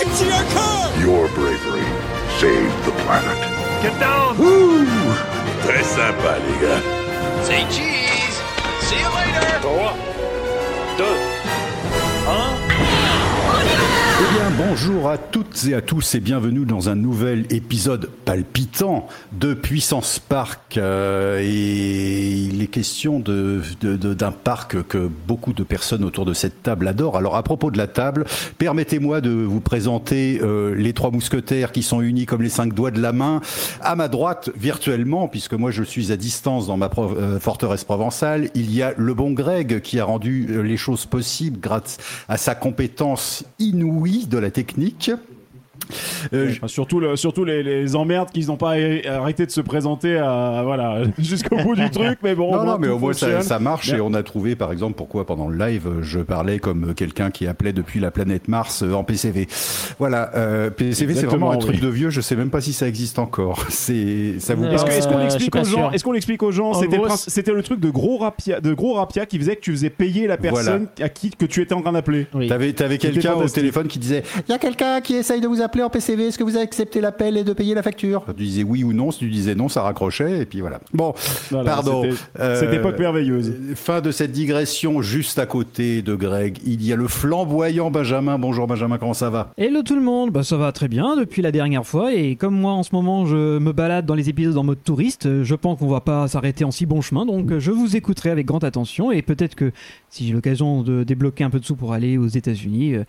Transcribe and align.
Hey, 0.00 0.06
I 0.06 0.08
can 0.08 0.16
see 0.16 0.30
our 0.32 0.44
car! 0.54 0.96
Your 0.98 1.28
bravery 1.34 1.84
saved 2.40 2.84
the 2.86 2.92
planet. 3.04 3.38
Get 3.82 4.00
down! 4.00 4.38
Woo! 4.38 4.86
Très 5.62 5.84
sympa, 5.84 6.38
les 6.38 6.58
gars. 6.58 6.82
Say 7.44 7.62
cheese! 7.68 8.40
See 8.80 8.98
you 8.98 9.10
later! 9.12 9.60
3, 9.60 9.70
2, 10.96 11.04
1... 12.26 12.60
Eh 12.60 12.69
bonjour 14.56 15.08
à 15.08 15.18
toutes 15.18 15.64
et 15.68 15.74
à 15.74 15.80
tous 15.80 16.14
et 16.14 16.20
bienvenue 16.20 16.64
dans 16.64 16.88
un 16.88 16.94
nouvel 16.94 17.46
épisode 17.50 18.08
palpitant 18.24 19.06
de 19.32 19.54
Puissance 19.54 20.18
Park. 20.18 20.76
Euh, 20.76 21.40
et 21.42 22.30
il 22.30 22.62
est 22.62 22.66
question 22.66 23.18
d'un 23.20 24.32
parc 24.32 24.82
que 24.84 25.10
beaucoup 25.26 25.52
de 25.52 25.62
personnes 25.62 26.04
autour 26.04 26.24
de 26.24 26.32
cette 26.32 26.62
table 26.62 26.88
adorent. 26.88 27.16
Alors, 27.16 27.36
à 27.36 27.42
propos 27.42 27.70
de 27.70 27.78
la 27.78 27.86
table, 27.86 28.24
permettez-moi 28.58 29.20
de 29.20 29.30
vous 29.30 29.60
présenter 29.60 30.40
euh, 30.42 30.74
les 30.74 30.92
trois 30.92 31.10
mousquetaires 31.10 31.72
qui 31.72 31.82
sont 31.82 32.00
unis 32.00 32.26
comme 32.26 32.42
les 32.42 32.48
cinq 32.48 32.72
doigts 32.72 32.90
de 32.90 33.00
la 33.00 33.12
main. 33.12 33.40
À 33.80 33.94
ma 33.96 34.08
droite, 34.08 34.50
virtuellement, 34.56 35.28
puisque 35.28 35.54
moi 35.54 35.70
je 35.70 35.82
suis 35.82 36.12
à 36.12 36.16
distance 36.16 36.66
dans 36.66 36.76
ma 36.76 36.90
euh, 36.98 37.38
forteresse 37.38 37.84
provençale, 37.84 38.50
il 38.54 38.74
y 38.74 38.82
a 38.82 38.94
le 38.96 39.14
bon 39.14 39.32
Greg 39.32 39.80
qui 39.80 40.00
a 40.00 40.04
rendu 40.04 40.62
les 40.62 40.76
choses 40.76 41.06
possibles 41.06 41.60
grâce 41.60 41.98
à 42.28 42.36
sa 42.36 42.54
compétence 42.54 43.44
inouïe 43.58 44.26
de 44.26 44.38
la 44.38 44.49
technique. 44.50 45.10
Euh, 46.32 46.52
surtout 46.66 47.00
le, 47.00 47.16
surtout 47.16 47.44
les, 47.44 47.62
les 47.62 47.96
emmerdes 47.96 48.30
qu'ils 48.30 48.46
n'ont 48.46 48.56
pas 48.56 48.74
arrêté 49.08 49.46
de 49.46 49.50
se 49.50 49.60
présenter 49.60 50.18
à, 50.18 50.62
voilà, 50.64 51.02
jusqu'au 51.18 51.56
bout 51.56 51.74
du 51.74 51.90
truc, 51.90 52.18
mais 52.22 52.34
bon. 52.34 52.50
non, 52.52 52.58
au 52.60 52.64
moins, 52.64 52.72
non, 52.74 52.78
mais 52.78 52.88
au 52.88 52.98
moins 52.98 53.12
ça, 53.12 53.58
marche 53.58 53.88
Bien. 53.88 53.98
et 53.98 54.00
on 54.00 54.14
a 54.14 54.22
trouvé 54.22 54.56
par 54.56 54.72
exemple 54.72 54.94
pourquoi 54.96 55.26
pendant 55.26 55.48
le 55.48 55.58
live 55.58 55.88
je 56.02 56.20
parlais 56.20 56.58
comme 56.58 56.94
quelqu'un 56.94 57.30
qui 57.30 57.46
appelait 57.46 57.72
depuis 57.72 58.00
la 58.00 58.10
planète 58.10 58.48
Mars 58.48 58.82
euh, 58.82 58.92
en 58.92 59.04
PCV. 59.04 59.48
Voilà, 59.98 60.30
euh, 60.34 60.70
PCV 60.70 61.14
c'est 61.14 61.26
vraiment 61.26 61.50
un 61.50 61.58
truc 61.58 61.76
oui. 61.76 61.80
de 61.80 61.88
vieux, 61.88 62.10
je 62.10 62.20
sais 62.20 62.36
même 62.36 62.50
pas 62.50 62.60
si 62.60 62.72
ça 62.72 62.86
existe 62.88 63.18
encore. 63.18 63.64
C'est 63.70 64.38
ça 64.38 64.54
vous 64.54 64.64
Euh, 64.64 64.72
Est-ce 64.72 64.86
est-ce 64.86 65.08
qu'on 65.08 65.18
Euh, 65.18 65.22
l'explique 65.22 65.56
aux 65.56 65.64
gens. 65.64 65.90
Est-ce 65.90 66.04
qu'on 66.04 66.12
l'explique 66.12 66.42
aux 66.42 66.50
gens 66.52 66.70
En 66.72 67.16
C'était 67.16 67.52
le 67.52 67.62
truc 67.62 67.80
de 67.80 67.90
gros 67.90 68.18
rapia, 68.18 68.60
de 68.60 68.72
gros 68.74 68.94
rapia 68.94 69.26
qui 69.26 69.38
faisait 69.38 69.56
que 69.56 69.60
tu 69.60 69.72
faisais 69.72 69.90
payer 69.90 70.26
la 70.26 70.36
personne 70.36 70.88
à 71.00 71.08
qui 71.08 71.30
que 71.30 71.46
tu 71.46 71.62
étais 71.62 71.74
en 71.74 71.82
train 71.82 71.92
d'appeler. 71.92 72.26
Oui. 72.34 72.48
T'avais, 72.48 72.98
quelqu'un 72.98 73.34
au 73.34 73.48
téléphone 73.48 73.88
qui 73.88 73.98
disait 73.98 74.22
Il 74.48 74.52
y 74.52 74.54
a 74.54 74.58
quelqu'un 74.58 75.00
qui 75.00 75.14
essaye 75.14 75.40
de 75.40 75.48
vous 75.48 75.60
appeler 75.62 75.69
en 75.78 75.90
PCV, 75.90 76.26
est-ce 76.28 76.38
que 76.38 76.42
vous 76.44 76.56
acceptez 76.56 77.00
l'appel 77.00 77.36
et 77.36 77.44
de 77.44 77.52
payer 77.52 77.74
la 77.74 77.82
facture 77.82 78.24
Tu 78.36 78.42
disais 78.44 78.62
oui 78.64 78.82
ou 78.82 78.92
non, 78.92 79.10
si 79.12 79.20
tu 79.20 79.30
disais 79.30 79.54
non, 79.54 79.68
ça 79.68 79.82
raccrochait, 79.82 80.40
et 80.40 80.46
puis 80.46 80.60
voilà. 80.60 80.80
Bon, 80.92 81.14
Voilà, 81.50 81.70
pardon. 81.70 82.02
c'était- 82.02 82.16
Euh, 82.40 82.58
Cette 82.58 82.72
époque 82.74 82.98
merveilleuse. 82.98 83.54
Fin 83.76 84.00
de 84.00 84.10
cette 84.10 84.32
digression, 84.32 85.00
juste 85.02 85.38
à 85.38 85.46
côté 85.46 86.02
de 86.02 86.14
Greg, 86.14 86.58
il 86.66 86.84
y 86.84 86.92
a 86.92 86.96
le 86.96 87.06
flamboyant 87.06 87.90
Benjamin. 87.90 88.38
Bonjour 88.38 88.66
Benjamin, 88.66 88.98
comment 88.98 89.14
ça 89.14 89.30
va? 89.30 89.52
Hello 89.56 89.82
tout 89.82 89.94
le 89.94 90.02
monde, 90.02 90.30
bah 90.30 90.42
ça 90.42 90.56
va 90.56 90.72
très 90.72 90.88
bien 90.88 91.16
depuis 91.16 91.42
la 91.42 91.52
dernière 91.52 91.86
fois 91.86 92.12
et 92.12 92.34
comme 92.36 92.54
moi 92.54 92.72
en 92.72 92.82
ce 92.82 92.90
moment 92.92 93.26
je 93.26 93.58
me 93.58 93.72
balade 93.72 94.06
dans 94.06 94.14
les 94.14 94.28
épisodes 94.28 94.56
en 94.58 94.64
mode 94.64 94.82
touriste, 94.82 95.42
je 95.44 95.54
pense 95.54 95.78
qu'on 95.78 95.86
va 95.88 96.00
pas 96.00 96.26
s'arrêter 96.28 96.64
en 96.64 96.70
si 96.70 96.86
bon 96.86 97.00
chemin 97.00 97.26
donc 97.26 97.50
euh, 97.52 97.60
je 97.60 97.70
vous 97.70 97.96
écouterai 97.96 98.30
avec 98.30 98.46
grande 98.46 98.64
attention 98.64 99.12
et 99.12 99.22
peut-être 99.22 99.54
que 99.54 99.70
si 100.08 100.26
j'ai 100.26 100.32
l'occasion 100.32 100.82
de 100.82 101.04
débloquer 101.04 101.44
un 101.44 101.50
peu 101.50 101.60
de 101.60 101.64
sous 101.64 101.76
pour 101.76 101.92
aller 101.92 102.16
aux 102.18 102.26
États-Unis, 102.26 102.94
euh, 102.94 103.04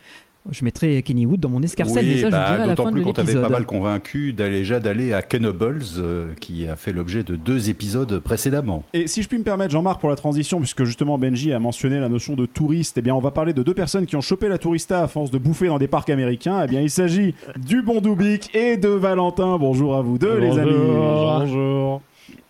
je 0.49 0.65
mettrai 0.65 1.01
Kenny 1.03 1.25
Wood 1.25 1.39
dans 1.39 1.49
mon 1.49 1.61
escarcelle 1.61 2.23
vous 2.23 2.29
bah, 2.31 2.67
d'autant 2.67 2.91
plus 2.91 3.03
qu'on 3.03 3.13
t'avait 3.13 3.39
pas 3.39 3.49
mal 3.49 3.65
convaincu 3.65 4.33
d'aller 4.33 4.59
déjà 4.59 4.79
d'aller 4.79 5.13
à 5.13 5.21
Kennobles, 5.21 5.83
euh, 5.97 6.33
qui 6.39 6.67
a 6.67 6.75
fait 6.75 6.93
l'objet 6.93 7.23
de 7.23 7.35
deux 7.35 7.69
épisodes 7.69 8.19
précédemment. 8.19 8.83
Et 8.93 9.07
si 9.07 9.21
je 9.21 9.27
puis 9.27 9.37
me 9.37 9.43
permettre, 9.43 9.71
Jean-Marc, 9.71 9.99
pour 9.99 10.09
la 10.09 10.15
transition, 10.15 10.59
puisque 10.59 10.83
justement 10.83 11.17
Benji 11.17 11.53
a 11.53 11.59
mentionné 11.59 11.99
la 11.99 12.09
notion 12.09 12.35
de 12.35 12.45
touriste, 12.45 12.97
eh 12.97 13.01
bien, 13.01 13.13
on 13.13 13.19
va 13.19 13.31
parler 13.31 13.53
de 13.53 13.63
deux 13.63 13.73
personnes 13.73 14.05
qui 14.05 14.15
ont 14.15 14.21
chopé 14.21 14.47
la 14.47 14.57
tourista 14.57 15.03
à 15.03 15.07
force 15.07 15.31
de 15.31 15.37
bouffer 15.37 15.67
dans 15.67 15.77
des 15.77 15.87
parcs 15.87 16.09
américains. 16.09 16.61
Eh 16.63 16.67
bien, 16.67 16.81
il 16.81 16.89
s'agit 16.89 17.35
du 17.57 17.81
bon 17.81 18.01
Dubik 18.01 18.53
et 18.55 18.77
de 18.77 18.89
Valentin. 18.89 19.57
Bonjour 19.57 19.95
à 19.95 20.01
vous 20.01 20.17
deux, 20.17 20.37
les 20.39 20.57
amis. 20.57 20.71
Bonjour. 20.71 22.01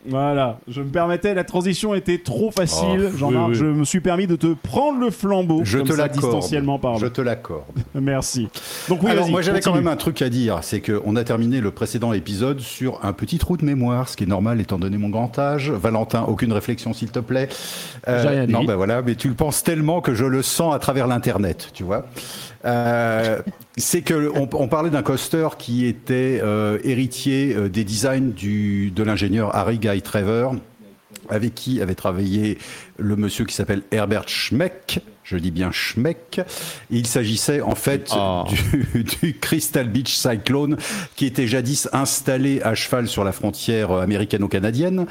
Voilà, 0.08 0.58
je 0.68 0.82
me 0.82 0.90
permettais, 0.90 1.34
la 1.34 1.44
transition 1.44 1.94
était 1.94 2.18
trop 2.18 2.50
facile. 2.52 3.10
Oh, 3.14 3.18
Jean-Marc, 3.18 3.48
oui, 3.50 3.52
oui. 3.54 3.60
je 3.60 3.66
me 3.66 3.86
suis 3.86 4.00
permis 4.02 4.26
de 4.28 4.36
te 4.36 4.54
prendre 4.54 5.00
le 5.00 5.12
flambeau. 5.12 5.62
Je 5.64 5.78
comme 5.78 5.88
te 5.90 5.94
l'accorde. 5.94 6.22
distanciellement 6.22 6.80
parlant. 6.80 6.98
Je 6.98 7.08
te 7.08 7.22
l'accorde. 7.22 7.64
Merci. 7.96 8.50
Donc, 8.90 9.04
oui, 9.04 9.12
Alors 9.12 9.30
moi 9.30 9.42
j'avais 9.42 9.62
quand 9.62 9.76
même 9.76 9.88
un 9.88 9.96
truc 9.96 10.22
à 10.22 10.30
dire, 10.30 10.60
c'est 10.64 10.82
qu'on 10.82 11.16
a 11.16 11.24
terminé 11.24 11.62
le 11.62 11.72
précédent 11.72 12.14
épisode 12.14 12.60
sur 12.60 13.00
un 13.04 13.14
petit 13.14 13.38
trou 13.38 13.58
de 13.58 13.66
mémoire, 13.66 14.10
ce 14.10 14.18
qui 14.18 14.24
est 14.24 14.28
normal 14.28 14.60
étant 14.60 14.80
donné 14.80 14.98
mon 14.98 15.10
grand 15.10 15.38
âge. 15.38 15.70
Valentin, 15.72 16.24
aucune 16.28 16.52
réflexion 16.54 16.94
s'il 16.94 17.12
te 17.12 17.20
plaît. 17.20 17.50
Euh, 18.08 18.22
J'ai 18.24 18.28
rien 18.30 18.46
dit. 18.46 18.54
non, 18.54 18.64
ben 18.64 18.76
voilà, 18.76 19.02
mais 19.02 19.16
tu 19.16 19.28
le 19.28 19.36
penses 19.36 19.64
tellement 19.64 20.02
que 20.02 20.14
je 20.16 20.26
le 20.26 20.42
sens 20.42 20.74
à 20.74 20.80
travers 20.80 21.08
l'internet, 21.08 21.70
tu 21.74 21.84
vois. 21.84 22.06
Euh, 22.66 23.42
c'est 23.78 24.02
que 24.02 24.32
on, 24.36 24.68
parlait 24.68 24.90
d'un 24.90 25.02
coaster 25.02 25.48
qui 25.58 25.86
était 25.86 26.40
euh, 26.44 26.78
héritier 26.84 27.56
euh, 27.56 27.70
des 27.70 27.84
designs 27.84 28.34
de 28.34 29.04
l'ingénieur 29.04 29.56
Harry 29.56 29.80
Guy 29.80 30.02
Trevor, 30.02 30.56
avec 31.30 31.56
qui 31.56 31.82
avait 31.82 31.96
travaillé 31.96 32.58
le 32.98 33.16
monsieur 33.16 33.46
qui 33.46 33.56
s'appelle 33.56 33.82
Herbert 33.92 34.30
Schmeck. 34.30 35.02
Je 35.32 35.38
dis 35.38 35.52
bien 35.52 35.72
Schmeck. 35.72 36.42
Il 36.90 37.08
s'agissait 37.08 37.62
en 37.62 37.76
fait 37.76 38.12
Oh. 38.14 38.44
du, 38.94 39.04
du 39.04 39.38
Crystal 39.40 39.88
Beach 39.88 40.14
Cyclone 40.14 40.76
qui 41.16 41.26
était 41.26 41.48
jadis 41.48 41.88
installé 41.94 42.62
à 42.62 42.76
cheval 42.76 43.08
sur 43.08 43.24
la 43.24 43.32
frontière 43.32 43.92
américano-canadienne 43.92 45.06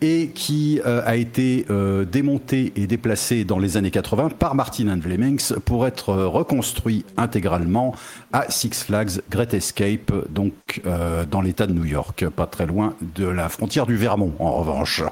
et 0.00 0.30
qui 0.34 0.80
euh, 0.86 1.02
a 1.04 1.16
été 1.16 1.66
euh, 1.70 2.06
démonté 2.06 2.72
et 2.76 2.86
déplacé 2.86 3.44
dans 3.44 3.58
les 3.58 3.76
années 3.76 3.90
80 3.90 4.30
par 4.38 4.54
Martin 4.54 4.88
and 4.88 5.02
Flemings 5.02 5.52
pour 5.66 5.86
être 5.86 6.10
euh, 6.10 6.26
reconstruit 6.26 7.04
intégralement 7.18 7.94
à 8.32 8.50
Six 8.50 8.84
Flags 8.84 9.20
Great 9.30 9.52
Escape, 9.54 10.12
donc 10.30 10.52
euh, 10.86 11.24
dans 11.30 11.40
l'État 11.40 11.66
de 11.66 11.72
New 11.72 11.84
York, 11.84 12.26
pas 12.28 12.46
très 12.46 12.66
loin 12.66 12.94
de 13.14 13.26
la 13.26 13.48
frontière 13.48 13.86
du 13.86 13.96
Vermont 13.96 14.32
en 14.38 14.52
revanche. 14.52 15.02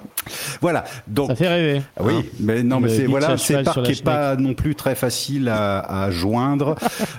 Voilà. 0.61 0.85
Donc 1.07 1.29
Ça 1.29 1.37
fait 1.37 1.49
rêver. 1.49 1.83
ah 1.97 2.03
oui, 2.05 2.15
hein. 2.19 2.23
mais 2.41 2.63
non, 2.63 2.81
mais 2.81 2.89
c'est 2.89 3.07
voilà, 3.07 3.37
c'est 3.37 3.63
parc 3.63 3.83
qui 3.83 3.93
est 3.93 4.05
pas 4.05 4.37
non 4.37 4.54
plus 4.55 4.75
très 4.75 4.95
facile 4.95 5.49
à, 5.49 6.11
joindre. 6.11 6.77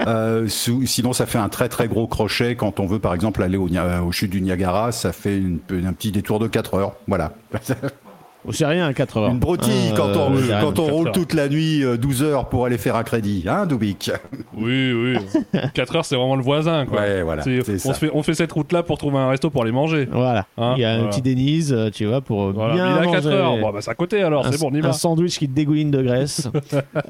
Euh, 0.08 0.48
sinon, 0.48 1.14
ça 1.14 1.26
fait 1.26 1.38
un 1.38 1.50
très 1.50 1.70
très 1.70 1.88
gros 1.88 2.08
crochet 2.08 2.56
quand 2.56 2.80
on 2.80 2.86
veut, 2.86 3.00
par 3.00 3.14
exemple, 3.14 3.44
aller 3.44 3.58
au, 3.58 3.68
au 3.68 4.28
du 4.28 4.42
Niagara. 4.42 4.92
Ça 4.92 5.12
fait 5.12 5.42
un 5.72 5.94
petit 5.94 6.12
détour 6.12 6.40
de 6.40 6.48
4 6.48 6.74
heures. 6.76 6.94
Voilà. 7.08 7.34
Oh, 8.48 8.52
C'est 8.52 8.66
rien, 8.66 8.94
4 8.94 9.18
heures. 9.18 9.30
Une 9.32 9.40
broutille 9.40 9.72
Euh, 9.92 9.96
quand 9.96 10.10
on, 10.16 10.32
quand 10.62 10.80
on 10.80 10.84
quatre 10.86 10.94
roule 10.94 11.08
heures. 11.08 11.14
toute 11.14 11.34
la 11.34 11.50
nuit 11.50 11.84
euh, 11.84 11.98
12 11.98 12.22
heures 12.24 12.48
pour 12.50 12.66
aller 12.66 12.78
faire 12.78 12.96
un 12.96 13.04
crédit, 13.04 13.44
hein, 13.48 13.66
Dubik 13.66 14.12
Oui, 14.56 14.94
oui. 14.94 15.60
4 15.74 15.96
heures, 15.96 16.06
c'est 16.06 16.16
vraiment 16.16 16.36
le 16.36 16.44
voisin, 16.44 16.86
quoi. 16.86 17.00
Ouais, 17.02 17.24
voilà. 17.24 17.42
C'est- 17.44 17.64
c'est 17.64 17.74
on, 17.90 17.94
ça. 17.94 17.94
fait, 17.96 18.10
on 18.14 18.22
fait 18.24 18.34
cette 18.36 18.52
route-là 18.52 18.84
pour 18.84 18.98
trouver 18.98 19.18
un 19.18 19.30
resto 19.30 19.50
pour 19.50 19.64
aller 19.64 19.72
manger. 19.72 20.08
Voilà. 20.12 20.46
Hein, 20.58 20.74
Il 20.78 20.82
y 20.82 20.86
a 20.86 20.94
un 20.94 21.06
petit 21.08 21.22
Denise, 21.22 21.74
euh, 21.74 21.90
tu 21.90 22.06
vois, 22.06 22.22
pour 22.22 22.52
Voilà. 22.52 22.74
bien 22.76 22.88
il 22.88 23.08
a 23.10 23.12
4 23.12 23.24
manger. 23.26 23.30
heures. 23.36 23.58
Bon, 23.58 23.72
bah, 23.72 23.80
c'est 23.82 23.92
à 23.92 23.96
côté 23.96 24.22
alors, 24.22 24.46
un, 24.46 24.52
c'est 24.52 24.60
bon, 24.60 24.70
on 24.72 24.76
y 24.76 24.80
un 24.80 24.82
va. 24.82 24.94
sandwich 24.94 25.40
qui 25.40 25.48
te 25.50 25.54
dégouline 25.56 25.92
de 25.92 26.02
graisse. 26.02 26.48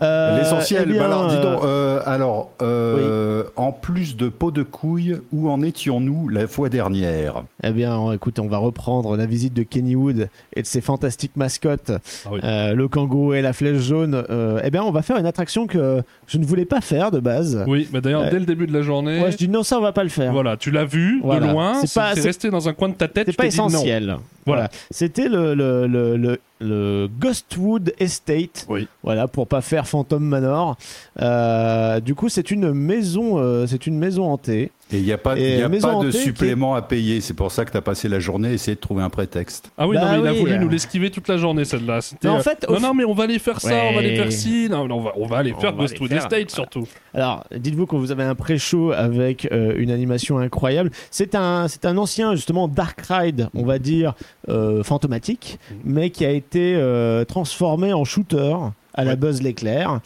Euh, 0.02 0.38
L'essentiel. 0.40 0.84
eh 0.88 0.92
bien, 0.92 1.00
bah 1.02 1.06
alors, 1.06 1.28
dis 1.28 1.36
donc, 1.36 1.64
euh, 1.64 1.66
euh, 1.66 2.00
alors, 2.06 2.52
euh, 2.62 3.44
en 3.56 3.72
plus 3.72 4.16
de 4.18 4.30
pot 4.30 4.52
de 4.52 4.64
couilles, 4.64 5.18
où 5.32 5.50
en 5.50 5.62
étions-nous 5.62 6.28
la 6.30 6.48
fois 6.48 6.70
dernière? 6.70 7.44
Eh 7.64 7.72
bien, 7.72 7.98
on- 7.98 8.12
écoute, 8.12 8.40
on 8.40 8.48
va 8.48 8.58
reprendre 8.58 9.16
la 9.16 9.26
visite 9.26 9.54
de 9.54 9.64
Kenny 9.64 9.96
Wood 9.96 10.30
et 10.56 10.62
de 10.62 10.68
ses 10.68 10.82
fantastiques 10.82 11.25
mascottes, 11.36 11.92
Ah 12.26 12.30
oui. 12.32 12.40
euh, 12.44 12.74
le 12.74 12.88
kangourou 12.88 13.34
et 13.34 13.42
la 13.42 13.54
flèche 13.54 13.78
jaune. 13.82 14.24
Euh, 14.30 14.60
eh 14.64 14.70
bien, 14.70 14.84
on 14.84 14.92
va 14.92 15.02
faire 15.02 15.18
une 15.18 15.26
attraction 15.26 15.68
que 15.68 16.02
je 16.28 16.38
ne 16.38 16.46
voulais 16.46 16.66
pas 16.66 16.82
faire 16.82 17.12
de 17.12 17.20
base. 17.20 17.64
Oui, 17.68 17.88
mais 17.94 18.02
d'ailleurs, 18.02 18.24
Euh, 18.24 18.30
dès 18.32 18.40
le 18.40 18.46
début 18.46 18.68
de 18.68 18.74
la 18.74 18.82
journée, 18.82 19.20
Moi, 19.20 19.30
je 19.30 19.38
dis 19.38 19.48
non, 19.48 19.64
ça, 19.64 19.78
on 19.78 19.82
va 19.82 19.92
pas 19.92 20.04
le 20.04 20.10
faire. 20.10 20.32
voilà, 20.32 20.58
tu 20.58 20.72
l'as 20.72 20.86
vu 20.86 21.20
Voilà. 21.24 21.48
de 21.48 21.52
loin, 21.52 21.82
C'est 21.86 22.00
resté 22.22 22.50
dans 22.50 22.68
un 22.70 22.74
coin 22.74 22.90
de 22.90 22.96
ta 22.96 23.08
tête. 23.08 23.28
C'est 23.28 23.36
pas 23.38 23.44
non. 23.44 23.48
essentiel. 23.50 24.18
Voilà. 24.46 24.70
C'était 24.92 25.28
le, 25.28 25.56
le, 25.56 25.88
le, 25.88 26.18
le, 26.18 26.40
le 26.62 27.10
Ghostwood 27.20 27.94
Estate. 28.00 28.66
Oui. 28.70 28.88
Voilà, 29.04 29.28
pour 29.28 29.48
pas 29.48 29.62
faire 29.62 29.88
Phantom 29.88 30.24
Manor. 30.24 30.78
Euh, 31.22 32.00
du 32.00 32.14
coup, 32.16 32.30
c'est 32.30 32.52
une 32.52 32.72
maison, 32.72 33.40
euh, 33.40 33.66
c'est 33.68 33.88
une 33.88 33.98
maison 33.98 34.26
hantée. 34.32 34.72
Et 34.92 35.00
il 35.00 35.04
n'y 35.04 35.12
a 35.12 35.18
pas, 35.18 35.36
y 35.36 35.64
a 35.64 35.68
pas 35.68 35.96
de 36.04 36.10
est- 36.10 36.12
supplément 36.12 36.76
à 36.76 36.84
payer. 36.84 37.20
C'est 37.20 37.34
pour 37.34 37.52
ça 37.52 37.66
que 37.66 37.72
tu 37.72 37.78
as 37.78 37.82
passé 37.82 38.08
la 38.08 38.20
journée 38.20 38.50
à 38.50 38.52
essayer 38.52 38.76
de 38.76 38.80
trouver 38.80 39.02
un 39.02 39.10
prétexte. 39.10 39.72
Ah 39.80 39.88
oui, 39.88 39.96
Bah 39.96 40.04
non, 40.06 40.12
mais 40.12 40.20
il 40.20 40.28
a 40.28 40.32
oui, 40.34 40.40
voulu 40.40 40.52
euh. 40.54 40.58
nous 40.60 40.70
l'esquiver 40.70 41.10
toute 41.10 41.28
la 41.28 41.38
journée, 41.38 41.66
celle-là. 41.66 42.02
C'était, 42.02 42.28
en 42.28 42.36
euh, 42.38 42.42
fait, 42.42 42.68
non, 42.70 42.80
non, 42.80 42.94
mais 42.94 43.04
on 43.04 43.16
va 43.16 43.24
aller 43.24 43.40
faire 43.40 43.60
ça, 43.60 43.74
on 43.90 43.94
va 43.94 44.00
aller 44.00 44.16
faire 44.16 44.32
ci. 44.32 44.68
Non, 44.70 44.88
on 44.92 45.02
va, 45.02 45.14
on 45.16 45.26
va 45.26 45.38
aller 45.38 45.54
On 45.58 45.60
faire 45.60 45.72
va 45.72 45.82
Ghost 45.82 45.98
to 45.98 46.08
the 46.08 46.20
State, 46.22 46.52
surtout. 46.52 46.88
Alors, 47.16 47.44
dites-vous 47.56 47.88
que 47.88 47.96
vous 47.96 48.12
avez 48.12 48.24
un 48.24 48.36
pré-show 48.36 48.92
avec 48.92 49.48
euh, 49.52 49.74
une 49.78 49.90
animation 49.90 50.38
incroyable. 50.38 50.92
C'est 51.10 51.34
un, 51.34 51.68
c'est 51.68 51.86
un 51.86 51.98
ancien, 51.98 52.36
justement, 52.36 52.68
Dark 52.68 53.02
Ride, 53.10 53.50
on 53.56 53.66
va 53.66 53.80
dire, 53.80 54.14
euh, 54.50 54.84
fantomatique, 54.84 55.58
mais 55.84 56.12
qui 56.12 56.26
a 56.26 56.32
été 56.32 56.76
euh, 56.76 57.26
transformé 57.26 57.92
en 57.92 58.04
shooter 58.06 58.56
à 58.94 59.04
la 59.04 59.16
Buzz 59.16 59.42
l'éclair. 59.42 60.00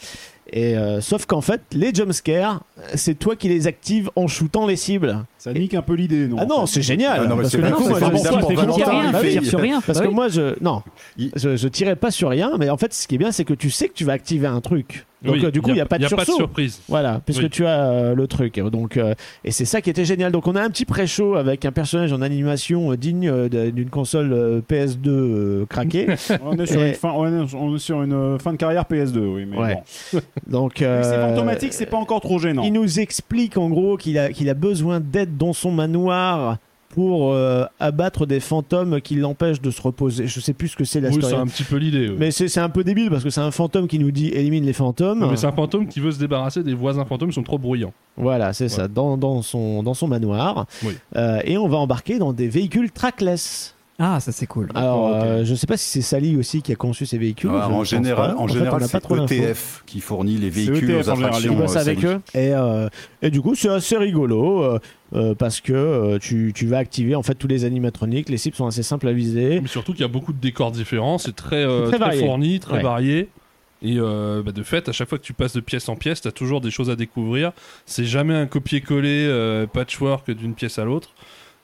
Et 0.52 0.76
euh, 0.76 1.00
sauf 1.00 1.26
qu'en 1.26 1.42
fait, 1.42 1.60
les 1.70 1.94
jumpscares, 1.94 2.62
c'est 2.94 3.18
toi 3.18 3.36
qui 3.36 3.48
les 3.48 3.66
actives 3.66 4.10
en 4.16 4.26
shootant 4.26 4.66
les 4.66 4.76
cibles. 4.76 5.24
Ça 5.38 5.52
nique 5.52 5.74
un 5.74 5.82
peu 5.82 5.94
l'idée, 5.94 6.26
non 6.28 6.36
Ah 6.38 6.44
non, 6.46 6.66
c'est 6.66 6.82
génial. 6.82 7.20
Ah 7.24 7.26
non, 7.26 7.36
parce 7.36 7.56
que 7.56 7.62
du 7.62 7.72
coup, 7.72 7.88
moi, 7.88 7.98
je- 7.98 9.28
tire 9.30 9.44
sur 9.44 9.60
rien. 9.60 9.80
Parce 9.80 10.00
que 10.00 10.08
moi, 10.08 10.28
je 10.28 10.54
non, 10.62 10.82
je, 11.18 11.56
je 11.56 11.68
tirais 11.68 11.96
pas 11.96 12.10
sur 12.10 12.28
rien, 12.28 12.52
mais 12.58 12.68
en 12.70 12.76
fait, 12.76 12.92
ce 12.92 13.06
qui 13.08 13.14
est 13.14 13.18
bien, 13.18 13.32
c'est 13.32 13.44
que 13.44 13.54
tu 13.54 13.70
sais 13.70 13.88
que 13.88 13.94
tu 13.94 14.04
vas 14.04 14.12
activer 14.12 14.46
un 14.46 14.60
truc. 14.60 15.06
Donc 15.22 15.34
Oui, 15.34 15.44
euh, 15.44 15.50
du 15.50 15.60
coup, 15.60 15.68
il 15.68 15.74
n'y 15.74 15.80
a, 15.82 15.84
pas 15.86 15.98
de 15.98 16.02
y 16.04 16.06
a 16.06 16.08
pas 16.16 16.24
de 16.24 16.30
surprise. 16.30 16.80
Voilà, 16.88 17.20
puisque 17.26 17.42
Oui. 17.42 17.50
tu 17.50 17.66
as 17.66 17.90
euh, 17.90 18.14
le 18.14 18.26
truc. 18.26 18.58
Donc, 18.58 18.96
euh, 18.96 19.12
et 19.44 19.50
c'est 19.50 19.66
ça 19.66 19.82
qui 19.82 19.90
était 19.90 20.06
génial. 20.06 20.32
Donc, 20.32 20.46
on 20.46 20.56
a 20.56 20.62
un 20.62 20.70
petit 20.70 20.86
pré-show 20.86 21.34
avec 21.34 21.66
un 21.66 21.72
personnage 21.72 22.10
en 22.14 22.22
animation 22.22 22.92
euh, 22.92 22.96
digne 22.96 23.30
d'une 23.50 23.90
console 23.90 24.32
euh, 24.32 24.60
PS2 24.66 25.08
euh, 25.08 25.66
craquée. 25.66 26.06
On 26.42 26.58
est 26.58 26.64
sur 26.64 26.82
Et- 26.82 26.88
une 26.88 26.94
fin, 26.94 27.10
on 27.14 27.26
est- 27.46 27.54
on 27.54 27.76
est 27.76 27.78
sur 27.78 28.02
une 28.02 28.38
fin 28.38 28.52
de 28.52 28.56
carrière 28.56 28.84
PS2, 28.90 29.18
oui. 29.18 29.44
Mais 29.46 29.58
Ouais. 29.58 29.76
bon. 30.14 30.20
Donc, 30.46 30.72
C'est 30.78 31.02
fantomatique, 31.20 31.74
c'est 31.74 31.84
pas 31.84 31.98
encore 31.98 32.22
trop 32.22 32.38
gênant. 32.38 32.62
Il 32.70 32.74
nous 32.74 33.00
explique 33.00 33.56
en 33.56 33.68
gros 33.68 33.96
qu'il 33.96 34.16
a, 34.18 34.32
qu'il 34.32 34.48
a 34.48 34.54
besoin 34.54 35.00
d'aide 35.00 35.36
dans 35.36 35.52
son 35.52 35.72
manoir 35.72 36.58
pour 36.90 37.32
euh, 37.32 37.64
abattre 37.78 38.26
des 38.26 38.40
fantômes 38.40 39.00
qui 39.00 39.14
l'empêchent 39.14 39.60
de 39.60 39.70
se 39.70 39.80
reposer. 39.80 40.26
Je 40.26 40.40
sais 40.40 40.52
plus 40.52 40.68
ce 40.68 40.76
que 40.76 40.84
c'est 40.84 41.00
la 41.00 41.08
Oui, 41.10 41.16
story. 41.16 41.32
c'est 41.32 41.38
un 41.40 41.46
petit 41.46 41.62
peu 41.64 41.76
l'idée. 41.76 42.08
ouais. 42.08 42.16
Mais 42.18 42.30
c'est 42.32 42.58
un 42.58 42.68
peu 42.68 42.82
débile 42.84 43.10
parce 43.10 43.22
que 43.24 43.30
c'est 43.30 43.40
un 43.40 43.50
fantôme 43.52 43.86
qui 43.86 43.98
nous 44.00 44.10
dit 44.10 44.28
élimine 44.28 44.64
les 44.64 44.72
fantômes. 44.72 45.22
Ouais, 45.22 45.30
mais 45.30 45.36
c'est 45.36 45.46
un 45.46 45.52
fantôme 45.52 45.86
qui 45.86 46.00
veut 46.00 46.10
se 46.12 46.18
débarrasser 46.18 46.62
des 46.64 46.74
voisins 46.74 47.04
fantômes 47.04 47.28
qui 47.28 47.34
sont 47.36 47.42
trop 47.44 47.58
bruyants. 47.58 47.92
Voilà, 48.16 48.52
c'est 48.52 48.68
ça, 48.68 48.88
dans, 48.88 49.16
dans, 49.16 49.40
son, 49.42 49.82
dans 49.84 49.94
son 49.94 50.08
manoir. 50.08 50.66
Oui. 50.84 50.94
Euh, 51.16 51.40
et 51.44 51.56
on 51.58 51.68
va 51.68 51.78
embarquer 51.78 52.18
dans 52.18 52.32
des 52.32 52.48
véhicules 52.48 52.90
trackless. 52.90 53.74
Ah, 54.02 54.18
ça 54.18 54.32
c'est 54.32 54.46
cool. 54.46 54.70
Alors, 54.74 55.14
euh, 55.14 55.44
je 55.44 55.54
sais 55.54 55.66
pas 55.66 55.76
si 55.76 55.86
c'est 55.86 56.00
Sally 56.00 56.34
aussi 56.36 56.62
qui 56.62 56.72
a 56.72 56.74
conçu 56.74 57.04
ces 57.04 57.18
véhicules. 57.18 57.50
En 57.50 57.84
général, 57.84 58.34
en 58.38 58.48
fait, 58.48 58.54
général, 58.54 58.82
c'est. 58.88 59.36
ETF 59.36 59.82
qui 59.84 60.00
fournit 60.00 60.38
les 60.38 60.48
véhicules 60.48 60.90
ETF 60.90 61.06
aux 61.06 61.10
en 61.10 61.14
général, 61.16 61.34
attractions. 61.34 61.60
Euh, 61.60 61.80
avec 61.80 62.04
eux. 62.06 62.20
Et, 62.32 62.54
euh, 62.54 62.88
et 63.20 63.30
du 63.30 63.42
coup, 63.42 63.54
c'est 63.54 63.68
assez 63.68 63.98
rigolo 63.98 64.78
euh, 65.12 65.34
parce 65.34 65.60
que 65.60 65.74
euh, 65.74 66.18
tu, 66.18 66.52
tu 66.54 66.66
vas 66.66 66.78
activer 66.78 67.14
en 67.14 67.22
fait 67.22 67.34
tous 67.34 67.46
les 67.48 67.66
animatroniques. 67.66 68.30
Les 68.30 68.38
cibles 68.38 68.56
sont 68.56 68.66
assez 68.66 68.82
simples 68.82 69.06
à 69.06 69.12
viser. 69.12 69.60
Mais 69.60 69.68
surtout 69.68 69.92
qu'il 69.92 70.00
y 70.00 70.04
a 70.04 70.08
beaucoup 70.08 70.32
de 70.32 70.40
décors 70.40 70.70
différents, 70.72 71.18
c'est 71.18 71.36
très, 71.36 71.62
euh, 71.62 71.90
Très 71.90 72.18
fourni, 72.18 72.58
très 72.58 72.76
Ouais. 72.76 72.82
varié. 72.82 73.28
Et 73.82 73.96
euh, 73.98 74.42
bah, 74.42 74.52
de 74.52 74.62
fait, 74.62 74.88
à 74.88 74.92
chaque 74.92 75.08
fois 75.08 75.18
que 75.18 75.24
tu 75.24 75.32
passes 75.32 75.54
de 75.54 75.60
pièce 75.60 75.88
en 75.88 75.96
pièce, 75.96 76.20
tu 76.20 76.28
as 76.28 76.32
toujours 76.32 76.60
des 76.60 76.70
choses 76.70 76.90
à 76.90 76.96
découvrir. 76.96 77.52
C'est 77.86 78.04
jamais 78.04 78.34
un 78.34 78.46
copier-coller 78.46 79.26
euh, 79.26 79.66
patchwork 79.66 80.30
d'une 80.30 80.54
pièce 80.54 80.78
à 80.78 80.84
l'autre. 80.84 81.10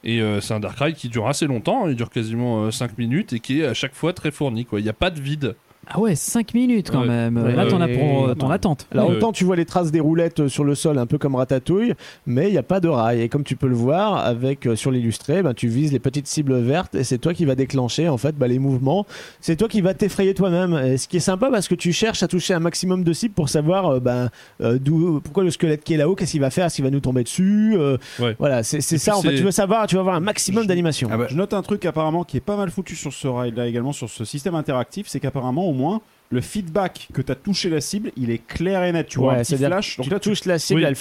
Et 0.09 0.21
euh, 0.23 0.41
c'est 0.41 0.55
un 0.55 0.61
Dark 0.61 0.79
Ride 0.79 0.95
qui 0.95 1.09
dure 1.09 1.27
assez 1.27 1.49
longtemps, 1.49 1.89
il 1.89 1.97
dure 1.97 2.11
quasiment 2.11 2.71
5 2.71 2.97
minutes 2.97 3.33
et 3.33 3.41
qui 3.41 3.61
est 3.61 3.67
à 3.67 3.75
chaque 3.75 3.93
fois 3.93 4.13
très 4.13 4.31
fourni. 4.31 4.65
quoi. 4.65 4.79
Il 4.79 4.85
n'y 4.85 4.89
a 4.89 4.95
pas 4.95 5.11
de 5.11 5.21
vide. 5.21 5.57
Ah 5.89 6.01
ouais, 6.01 6.15
5 6.17 6.53
minutes 6.55 6.91
quand 6.91 7.03
Ouais. 7.03 7.07
même. 7.07 7.37
Ouais, 7.37 7.55
Là, 7.55 7.67
t'en 7.67 7.81
as 7.81 7.89
pour 7.89 8.29
euh, 8.29 8.35
ton 8.35 8.51
attente. 8.51 8.87
Alors 8.91 9.09
autant 9.11 9.31
tu 9.33 9.45
vois 9.45 9.55
les 9.57 9.65
traces 9.65 9.93
des 9.93 10.01
roulettes 10.01 10.41
euh, 10.41 10.49
sur 10.49 10.65
le 10.65 10.75
sol 10.75 10.99
un 10.99 11.07
peu 11.07 11.17
comme 11.19 11.35
Ratatouille, 11.37 11.95
mais 12.27 12.49
il 12.49 12.53
n'y 12.53 12.59
a 12.59 12.63
pas 12.65 12.81
de 12.81 12.89
rail. 12.89 13.21
Et 13.23 13.29
comme 13.29 13.45
tu 13.45 13.55
peux 13.57 13.69
le 13.69 13.77
voir 13.77 14.17
avec 14.25 14.67
euh, 14.67 14.75
sur 14.75 14.91
l'illustré, 14.91 15.43
ben, 15.43 15.55
tu 15.55 15.69
vises 15.69 15.93
les 15.93 15.99
petites 16.01 16.27
cibles 16.27 16.59
vertes 16.59 16.95
et 16.97 17.05
c'est 17.05 17.19
toi 17.19 17.35
qui 17.35 17.45
va 17.45 17.55
déclencher 17.55 18.09
en 18.09 18.17
fait 18.19 18.35
ben, 18.37 18.49
les 18.49 18.59
mouvements. 18.59 19.07
C'est 19.41 19.55
toi 19.57 19.69
qui 19.69 19.81
va 19.81 19.95
t'effrayer 19.95 20.35
toi-même. 20.35 20.75
Et 20.85 20.97
ce 20.99 21.07
qui 21.07 21.19
est 21.19 21.21
sympa 21.21 21.51
parce 21.51 21.69
que 21.69 21.75
tu 21.77 21.93
cherches 21.93 22.23
à 22.23 22.29
toucher 22.29 22.55
un 22.55 22.59
maximum 22.61 23.05
de 23.05 23.13
cibles 23.13 23.35
pour 23.35 23.49
savoir 23.49 23.87
euh, 23.87 24.01
ben, 24.01 24.31
euh, 24.61 24.79
d'où, 24.81 25.21
pourquoi 25.23 25.45
le 25.45 25.51
squelette 25.51 25.85
qui 25.85 25.95
est 25.95 25.99
là-haut, 25.99 26.15
qu'est-ce 26.17 26.33
qu'il 26.33 26.41
va 26.41 26.51
faire, 26.51 26.67
est-ce 26.67 26.77
qu'il 26.77 26.85
va 26.85 26.91
nous 26.91 27.01
tomber 27.01 27.23
dessus. 27.23 27.75
euh, 27.77 27.97
Ouais. 28.19 28.35
Voilà, 28.39 28.63
c'est, 28.65 28.81
ça 28.81 29.17
en 29.17 29.23
fait. 29.23 29.37
Tu 29.37 29.43
veux 29.43 29.51
savoir, 29.51 29.87
tu 29.87 29.95
vas 29.95 30.01
avoir 30.01 30.17
un 30.17 30.21
maximum 30.21 30.67
d'animation. 30.67 31.09
Ah 31.13 31.17
bah, 31.17 31.27
Je 31.29 31.37
note 31.37 31.55
un 31.55 31.63
truc 31.63 31.85
apparemment 31.85 32.25
qui 32.25 32.37
est 32.39 32.41
pas 32.41 32.57
mal 32.57 32.71
foutu 32.71 32.97
sur 32.97 33.13
ce 33.13 33.29
ride-là 33.29 33.67
également, 33.69 33.93
sur 33.93 34.09
ce 34.11 34.25
système 34.25 34.55
interactif, 34.57 35.07
c'est 35.07 35.21
qu'apparemment 35.21 35.69
moins 35.77 36.01
le 36.31 36.41
feedback 36.41 37.09
que 37.13 37.23
tu 37.23 37.31
as 37.31 37.35
touché 37.35 37.71
la 37.71 37.81
cible, 37.81 38.11
il 38.17 38.31
est 38.31 38.45
clair 38.45 38.83
et 38.83 38.93
net. 38.93 39.07
Tu 39.07 39.19
vois, 39.19 39.29
Ouais, 39.29 39.35
un 39.35 39.39
petit 39.39 39.51
c'est-à-dire 39.51 39.69
flash. 39.69 39.97
Donc 39.97 40.07
tu 40.07 40.13
là, 40.13 40.21
tu 40.21 40.29
touches 40.31 40.45
la 40.45 40.59
cible, 40.59 40.81
Oui, 40.81 40.87
elle 40.87 40.97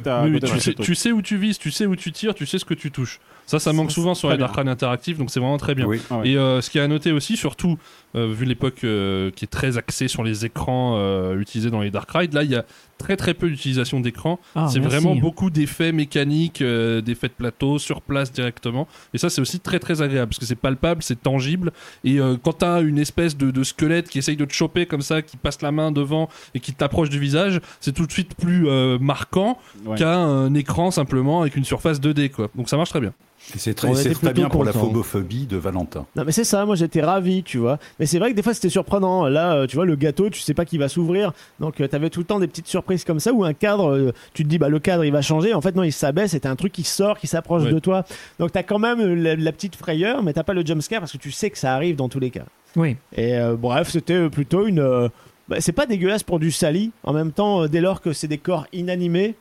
t'as 0.00 0.24
Oui, 0.24 0.40
tu, 0.40 0.60
sais, 0.60 0.74
tu 0.74 0.94
sais 0.94 1.12
où 1.12 1.22
tu 1.22 1.36
vises, 1.36 1.58
tu 1.58 1.70
sais 1.70 1.86
où 1.86 1.94
tu 1.94 2.12
tires, 2.12 2.34
tu 2.34 2.46
sais 2.46 2.58
ce 2.58 2.64
que 2.64 2.74
tu 2.74 2.90
touches. 2.90 3.20
Ça, 3.46 3.58
ça 3.60 3.72
manque 3.72 3.92
souvent 3.92 4.14
sur 4.14 4.28
les 4.30 4.36
Dark. 4.38 4.56
Ride 4.56 4.68
interactifs, 4.68 5.18
donc 5.18 5.30
c'est 5.30 5.38
vraiment 5.40 5.56
très 5.56 5.74
bien. 5.74 5.86
oui. 5.86 6.00
Ah 6.10 6.18
ouais. 6.18 6.28
Et 6.30 6.36
euh, 6.36 6.60
ce 6.60 6.68
qui 6.68 6.78
est 6.78 6.80
à 6.80 6.88
noter 6.88 7.12
aussi, 7.12 7.36
surtout 7.36 7.78
euh, 8.16 8.26
vu 8.32 8.44
l'époque 8.44 8.82
euh, 8.84 9.30
qui 9.30 9.44
est 9.44 9.48
très 9.48 9.78
axée 9.78 10.08
sur 10.08 10.24
les 10.24 10.44
écrans 10.44 10.94
euh, 10.96 11.38
utilisés 11.38 11.70
dans 11.70 11.80
les 11.80 11.90
Dark 11.92 12.10
Ride, 12.12 12.32
là 12.32 12.42
il 12.42 12.50
y 12.50 12.56
a 12.56 12.64
très 12.98 13.16
très 13.16 13.34
peu 13.34 13.48
d'utilisation 13.48 14.00
d'écran. 14.00 14.40
Ah, 14.56 14.68
c'est 14.68 14.80
vraiment 14.80 15.14
beaucoup 15.14 15.50
d'effets 15.50 15.92
mécaniques, 15.92 16.62
d'effets 16.62 17.28
de 17.28 17.32
plateau 17.34 17.78
sur 17.78 18.00
place 18.02 18.32
directement. 18.32 18.88
Et 19.14 19.18
ça 19.18 19.28
c'est 19.30 19.40
aussi 19.40 19.60
très 19.60 19.78
très 19.78 20.02
agréable 20.02 20.30
parce 20.30 20.38
que 20.38 20.46
c'est 20.46 20.54
palpable, 20.56 21.02
c'est 21.02 21.22
tangible. 21.22 21.72
Et 22.04 22.18
quand 22.42 22.54
t'as 22.54 22.80
une 22.82 22.98
espèce 22.98 23.36
de, 23.36 23.50
de 23.50 23.62
squelette 23.64 24.08
qui 24.08 24.18
essaye 24.18 24.36
de 24.36 24.44
te 24.46 24.54
choper 24.54 24.86
comme 24.86 25.02
ça, 25.02 25.20
qui 25.22 25.36
passe 25.36 25.60
la 25.62 25.72
main 25.72 25.92
devant 25.92 26.28
et 26.54 26.60
qui 26.60 26.72
t'approche 26.72 27.10
du 27.10 27.18
visage, 27.20 27.60
c'est 27.80 27.92
tout 27.92 28.06
de 28.06 28.12
suite 28.12 28.34
plus 28.34 28.66
marquant 28.98 29.58
Ouais. 29.84 29.96
qu'un 29.98 30.52
écran 30.54 30.90
simplement 30.90 31.42
avec 31.42 31.54
une 31.54 31.64
surface 31.64 32.00
2D 32.00 32.30
quoi. 32.30 32.48
Donc 32.54 32.68
ça 32.68 32.76
marche 32.76 32.88
très 32.90 33.00
bien. 33.00 33.12
Et 33.54 33.58
c'est 33.58 33.74
très, 33.74 34.32
bien 34.32 34.48
pour 34.48 34.64
la 34.64 34.72
phobophobie 34.72 35.46
de 35.46 35.56
Valentin. 35.56 36.04
Non 36.16 36.24
mais 36.24 36.32
c'est 36.32 36.44
ça, 36.44 36.66
moi 36.66 36.74
j'étais 36.74 37.00
ravi, 37.02 37.42
tu 37.42 37.58
vois. 37.58 37.78
Mais 38.00 38.06
c'est 38.06 38.18
vrai 38.18 38.30
que 38.32 38.36
des 38.36 38.42
fois 38.42 38.54
c'était 38.54 38.68
surprenant. 38.68 39.28
Là, 39.28 39.54
euh, 39.54 39.66
tu 39.66 39.76
vois, 39.76 39.86
le 39.86 39.94
gâteau, 39.96 40.30
tu 40.30 40.40
sais 40.40 40.52
pas 40.54 40.64
qui 40.64 40.78
va 40.78 40.88
s'ouvrir. 40.88 41.32
Donc 41.60 41.76
tu 41.76 41.88
t'avais 41.88 42.10
tout 42.10 42.20
le 42.20 42.26
temps 42.26 42.40
des 42.40 42.48
petites 42.48 42.66
surprises 42.66 43.04
comme 43.04 43.20
ça 43.20 43.32
où 43.32 43.44
un 43.44 43.52
cadre, 43.54 43.92
euh, 43.92 44.12
tu 44.34 44.42
te 44.42 44.48
dis 44.48 44.58
bah 44.58 44.68
le 44.68 44.78
cadre 44.80 45.04
il 45.04 45.12
va 45.12 45.22
changer. 45.22 45.54
En 45.54 45.60
fait 45.60 45.74
non, 45.76 45.84
il 45.84 45.92
s'abaisse. 45.92 46.32
C'était 46.32 46.48
un 46.48 46.56
truc 46.56 46.72
qui 46.72 46.82
sort, 46.82 47.18
qui 47.18 47.26
s'approche 47.28 47.62
Ouais. 47.64 47.72
de 47.72 47.78
toi. 47.78 48.04
Donc 48.40 48.52
t'as 48.52 48.62
quand 48.64 48.78
même 48.80 49.00
euh, 49.00 49.14
la, 49.14 49.36
la 49.36 49.52
petite 49.52 49.76
frayeur, 49.76 50.22
mais 50.22 50.32
t'as 50.32 50.42
pas 50.44 50.52
le 50.54 50.64
jumpscare 50.66 51.00
parce 51.00 51.12
que 51.12 51.18
tu 51.18 51.30
sais 51.30 51.50
que 51.50 51.58
ça 51.58 51.74
arrive 51.74 51.96
dans 51.96 52.08
tous 52.08 52.20
les 52.20 52.30
cas. 52.30 52.44
Oui. 52.74 52.96
Et 53.14 53.34
euh, 53.36 53.54
bref, 53.56 53.90
c'était 53.90 54.28
plutôt 54.28 54.66
une. 54.66 54.80
euh, 54.80 55.08
bah, 55.48 55.56
c'est 55.60 55.72
pas 55.72 55.86
dégueulasse 55.86 56.24
pour 56.24 56.40
du 56.40 56.50
sali. 56.50 56.90
En 57.04 57.12
même 57.12 57.30
temps, 57.32 57.62
euh, 57.62 57.68
dès 57.68 57.80
lors 57.80 58.00
que 58.00 58.12
c'est 58.12 58.26
des 58.28 58.38
corps 58.38 58.66
inanimés. 58.72 59.36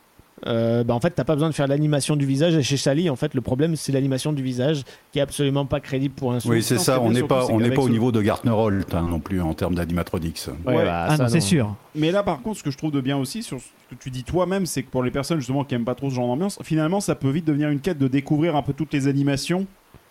Euh, 0.45 0.83
bah 0.83 0.93
en 0.93 0.99
fait, 0.99 1.11
t'as 1.11 1.23
pas 1.23 1.33
besoin 1.35 1.49
de 1.49 1.53
faire 1.55 1.67
l'animation 1.67 2.15
du 2.15 2.25
visage. 2.25 2.55
Et 2.55 2.61
chez 2.61 2.77
Sally, 2.77 3.09
en 3.09 3.15
fait, 3.15 3.33
le 3.33 3.41
problème, 3.41 3.75
c'est 3.75 3.91
l'animation 3.91 4.33
du 4.33 4.43
visage 4.43 4.83
qui 5.11 5.19
est 5.19 5.21
absolument 5.21 5.65
pas 5.65 5.79
crédible 5.79 6.13
pour 6.13 6.33
un. 6.33 6.39
Oui, 6.45 6.61
c'est 6.61 6.77
ça. 6.77 6.99
On 7.01 7.11
n'est 7.11 7.23
pas, 7.23 7.47
on 7.49 7.59
n'est 7.59 7.71
pas 7.71 7.81
au 7.81 7.89
niveau 7.89 8.11
de 8.11 8.21
Gartner 8.21 8.51
Holt 8.51 8.93
hein, 8.93 9.07
non 9.09 9.19
plus 9.19 9.41
en 9.41 9.53
termes 9.53 9.75
d'animatronics. 9.75 10.41
Ouais, 10.65 10.75
Ouais. 10.75 10.83
bah, 10.85 11.07
Ah 11.09 11.29
c'est 11.29 11.39
sûr. 11.39 11.75
Mais 11.95 12.11
là, 12.11 12.21
par 12.23 12.41
contre, 12.41 12.59
ce 12.59 12.63
que 12.63 12.71
je 12.71 12.77
trouve 12.77 12.91
de 12.91 13.01
bien 13.01 13.17
aussi 13.17 13.43
sur 13.43 13.59
ce 13.59 13.65
que 13.89 13.95
tu 14.01 14.09
dis 14.11 14.23
toi-même, 14.23 14.65
c'est 14.65 14.83
que 14.83 14.89
pour 14.89 15.03
les 15.03 15.11
personnes 15.11 15.39
justement 15.39 15.63
qui 15.63 15.73
aiment 15.75 15.85
pas 15.85 15.95
trop 15.95 16.09
ce 16.09 16.15
genre 16.15 16.27
d'ambiance, 16.27 16.59
finalement, 16.63 16.99
ça 16.99 17.15
peut 17.15 17.29
vite 17.29 17.45
devenir 17.45 17.69
une 17.69 17.79
quête 17.79 17.97
de 17.97 18.07
découvrir 18.09 18.55
un 18.55 18.61
peu 18.61 18.73
toutes 18.73 18.93
les 18.93 19.07
animations 19.07 19.65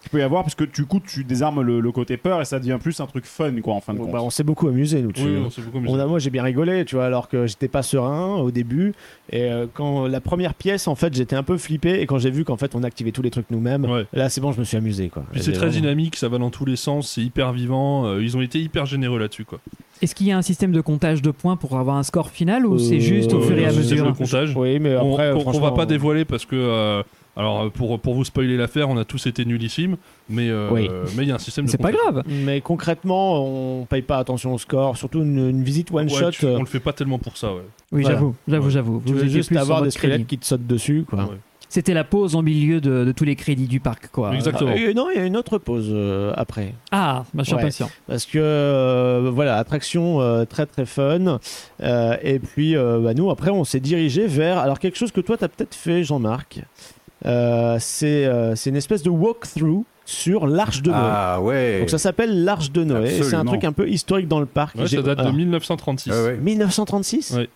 qu'il 0.04 0.10
peut 0.12 0.20
y 0.20 0.22
avoir, 0.22 0.42
parce 0.44 0.54
que 0.54 0.62
du 0.64 0.84
coup, 0.86 1.00
tu 1.04 1.24
désarmes 1.24 1.60
le, 1.62 1.80
le 1.80 1.90
côté 1.92 2.16
peur 2.16 2.40
et 2.40 2.44
ça 2.44 2.60
devient 2.60 2.78
plus 2.80 3.00
un 3.00 3.06
truc 3.06 3.24
fun, 3.24 3.52
quoi, 3.62 3.74
en 3.74 3.80
fin 3.80 3.92
de 3.92 3.98
Bon, 3.98 4.04
compte. 4.04 4.12
bah, 4.12 4.22
on 4.22 4.30
s'est 4.30 4.44
beaucoup 4.44 4.68
amusé, 4.68 5.02
nous. 5.02 5.10
Oui, 5.18 5.36
on 5.44 5.50
s'est 5.50 5.62
beaucoup 5.62 5.78
amusé. 5.78 5.92
On 5.92 5.98
a, 5.98 6.06
moi, 6.06 6.18
j'ai 6.20 6.30
bien 6.30 6.42
rigolé, 6.44 6.84
tu 6.84 6.94
vois, 6.94 7.06
alors 7.06 7.28
que 7.28 7.46
j'étais 7.48 7.66
pas 7.68 7.82
serein 7.82 8.36
au 8.36 8.50
début. 8.52 8.92
Et 9.32 9.42
euh, 9.50 9.66
quand 9.74 10.06
la 10.06 10.20
première 10.20 10.54
pièce, 10.54 10.86
en 10.86 10.94
fait, 10.94 11.12
j'étais 11.14 11.34
un 11.36 11.42
peu 11.42 11.56
flippé. 11.58 12.00
Et 12.00 12.06
quand 12.06 12.18
j'ai 12.18 12.30
vu 12.30 12.44
qu'en 12.44 12.56
fait, 12.56 12.74
on 12.76 12.82
activait 12.84 13.10
tous 13.10 13.22
les 13.22 13.30
trucs 13.30 13.50
nous-mêmes, 13.50 13.84
Ouais. 13.86 14.06
là, 14.12 14.28
c'est 14.28 14.40
bon, 14.40 14.52
je 14.52 14.60
me 14.60 14.64
suis 14.64 14.76
amusé, 14.76 15.08
quoi. 15.08 15.24
Puis 15.32 15.42
c'est 15.42 15.50
très 15.52 15.66
vraiment- 15.66 15.72
dynamique, 15.80 16.16
ça 16.16 16.28
va 16.28 16.38
dans 16.38 16.50
tous 16.50 16.64
les 16.66 16.76
sens, 16.76 17.10
c'est 17.12 17.22
hyper 17.22 17.52
vivant. 17.52 18.06
euh, 18.06 18.22
ils 18.22 18.36
ont 18.36 18.40
été 18.42 18.60
hyper 18.60 18.86
généreux 18.86 19.18
là-dessus 19.18 19.44
quoi. 19.44 19.58
Est-ce 20.02 20.14
qu'il 20.14 20.26
y 20.26 20.32
a 20.32 20.36
un 20.36 20.42
système 20.42 20.72
de 20.72 20.80
comptage 20.80 21.22
de 21.22 21.30
points 21.30 21.56
pour 21.56 21.78
avoir 21.78 21.96
un 21.96 22.02
score 22.02 22.28
final 22.30 22.66
ou 22.66 22.78
c'est 22.78 22.96
Euh, 22.96 23.00
juste 23.00 23.32
au 23.32 23.40
fur 23.40 23.56
et 23.56 23.64
à 23.64 23.68
un 23.68 23.70
système 23.70 23.98
mesure? 24.00 24.12
de 24.12 24.16
comptage. 24.18 24.54
Oui, 24.56 24.78
mais 24.80 24.96
On- 24.96 25.12
après, 25.12 25.30
qu'on- 25.30 25.36
qu'on 25.36 25.40
franchement, 25.42 25.60
va 25.62 25.72
pas 25.72 25.86
dévoiler 25.86 26.24
parce 26.24 26.44
que 26.44 26.56
euh, 26.56 27.02
alors 27.36 27.70
pour 27.72 27.98
pour 28.00 28.14
vous 28.14 28.24
spoiler 28.24 28.56
l'affaire, 28.56 28.88
on 28.88 28.96
a 28.96 29.04
tous 29.04 29.26
été 29.26 29.44
nullissimes, 29.44 29.96
mais 30.28 30.48
euh, 30.50 30.68
Oui. 30.70 30.88
mais 31.16 31.24
il 31.24 31.28
y 31.28 31.32
a 31.32 31.34
un 31.34 31.38
système. 31.38 31.64
de 31.66 31.70
C'est 31.70 31.78
pas 31.78 31.92
grave. 31.92 32.22
Mais 32.26 32.60
concrètement, 32.60 33.44
on 33.44 33.84
paye 33.86 34.02
pas 34.02 34.18
attention 34.18 34.54
au 34.54 34.58
score. 34.58 34.96
Surtout 34.96 35.22
une, 35.22 35.50
une 35.50 35.64
visite 35.64 35.90
one 35.92 36.04
Ouais, 36.10 36.18
shot. 36.18 36.30
tu- 36.30 36.46
euh, 36.46 36.56
on 36.56 36.60
le 36.60 36.66
fait 36.66 36.80
pas 36.80 36.92
tellement 36.92 37.18
pour 37.18 37.36
ça. 37.36 37.52
Ouais. 37.52 37.60
Oui, 37.92 38.02
Voilà. 38.02 38.16
j'avoue, 38.16 38.34
j'avoue, 38.48 38.64
Ouais. 38.66 38.70
j'avoue. 38.72 39.02
tu 39.06 39.12
Vous 39.12 39.18
veux 39.18 39.28
juste 39.28 39.54
avoir 39.56 39.82
des 39.82 39.90
squelettes 39.90 40.26
qui 40.26 40.38
te 40.38 40.46
sautent 40.46 40.66
dessus, 40.66 41.04
quoi. 41.08 41.20
Ouais. 41.24 41.36
C'était 41.70 41.94
la 41.94 42.04
pause 42.04 42.36
au 42.36 42.42
milieu 42.42 42.80
de, 42.80 43.04
de 43.04 43.10
tous 43.10 43.24
les 43.24 43.34
crédits 43.34 43.66
du 43.66 43.80
parc, 43.80 44.06
quoi. 44.12 44.32
Exactement. 44.32 44.70
Ah, 44.72 44.76
et 44.78 44.94
non, 44.94 45.08
il 45.12 45.18
y 45.18 45.20
a 45.20 45.26
une 45.26 45.36
autre 45.36 45.58
pause 45.58 45.88
euh, 45.90 46.32
après. 46.36 46.72
Ah, 46.92 47.24
bah, 47.34 47.42
je 47.42 47.46
suis 47.48 47.54
Ouais. 47.56 47.62
impatient. 47.62 47.90
Parce 48.06 48.26
que 48.26 48.38
euh, 48.38 49.30
voilà, 49.34 49.56
attraction 49.56 50.20
euh, 50.20 50.44
très 50.44 50.66
très 50.66 50.86
fun. 50.86 51.40
Euh, 51.82 52.16
et 52.22 52.38
puis 52.38 52.76
euh, 52.76 53.00
bah, 53.00 53.12
nous 53.14 53.28
après 53.28 53.50
on 53.50 53.64
s'est 53.64 53.80
dirigé 53.80 54.28
vers 54.28 54.58
alors 54.58 54.78
quelque 54.78 54.96
chose 54.96 55.10
que 55.10 55.20
toi 55.20 55.36
t'as 55.36 55.48
peut-être 55.48 55.74
fait 55.74 56.04
Jean-Marc. 56.04 56.60
Euh, 57.26 57.76
c'est 57.80 58.26
euh, 58.26 58.54
c'est 58.54 58.70
une 58.70 58.76
espèce 58.76 59.02
de 59.02 59.10
walkthrough 59.10 59.84
sur 60.04 60.46
l'arche 60.46 60.82
de 60.82 60.90
Noé. 60.90 60.98
Ah 61.00 61.40
ouais. 61.40 61.80
Donc 61.80 61.90
ça 61.90 61.98
s'appelle 61.98 62.44
l'arche 62.44 62.70
de 62.70 62.84
Noé. 62.84 63.16
Et 63.16 63.22
c'est 63.22 63.36
un 63.36 63.44
truc 63.44 63.64
un 63.64 63.72
peu 63.72 63.88
historique 63.88 64.28
dans 64.28 64.40
le 64.40 64.46
parc. 64.46 64.76
Ouais, 64.76 64.86
ça 64.86 65.02
date 65.02 65.16
de 65.18 65.22
alors, 65.22 65.32
1936. 65.32 66.10
Ouais, 66.10 66.22
ouais. 66.22 66.36
1936 66.36 67.32
Ouais. 67.32 67.48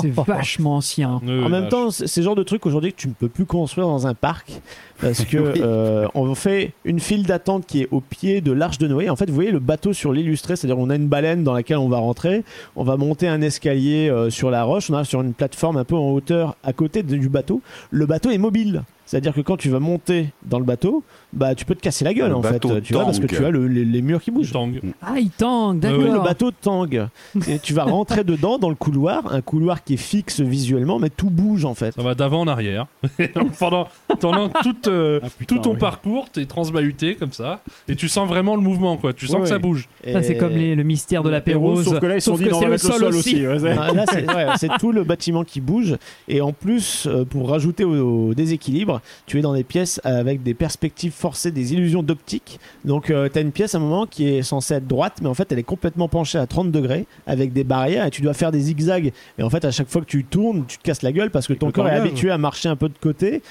C'est 0.00 0.10
vachement 0.26 0.76
ancien. 0.76 1.20
En 1.26 1.48
même 1.48 1.68
temps, 1.68 1.90
c'est 1.90 2.16
le 2.16 2.22
genre 2.24 2.34
de 2.36 2.42
truc 2.42 2.66
aujourd'hui 2.66 2.92
que 2.92 2.98
tu 3.00 3.08
ne 3.08 3.12
peux 3.12 3.28
plus 3.28 3.44
construire 3.46 3.86
dans 3.86 4.06
un 4.06 4.14
parc 4.14 4.52
parce 5.00 5.24
que 5.24 5.38
Oui. 5.38 5.60
euh, 5.62 6.06
on 6.14 6.34
fait 6.34 6.72
une 6.84 7.00
file 7.00 7.24
d'attente 7.26 7.66
qui 7.66 7.82
est 7.82 7.88
au 7.90 8.00
pied 8.00 8.40
de 8.40 8.52
l'Arche 8.52 8.78
de 8.78 8.88
Noé. 8.88 9.10
En 9.10 9.16
fait, 9.16 9.28
vous 9.28 9.34
voyez 9.34 9.50
le 9.50 9.58
bateau 9.58 9.92
sur 9.92 10.12
l'illustré, 10.12 10.56
c'est-à-dire 10.56 10.78
on 10.78 10.90
a 10.90 10.96
une 10.96 11.08
baleine 11.08 11.44
dans 11.44 11.52
laquelle 11.54 11.78
on 11.78 11.88
va 11.88 11.98
rentrer, 11.98 12.44
on 12.76 12.84
va 12.84 12.96
monter 12.96 13.28
un 13.28 13.40
escalier 13.42 14.08
euh, 14.08 14.30
sur 14.30 14.50
la 14.50 14.64
roche, 14.64 14.90
on 14.90 14.94
arrive 14.94 15.06
sur 15.06 15.20
une 15.20 15.34
plateforme 15.34 15.76
un 15.76 15.84
peu 15.84 15.96
en 15.96 16.10
hauteur 16.10 16.56
à 16.62 16.72
côté 16.72 17.02
de- 17.02 17.16
du 17.16 17.28
bateau. 17.28 17.60
Le 17.90 18.06
bateau 18.06 18.30
est 18.30 18.38
mobile. 18.38 18.82
C'est-à-dire 19.06 19.34
que 19.34 19.42
quand 19.42 19.58
tu 19.58 19.68
vas 19.68 19.80
monter 19.80 20.30
dans 20.46 20.58
le 20.58 20.64
bateau, 20.64 21.04
bah 21.34 21.54
tu 21.54 21.66
peux 21.66 21.74
te 21.74 21.82
casser 21.82 22.04
la 22.06 22.14
gueule 22.14 22.30
Le 22.30 22.36
en 22.36 22.42
fait, 22.42 22.58
tu 22.82 22.94
vois, 22.94 23.04
parce 23.04 23.20
que 23.20 23.26
tu 23.26 23.44
as 23.44 23.50
le- 23.50 23.68
les, 23.68 23.84
les 23.84 24.00
murs 24.00 24.22
qui 24.22 24.30
bougent. 24.30 24.50
Tang. 24.52 24.72
Ah, 25.02 25.16
il 25.18 25.28
tangue, 25.28 25.84
Oui, 25.84 25.98
d'accord. 25.98 26.14
le 26.14 26.20
bateau 26.20 26.50
tangue. 26.52 27.06
Et 27.46 27.58
tu 27.58 27.74
vas 27.74 27.84
rentrer 27.84 28.24
dedans 28.24 28.56
dans 28.58 28.70
le 28.70 28.74
couloir, 28.74 29.30
un 29.30 29.42
couloir 29.42 29.83
qui 29.84 29.94
est 29.94 29.98
fixe 29.98 30.40
visuellement, 30.40 30.98
mais 30.98 31.10
tout 31.10 31.30
bouge 31.30 31.64
en 31.64 31.74
fait. 31.74 31.94
Ça 31.94 32.02
va 32.02 32.14
d'avant 32.14 32.40
en 32.40 32.48
arrière. 32.48 32.86
Pendant 33.58 33.88
pendant 34.20 34.48
tout, 34.48 34.88
euh, 34.88 35.20
Ah, 35.22 35.26
putain, 35.38 35.56
tout 35.56 35.60
ton 35.62 35.72
oui. 35.72 35.78
parcours, 35.78 36.28
t'es 36.30 36.46
transbahuté 36.46 37.14
comme 37.16 37.32
ça. 37.32 37.60
Et 37.88 37.96
tu 37.96 38.08
sens 38.08 38.28
vraiment 38.28 38.54
le 38.56 38.62
mouvement, 38.62 38.96
quoi. 38.96 39.12
Tu 39.12 39.26
sens 39.26 39.36
Ouais, 39.36 39.42
que 39.42 39.48
ça 39.48 39.58
bouge. 39.58 39.88
C'est 40.04 40.36
comme 40.36 40.52
les- 40.52 40.74
le 40.74 40.82
mystère 40.82 41.22
de 41.22 41.30
la 41.30 41.40
Pérose. 41.40 41.84
Sauf 41.84 42.00
que 42.00 42.06
là, 42.06 42.16
ils 42.16 42.20
sont 42.22 42.36
dit, 42.36 42.44
va 42.44 42.66
le 42.66 42.78
sol 42.78 43.04
aussi. 43.04 43.18
aussi. 43.34 43.46
ouais, 43.46 43.58
c'est- 43.58 43.76
Ah, 43.78 43.92
là, 43.92 44.04
c'est 44.10 44.26
ouais, 44.34 44.46
c'est 44.56 44.70
tout 44.78 44.92
le 44.92 45.04
bâtiment 45.04 45.44
qui 45.44 45.60
bouge. 45.60 45.96
Et 46.28 46.40
en 46.40 46.52
plus, 46.52 47.06
euh, 47.06 47.24
pour 47.24 47.48
rajouter 47.50 47.84
au, 47.84 48.28
au 48.28 48.34
déséquilibre, 48.34 49.00
tu 49.26 49.38
es 49.38 49.42
dans 49.42 49.54
des 49.54 49.64
pièces 49.64 50.00
avec 50.04 50.42
des 50.42 50.54
perspectives 50.54 51.12
forcées, 51.12 51.50
des 51.50 51.72
illusions 51.74 52.02
d'optique. 52.02 52.58
Donc, 52.84 53.06
tu 53.06 53.14
as 53.14 53.40
une 53.40 53.52
pièce 53.52 53.74
à 53.74 53.78
un 53.78 53.80
moment 53.80 54.06
qui 54.06 54.28
est 54.28 54.42
censée 54.42 54.74
être 54.74 54.86
droite, 54.86 55.18
mais 55.22 55.28
en 55.28 55.34
fait, 55.34 55.50
elle 55.52 55.58
est 55.58 55.62
complètement 55.62 56.08
penchée 56.08 56.38
à 56.38 56.46
30 56.46 56.70
degrés 56.70 57.06
avec 57.26 57.52
des 57.52 57.64
barrières 57.64 58.06
et 58.06 58.10
tu 58.10 58.22
dois 58.22 58.34
faire 58.34 58.52
des 58.52 58.60
zigzags. 58.60 59.12
Et 59.38 59.42
en 59.42 59.50
fait, 59.64 59.68
à 59.68 59.70
chaque 59.72 59.88
fois 59.88 60.00
que 60.02 60.06
tu 60.06 60.24
tournes, 60.24 60.64
tu 60.66 60.78
te 60.78 60.82
casses 60.82 61.02
la 61.02 61.12
gueule 61.12 61.30
parce 61.30 61.46
que 61.46 61.52
ton 61.52 61.70
corps 61.70 61.88
est 61.88 61.92
habitué 62.08 62.30
à 62.30 62.38
marcher 62.38 62.68
un 62.68 62.76
peu 62.76 62.88
de 62.88 62.98
côté. 63.00 63.42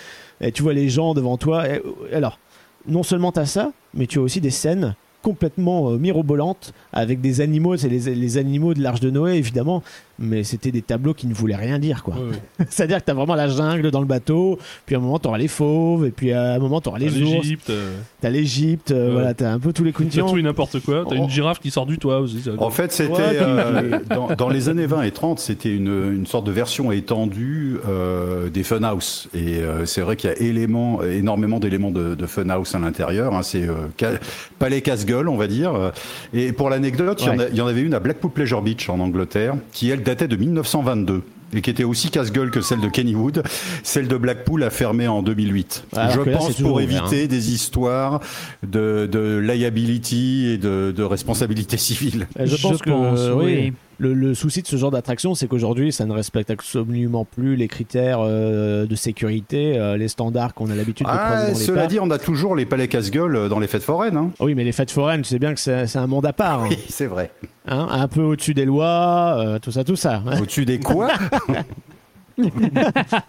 Et 0.42 0.52
tu 0.52 0.62
vois 0.64 0.74
les 0.74 0.90
gens 0.90 1.14
devant 1.14 1.38
toi. 1.38 1.68
Et- 1.68 1.82
alors, 2.14 2.40
non 2.88 3.04
seulement 3.04 3.32
tu 3.32 3.40
as 3.40 3.46
ça, 3.46 3.72
mais 3.94 4.08
tu 4.08 4.20
as 4.20 4.22
aussi 4.22 4.42
des 4.42 4.50
scènes 4.50 4.96
complètement 5.22 5.90
euh, 5.92 5.98
mirobolantes 5.98 6.74
avec 6.92 7.22
des 7.22 7.40
animaux, 7.40 7.78
c'est 7.78 7.88
les, 7.88 8.14
les 8.14 8.38
animaux 8.38 8.74
de 8.74 8.82
l'Arche 8.82 9.00
de 9.00 9.10
Noé 9.10 9.36
évidemment, 9.36 9.82
mais 10.20 10.44
c'était 10.44 10.72
des 10.72 10.82
tableaux 10.82 11.14
qui 11.14 11.28
ne 11.28 11.34
voulaient 11.34 11.56
rien 11.56 11.80
dire 11.80 12.04
quoi. 12.04 12.16
Ouais, 12.16 12.22
ouais. 12.60 12.66
C'est-à-dire 12.70 13.00
que 13.00 13.06
tu 13.06 13.12
as 13.12 13.14
vraiment 13.14 13.36
la 13.36 13.48
jungle 13.48 13.90
dans 13.92 14.00
le 14.00 14.06
bateau, 14.06 14.60
puis 14.86 14.96
à 14.96 15.00
un 15.00 15.02
moment 15.02 15.20
tu 15.20 15.28
auras 15.28 15.38
les 15.38 15.48
fauves, 15.48 16.06
et 16.06 16.12
puis 16.12 16.32
à 16.32 16.54
un 16.54 16.60
moment 16.60 16.82
tu 16.82 16.90
auras 16.90 17.00
les 17.00 17.22
ours, 17.22 17.48
euh, 17.70 17.96
tu 18.22 18.28
as 18.28 18.30
l'Égypte, 18.30 18.92
euh, 18.92 19.08
Ouais. 19.08 19.12
voilà, 19.14 19.34
tu 19.34 19.44
as 19.44 19.52
un 19.52 19.60
peu 19.60 19.74
tous 19.74 19.84
les 19.84 19.92
continents. 19.92 20.30
tout 20.32 20.38
et 20.38 20.42
n'importe 20.44 20.80
quoi. 20.82 21.04
T'as 21.10 21.16
Oh. 21.16 21.24
une 21.24 21.30
girafe 21.30 21.60
qui 21.60 21.72
sort 21.72 21.86
du 21.86 21.98
toit 21.98 22.20
aussi. 22.20 22.42
ça- 22.42 22.52
En 22.58 22.70
fait, 22.70 22.92
c'était 22.92 23.14
euh, 23.18 24.00
dans, 24.10 24.28
dans 24.36 24.50
les 24.50 24.70
années 24.70 24.86
20 24.86 25.02
et 25.04 25.12
30, 25.12 25.40
c'était 25.40 25.74
une, 25.76 26.14
une 26.14 26.26
sorte 26.28 26.46
de 26.46 26.52
version 26.52 26.92
étendue 26.92 27.78
euh, 27.88 28.50
des 28.50 28.64
Funhouse. 28.64 29.28
Et 29.34 29.58
euh, 29.58 29.86
c'est 29.86 30.02
vrai 30.02 30.16
qu'il 30.16 30.30
y 30.30 30.34
a 30.34 30.38
éléments, 30.38 31.02
énormément 31.04 31.60
d'éléments 31.60 31.92
de, 31.92 32.16
de 32.16 32.26
Funhouse 32.28 32.76
à 32.76 32.80
l'intérieur. 32.80 33.34
hein. 33.34 33.42
c'est 33.44 33.68
euh, 33.68 33.74
ca- 34.00 34.20
palais 34.60 34.82
casse-gueule, 34.82 35.28
on 35.28 35.38
va 35.38 35.48
dire. 35.48 35.92
Et 36.34 36.52
pour 36.54 36.70
l'anecdote, 36.70 37.22
y 37.22 37.30
il 37.52 37.58
y, 37.58 37.62
en 37.62 37.68
avait 37.68 37.82
une 37.82 37.94
à 37.94 38.00
Blackpool 38.00 38.32
Pleasure 38.32 38.62
Beach 38.62 38.90
en 38.90 39.00
Angleterre, 39.00 39.56
qui 39.72 39.90
elle 39.90 40.03
datait 40.04 40.28
de 40.28 40.36
1922 40.36 41.24
et 41.56 41.62
qui 41.62 41.70
était 41.70 41.84
aussi 41.84 42.10
casse-gueule 42.10 42.52
que 42.52 42.62
celle 42.62 42.82
de 42.82 42.88
Kennywood. 42.88 43.44
Celle 43.84 44.08
de 44.08 44.18
Blackpool 44.18 44.64
a 44.64 44.70
fermé 44.70 45.08
en 45.08 45.22
2008. 45.22 45.86
Alors 45.96 46.12
Je 46.26 46.30
là, 46.30 46.38
pense 46.38 46.54
pour 46.62 46.74
ouvert, 46.74 47.04
éviter 47.06 47.28
des 47.28 47.54
histoires 47.54 48.20
de, 48.64 49.08
de 49.12 49.38
liability 49.38 50.48
et 50.48 50.58
de, 50.58 50.94
de 50.96 51.04
responsabilité 51.04 51.78
civile. 51.78 52.28
Je 52.44 52.56
pense 52.56 52.82
que 52.82 52.90
euh, 52.90 53.36
oui, 53.36 53.44
oui. 53.46 53.74
Le, 54.04 54.14
le 54.14 54.34
souci 54.34 54.62
de 54.62 54.68
ce 54.68 54.76
genre 54.76 54.92
d'attraction, 54.92 55.34
c'est 55.34 55.48
qu'aujourd'hui, 55.48 55.94
ça 55.94 56.06
ne 56.06 56.12
respecte 56.12 56.52
absolument 56.52 57.24
plus 57.26 57.56
les 57.56 57.70
critères 57.70 58.20
euh, 58.22 58.86
de 58.86 58.96
sécurité, 58.96 59.78
euh, 59.78 59.96
les 59.96 60.10
standards 60.10 60.54
qu'on 60.54 60.70
a 60.70 60.76
l'habitude 60.76 61.06
de 61.08 61.12
Ah, 61.14 61.18
croiser 61.26 61.54
dans 61.54 61.60
les 61.60 61.66
cela 61.66 61.78
parcs. 61.82 61.90
dit, 61.92 62.00
on 62.02 62.12
a 62.12 62.18
toujours 62.20 62.56
les 62.56 62.66
palais 62.66 62.90
casse-gueule 62.90 63.36
euh, 63.36 63.48
dans 63.50 63.60
les 63.60 63.68
fêtes 63.68 63.84
foraines. 63.84 64.18
Hein. 64.18 64.32
Oui, 64.42 64.56
mais 64.56 64.64
les 64.66 64.74
fêtes 64.74 64.92
foraines, 64.92 65.22
tu 65.22 65.30
sais 65.30 65.40
bien 65.40 65.54
que 65.54 65.60
c'est 65.60 65.96
un 65.96 66.08
monde 66.08 66.26
à 66.26 66.34
part. 66.34 66.64
hein. 66.64 66.68
Oui, 66.70 66.78
c'est 66.90 67.06
vrai. 67.08 67.32
Hein, 67.66 67.88
un 67.92 68.08
peu 68.10 68.22
au-dessus 68.22 68.54
des 68.54 68.66
lois, 68.66 69.38
euh, 69.40 69.60
tout 69.60 69.72
ça, 69.72 69.86
tout 69.86 69.96
ça. 69.96 70.22
Au-dessus 70.42 70.66
des 70.66 70.80
quoi? 70.82 71.08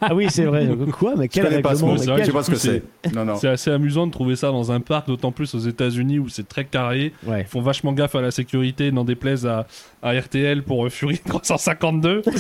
ah 0.01 0.15
oui, 0.15 0.27
c'est 0.31 0.45
vrai. 0.45 0.69
Quoi 0.99 1.15
Mais 1.17 1.25
Je 1.25 1.31
quel 1.31 1.45
connais 1.45 1.61
pas 1.63 1.75
ce 1.75 1.85
mot, 1.85 1.97
c'est 1.97 2.07
vrai 2.07 2.17
quel- 2.17 2.25
je 2.27 2.31
sais 2.31 2.37
pas 2.37 2.43
ce 2.43 2.51
que 2.51 2.57
c'est. 2.57 2.83
Non, 3.15 3.25
non. 3.25 3.37
C'est 3.37 3.49
assez 3.49 3.71
amusant 3.71 4.07
de 4.07 4.13
trouver 4.13 4.37
ça 4.37 4.49
dans 4.51 4.73
un 4.73 4.81
parc, 4.81 5.09
d'autant 5.09 5.33
plus 5.33 5.55
aux 5.55 5.59
États-Unis 5.59 6.19
où 6.19 6.29
c'est 6.29 6.49
très 6.49 6.65
carré. 6.65 7.13
Ouais. 7.27 7.43
Ils 7.43 7.47
font 7.47 7.61
vachement 7.61 7.93
gaffe 7.93 8.15
à 8.15 8.21
la 8.23 8.31
sécurité, 8.31 8.91
n'en 8.93 9.05
déplaise 9.05 9.47
à, 9.47 9.67
à 10.03 10.13
RTL 10.19 10.63
pour 10.63 10.87
euh, 10.87 10.89
Fury 10.91 11.19
352. 11.27 12.23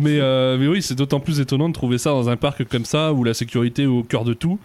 mais, 0.00 0.18
euh, 0.20 0.56
mais 0.58 0.66
oui, 0.68 0.82
c'est 0.82 0.94
d'autant 0.94 1.20
plus 1.20 1.40
étonnant 1.40 1.68
de 1.68 1.74
trouver 1.74 1.98
ça 1.98 2.10
dans 2.10 2.28
un 2.28 2.36
parc 2.36 2.64
comme 2.64 2.84
ça 2.84 3.12
où 3.12 3.24
la 3.24 3.34
sécurité 3.34 3.82
est 3.84 3.86
au 3.86 4.02
cœur 4.02 4.24
de 4.24 4.32
tout. 4.34 4.58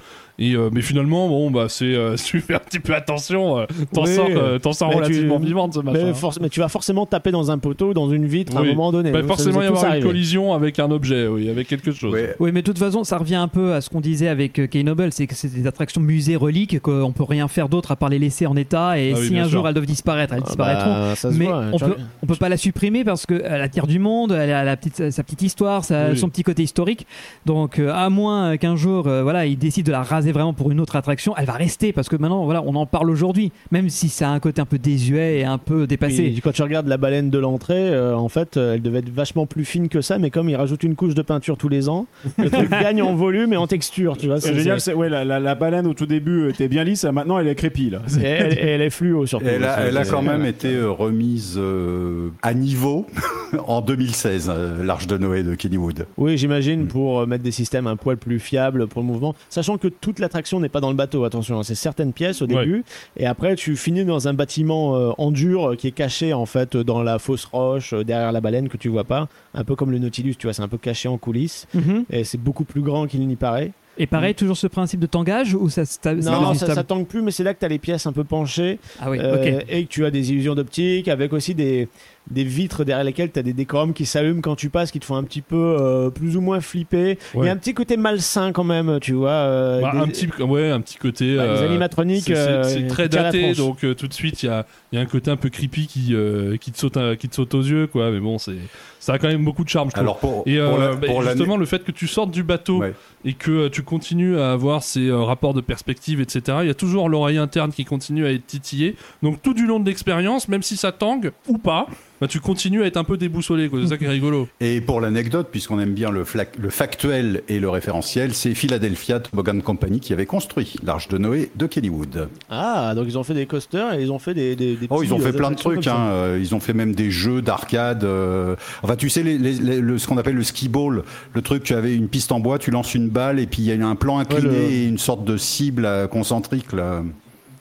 Et, 0.43 0.55
euh, 0.55 0.69
mais 0.73 0.81
finalement, 0.81 1.27
bon, 1.27 1.51
bah, 1.51 1.67
c'est, 1.69 1.85
euh, 1.85 2.17
si 2.17 2.23
tu 2.31 2.41
fais 2.41 2.55
un 2.55 2.59
petit 2.59 2.79
peu 2.79 2.95
attention, 2.95 3.59
euh, 3.59 3.65
t'en 3.93 4.05
Oui, 4.05 4.15
sors, 4.15 4.27
euh, 4.29 4.57
t'en 4.57 4.73
sors 4.73 4.89
mais 4.89 4.95
relativement 4.95 5.39
tu- 5.39 5.45
vivante 5.45 5.73
ce 5.75 5.79
machin. 5.79 6.13
Mais, 6.41 6.49
tu 6.49 6.59
vas 6.59 6.67
forcément 6.67 7.05
taper 7.05 7.29
dans 7.31 7.51
un 7.51 7.59
poteau, 7.59 7.93
dans 7.93 8.09
une 8.09 8.25
vitre 8.25 8.57
à 8.57 8.61
un 8.61 8.63
moment 8.63 8.91
donné. 8.91 9.11
Bah, 9.11 9.21
forcément, 9.23 9.61
est 9.61 9.65
y 9.65 9.67
avoir 9.67 9.93
une 9.95 10.03
collision 10.03 10.53
avec 10.53 10.79
un 10.79 10.89
objet, 10.89 11.27
oui, 11.27 11.47
avec 11.49 11.67
quelque 11.67 11.91
chose. 11.91 12.15
Oui, 12.39 12.51
mais 12.51 12.61
de 12.61 12.65
toute 12.65 12.79
façon, 12.79 13.03
ça 13.03 13.17
revient 13.17 13.35
un 13.35 13.47
peu 13.47 13.73
à 13.73 13.81
ce 13.81 13.89
qu'on 13.89 14.01
disait 14.01 14.27
avec 14.29 14.69
Kay 14.69 14.83
Noble, 14.83 15.11
c'est 15.11 15.27
que 15.27 15.35
c'est 15.35 15.53
des 15.53 15.67
attractions 15.67 16.01
musées 16.01 16.35
reliques, 16.35 16.79
qu'on 16.79 17.11
peut 17.11 17.23
rien 17.23 17.47
faire 17.47 17.69
d'autre 17.69 17.91
à 17.91 17.95
part 17.95 18.09
les 18.09 18.17
laisser 18.19 18.47
en 18.47 18.55
état, 18.55 18.97
et 18.99 19.13
Ah 19.13 19.19
oui, 19.19 19.27
si 19.27 19.37
un 19.37 19.43
sûr. 19.43 19.51
jour 19.59 19.67
elles 19.67 19.73
doivent 19.75 19.85
disparaître, 19.85 20.33
elles 20.33 20.41
Ah 20.43 20.47
disparaîtront. 20.47 20.89
bah, 20.91 21.15
ça 21.15 21.31
se 21.31 21.37
mais 21.37 21.45
voit, 21.45 21.65
on 21.71 21.77
peut, 21.77 21.95
on 22.23 22.25
peut 22.25 22.35
pas 22.35 22.49
la 22.49 22.57
supprimer 22.57 23.03
parce 23.03 23.25
qu'elle 23.27 23.61
attire 23.61 23.85
du 23.85 23.99
monde, 23.99 24.31
elle 24.31 24.51
a 24.51 24.63
la 24.63 24.75
petite, 24.75 25.11
sa 25.11 25.23
petite 25.23 25.43
histoire, 25.43 25.83
sa- 25.85 26.09
Oui. 26.09 26.17
son 26.17 26.29
petit 26.29 26.43
côté 26.43 26.63
historique. 26.63 27.05
Donc, 27.45 27.77
à 27.79 28.09
moins 28.09 28.57
qu'un 28.57 28.75
jour, 28.75 29.05
euh, 29.07 29.21
voilà, 29.21 29.45
ils 29.45 29.57
décident 29.57 29.85
de 29.85 29.91
la 29.91 30.01
raser 30.01 30.30
vraiment 30.31 30.53
pour 30.53 30.71
une 30.71 30.79
autre 30.79 30.95
attraction, 30.95 31.33
elle 31.37 31.45
va 31.45 31.53
rester 31.53 31.93
parce 31.93 32.09
que 32.09 32.15
maintenant, 32.15 32.45
voilà, 32.45 32.61
on 32.65 32.75
en 32.75 32.85
parle 32.85 33.09
aujourd'hui, 33.09 33.51
même 33.71 33.89
si 33.89 34.09
ça 34.09 34.29
a 34.29 34.31
un 34.31 34.39
côté 34.39 34.61
un 34.61 34.65
peu 34.65 34.77
désuet 34.77 35.39
et 35.39 35.43
un 35.45 35.57
peu 35.57 35.87
dépassé. 35.87 36.29
Puis, 36.31 36.41
quand 36.41 36.51
tu 36.51 36.61
regardes 36.63 36.87
la 36.87 36.97
baleine 36.97 37.29
de 37.29 37.37
l'entrée, 37.37 37.89
euh, 37.93 38.15
en 38.15 38.29
fait, 38.29 38.57
euh, 38.57 38.75
elle 38.75 38.81
devait 38.81 38.99
être 38.99 39.09
vachement 39.09 39.45
plus 39.45 39.65
fine 39.65 39.89
que 39.89 40.01
ça, 40.01 40.17
mais 40.17 40.29
comme 40.29 40.49
ils 40.49 40.55
rajoutent 40.55 40.83
une 40.83 40.95
couche 40.95 41.13
de 41.15 41.21
peinture 41.21 41.57
tous 41.57 41.69
les 41.69 41.89
ans, 41.89 42.05
le 42.37 42.49
truc 42.49 42.69
gagne 42.71 43.01
en 43.01 43.15
volume 43.15 43.53
et 43.53 43.57
en 43.57 43.67
texture, 43.67 44.17
tu 44.17 44.27
vois. 44.27 44.39
C'est 44.41 44.55
génial, 44.55 44.79
c'est 44.81 44.93
ouais, 44.93 45.09
la, 45.09 45.23
la- 45.25 45.39
la 45.39 45.55
baleine 45.55 45.87
au 45.87 45.93
tout 45.93 46.05
début 46.05 46.49
était 46.49 46.67
bien 46.67 46.83
lisse, 46.83 47.03
maintenant 47.05 47.37
elle 47.39 47.47
est 47.47 47.55
crépie 47.55 47.89
là. 47.89 47.99
Et 48.21 48.25
elle, 48.25 48.53
et 48.53 48.61
elle 48.71 48.81
est 48.81 48.89
fluo 48.89 49.25
surtout. 49.25 49.45
Elle 49.47 49.63
a, 49.63 49.79
elle 49.87 49.97
a 49.97 50.03
C'est- 50.03 50.11
quand 50.11 50.21
même 50.21 50.45
été 50.45 50.73
euh, 50.75 50.89
remise 50.91 51.55
euh, 51.57 52.29
à 52.41 52.53
niveau 52.53 53.05
en 53.67 53.81
2016, 53.81 54.51
euh, 54.53 54.83
l'Arche 54.83 55.07
de 55.07 55.17
Noé 55.17 55.43
de 55.43 55.55
Kennywood. 55.55 56.05
Oui, 56.17 56.37
j'imagine 56.37 56.87
pour 56.87 57.21
euh, 57.21 57.25
mettre 57.25 57.43
des 57.43 57.51
systèmes 57.51 57.87
un 57.87 57.95
poil 57.95 58.17
plus 58.17 58.39
fiables 58.39 58.87
pour 58.87 59.01
le 59.01 59.07
mouvement, 59.07 59.35
sachant 59.49 59.77
que 59.77 59.87
toute 60.11 60.19
l'attraction 60.19 60.59
n'est 60.59 60.69
pas 60.69 60.81
dans 60.81 60.89
le 60.89 60.95
bateau. 60.95 61.23
Attention, 61.23 61.59
hein, 61.59 61.63
c'est 61.63 61.75
certaines 61.75 62.11
pièces 62.13 62.41
au 62.41 62.47
Ouais. 62.47 62.65
début, 62.65 62.83
et 63.17 63.25
après 63.25 63.55
tu 63.55 63.75
finis 63.77 64.03
dans 64.03 64.27
un 64.27 64.33
bâtiment 64.33 64.95
euh, 64.97 65.11
en 65.17 65.31
dur 65.31 65.71
euh, 65.71 65.75
qui 65.75 65.87
est 65.87 65.91
caché 65.91 66.33
en 66.33 66.45
fait 66.45 66.75
dans 66.75 67.01
la 67.01 67.17
fausse 67.17 67.45
roche 67.45 67.93
euh, 67.93 68.03
derrière 68.03 68.31
la 68.31 68.41
baleine 68.41 68.67
que 68.67 68.77
tu 68.77 68.89
vois 68.89 69.05
pas, 69.05 69.29
un 69.53 69.63
peu 69.63 69.75
comme 69.75 69.91
le 69.91 69.99
Nautilus, 69.99 70.35
tu 70.35 70.47
vois, 70.47 70.53
c'est 70.53 70.61
un 70.63 70.67
peu 70.67 70.77
caché 70.77 71.07
en 71.07 71.17
coulisses, 71.17 71.67
Mhm. 71.73 72.05
et 72.09 72.23
c'est 72.25 72.37
beaucoup 72.37 72.65
plus 72.65 72.81
grand 72.81 73.07
qu'il 73.07 73.25
n'y 73.25 73.35
paraît. 73.37 73.71
Et 73.97 74.07
pareil, 74.07 74.33
toujours 74.33 74.55
ce 74.57 74.67
principe 74.67 75.01
de 75.01 75.05
tangage 75.05 75.53
ou 75.53 75.69
ça, 75.69 75.81
Non, 76.15 76.53
ça, 76.53 76.73
ça 76.73 76.83
tangue 76.83 77.05
plus, 77.05 77.21
mais 77.21 77.29
c'est 77.31 77.43
là 77.43 77.53
que 77.53 77.59
tu 77.59 77.65
as 77.65 77.67
les 77.67 77.77
pièces 77.77 78.07
un 78.07 78.13
peu 78.13 78.23
penchées. 78.23 78.79
Ah 79.01 79.11
oui, 79.11 79.17
euh. 79.19 79.59
Et 79.67 79.83
que 79.83 79.89
tu 79.89 80.05
as 80.05 80.11
des 80.11 80.31
illusions 80.31 80.55
d'optique, 80.55 81.07
avec 81.09 81.33
aussi 81.33 81.53
des, 81.53 81.89
des 82.29 82.43
vitres 82.43 82.85
derrière 82.85 83.03
lesquelles 83.03 83.31
tu 83.31 83.39
as 83.39 83.43
des 83.43 83.51
décorums 83.53 83.93
qui 83.93 84.05
s'allument 84.05 84.41
quand 84.41 84.55
tu 84.55 84.69
passes, 84.69 84.91
qui 84.91 84.99
te 84.99 85.05
font 85.05 85.15
un 85.15 85.23
petit 85.23 85.41
peu 85.41 85.55
euh, 85.79 86.09
plus 86.09 86.37
ou 86.37 86.41
moins 86.41 86.61
flipper. 86.61 87.17
Il 87.35 87.43
y 87.45 87.49
a 87.49 87.51
un 87.51 87.57
petit 87.57 87.73
côté 87.73 87.97
malsain 87.97 88.51
quand 88.51 88.63
même, 88.63 88.99
tu 89.01 89.13
vois. 89.13 89.31
euh, 89.31 89.81
Bah, 89.81 89.91
des- 89.93 89.97
un 89.99 90.07
petit, 90.07 90.27
ouais, 90.41 90.69
un 90.69 90.79
petit 90.81 90.97
côté. 90.97 91.35
bah, 91.35 91.43
les 91.47 91.59
euh, 91.61 91.65
animatroniques. 91.67 92.23
c'est- 92.25 92.35
euh, 92.37 92.87
très 92.87 93.09
daté, 93.09 93.53
donc 93.53 93.83
euh, 93.83 93.93
tout 93.95 94.07
de 94.07 94.13
suite 94.13 94.43
il 94.43 94.45
y 94.45 94.49
a, 94.49 94.65
il 94.91 94.95
y 94.97 94.99
a 94.99 95.01
un 95.01 95.07
côté 95.07 95.31
un 95.31 95.35
peu 95.35 95.49
creepy 95.49 95.87
qui, 95.87 96.09
euh, 96.13 96.57
qui, 96.57 96.71
te 96.71 96.77
saute, 96.77 96.95
à- 96.97 97.15
qui 97.15 97.27
te 97.27 97.35
saute 97.35 97.53
aux 97.55 97.61
yeux, 97.63 97.87
quoi. 97.87 98.11
Mais 98.11 98.19
bon, 98.19 98.37
c'est, 98.37 98.55
ça 98.99 99.13
a 99.13 99.17
quand 99.19 99.27
même 99.27 99.43
beaucoup 99.43 99.63
de 99.63 99.69
charme. 99.69 99.89
je 99.89 99.93
trouve. 99.93 100.03
Alors 100.03 100.19
pour, 100.19 100.43
Et 100.45 100.57
euh, 100.59 100.69
pour 100.69 100.77
la- 100.79 100.95
bah, 100.95 101.07
pour 101.07 101.21
justement, 101.23 101.57
le 101.57 101.65
fait 101.65 101.83
que 101.83 101.91
tu 101.91 102.07
sortes 102.07 102.31
du 102.31 102.43
bateau 102.43 102.79
Ouais. 102.79 102.93
et 103.25 103.33
que 103.33 103.51
euh, 103.51 103.69
tu 103.69 103.81
continues 103.83 104.37
à 104.39 104.51
avoir 104.53 104.83
ces 104.83 105.07
euh, 105.07 105.21
rapports 105.23 105.53
de 105.53 105.61
perspective, 105.61 106.21
etc., 106.21 106.59
il 106.61 106.67
y 106.67 106.71
a 106.71 106.75
toujours 106.75 107.09
l'oreille 107.09 107.37
interne 107.39 107.71
qui 107.71 107.83
continue 107.83 108.25
à 108.25 108.31
être 108.31 108.45
titillée. 108.45 108.95
Donc 109.23 109.41
tout 109.41 109.53
du 109.53 109.65
long 109.65 109.79
de 109.79 109.85
l'expérience, 109.87 110.47
même 110.47 110.61
si 110.61 110.77
ça 110.77 110.91
tangue 110.91 111.31
ou 111.47 111.57
pas, 111.57 111.87
bah, 112.21 112.27
tu 112.27 112.39
continues 112.39 112.83
à 112.83 112.85
être 112.85 112.97
un 112.97 113.03
peu 113.03 113.17
déboussolé. 113.17 113.69
C'est 113.81 113.87
ça 113.87 113.97
qui 113.97 114.05
est 114.05 114.09
rigolo. 114.09 114.47
Et 114.61 114.79
pour 114.79 115.01
l'anecdote, 115.01 115.47
puisqu'on 115.51 115.79
aime 115.79 115.93
bien 115.93 116.11
le, 116.11 116.23
factuel 116.69 117.41
et 117.49 117.59
le 117.59 117.69
référentiel, 117.69 118.33
c'est 118.33 118.53
Philadelphia 118.53 119.19
Toboggan 119.19 119.59
Company 119.61 119.99
qui 119.99 120.13
avait 120.13 120.25
construit 120.25 120.75
l'Arche 120.83 121.07
de 121.07 121.17
Noé 121.17 121.51
de 121.55 121.65
Kennywood. 121.65 122.29
Ah, 122.49 122.93
donc 122.95 123.05
ils 123.07 123.17
ont 123.17 123.23
fait 123.23 123.33
des 123.33 123.45
coasters 123.45 123.95
et 123.95 124.01
ils 124.03 124.11
ont 124.11 124.19
fait 124.19 124.33
des. 124.33 124.55
des, 124.55 124.75
des 124.75 124.87
Oh, 124.89 125.03
ils 125.03 125.13
ont 125.13 125.19
fait 125.19 125.29
euh, 125.29 125.37
plein 125.37 125.51
de 125.51 125.55
trucs. 125.55 125.87
Hein. 125.87 126.37
Ils 126.39 126.53
ont 126.55 126.59
fait 126.59 126.73
même 126.73 126.93
des 126.93 127.11
jeux 127.11 127.41
d'arcade. 127.41 128.03
euh, 128.03 128.55
Enfin, 128.83 128.95
tu 128.95 129.09
sais, 129.09 129.23
les, 129.23 129.37
les- 129.37 129.53
les- 129.53 129.81
le, 129.81 129.97
ce 129.97 130.07
qu'on 130.07 130.17
appelle 130.17 130.35
le 130.35 130.43
ski 130.43 130.69
ball, 130.69 131.03
le 131.33 131.41
truc, 131.41 131.63
tu 131.63 131.73
avais 131.73 131.95
une 131.95 132.07
piste 132.07 132.31
en 132.31 132.39
bois, 132.39 132.59
tu 132.59 132.69
lances 132.71 132.93
une 132.93 133.09
balle 133.09 133.39
et 133.39 133.47
puis 133.47 133.63
il 133.63 133.65
y 133.75 133.81
a 133.81 133.87
un 133.87 133.95
plan 133.95 134.19
incliné 134.19 134.41
Ouais, 134.47 134.47
le- 134.67 134.71
et 134.71 134.85
une 134.85 134.97
sorte 134.99 135.23
de 135.25 135.37
cible 135.37 135.85
euh, 135.85 136.07
concentrique. 136.07 136.71
Là. 136.73 137.03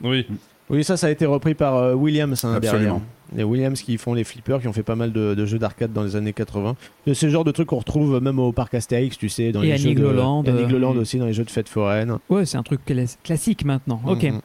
Oui. 0.02 0.26
Oui, 0.68 0.84
ça, 0.84 0.96
ça 0.96 1.08
a 1.08 1.10
été 1.10 1.26
repris 1.26 1.54
par 1.54 1.76
euh, 1.76 1.94
Williams 1.94 2.44
hein, 2.44 2.54
Absolument. 2.54 2.82
derrière. 2.82 3.00
Les 3.34 3.44
Williams 3.44 3.80
qui 3.80 3.96
font 3.98 4.12
les 4.14 4.24
flippers, 4.24 4.60
qui 4.60 4.68
ont 4.68 4.72
fait 4.72 4.82
pas 4.82 4.96
mal 4.96 5.12
de, 5.12 5.34
de 5.34 5.46
jeux 5.46 5.58
d'arcade 5.58 5.92
dans 5.92 6.02
les 6.02 6.16
années 6.16 6.32
80. 6.32 6.74
Et 7.06 7.14
C'est 7.14 7.26
le 7.26 7.32
genre 7.32 7.44
de 7.44 7.52
truc 7.52 7.68
qu'on 7.68 7.78
retrouve 7.78 8.20
même 8.20 8.38
au 8.38 8.52
parc 8.52 8.74
Astérix, 8.74 9.16
tu 9.18 9.28
sais, 9.28 9.52
dans 9.52 9.62
Et 9.62 9.66
les 9.68 9.76
jeux 9.78 9.90
de- 9.90 10.00
Nigloland, 10.00 10.42
et 10.44 10.52
Nigloland 10.52 10.96
euh, 10.96 11.00
aussi, 11.00 11.18
dans 11.18 11.26
les 11.26 11.32
jeux 11.32 11.44
de 11.44 11.50
fête 11.50 11.68
foraine. 11.68 12.16
Ouais, 12.28 12.44
c'est 12.46 12.56
un 12.58 12.62
truc 12.62 12.80
cla- 12.86 13.16
classique 13.22 13.64
maintenant. 13.64 14.00
Ok. 14.06 14.24
Mhm. 14.24 14.40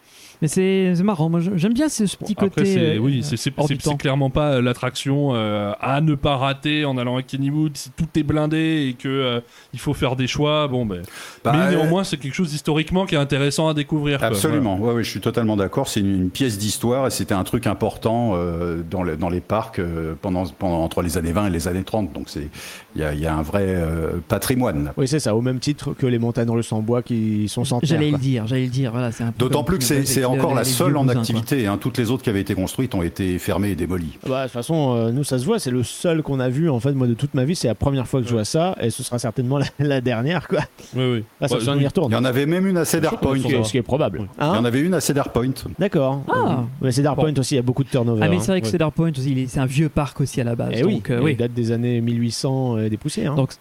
Mais 0.46 0.96
c'est 0.96 1.04
marrant. 1.04 1.30
Moi, 1.30 1.40
j'aime 1.56 1.74
bien 1.74 1.90
ce, 1.90 2.06
ce 2.06 2.16
petit 2.18 2.34
Après, 2.34 2.50
côté. 2.50 2.66
c'est 2.66 2.96
euh, 2.96 2.98
oui, 3.00 3.22
c'est- 3.24 3.98
clairement 3.98 4.30
pas 4.30 4.54
euh, 4.56 4.62
l'attraction 4.62 5.32
euh, 5.34 5.72
à 5.80 6.02
ne 6.02 6.16
pas 6.16 6.36
rater 6.38 6.86
en 6.86 6.98
allant 6.98 7.18
à 7.18 7.24
Kennywood. 7.24 7.76
Si 7.78 7.90
tout 7.92 8.06
est 8.16 8.24
blindé 8.24 8.88
et 8.90 8.94
que 8.94 9.08
euh, 9.08 9.40
il 9.74 9.80
faut 9.80 9.94
faire 9.94 10.16
des 10.16 10.28
choix, 10.28 10.68
bon 10.68 10.86
ben. 10.86 11.02
Bah, 11.44 11.54
mais 11.56 11.60
euh, 11.76 11.78
néanmoins, 11.78 12.04
c'est 12.04 12.18
quelque 12.18 12.34
chose 12.34 12.54
historiquement 12.54 13.06
qui 13.06 13.16
est 13.16 13.18
intéressant 13.20 13.68
à 13.68 13.74
découvrir. 13.74 14.20
quoi. 14.20 14.28
Absolument, 14.28 14.78
ouais, 14.80 14.94
ouais, 14.94 15.04
je 15.04 15.10
suis 15.10 15.20
totalement 15.22 15.56
d'accord. 15.58 15.88
C'est 15.88 16.00
une, 16.02 16.16
une 16.16 16.30
pièce 16.30 16.58
d'histoire 16.58 17.08
et 17.08 17.12
c'était 17.12 17.34
un 17.34 17.44
truc 17.44 17.68
important 17.68 18.34
euh, 18.36 18.82
dans, 18.90 19.04
le- 19.04 19.18
dans 19.18 19.30
les 19.30 19.42
parcs 19.42 19.80
euh, 19.80 20.14
pendant, 20.22 20.46
pendant, 20.48 20.84
entre 20.84 21.02
les 21.02 21.18
années 21.18 21.32
20 21.32 21.48
et 21.48 21.50
les 21.50 21.68
années 21.68 21.84
30. 21.84 22.14
Donc 22.14 22.30
c'est 22.30 22.50
il 22.96 23.02
y 23.02 23.04
a, 23.04 23.14
il 23.14 23.20
y 23.20 23.26
a 23.28 23.36
un 23.36 23.42
vrai 23.42 23.64
euh, 23.68 24.14
patrimoine. 24.28 24.86
là. 24.86 24.94
Oui, 24.98 25.08
c'est 25.08 25.20
ça, 25.20 25.36
au 25.36 25.42
même 25.42 25.60
titre 25.60 25.94
que 25.94 26.06
les 26.06 26.20
montagnes 26.20 26.50
russes 26.50 26.72
en 26.72 26.82
bois 26.82 27.02
qui 27.02 27.48
sont 27.50 27.64
centenaires. 27.66 27.90
J'allais 27.90 28.12
le 28.12 28.18
dire, 28.18 28.48
j'allais 28.48 28.64
le 28.66 28.70
dire. 28.70 28.92
Voilà, 28.92 29.10
D'autant 29.38 29.64
plus 29.64 29.78
que 29.78 29.84
c'est 29.84 30.00
le- 30.00 30.06
encore 30.40 30.52
les 30.52 30.58
la 30.58 30.64
seule 30.64 30.98
en 30.98 31.08
activité. 31.08 31.68
hein. 31.68 31.78
Toutes 31.80 31.98
les 31.98 32.12
autres 32.12 32.24
qui 32.24 32.30
avaient 32.30 32.42
été 32.42 32.56
construites 32.56 32.94
ont 32.96 33.02
été 33.02 33.38
fermées 33.40 33.70
et 33.72 33.76
démolies. 33.76 34.18
Bah, 34.28 34.40
de 34.40 34.44
toute 34.46 34.54
façon, 34.54 34.96
euh, 34.96 35.12
nous, 35.12 35.24
ça 35.24 35.40
se 35.40 35.46
voit, 35.46 35.60
c'est 35.60 35.72
le 35.72 35.84
seul 35.84 36.22
qu'on 36.24 36.40
a 36.40 36.50
vu, 36.50 36.70
en 36.70 36.80
fait, 36.80 36.94
moi, 36.94 37.08
de 37.08 37.14
toute 37.14 37.34
ma 37.34 37.44
vie. 37.46 37.56
C'est 37.56 37.68
la 37.68 37.76
première 37.76 38.08
fois 38.08 38.22
que 38.22 38.28
je 38.28 38.34
vois 38.34 38.46
ça, 38.46 38.76
et 38.82 38.90
ce 38.90 39.04
sera 39.04 39.20
certainement 39.20 39.58
la, 39.58 39.66
la 39.80 40.02
dernière, 40.02 40.48
quoi. 40.48 40.60
Oui, 40.96 41.04
oui. 41.14 41.24
Ah, 41.42 41.48
ça 41.48 41.56
Ouais, 41.56 41.62
se 41.62 41.70
oui. 41.72 41.84
y 41.84 41.88
retourne. 41.88 42.12
Il 42.12 42.16
y 42.16 42.18
en 42.18 42.26
avait 42.26 42.46
même 42.46 42.68
une 42.68 42.78
à 42.78 42.86
Cedar 42.86 43.20
Point. 43.20 43.38
Ce 43.38 43.44
qui 43.48 43.54
est- 43.54 43.64
ce 43.64 43.72
qui 43.72 43.78
est 43.78 43.82
probable. 43.82 44.20
Il 44.20 44.44
y 44.44 44.46
Hein 44.46 44.58
en 44.60 44.66
avait 44.66 44.82
une 44.82 44.94
à 44.94 45.02
Cedar 45.02 45.32
Point. 45.32 45.52
D'accord. 45.80 46.22
Ah. 46.32 46.64
Mais 46.82 46.92
Cedar 46.92 47.16
Bon. 47.16 47.24
Point 47.24 47.34
aussi, 47.38 47.54
il 47.56 47.58
y 47.58 47.60
a 47.60 47.64
beaucoup 47.64 47.84
de 47.84 47.90
turnover. 47.90 48.22
Ah, 48.24 48.30
mais 48.30 48.36
hein. 48.38 48.40
c'est 48.42 48.52
vrai 48.52 48.62
que 48.62 48.66
Ouais. 48.66 48.72
Cedar 48.72 48.92
Point 48.92 49.12
c'est 49.48 49.60
un 49.60 49.66
vieux 49.66 49.90
parc 49.90 50.22
aussi 50.22 50.42
à 50.42 50.44
la 50.44 50.56
base. 50.56 50.72
Eh 50.74 50.84
oui, 50.84 50.96
donc, 50.96 51.10
euh, 51.10 51.30
il 51.32 51.38
date 51.38 51.54
des 51.54 51.72
années 51.72 52.02
1800 52.02 52.78
et 52.80 52.90
des 52.90 52.98
poussières. 52.98 53.34
hein. 53.34 53.36
Donc, 53.36 53.52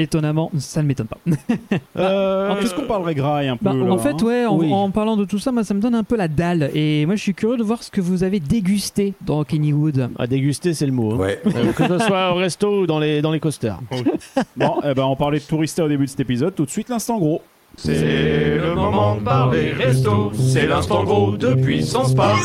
étonnamment, 0.00 0.50
ça 0.58 0.82
ne 0.82 0.88
m'étonne 0.88 1.06
pas. 1.06 1.18
Euh, 1.96 2.46
Alors, 2.46 2.58
Qu'est-ce 2.60 2.74
qu'on 2.74 2.86
parlerait 2.86 3.14
graille 3.14 3.48
un 3.48 3.56
peu 3.56 3.64
Bah, 3.66 3.74
là, 3.74 3.92
en 3.92 3.98
fait, 3.98 4.10
hein 4.10 4.24
ouais, 4.24 4.46
en, 4.46 4.56
Oui. 4.56 4.72
en 4.72 4.90
parlant 4.90 5.16
de 5.16 5.24
tout 5.24 5.38
ça, 5.38 5.52
moi, 5.52 5.64
ça 5.64 5.74
me 5.74 5.80
donne 5.80 5.94
un 5.94 6.04
peu 6.04 6.16
la 6.16 6.28
dalle. 6.28 6.70
Et 6.74 7.04
moi, 7.06 7.14
je 7.16 7.22
suis 7.22 7.34
curieux 7.34 7.56
de 7.56 7.62
voir 7.62 7.82
ce 7.82 7.90
que 7.90 8.00
vous 8.00 8.22
avez 8.22 8.40
dégusté 8.40 9.14
dans 9.22 9.44
Kennywood. 9.44 10.10
À 10.18 10.26
déguster, 10.26 10.72
c'est 10.74 10.86
le 10.86 10.92
mot. 10.92 11.12
hein. 11.14 11.16
Ouais. 11.16 11.40
Euh, 11.46 11.72
que 11.72 11.86
ce 11.86 11.98
soit 11.98 12.32
au 12.32 12.36
resto 12.36 12.82
ou 12.82 12.86
dans 12.86 12.98
les, 12.98 13.20
dans 13.22 13.32
les 13.32 13.40
coasters. 13.40 13.78
Bon, 14.56 14.76
eh 14.84 14.94
ben, 14.94 15.04
on 15.04 15.16
parlait 15.16 15.38
de 15.38 15.44
Tourista 15.44 15.84
au 15.84 15.88
début 15.88 16.04
de 16.04 16.10
cet 16.10 16.20
épisode. 16.20 16.54
Tout 16.54 16.64
de 16.64 16.70
suite, 16.70 16.88
l'instant 16.88 17.18
gros. 17.18 17.42
C'est 17.76 18.56
le 18.58 18.74
moment 18.74 19.16
de 19.16 19.20
parler 19.20 19.72
resto, 19.72 20.32
c'est 20.34 20.66
l'instant 20.66 21.04
gros 21.04 21.36
de 21.36 21.54
Puissance 21.54 22.14
Park. 22.14 22.40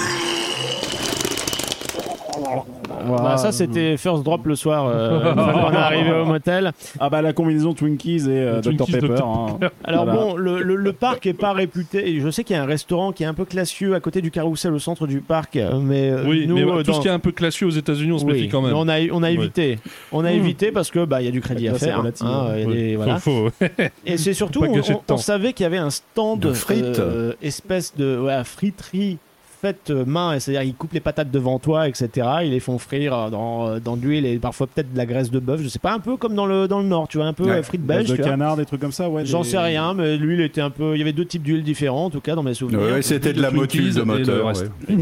Bah, 3.06 3.38
ça, 3.38 3.52
c'était 3.52 3.98
First 3.98 4.24
Drop 4.24 4.46
le 4.46 4.56
soir, 4.56 4.88
euh, 4.88 5.20
une 5.32 5.36
fois 5.36 5.54
qu'on 5.54 5.72
est 5.72 5.76
arrivé 5.78 6.12
au 6.12 6.26
motel. 6.26 6.72
Ah 7.00 7.10
bah 7.10 7.22
la 7.22 7.34
combinaison 7.34 7.74
Twinkies 7.74 8.24
et 8.28 8.30
euh, 8.30 8.62
Dr 8.62 8.76
Twinkies, 8.78 8.92
Pepper. 8.94 9.08
Dr. 9.16 9.26
hein. 9.28 9.58
Alors 9.84 10.06
Voilà. 10.06 10.20
bon, 10.20 10.36
le, 10.36 10.62
le, 10.62 10.76
le 10.76 10.94
parc 10.94 11.26
est 11.26 11.34
pas 11.34 11.52
réputé. 11.54 12.10
et 12.10 12.20
Je 12.20 12.30
sais 12.30 12.44
qu'il 12.44 12.56
y 12.56 12.60
a 12.60 12.64
un 12.64 12.68
restaurant 12.68 13.12
qui 13.12 13.24
est 13.24 13.26
un 13.28 13.34
peu 13.34 13.46
classieux 13.46 13.94
à 13.96 14.00
côté 14.00 14.22
du 14.22 14.32
carrousel 14.32 14.74
au 14.74 14.80
centre 14.80 15.08
du 15.08 15.20
parc, 15.20 15.56
mais 15.82 16.10
euh, 16.10 16.24
Oui, 16.26 16.46
nous, 16.48 16.56
mais 16.56 16.64
euh, 16.64 16.78
tout 16.84 16.92
dans- 16.92 16.94
ce 16.94 17.02
qui 17.02 17.08
est 17.08 17.12
un 17.12 17.20
peu 17.20 17.32
classieux 17.32 17.68
aux 17.68 17.72
États-Unis, 17.72 18.12
on 18.14 18.18
se 18.20 18.26
Oui, 18.26 18.34
méfie 18.34 18.50
quand 18.50 18.62
même. 18.62 18.74
on 18.76 18.88
a, 18.88 19.00
on 19.12 19.24
a 19.24 19.28
Oui. 19.30 19.34
évité. 19.34 19.78
On 20.12 20.24
a 20.26 20.32
Hmm. 20.32 20.36
évité 20.36 20.72
parce 20.72 20.90
que 20.92 21.04
bah 21.06 21.22
il 21.22 21.26
y 21.26 21.28
a 21.28 21.32
du 21.32 21.42
crédit 21.42 21.68
à 21.68 21.74
Là, 21.74 21.80
c'est 21.80 21.86
faire. 21.88 22.00
relatif, 22.00 22.26
hein, 22.26 22.48
il 22.56 22.62
y 22.62 22.64
a 22.64 22.68
Oui. 22.68 22.74
des- 22.76 22.96
voilà. 22.96 23.20
Faut- 23.20 23.50
faut- 23.50 23.66
Et 24.06 24.18
c'est 24.18 24.34
surtout, 24.34 24.62
Pas 24.62 24.68
on, 24.68 24.74
gâcher 24.76 24.94
de 24.94 24.98
on- 24.98 25.02
temps. 25.02 25.16
on 25.16 25.18
savait 25.18 25.54
qu'il 25.54 25.64
y 25.64 25.68
avait 25.68 25.78
un 25.78 25.90
stand 25.90 26.40
De 26.40 26.54
frites. 26.54 27.00
euh, 27.00 27.34
espèce 27.42 27.96
de 27.96 28.18
ouais, 28.20 28.44
friterie 28.44 29.18
faite 29.62 29.90
euh, 29.90 30.04
main, 30.06 30.40
c'est-à-dire 30.40 30.64
ils 30.64 30.76
coupent 30.76 30.94
les 30.94 31.00
patates 31.00 31.32
devant 31.32 31.60
toi, 31.60 31.88
etc. 31.88 32.10
Ils 32.44 32.52
les 32.52 32.60
font 32.60 32.78
frire 32.78 33.14
euh, 33.14 33.30
dans, 33.30 33.68
euh, 33.68 33.80
dans 33.80 33.96
de 33.98 34.02
l'huile 34.06 34.26
et 34.26 34.38
parfois 34.38 34.68
peut-être 34.68 34.92
de 34.94 34.98
la 34.98 35.06
graisse 35.06 35.32
de 35.32 35.40
bœuf. 35.40 35.62
Je 35.64 35.68
sais 35.68 35.80
pas, 35.80 35.94
un 35.94 36.00
peu 36.00 36.18
comme 36.18 36.36
dans 36.36 36.46
le, 36.46 36.68
dans 36.68 36.80
le 36.80 36.86
nord, 36.88 37.08
tu 37.08 37.18
vois, 37.18 37.28
un 37.28 37.34
peu 37.34 37.46
Ouais. 37.46 37.64
frites 37.64 37.86
belges. 37.86 38.10
de 38.10 38.16
vois. 38.16 38.26
canard, 38.26 38.58
des 38.58 38.66
trucs 38.66 38.82
comme 38.82 38.92
ça, 38.92 39.10
ouais. 39.10 39.26
J'en 39.26 39.42
des- 39.42 39.50
sais 39.50 39.58
rien, 39.58 39.94
mais 39.94 40.18
l'huile 40.18 40.42
était 40.42 40.62
un 40.62 40.70
peu. 40.70 40.96
Il 40.96 41.00
y 41.00 41.02
avait 41.02 41.14
deux 41.14 41.26
types 41.26 41.44
d'huile 41.44 41.64
différents, 41.64 42.06
en 42.06 42.10
tout 42.10 42.22
cas, 42.22 42.36
dans 42.36 42.44
mes 42.44 42.54
souvenirs. 42.54 42.80
Ouais, 42.82 43.02
c'était 43.02 43.34
de 43.34 43.42
la 43.42 43.52
motule 43.52 43.94
de 43.94 44.02
moteur. 44.02 44.46
ouais. 44.48 44.96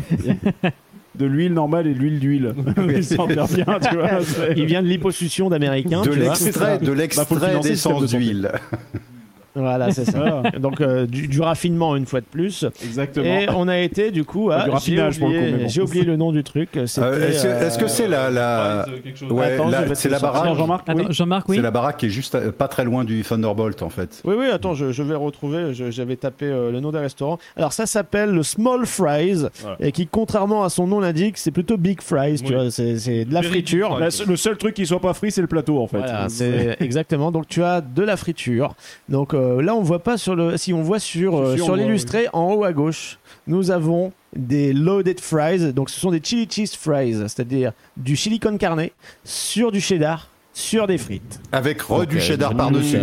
De 1.16 1.28
l'huile 1.28 1.54
normale 1.54 1.86
et 1.86 1.94
de 1.94 2.00
l'huile 2.00 2.20
d'huile. 2.20 2.56
Ils 2.90 3.04
s'en 3.04 3.28
bien, 3.28 3.46
tu 3.46 3.64
vois. 3.96 4.10
Il 4.58 4.66
vient 4.66 4.82
de 4.82 4.88
l'hyposuction 4.88 5.48
d'américains. 5.48 6.02
De 6.02 6.10
l'extrait 6.12 6.80
de 6.80 6.88
Bah, 6.88 6.96
l'extrait 6.96 7.36
de 7.60 7.62
d'essence 7.62 8.06
d'huile. 8.12 8.52
Voilà, 9.56 9.92
c'est 9.92 10.06
ça. 10.06 10.20
Voilà, 10.20 10.52
Donc, 10.60 10.82
euh, 10.82 11.06
du, 11.06 11.28
du 11.28 11.42
raffinement 11.42 11.96
une 11.96 12.06
fois 12.06 12.22
de 12.22 12.26
plus. 12.26 12.66
exactement. 12.84 13.26
Et 13.26 13.48
on 13.56 13.68
a 13.68 13.78
été, 13.80 14.12
du 14.12 14.24
coup, 14.24 14.50
à. 14.52 14.64
Du 14.64 14.70
raffinage, 14.72 15.14
j'ai 15.16 15.20
pour 15.20 15.30
le 15.30 15.36
coup, 15.36 15.42
oublié, 15.54 15.68
bon. 15.78 15.84
oublié 15.84 16.04
le 16.06 16.16
nom 16.18 16.32
du 16.32 16.44
truc. 16.44 16.70
Euh, 16.78 16.84
Est-ce 16.84 17.00
euh, 17.48 17.70
que 17.78 17.88
c'est 17.88 18.08
la. 18.08 18.86
Ouais, 19.30 19.54
Attends, 19.54 19.68
la- 19.70 19.84
je 19.84 19.90
vais 19.90 19.96
c'est 19.96 20.10
la 20.10 20.20
baraque 20.20 20.56
Jean-Marc, 21.12 21.50
oui. 21.50 21.56
C'est 21.58 21.62
la 21.62 21.72
baraque 21.72 21.98
qui 21.98 22.08
est 22.08 22.10
juste 22.10 22.36
à- 22.36 22.52
pas 22.52 22.68
très 22.68 22.84
loin 22.84 23.04
du 23.04 23.22
Thunderbolt 23.24 23.82
en 23.84 23.90
fait. 23.90 24.22
Oui, 24.26 24.36
oui, 24.38 24.48
attends, 24.52 24.74
je, 24.74 24.92
je 24.92 25.04
vais 25.04 25.16
retrouver. 25.16 25.74
J'avais 25.74 26.16
tapé 26.16 26.46
euh, 26.46 26.72
le 26.72 26.80
nom 26.80 26.92
des 26.92 27.00
restaurants. 27.00 27.38
Alors, 27.56 27.74
ça 27.74 27.86
s'appelle 27.86 28.32
le 28.32 28.44
Small 28.44 28.86
Fries. 28.86 29.46
Voilà. 29.62 29.78
Et 29.80 29.92
qui, 29.92 30.08
contrairement 30.08 30.64
à 30.64 30.70
son 30.70 30.88
nom 30.88 31.00
l'indique, 31.00 31.38
c'est 31.38 31.52
plutôt 31.52 31.78
Big 31.78 32.02
Fries. 32.02 32.42
Tu 32.44 32.54
vois, 32.54 32.72
c'est 32.72 33.26
de 33.26 33.34
la 33.34 33.42
friture. 33.42 33.98
La- 34.00 34.10
le 34.28 34.36
seul 34.36 34.58
truc 34.58 34.74
qui 34.76 34.86
soit 34.86 35.00
pas 35.00 35.14
frit, 35.14 35.32
c'est 35.32 35.42
le 35.42 35.48
plateau 35.48 35.80
en 35.82 35.88
fait. 35.88 35.98
Voilà, 35.98 36.30
c'est 36.30 36.78
exactement. 36.80 37.32
Donc 37.32 37.48
tu 37.48 37.64
as 37.64 37.82
de 37.82 38.04
la 38.04 38.18
friture. 38.18 38.74
Donc 39.10 39.34
euh, 39.44 39.62
là, 39.62 39.76
on 39.76 39.82
voit 39.82 40.00
pas 40.00 40.18
sur 40.18 40.36
le. 40.36 40.58
Si 40.58 40.74
on 40.74 40.82
voit 40.82 41.00
sur 41.00 41.38
euh, 41.38 41.58
sur 41.58 41.76
l'illustré 41.76 42.28
en 42.34 42.54
haut 42.54 42.64
à 42.64 42.74
gauche, 42.74 43.20
nous 43.48 43.72
avons 43.72 44.12
des 44.36 44.74
loaded 44.74 45.20
fries. 45.20 45.74
Donc 45.74 45.90
ce 45.90 46.00
sont 46.00 46.12
des 46.12 46.22
chili 46.24 46.48
cheese 46.50 46.76
fries, 46.78 47.16
c'est-à-dire 47.28 47.74
du 47.98 48.16
chili 48.16 48.40
con 48.40 48.58
carne 48.58 48.88
sur 49.24 49.72
du 49.72 49.82
cheddar 49.82 50.30
sur 50.54 50.88
des 50.88 50.98
frites. 50.98 51.42
Avec 51.52 51.82
re 51.82 52.06
du 52.06 52.20
cheddar 52.20 52.56
par-dessus. 52.56 52.98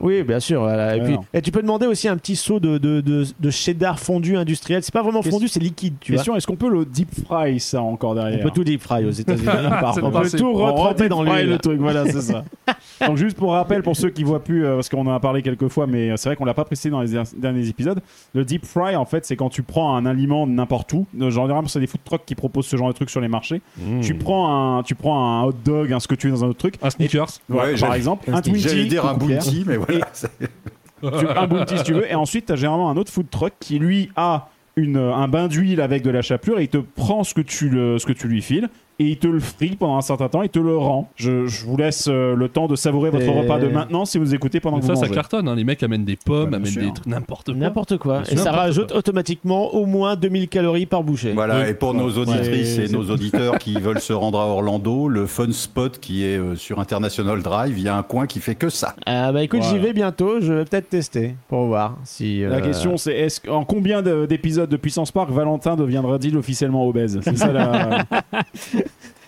Oui, 0.00 0.22
bien 0.22 0.40
sûr. 0.40 0.60
voilà. 0.60 0.96
Et, 0.96 1.00
puis, 1.02 1.16
tu 1.42 1.50
peux 1.50 1.62
demander 1.62 1.86
aussi 1.86 2.08
un 2.08 2.16
petit 2.16 2.36
seau 2.36 2.60
de, 2.60 2.78
de, 2.78 3.00
de, 3.00 3.24
de 3.38 3.50
cheddar 3.50 3.98
fondu 3.98 4.36
industriel. 4.36 4.82
C'est 4.82 4.92
pas 4.92 5.02
vraiment 5.02 5.22
fondu, 5.22 5.48
c'est 5.48 5.60
liquide. 5.60 5.94
Tu 6.00 6.12
vois. 6.12 6.18
Question 6.18 6.36
est-ce 6.36 6.46
qu'on 6.46 6.56
peut 6.56 6.68
le 6.70 6.84
deep 6.84 7.08
fry 7.26 7.58
ça 7.60 7.80
encore 7.82 8.10
On 8.12 8.14
derrière 8.14 8.40
peut 8.42 8.50
tout 8.50 8.64
deep 8.64 8.80
fry 8.82 9.04
aux 9.04 9.10
États-Unis. 9.10 9.48
On 10.02 10.10
peut 10.10 10.30
tout 10.30 10.44
On 10.46 10.52
retremper 10.54 11.08
dans 11.08 11.22
l'huile. 11.22 11.48
le 11.48 11.58
truc, 11.58 11.78
voilà, 11.80 12.04
c'est 12.06 12.20
ça. 12.20 12.44
Donc 13.06 13.16
juste 13.16 13.36
pour 13.36 13.52
rappel 13.52 13.82
pour 13.82 13.96
ceux 13.96 14.10
qui 14.10 14.22
voient 14.24 14.42
plus, 14.42 14.64
euh, 14.64 14.74
parce 14.76 14.88
qu'on 14.88 15.06
en 15.06 15.14
a 15.14 15.20
parlé 15.20 15.42
quelques 15.42 15.68
fois, 15.68 15.86
mais 15.86 16.10
euh, 16.10 16.16
c'est 16.16 16.28
vrai 16.28 16.36
qu'on 16.36 16.44
l'a 16.44 16.54
pas 16.54 16.64
précisé 16.64 16.90
dans 16.90 17.00
les 17.00 17.08
der- 17.10 17.24
derniers 17.36 17.68
épisodes. 17.68 18.00
Le 18.34 18.44
deep 18.44 18.64
fry, 18.66 18.96
en 18.96 19.04
fait, 19.04 19.24
c'est 19.26 19.36
quand 19.36 19.48
tu 19.50 19.62
prends 19.62 19.96
un 19.96 20.06
aliment 20.06 20.46
n'importe 20.46 20.92
où. 20.92 21.06
Euh, 21.20 21.30
Genre, 21.30 21.44
généralement, 21.46 21.68
c'est 21.68 21.80
des 21.80 21.86
food 21.86 22.00
trucks 22.04 22.24
qui 22.24 22.34
proposent 22.34 22.66
ce 22.66 22.76
genre 22.76 22.88
de 22.88 22.92
trucs 22.92 23.10
sur 23.10 23.20
les 23.20 23.28
marchés. 23.28 23.60
Mmh. 23.78 24.00
Tu 24.00 24.14
prends 24.14 24.78
un, 24.78 24.82
tu 24.82 24.94
prends 24.94 25.40
un 25.40 25.44
hot 25.44 25.54
dog, 25.64 25.92
un 25.92 26.00
ce 26.00 26.08
que 26.08 26.14
tu 26.14 26.28
veux 26.28 26.32
dans 26.34 26.44
un 26.44 26.48
autre 26.48 26.58
truc. 26.58 26.74
Un 26.82 26.90
sneakers. 26.90 27.28
Ouais, 27.48 27.74
par 27.78 27.94
exemple, 27.94 28.30
un 28.32 28.40
Twinkie. 28.40 28.60
J'allais 28.60 28.84
dire 28.86 29.04
un 29.06 29.14
bounty, 29.14 29.64
mais 29.66 29.76
voilà. 31.02 31.18
Tu- 31.18 31.28
un 31.28 31.46
bounty 31.46 31.78
si 31.78 31.84
tu 31.84 31.92
veux. 31.94 32.10
Et 32.10 32.14
ensuite, 32.14 32.46
tu 32.46 32.52
as 32.52 32.56
généralement 32.56 32.90
un 32.90 32.96
autre 32.96 33.12
food 33.12 33.28
truck 33.30 33.52
qui 33.60 33.78
lui 33.78 34.10
a 34.16 34.48
une, 34.76 34.96
un 34.96 35.28
bain 35.28 35.48
d'huile 35.48 35.80
avec 35.80 36.02
de 36.02 36.10
la 36.10 36.22
chapelure 36.22 36.58
et 36.58 36.64
il 36.64 36.68
te 36.68 36.78
prend 36.78 37.24
ce 37.24 37.34
que 37.34 37.40
tu, 37.42 37.68
le, 37.68 37.98
ce 37.98 38.06
que 38.06 38.12
tu 38.12 38.26
lui 38.26 38.42
files 38.42 38.68
et 38.98 39.04
il 39.06 39.18
te 39.18 39.26
le 39.26 39.40
frit 39.40 39.76
pendant 39.76 39.96
un 39.96 40.00
certain 40.02 40.28
temps, 40.28 40.42
il 40.42 40.48
te 40.48 40.58
le 40.58 40.76
rend. 40.76 41.10
Je, 41.16 41.46
je 41.46 41.64
vous 41.66 41.76
laisse 41.76 42.06
euh, 42.08 42.34
le 42.36 42.48
temps 42.48 42.66
de 42.68 42.76
savourer 42.76 43.10
votre 43.10 43.24
Et- 43.24 43.28
repas 43.40 43.58
de 43.58 43.68
maintenant 43.68 44.04
si 44.04 44.18
vous 44.18 44.34
écoutez 44.34 44.60
pendant 44.60 44.76
Mais 44.76 44.80
que 44.82 44.86
ça, 44.86 44.92
vous 44.92 45.00
ça 45.00 45.06
mangez. 45.06 45.14
cartonne. 45.14 45.48
hein. 45.48 45.54
Les 45.56 45.64
mecs 45.64 45.82
amènent 45.82 46.04
des 46.04 46.16
pommes, 46.16 46.50
bien 46.50 46.58
amènent 46.58 46.70
sûr. 46.70 46.82
des 46.82 46.92
trucs, 46.92 47.06
n'importe 47.06 47.46
quoi. 47.46 47.54
N'importe 47.56 47.96
quoi. 47.98 48.22
C'est 48.24 48.34
Et 48.34 48.36
ça 48.36 48.44
n'importe 48.44 48.58
rajoute 48.60 48.88
quoi. 48.90 48.98
automatiquement 48.98 49.74
au 49.74 49.86
moins 49.86 50.16
2000 50.16 50.48
calories 50.48 50.86
par 50.86 51.02
bouchée. 51.02 51.32
Voilà, 51.32 51.60
Oui. 51.62 51.70
et 51.70 51.74
pour 51.74 51.92
nos 51.94 52.08
auditrices 52.10 52.48
Ouais, 52.48 52.84
et 52.84 52.86
c'est- 52.86 52.92
nos 52.92 53.10
auditeurs 53.10 53.58
qui 53.58 53.74
veulent 53.74 54.00
se 54.00 54.12
rendre 54.12 54.38
à 54.38 54.46
Orlando, 54.46 55.08
le 55.08 55.26
Fun 55.26 55.50
Spot 55.52 55.98
qui 55.98 56.24
est 56.24 56.38
euh, 56.38 56.54
sur 56.56 56.78
International 56.78 57.42
Drive, 57.42 57.76
il 57.78 57.82
y 57.84 57.88
a 57.88 57.96
un 57.96 58.02
coin 58.02 58.26
qui 58.26 58.40
fait 58.40 58.54
que 58.54 58.68
ça. 58.68 58.94
Ah 59.06 59.32
bah 59.32 59.42
écoute, 59.42 59.62
j'y 59.62 59.78
vais 59.78 59.92
bientôt. 59.92 60.40
Je 60.40 60.52
vais 60.52 60.64
peut-être 60.64 60.88
tester 60.88 61.34
pour 61.48 61.64
voir 61.66 61.96
si. 62.04 62.40
La 62.40 62.56
euh, 62.56 62.60
question 62.60 62.96
c'est 62.96 63.14
est-ce 63.14 63.40
que- 63.40 63.50
en 63.50 63.64
combien 63.64 64.02
de- 64.02 64.26
d'épisodes 64.26 64.68
de 64.70 64.76
Puissance 64.76 65.10
Park 65.10 65.30
Valentin 65.30 65.74
deviendra-t-il 65.76 66.36
officiellement 66.36 66.86
obèse? 66.86 67.18
C'est 67.22 67.36
ça 67.36 67.52
la. 67.52 68.04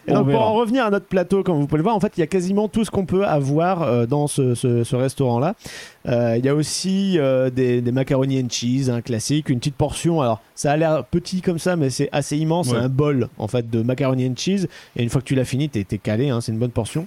Et 0.08 0.12
donc 0.12 0.26
pour 0.30 0.40
en 0.42 0.54
revenir 0.54 0.84
à 0.86 0.90
notre 0.90 1.06
plateau, 1.06 1.42
comme 1.42 1.58
vous 1.58 1.66
pouvez 1.66 1.78
le 1.78 1.82
voir, 1.82 1.96
en 1.96 2.00
fait, 2.00 2.12
il 2.16 2.20
y 2.20 2.22
a 2.22 2.26
quasiment 2.26 2.68
tout 2.68 2.84
ce 2.84 2.90
qu'on 2.90 3.06
peut 3.06 3.24
avoir 3.26 3.82
euh, 3.82 4.06
dans 4.06 4.26
ce, 4.26 4.54
ce- 4.54 4.84
ce 4.84 4.96
restaurant-là. 4.96 5.54
Euh, 6.08 6.36
Il 6.38 6.44
y 6.44 6.48
a 6.48 6.54
aussi 6.54 7.18
euh, 7.18 7.50
des, 7.50 7.80
des 7.80 7.92
macaroni 7.92 8.40
and 8.40 8.48
cheese, 8.50 8.88
un 8.90 9.00
classique, 9.00 9.48
une 9.48 9.58
petite 9.58 9.74
portion. 9.76 10.20
Alors, 10.20 10.40
ça 10.54 10.72
a 10.72 10.76
l'air 10.76 11.04
petit 11.04 11.40
comme 11.40 11.58
ça, 11.58 11.76
mais 11.76 11.90
c'est 11.90 12.08
assez 12.12 12.36
immense. 12.36 12.68
Ouais. 12.68 12.74
C'est 12.78 12.84
un 12.84 12.88
bol 12.88 13.28
en 13.38 13.48
fait 13.48 13.68
de 13.68 13.82
macaroni 13.82 14.26
and 14.28 14.34
cheese. 14.36 14.68
Et 14.96 15.02
une 15.02 15.08
fois 15.10 15.20
que 15.20 15.26
tu 15.26 15.34
l'as 15.34 15.44
fini, 15.44 15.68
t'es 15.68 15.82
t'es 15.84 15.98
calé. 15.98 16.28
hein, 16.30 16.40
c'est 16.40 16.52
une 16.52 16.58
bonne 16.58 16.70
portion. 16.70 17.06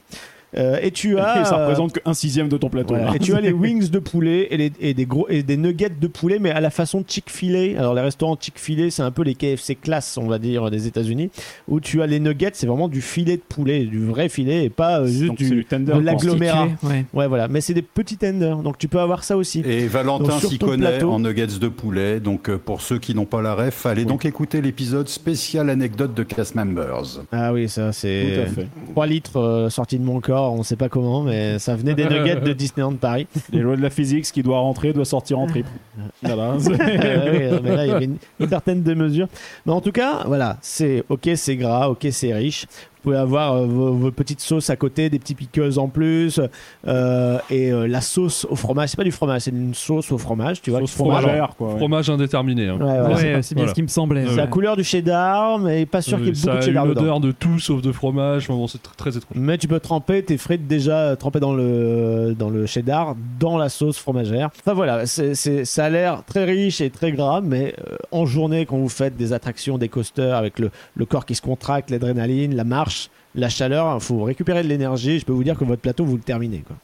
Euh, 0.57 0.79
et 0.81 0.91
tu 0.91 1.17
as 1.19 1.41
Et 1.41 1.45
ça 1.45 1.59
euh, 1.59 1.65
représente 1.65 1.93
qu'un 1.99 2.13
sixième 2.13 2.49
de 2.49 2.57
ton 2.57 2.69
plateau. 2.69 2.95
voilà. 2.95 3.13
Et 3.15 3.19
tu 3.19 3.35
as 3.35 3.41
les 3.41 3.51
wings 3.51 3.89
de 3.89 3.99
poulet 3.99 4.47
et, 4.49 4.57
les- 4.57 4.71
et 4.79 4.93
des 4.95 5.05
gros 5.05 5.27
et 5.29 5.43
des 5.43 5.57
nuggets 5.57 5.89
de 6.01 6.07
poulet, 6.07 6.39
mais 6.39 6.49
à 6.51 6.59
la 6.59 6.69
façon 6.71 7.03
Chick-fil-A. 7.07 7.79
Alors 7.79 7.93
les 7.93 8.01
restaurants 8.01 8.37
Chick-fil-A, 8.39 8.89
c'est 8.89 9.03
un 9.03 9.11
peu 9.11 9.21
les 9.23 9.35
KFC 9.35 9.75
classe, 9.75 10.17
on 10.17 10.27
va 10.27 10.39
dire, 10.39 10.71
des 10.71 10.87
États-Unis, 10.87 11.29
où 11.67 11.79
tu 11.79 12.01
as 12.01 12.07
les 12.07 12.19
nuggets, 12.19 12.49
c'est 12.53 12.65
vraiment 12.67 12.87
du 12.87 13.01
filet 13.01 13.37
de 13.37 13.41
poulet, 13.47 13.85
du 13.85 14.03
vrai 14.05 14.27
filet, 14.29 14.65
et 14.65 14.69
pas 14.69 15.01
euh, 15.01 15.05
juste 15.07 15.25
Donc, 15.27 15.37
du, 15.37 15.49
du 15.49 15.65
tender 15.65 15.93
de 15.93 15.99
l'agglomérat. 15.99 16.67
Ouais. 16.83 17.05
Ouais, 17.13 17.27
voilà. 17.27 17.47
Mais 17.47 17.61
c'est 17.61 17.73
des 17.75 17.81
petits 17.83 18.17
tenders, 18.17 18.57
donc 18.57 18.77
tu 18.77 18.87
peux 18.87 18.99
avoir 18.99 19.23
ça 19.23 19.37
aussi. 19.37 19.61
Et 19.65 19.85
Valentin 19.87 20.39
s'y 20.39 20.57
connaît 20.57 20.97
plateau- 20.97 21.11
en 21.11 21.19
nuggets 21.19 21.45
de 21.59 21.67
poulet. 21.67 22.19
Donc, 22.19 22.49
euh, 22.49 22.57
pour 22.57 22.81
ceux 22.81 22.97
qui 22.97 23.13
n'ont 23.13 23.25
pas 23.25 23.41
la 23.41 23.53
ref, 23.53 23.85
allez 23.85 24.05
donc 24.05 24.25
écouter 24.25 24.61
l'épisode 24.61 25.07
spécial 25.09 25.69
anecdote 25.69 26.13
de 26.15 26.23
cast 26.23 26.55
members. 26.55 27.21
Ah 27.31 27.53
oui, 27.53 27.69
ça 27.69 27.91
c'est 27.93 28.45
fait. 28.47 28.67
3 28.93 29.05
litres 29.05 29.37
euh, 29.39 29.69
sortis 29.69 29.99
de 29.99 30.03
mon 30.03 30.19
corps, 30.21 30.38
on 30.41 30.63
sait 30.63 30.75
pas 30.75 30.89
comment, 30.89 31.21
mais 31.21 31.59
ça 31.59 31.75
venait 31.75 31.93
des 31.93 32.05
nuggets 32.05 32.35
de 32.35 32.53
Disneyland 32.53 32.93
Paris. 32.95 33.27
Les 33.51 33.59
lois 33.59 33.75
de 33.75 33.81
la 33.81 33.89
physique, 33.89 34.25
ce 34.25 34.33
qui 34.33 34.43
doit 34.43 34.59
rentrer 34.59 34.93
doit 34.93 35.05
sortir 35.05 35.39
en 35.39 35.47
triple. 35.47 35.69
Voilà. 36.21 36.55
Oui, 36.57 36.75
mais 36.77 37.75
là, 37.75 37.85
il 37.85 37.89
y 37.89 37.91
avait 37.93 38.05
une, 38.05 38.17
une 38.39 38.49
certaine 38.49 38.83
démesure. 38.83 39.27
Mais 39.65 39.71
en 39.71 39.81
tout 39.81 39.91
cas, 39.91 40.23
voilà, 40.25 40.57
c'est 40.61 41.03
ok, 41.09 41.29
c'est 41.35 41.55
gras, 41.55 41.89
ok, 41.89 42.07
c'est 42.11 42.33
riche. 42.33 42.65
Vous 42.99 43.03
pouvez 43.11 43.17
avoir 43.17 43.53
euh, 43.53 43.65
vos, 43.65 43.93
vos 43.93 44.11
petites 44.11 44.41
sauces 44.41 44.69
à 44.69 44.75
côté, 44.75 45.09
des 45.09 45.19
petits 45.19 45.33
piqueuses 45.35 45.77
en 45.79 45.87
plus, 45.87 46.41
euh, 46.87 47.39
et 47.49 47.71
euh, 47.71 47.87
la 47.87 48.01
sauce 48.01 48.45
au 48.49 48.55
fromage. 48.57 48.89
C'est 48.89 48.97
pas 48.97 49.05
du 49.05 49.11
fromage, 49.13 49.41
c'est 49.43 49.51
une 49.51 49.73
sauce 49.73 50.11
au 50.11 50.17
fromage, 50.17 50.61
tu 50.61 50.69
vois. 50.69 50.81
Sauce 50.81 50.91
font- 50.91 51.05
fromagère, 51.11 51.53
quoi. 51.57 51.69
ouais. 51.73 51.77
Fromage 51.77 52.09
indéterminé. 52.09 52.67
hein. 52.67 52.77
Ouais, 52.77 53.15
c'est- 53.15 53.33
Ouais, 53.35 53.41
c'est 53.41 53.55
bien 53.55 53.63
Voilà. 53.63 53.69
ce 53.69 53.75
qui 53.75 53.83
me 53.83 53.87
semblait. 53.87 54.25
C'est 54.27 54.35
la 54.35 54.47
couleur 54.47 54.75
du 54.75 54.83
cheddar, 54.83 55.59
mais 55.59 55.85
pas 55.85 56.01
sûr 56.01 56.17
qu'il 56.17 56.27
y 56.27 56.29
ait 56.29 56.33
beaucoup 56.33 56.47
de 56.47 56.57
a 56.57 56.61
cheddar 56.61 56.83
une 56.85 56.89
dedans. 56.91 57.01
odeur 57.01 57.19
de 57.21 57.31
tout 57.31 57.59
sauf 57.59 57.81
de 57.81 57.91
fromage. 57.91 58.47
Bon, 58.49 58.67
c'est 58.67 58.79
tr- 58.79 58.95
très 58.97 59.11
étrange. 59.15 59.31
Mais 59.35 59.57
tu 59.57 59.67
peux 59.69 59.79
tremper 59.79 60.23
tes 60.23 60.37
frites 60.37 60.67
déjà 60.67 61.15
trempées 61.15 61.39
dans 61.39 61.53
le, 61.53 62.35
dans 62.37 62.49
le 62.49 62.65
cheddar, 62.65 63.15
dans 63.39 63.57
la 63.57 63.69
sauce 63.69 63.97
fromagère. 63.97 64.49
Enfin 64.59 64.73
voilà, 64.73 65.05
c'est 65.05 65.35
c'est- 65.35 65.63
ça 65.63 65.85
a 65.85 65.89
l'air 65.89 66.23
très 66.25 66.43
riche 66.43 66.81
et 66.81 66.89
très 66.89 67.11
gras, 67.13 67.39
mais 67.41 67.75
euh, 67.89 67.95
en 68.11 68.25
journée, 68.25 68.65
quand 68.65 68.77
vous 68.77 68.89
faites 68.89 69.15
des 69.15 69.31
attractions, 69.31 69.77
des 69.77 69.87
coasters 69.89 70.35
avec 70.35 70.59
le, 70.59 70.69
le 70.95 71.05
corps 71.05 71.25
qui 71.25 71.35
se 71.35 71.41
contracte, 71.41 71.89
l'adrénaline, 71.91 72.55
la 72.55 72.63
marche, 72.65 72.88
la 73.35 73.49
chaleur, 73.49 73.95
il 73.95 74.01
faut 74.01 74.23
récupérer 74.23 74.63
de 74.63 74.67
l'énergie. 74.67 75.19
Je 75.19 75.25
peux 75.25 75.33
vous 75.33 75.43
dire 75.43 75.57
que 75.57 75.63
votre 75.65 75.81
plateau, 75.81 76.05
vous 76.05 76.15
le 76.17 76.23
terminez. 76.23 76.63
Quoi. 76.67 76.75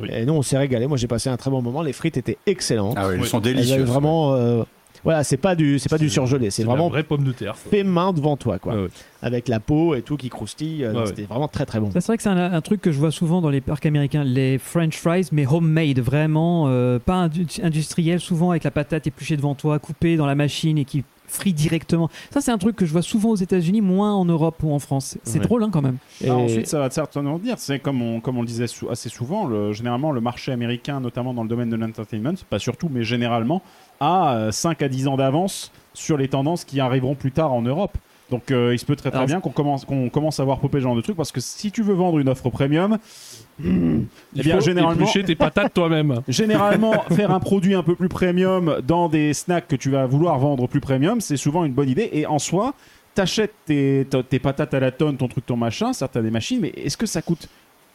Oui. 0.00 0.08
Et 0.12 0.24
nous, 0.24 0.34
on 0.34 0.42
s'est 0.42 0.58
régalé. 0.58 0.86
Moi, 0.86 0.96
j'ai 0.96 1.06
passé 1.08 1.28
un 1.30 1.36
très 1.36 1.50
bon 1.50 1.60
moment. 1.62 1.82
Les 1.82 1.92
frites 1.92 2.16
étaient 2.16 2.38
excellentes. 2.46 2.94
Ah 2.96 3.08
oui, 3.08 3.14
elles 3.14 3.20
Oui. 3.22 3.26
sont 3.28 3.38
Elles 3.42 3.54
délicieuses. 3.54 3.82
vraiment. 3.88 4.34
euh, 4.34 4.62
voilà, 5.04 5.22
c'est 5.22 5.36
pas 5.36 5.54
du, 5.54 5.78
c'est 5.78 5.88
pas 5.88 5.96
du 5.96 6.10
surgelé, 6.10 6.50
c'est 6.50 6.64
vraiment 6.64 6.88
vraie 6.88 7.04
pomme 7.04 7.22
de 7.22 7.30
terre. 7.30 7.54
fait 7.56 7.84
main 7.84 8.12
devant 8.12 8.36
toi, 8.36 8.58
quoi. 8.58 8.74
Ouais. 8.74 8.88
Avec 9.22 9.46
la 9.46 9.60
peau 9.60 9.94
et 9.94 10.02
tout 10.02 10.16
qui 10.16 10.28
croustille. 10.28 10.84
euh, 10.84 10.92
Ouais, 10.92 11.06
C'était 11.06 11.22
vraiment 11.22 11.46
très 11.46 11.64
très 11.66 11.78
bon. 11.78 11.90
Ça, 11.92 12.00
c'est 12.00 12.08
vrai 12.08 12.16
que 12.16 12.22
c'est 12.24 12.28
un, 12.28 12.52
un 12.52 12.60
truc 12.60 12.80
que 12.80 12.90
je 12.90 12.98
vois 12.98 13.12
souvent 13.12 13.40
dans 13.40 13.48
les 13.48 13.60
parcs 13.60 13.86
américains, 13.86 14.24
les 14.24 14.58
French 14.58 14.96
fries, 14.96 15.28
mais 15.30 15.46
homemade, 15.46 16.00
vraiment, 16.00 16.64
euh, 16.66 16.98
pas 16.98 17.28
indu- 17.28 17.62
industriel, 17.62 18.18
souvent 18.18 18.50
avec 18.50 18.64
la 18.64 18.72
patate 18.72 19.06
épluchée 19.06 19.36
devant 19.36 19.54
toi, 19.54 19.78
coupée 19.78 20.16
dans 20.16 20.26
la 20.26 20.34
machine 20.34 20.76
et 20.78 20.84
qui 20.84 21.04
frit 21.28 21.52
directement. 21.52 22.08
Ça, 22.32 22.40
c'est 22.40 22.50
un 22.50 22.58
truc 22.58 22.74
que 22.76 22.84
je 22.86 22.92
vois 22.92 23.02
souvent 23.02 23.30
aux 23.30 23.36
États-Unis, 23.36 23.80
moins 23.80 24.14
en 24.14 24.24
Europe 24.24 24.56
ou 24.62 24.72
en 24.72 24.78
France. 24.78 25.16
C'est 25.22 25.38
Ouais. 25.38 25.44
drôle 25.44 25.62
hein, 25.62 25.70
quand 25.72 25.82
même. 25.82 25.98
Et- 26.20 26.28
Ah, 26.28 26.34
ensuite, 26.36 26.66
ça 26.66 26.80
va 26.80 26.90
certainement 26.90 27.38
dire, 27.38 27.54
c'est 27.58 27.78
comme 27.78 28.02
on, 28.02 28.20
comme 28.20 28.36
on 28.38 28.40
le 28.42 28.46
disait 28.46 28.66
assez 28.90 29.08
souvent, 29.08 29.46
le, 29.46 29.72
généralement 29.72 30.10
le 30.10 30.20
marché 30.20 30.50
américain, 30.52 31.00
notamment 31.00 31.34
dans 31.34 31.42
le 31.42 31.48
domaine 31.48 31.70
de 31.70 31.76
l'entertainment, 31.76 32.34
pas 32.50 32.58
surtout, 32.58 32.88
mais 32.90 33.04
généralement, 33.04 33.62
a 34.00 34.34
euh, 34.34 34.50
5 34.52 34.82
à 34.82 34.88
10 34.88 35.06
ans 35.08 35.16
d'avance 35.16 35.70
sur 35.94 36.16
les 36.16 36.28
tendances 36.28 36.64
qui 36.64 36.80
arriveront 36.80 37.14
plus 37.14 37.32
tard 37.32 37.52
en 37.52 37.62
Europe. 37.62 37.96
Donc 38.30 38.50
euh, 38.50 38.74
il 38.74 38.78
se 38.78 38.84
peut 38.84 38.96
très 38.96 39.10
très 39.10 39.18
Alors, 39.18 39.26
bien 39.26 39.40
qu'on 39.40 39.50
commence, 39.50 39.84
qu'on 39.84 40.10
commence 40.10 40.38
à 40.38 40.44
voir 40.44 40.58
popper 40.58 40.78
ce 40.78 40.82
genre 40.82 40.96
de 40.96 41.00
truc 41.00 41.16
parce 41.16 41.32
que 41.32 41.40
si 41.40 41.72
tu 41.72 41.82
veux 41.82 41.94
vendre 41.94 42.18
une 42.18 42.28
offre 42.28 42.50
premium, 42.50 42.98
eh 43.64 43.68
Il 43.68 44.42
bien 44.42 44.56
faut 44.56 44.60
généralement, 44.60 45.00
éplucher 45.00 45.24
tes 45.24 45.34
patates 45.34 45.72
toi-même. 45.74 46.20
Généralement, 46.28 46.92
faire 47.10 47.30
un 47.30 47.40
produit 47.40 47.74
un 47.74 47.82
peu 47.82 47.94
plus 47.94 48.08
premium 48.08 48.80
dans 48.86 49.08
des 49.08 49.32
snacks 49.32 49.68
que 49.68 49.76
tu 49.76 49.90
vas 49.90 50.06
vouloir 50.06 50.38
vendre 50.38 50.68
plus 50.68 50.80
premium, 50.80 51.20
c'est 51.20 51.36
souvent 51.38 51.64
une 51.64 51.72
bonne 51.72 51.88
idée. 51.88 52.10
Et 52.12 52.26
en 52.26 52.38
soi, 52.38 52.74
t'achètes 53.14 53.54
tes, 53.64 54.06
tes 54.28 54.38
patates 54.38 54.74
à 54.74 54.80
la 54.80 54.90
tonne, 54.90 55.16
ton 55.16 55.28
truc, 55.28 55.46
ton 55.46 55.56
machin, 55.56 55.92
certes, 55.92 56.12
t'as 56.12 56.22
des 56.22 56.30
machines, 56.30 56.60
mais 56.60 56.72
est-ce 56.76 56.96
que 56.96 57.06
ça 57.06 57.22
coûte 57.22 57.48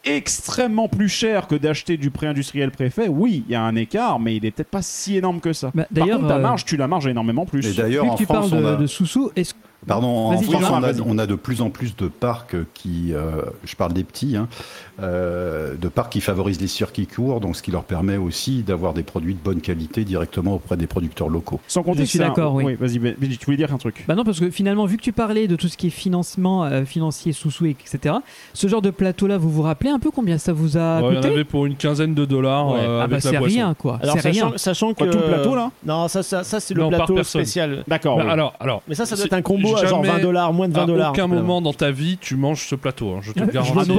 extrêmement 0.04 0.88
plus 0.88 1.08
cher 1.08 1.46
que 1.46 1.54
d'acheter 1.54 1.96
du 1.96 2.10
pré-industriel 2.10 2.70
préfet? 2.70 3.08
Oui, 3.08 3.44
il 3.46 3.52
y 3.52 3.54
a 3.54 3.62
un 3.62 3.74
écart, 3.76 4.20
mais 4.20 4.36
il 4.36 4.44
est 4.44 4.50
peut-être 4.50 4.68
pas 4.68 4.82
si 4.82 5.16
énorme 5.16 5.40
que 5.40 5.52
ça. 5.52 5.70
Bah, 5.74 5.84
Par 5.84 6.04
d'ailleurs, 6.04 6.18
contre, 6.18 6.28
ta 6.28 6.36
euh, 6.36 6.42
marge, 6.42 6.64
tu 6.64 6.76
la 6.76 6.88
marges 6.88 7.06
énormément 7.06 7.46
plus. 7.46 7.66
Et 7.66 7.72
d'ailleurs, 7.72 8.04
Vu 8.04 8.10
en 8.10 8.14
que 8.14 8.18
tu 8.18 8.24
France, 8.24 8.50
parles 8.50 8.62
de, 8.62 8.66
on 8.66 8.74
a... 8.74 8.76
de 8.76 8.86
Soussou, 8.86 9.30
est-ce 9.36 9.54
Pardon, 9.86 10.08
en 10.08 10.40
France, 10.40 10.64
a, 10.64 11.02
on 11.04 11.18
a 11.18 11.26
de 11.26 11.34
plus 11.34 11.60
en 11.60 11.70
plus 11.70 11.96
de 11.96 12.08
parcs 12.08 12.56
qui, 12.74 13.12
euh, 13.12 13.42
je 13.64 13.76
parle 13.76 13.92
des 13.92 14.04
petits, 14.04 14.36
hein, 14.36 14.48
euh, 15.02 15.74
de 15.74 15.88
parcs 15.88 16.12
qui 16.12 16.20
favorisent 16.20 16.60
les 16.60 16.66
circuits 16.68 17.06
courts, 17.06 17.40
donc 17.40 17.56
ce 17.56 17.62
qui 17.62 17.70
leur 17.70 17.84
permet 17.84 18.16
aussi 18.16 18.62
d'avoir 18.62 18.94
des 18.94 19.02
produits 19.02 19.34
de 19.34 19.38
bonne 19.42 19.60
qualité 19.60 20.04
directement 20.04 20.54
auprès 20.54 20.76
des 20.76 20.86
producteurs 20.86 21.28
locaux. 21.28 21.60
Sans 21.68 21.82
compter 21.82 22.00
Je 22.04 22.10
suis 22.10 22.18
d'accord, 22.18 22.54
oui. 22.54 22.74
vas-y, 22.74 22.98
Benji, 22.98 23.38
tu 23.38 23.44
voulais 23.46 23.56
dire 23.56 23.72
un 23.72 23.78
truc 23.78 24.04
Bah 24.06 24.14
non, 24.14 24.24
parce 24.24 24.40
que 24.40 24.50
finalement, 24.50 24.86
vu 24.86 24.96
que 24.96 25.02
tu 25.02 25.12
parlais 25.12 25.48
de 25.48 25.56
tout 25.56 25.68
ce 25.68 25.76
qui 25.76 25.88
est 25.88 25.90
financement, 25.90 26.64
euh, 26.64 26.84
financier, 26.84 27.32
sous-sous, 27.32 27.66
etc., 27.66 28.14
ce 28.52 28.66
genre 28.68 28.82
de 28.82 28.90
plateau-là, 28.90 29.38
vous 29.38 29.50
vous 29.50 29.62
rappelez 29.62 29.90
un 29.90 29.98
peu 29.98 30.10
combien 30.10 30.38
ça 30.38 30.52
vous 30.52 30.76
a 30.76 31.02
Ouais, 31.02 31.16
coûté 31.16 31.28
avait 31.28 31.44
pour 31.44 31.66
une 31.66 31.76
quinzaine 31.76 32.14
de 32.14 32.24
dollars 32.24 32.68
Ouais. 32.72 32.78
euh, 32.82 33.00
Ah 33.02 33.06
bah 33.06 33.20
c'est 33.20 33.36
rien, 33.38 33.74
quoi. 33.74 33.98
Alors 34.02 34.16
C'est 34.18 34.28
rien. 34.30 34.44
sachant, 34.44 34.58
sachant 34.58 34.92
que 34.94 34.98
Quoi, 34.98 35.08
tout 35.08 35.18
le 35.18 35.24
plateau, 35.24 35.54
là? 35.54 35.70
Non, 35.84 36.08
ça, 36.08 36.22
ça, 36.22 36.44
ça, 36.44 36.60
c'est 36.60 36.74
le 36.74 36.82
Non, 36.82 36.88
plateau 36.88 37.22
spécial. 37.22 37.84
D'accord. 37.88 38.16
Bah, 38.18 38.22
oui. 38.26 38.30
alors, 38.32 38.54
alors, 38.60 38.82
Mais 38.88 38.94
ça, 38.94 39.06
ça 39.06 39.16
doit 39.16 39.24
être 39.26 39.32
un 39.32 39.42
combo 39.42 39.76
à 39.76 39.84
genre 39.86 40.02
jamais- 40.04 40.18
20 40.18 40.22
dollars, 40.22 40.52
moins 40.52 40.68
de 40.68 40.74
20 40.74 40.82
à 40.82 40.86
dollars. 40.86 41.10
aucun 41.10 41.26
moment 41.26 41.60
dans 41.60 41.72
ta 41.72 41.90
vie, 41.90 42.16
tu 42.20 42.36
manges 42.36 42.66
ce 42.68 42.74
plateau. 42.74 43.10
hein, 43.14 43.18
je 43.22 43.32
te 43.32 43.40
le 43.40 43.46
garantis. 43.52 43.90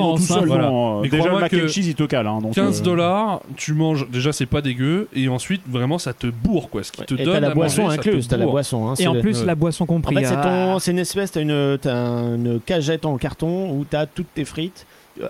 Hein, 0.86 0.98
euh, 0.98 1.02
Mais 1.04 1.10
Déjà, 1.10 1.30
le 1.30 1.39
mac 1.39 1.54
and 1.54 1.67
cheese, 1.67 1.88
il 1.88 1.95
te 1.95 2.04
cale. 2.04 2.28
hein, 2.28 2.39
donc, 2.41 2.54
15 2.54 2.82
euh, 2.82 2.84
dollars, 2.84 3.41
tu 3.56 3.74
manges. 3.74 4.08
Déjà, 4.10 4.32
c'est 4.34 4.45
pas 4.45 4.62
dégueu. 4.62 5.08
Et 5.13 5.28
ensuite, 5.28 5.62
vraiment, 5.67 5.98
ça 5.98 6.13
te 6.13 6.28
bourre, 6.28 6.69
quoi. 6.69 6.84
Ce 6.84 6.91
qui 6.91 7.04
te 7.04 7.13
Et 7.15 7.24
donne 7.24 7.34
t'as 7.36 7.39
la 7.39 7.50
à 7.50 7.54
boisson 7.54 7.84
manger, 7.84 7.95
ça 7.98 8.02
te 8.04 8.10
incluse, 8.10 8.28
t'as 8.28 8.38
la 8.38 8.45
boisson. 8.45 8.88
hein, 8.89 8.93
Et 9.00 9.08
en 9.08 9.19
plus, 9.19 9.39
ouais. 9.39 9.45
la 9.45 9.56
boisson 9.56 9.84
En 9.84 9.88
comprise. 9.88 10.19
fait, 10.19 10.26
c'est 10.26 10.34
Ah. 10.36 10.78
une 10.91 11.00
espèce, 11.00 11.32
t'as 11.32 11.41
une, 11.41 11.78
t'as 11.82 11.95
une 12.36 12.60
cagette 12.65 13.06
en 13.06 13.17
carton 13.17 13.71
où 13.71 13.86
t'as 13.89 14.06
toutes 14.06 14.34
tes 14.34 14.45
frites 14.45 14.86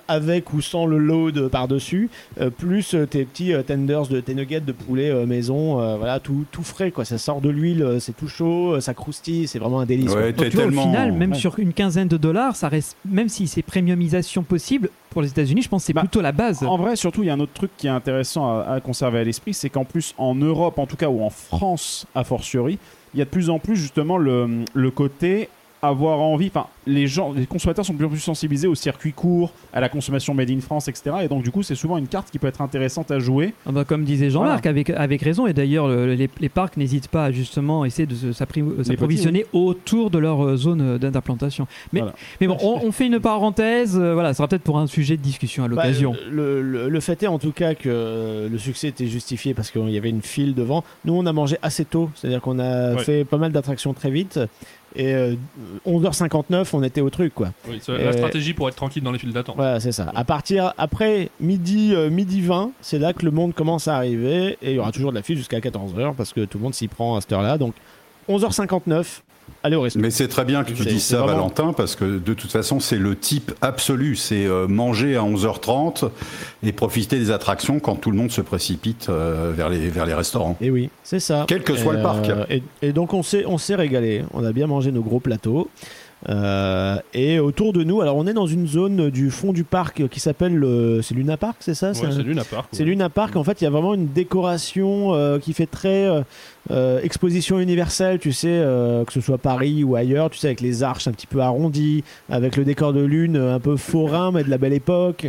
avec 0.08 0.54
ou 0.54 0.62
sans 0.62 0.86
le 0.86 0.98
load 0.98 1.48
par-dessus, 1.50 2.10
euh, 2.40 2.50
plus 2.50 2.94
euh, 2.96 3.06
tes 3.06 3.24
petits 3.26 3.54
euh, 3.54 3.62
tenders 3.64 4.08
de 4.08 4.20
tes 4.20 4.34
nuggets 4.34 4.60
de 4.62 4.72
poulet 4.72 5.10
euh, 5.10 5.26
maison, 5.26 5.80
euh, 5.80 5.96
voilà, 5.98 6.20
tout, 6.20 6.46
tout 6.52 6.64
frais 6.64 6.92
quoi. 6.92 7.06
Ça 7.06 7.18
sort 7.18 7.42
de 7.42 7.50
l'huile, 7.50 7.84
euh, 7.84 8.00
c'est 8.00 8.16
tout 8.16 8.28
chaud, 8.28 8.74
euh, 8.76 8.80
ça 8.80 8.94
croustille, 8.94 9.48
c'est 9.48 9.60
vraiment 9.60 9.80
un 9.82 9.86
délice. 9.86 10.12
Ouais, 10.14 10.32
Donc, 10.34 10.44
t'es 10.46 10.50
tu 10.50 10.56
vois, 10.56 10.66
tellement... 10.66 10.84
au 10.84 10.86
final, 10.88 11.12
même 11.12 11.32
Ouais. 11.32 11.38
sur 11.38 11.60
une 11.60 11.74
quinzaine 11.74 12.08
de 12.08 12.18
dollars, 12.18 12.56
ça 12.56 12.68
reste, 12.70 12.98
même 13.06 13.30
si 13.30 13.48
c'est 13.48 13.62
premiumisation 13.62 14.44
possible 14.44 14.90
pour 15.10 15.22
les 15.22 15.30
États-Unis, 15.30 15.62
je 15.62 15.70
pense 15.70 15.84
que 15.84 15.88
c'est 15.88 15.94
Bah, 15.94 16.02
plutôt 16.02 16.22
la 16.22 16.32
base. 16.32 16.64
En 16.64 16.78
vrai, 16.78 16.96
surtout, 16.96 17.24
il 17.24 17.28
y 17.28 17.30
a 17.30 17.34
un 17.34 17.40
autre 17.40 17.54
truc 17.54 17.72
qui 17.78 17.88
est 17.88 17.92
intéressant 17.92 18.50
à, 18.60 18.64
à 18.64 18.80
conserver 18.82 19.20
à 19.20 19.24
l'esprit, 19.24 19.54
c'est 19.54 19.70
qu'en 19.70 19.86
plus, 19.86 20.14
en 20.18 20.36
Europe, 20.36 20.78
en 20.80 20.86
tout 20.88 20.98
cas, 20.98 21.08
ou 21.10 21.24
en 21.24 21.30
France, 21.30 22.06
a 22.16 22.24
fortiori, 22.24 22.78
il 23.14 23.20
y 23.20 23.22
a 23.22 23.26
de 23.26 23.30
plus 23.30 23.50
en 23.50 23.60
plus 23.60 23.78
justement 23.78 24.18
le, 24.18 24.66
le 24.74 24.92
côté 24.92 25.48
avoir 25.88 26.20
envie, 26.20 26.48
enfin, 26.48 26.68
les 26.88 27.08
gens, 27.08 27.32
les 27.34 27.46
consommateurs 27.46 27.86
sont 27.86 27.94
de 27.94 27.98
plus 27.98 28.06
en 28.06 28.10
plus 28.10 28.20
sensibilisés 28.20 28.68
au 28.68 28.76
circuit 28.76 29.12
court, 29.14 29.52
à 29.74 29.80
la 29.80 29.90
consommation 29.90 30.34
made 30.34 30.52
in 30.52 30.60
France, 30.62 30.88
etc. 30.88 31.16
Et 31.24 31.28
donc, 31.28 31.44
du 31.44 31.52
coup, 31.52 31.64
c'est 31.64 31.76
souvent 31.76 31.98
une 31.98 32.08
carte 32.08 32.30
qui 32.32 32.40
peut 32.40 32.48
être 32.48 32.62
intéressante 32.62 33.12
à 33.12 33.20
jouer. 33.20 33.54
Ah 33.66 33.72
bah, 33.72 33.84
comme 33.86 34.04
disait 34.04 34.30
Jean-Marc, 34.30 34.66
avec, 34.66 34.90
avec 34.90 35.22
raison, 35.22 35.48
et 35.48 35.54
d'ailleurs 35.54 35.88
le- 35.88 36.14
les, 36.14 36.30
les 36.40 36.50
parcs 36.50 36.78
n'hésitent 36.78 37.08
pas 37.08 37.26
à 37.26 37.32
justement 37.32 37.86
essayer 37.86 38.06
de 38.06 38.16
euh, 38.28 38.84
s'approvisionner 38.84 39.46
autour 39.54 40.10
de 40.12 40.18
leur 40.20 40.44
euh, 40.46 40.58
zone 40.58 40.82
euh, 40.82 40.98
d'implantation. 40.98 41.68
Mais, 41.94 42.02
Voilà. 42.02 42.16
mais 42.42 42.48
bon, 42.48 42.58
on, 42.62 42.82
on 42.86 42.92
fait 42.92 43.08
une 43.08 43.20
parenthèse, 43.20 43.98
voilà, 43.98 44.30
ça 44.30 44.38
sera 44.38 44.48
peut-être 44.48 44.64
pour 44.64 44.78
un 44.80 44.88
sujet 44.88 45.18
de 45.18 45.22
discussion 45.22 45.64
à 45.64 45.68
Bah, 45.68 45.76
l'occasion. 45.76 46.14
le, 46.30 46.62
le- 46.62 46.90
le 46.90 47.00
fait 47.00 47.24
est 47.24 47.28
en 47.28 47.40
tout 47.40 47.52
cas 47.52 47.74
que 47.76 48.48
le 48.52 48.58
succès 48.58 48.90
était 48.90 49.08
justifié 49.08 49.54
parce 49.54 49.72
qu'il 49.72 49.90
y 49.90 49.98
avait 49.98 50.10
une 50.10 50.22
file 50.22 50.54
devant. 50.54 50.84
Nous, 51.06 51.14
on 51.14 51.26
a 51.26 51.34
mangé 51.34 51.58
assez 51.62 51.86
tôt, 51.86 52.10
c'est-à-dire 52.16 52.42
qu'on 52.42 52.60
a 52.60 52.94
Ouais. 52.96 53.04
fait 53.04 53.26
pas 53.26 53.38
mal 53.38 53.52
d'attractions 53.52 53.94
très 53.94 54.10
vite. 54.12 54.40
Et 54.96 55.14
euh, 55.14 55.36
11h59, 55.86 56.70
on 56.74 56.84
était 56.84 57.02
au 57.02 57.10
truc 57.10 57.34
quoi. 57.34 57.50
Oui, 57.68 57.80
c'est 57.82 57.94
Et- 57.94 58.04
la 58.04 58.14
stratégie 58.14 58.54
pour 58.54 58.70
être 58.70 58.76
tranquille 58.76 59.04
dans 59.04 59.12
les 59.12 59.20
files 59.20 59.34
d'attente. 59.34 59.56
Voilà, 59.56 59.80
c'est 59.80 59.92
ça. 59.92 60.12
À 60.16 60.24
partir 60.24 60.74
après 60.78 61.30
midi, 61.40 61.94
euh, 61.94 62.10
midi 62.10 62.42
20, 62.42 62.72
c'est 62.82 63.00
là 63.00 63.14
que 63.14 63.26
le 63.26 63.32
monde 63.32 63.54
commence 63.54 63.88
à 63.88 63.96
arriver 63.98 64.58
et 64.62 64.72
il 64.72 64.76
y 64.76 64.80
aura 64.80 64.92
toujours 64.92 65.12
de 65.12 65.16
la 65.18 65.24
file 65.24 65.38
jusqu'à 65.38 65.60
14h 65.60 66.14
parce 66.16 66.34
que 66.34 66.46
tout 66.46 66.58
le 66.58 66.64
monde 66.64 66.74
s'y 66.74 66.88
prend 66.88 67.16
à 67.18 67.22
cette 67.22 67.32
heure-là. 67.34 67.58
Donc 67.58 67.74
11h59, 68.30 69.22
au 69.74 69.82
resto. 69.82 70.00
Mais 70.00 70.12
c'est 70.12 70.28
très 70.28 70.46
bien 70.46 70.64
que 70.64 70.72
tu 70.74 70.86
dises 70.86 71.04
ça, 71.04 71.18
vraiment- 71.18 71.38
Valentin, 71.38 71.74
parce 71.74 71.96
que 71.96 72.20
de 72.20 72.34
toute 72.34 72.52
façon, 72.52 72.80
c'est 72.80 72.98
le 72.98 73.16
type 73.16 73.52
absolu. 73.62 74.16
C'est 74.16 74.46
euh, 74.46 74.68
manger 74.68 75.16
à 75.16 75.22
11h30 75.24 76.10
et 76.64 76.72
profiter 76.72 77.18
des 77.18 77.32
attractions 77.32 77.80
quand 77.80 77.96
tout 77.96 78.12
le 78.12 78.18
monde 78.18 78.32
se 78.32 78.42
précipite 78.42 79.08
euh, 79.10 79.52
vers, 79.56 79.70
les, 79.70 79.90
vers 79.90 80.06
les 80.06 80.14
restaurants. 80.14 80.58
Et 80.62 80.70
oui, 80.70 80.90
c'est 81.04 81.20
ça. 81.20 81.46
Quel 81.48 81.64
que 81.64 81.76
soit 81.76 81.94
Et, 81.94 81.98
le 81.98 82.04
parc. 82.04 82.30
euh, 82.30 82.46
et, 82.50 82.62
et 82.82 82.92
donc 82.92 83.14
on 83.14 83.24
s'est 83.24 83.46
on 83.48 83.58
s'est 83.58 83.76
régalé. 83.76 84.24
On 84.34 84.44
a 84.46 84.52
bien 84.52 84.68
mangé 84.68 84.92
nos 84.92 85.02
gros 85.02 85.20
plateaux. 85.20 85.70
Euh, 86.28 86.98
et 87.14 87.38
autour 87.40 87.72
de 87.72 87.84
nous, 87.84 88.02
alors 88.02 88.16
on 88.16 88.26
est 88.26 88.34
dans 88.34 88.48
une 88.48 88.68
zone 88.68 89.10
du 89.12 89.30
fond 89.30 89.54
du 89.54 89.64
parc 89.64 90.08
qui 90.08 90.20
s'appelle 90.20 90.56
le- 90.56 91.02
c'est 91.04 91.14
Luna 91.14 91.38
Park, 91.38 91.58
c'est 91.60 91.76
ça 91.76 91.90
Ouais, 91.90 91.94
c'est 91.94 92.06
un- 92.08 92.12
c'est 92.12 92.24
Luna 92.24 92.44
Park. 92.44 92.68
C'est 92.72 92.80
ouais. 92.80 92.86
Luna 92.90 93.10
Park. 93.10 93.36
En 93.36 93.44
fait, 93.44 93.62
il 93.62 93.66
y 93.66 93.68
a 93.68 93.70
vraiment 93.70 93.94
une 93.94 94.08
décoration 94.08 95.14
euh, 95.14 95.38
qui 95.38 95.54
fait 95.54 95.68
très 95.68 96.08
euh, 96.72 97.00
exposition 97.04 97.60
universelle, 97.60 98.18
tu 98.18 98.32
sais, 98.32 98.64
que 99.06 99.14
ce 99.14 99.22
soit 99.22 99.38
Paris 99.38 99.84
ou 99.84 99.96
ailleurs, 99.96 100.32
tu 100.32 100.40
sais, 100.40 100.48
avec 100.48 100.62
les 100.62 100.82
arches 100.82 101.08
un 101.08 101.12
petit 101.12 101.28
peu 101.28 101.42
arrondies, 101.42 102.04
avec 102.30 102.58
le 102.58 102.64
décor 102.66 102.92
de 102.94 103.02
lune 103.02 103.38
un 103.38 103.60
peu 103.60 103.76
forain, 103.78 104.32
mais 104.32 104.44
de 104.44 104.50
la 104.50 104.58
belle 104.58 104.74
époque. 104.74 105.28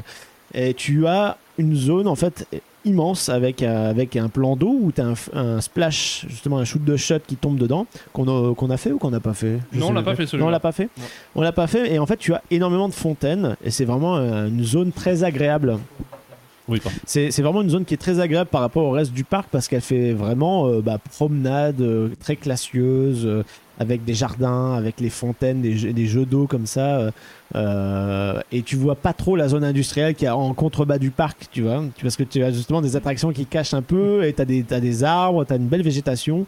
et 0.54 0.72
tu 0.72 1.06
as 1.08 1.36
une 1.58 1.74
zone 1.74 2.06
en 2.06 2.14
fait 2.14 2.46
immense 2.86 3.28
avec, 3.28 3.62
euh, 3.62 3.90
avec 3.90 4.16
un 4.16 4.28
plan 4.28 4.56
d'eau 4.56 4.74
où 4.80 4.92
tu 4.92 5.00
as 5.00 5.14
un, 5.34 5.60
splash, 5.60 6.24
justement 6.28 6.58
un 6.58 6.64
shoot 6.64 6.82
de 6.82 6.96
shot 6.96 7.18
qui 7.26 7.36
tombe 7.36 7.58
dedans, 7.58 7.86
qu'on 8.12 8.28
a, 8.28 8.54
qu'on 8.54 8.70
a 8.70 8.76
fait 8.76 8.92
ou 8.92 8.98
qu'on 8.98 9.10
n'a 9.10 9.20
pas 9.20 9.34
fait? 9.34 9.58
Je 9.72 9.78
Non, 9.78 9.88
on 9.88 9.92
l'a 9.92 10.02
pas 10.02 10.14
fait, 10.14 10.26
celui-là. 10.26 10.44
Non, 10.44 10.48
on 10.48 10.52
l'a 10.52 10.60
pas 10.60 10.72
fait? 10.72 10.88
On 11.34 11.42
l'a 11.42 11.52
pas 11.52 11.66
fait 11.66 11.92
et 11.92 11.98
en 11.98 12.06
fait 12.06 12.16
tu 12.16 12.32
as 12.32 12.42
énormément 12.50 12.88
de 12.88 12.94
fontaines 12.94 13.56
et 13.64 13.70
c'est 13.70 13.84
vraiment 13.84 14.16
euh, 14.16 14.48
une 14.48 14.64
zone 14.64 14.92
très 14.92 15.24
agréable. 15.24 15.78
Oui. 16.68 16.80
C'est 17.06 17.42
vraiment 17.42 17.62
une 17.62 17.70
zone 17.70 17.84
qui 17.84 17.94
est 17.94 17.98
très 17.98 18.18
agréable 18.18 18.50
par 18.50 18.60
rapport 18.60 18.84
au 18.84 18.90
reste 18.90 19.12
du 19.12 19.24
parc 19.24 19.48
parce 19.50 19.68
qu'elle 19.68 19.80
fait 19.80 20.12
vraiment 20.12 20.66
euh, 20.66 20.80
bah, 20.80 20.98
promenade 21.12 21.80
euh, 21.80 22.08
très 22.20 22.34
classieuse 22.36 23.24
euh, 23.24 23.44
avec 23.78 24.04
des 24.04 24.14
jardins, 24.14 24.72
avec 24.74 25.00
les 25.00 25.10
fontaines, 25.10 25.60
des 25.62 25.76
jeux, 25.76 25.92
des 25.92 26.06
jeux 26.06 26.24
d'eau 26.24 26.46
comme 26.46 26.66
ça. 26.66 26.98
euh, 26.98 27.10
euh, 27.54 28.40
et 28.50 28.62
tu 28.62 28.74
vois 28.74 28.96
pas 28.96 29.12
trop 29.12 29.36
la 29.36 29.48
zone 29.48 29.62
industrielle 29.62 30.14
qui 30.16 30.24
est 30.24 30.28
en 30.30 30.52
contrebas 30.54 30.98
du 30.98 31.10
parc, 31.10 31.46
tu 31.52 31.62
vois, 31.62 31.84
parce 32.02 32.16
que 32.16 32.24
tu 32.24 32.42
as 32.42 32.50
justement 32.50 32.80
des 32.82 32.96
attractions 32.96 33.32
qui 33.32 33.46
cachent 33.46 33.74
un 33.74 33.82
peu 33.82 34.24
et 34.24 34.32
tu 34.32 34.42
as, 34.42 34.74
as 34.74 34.80
des 34.80 35.04
arbres, 35.04 35.44
tu 35.44 35.52
as 35.52 35.56
une 35.56 35.68
belle 35.68 35.82
végétation. 35.82 36.46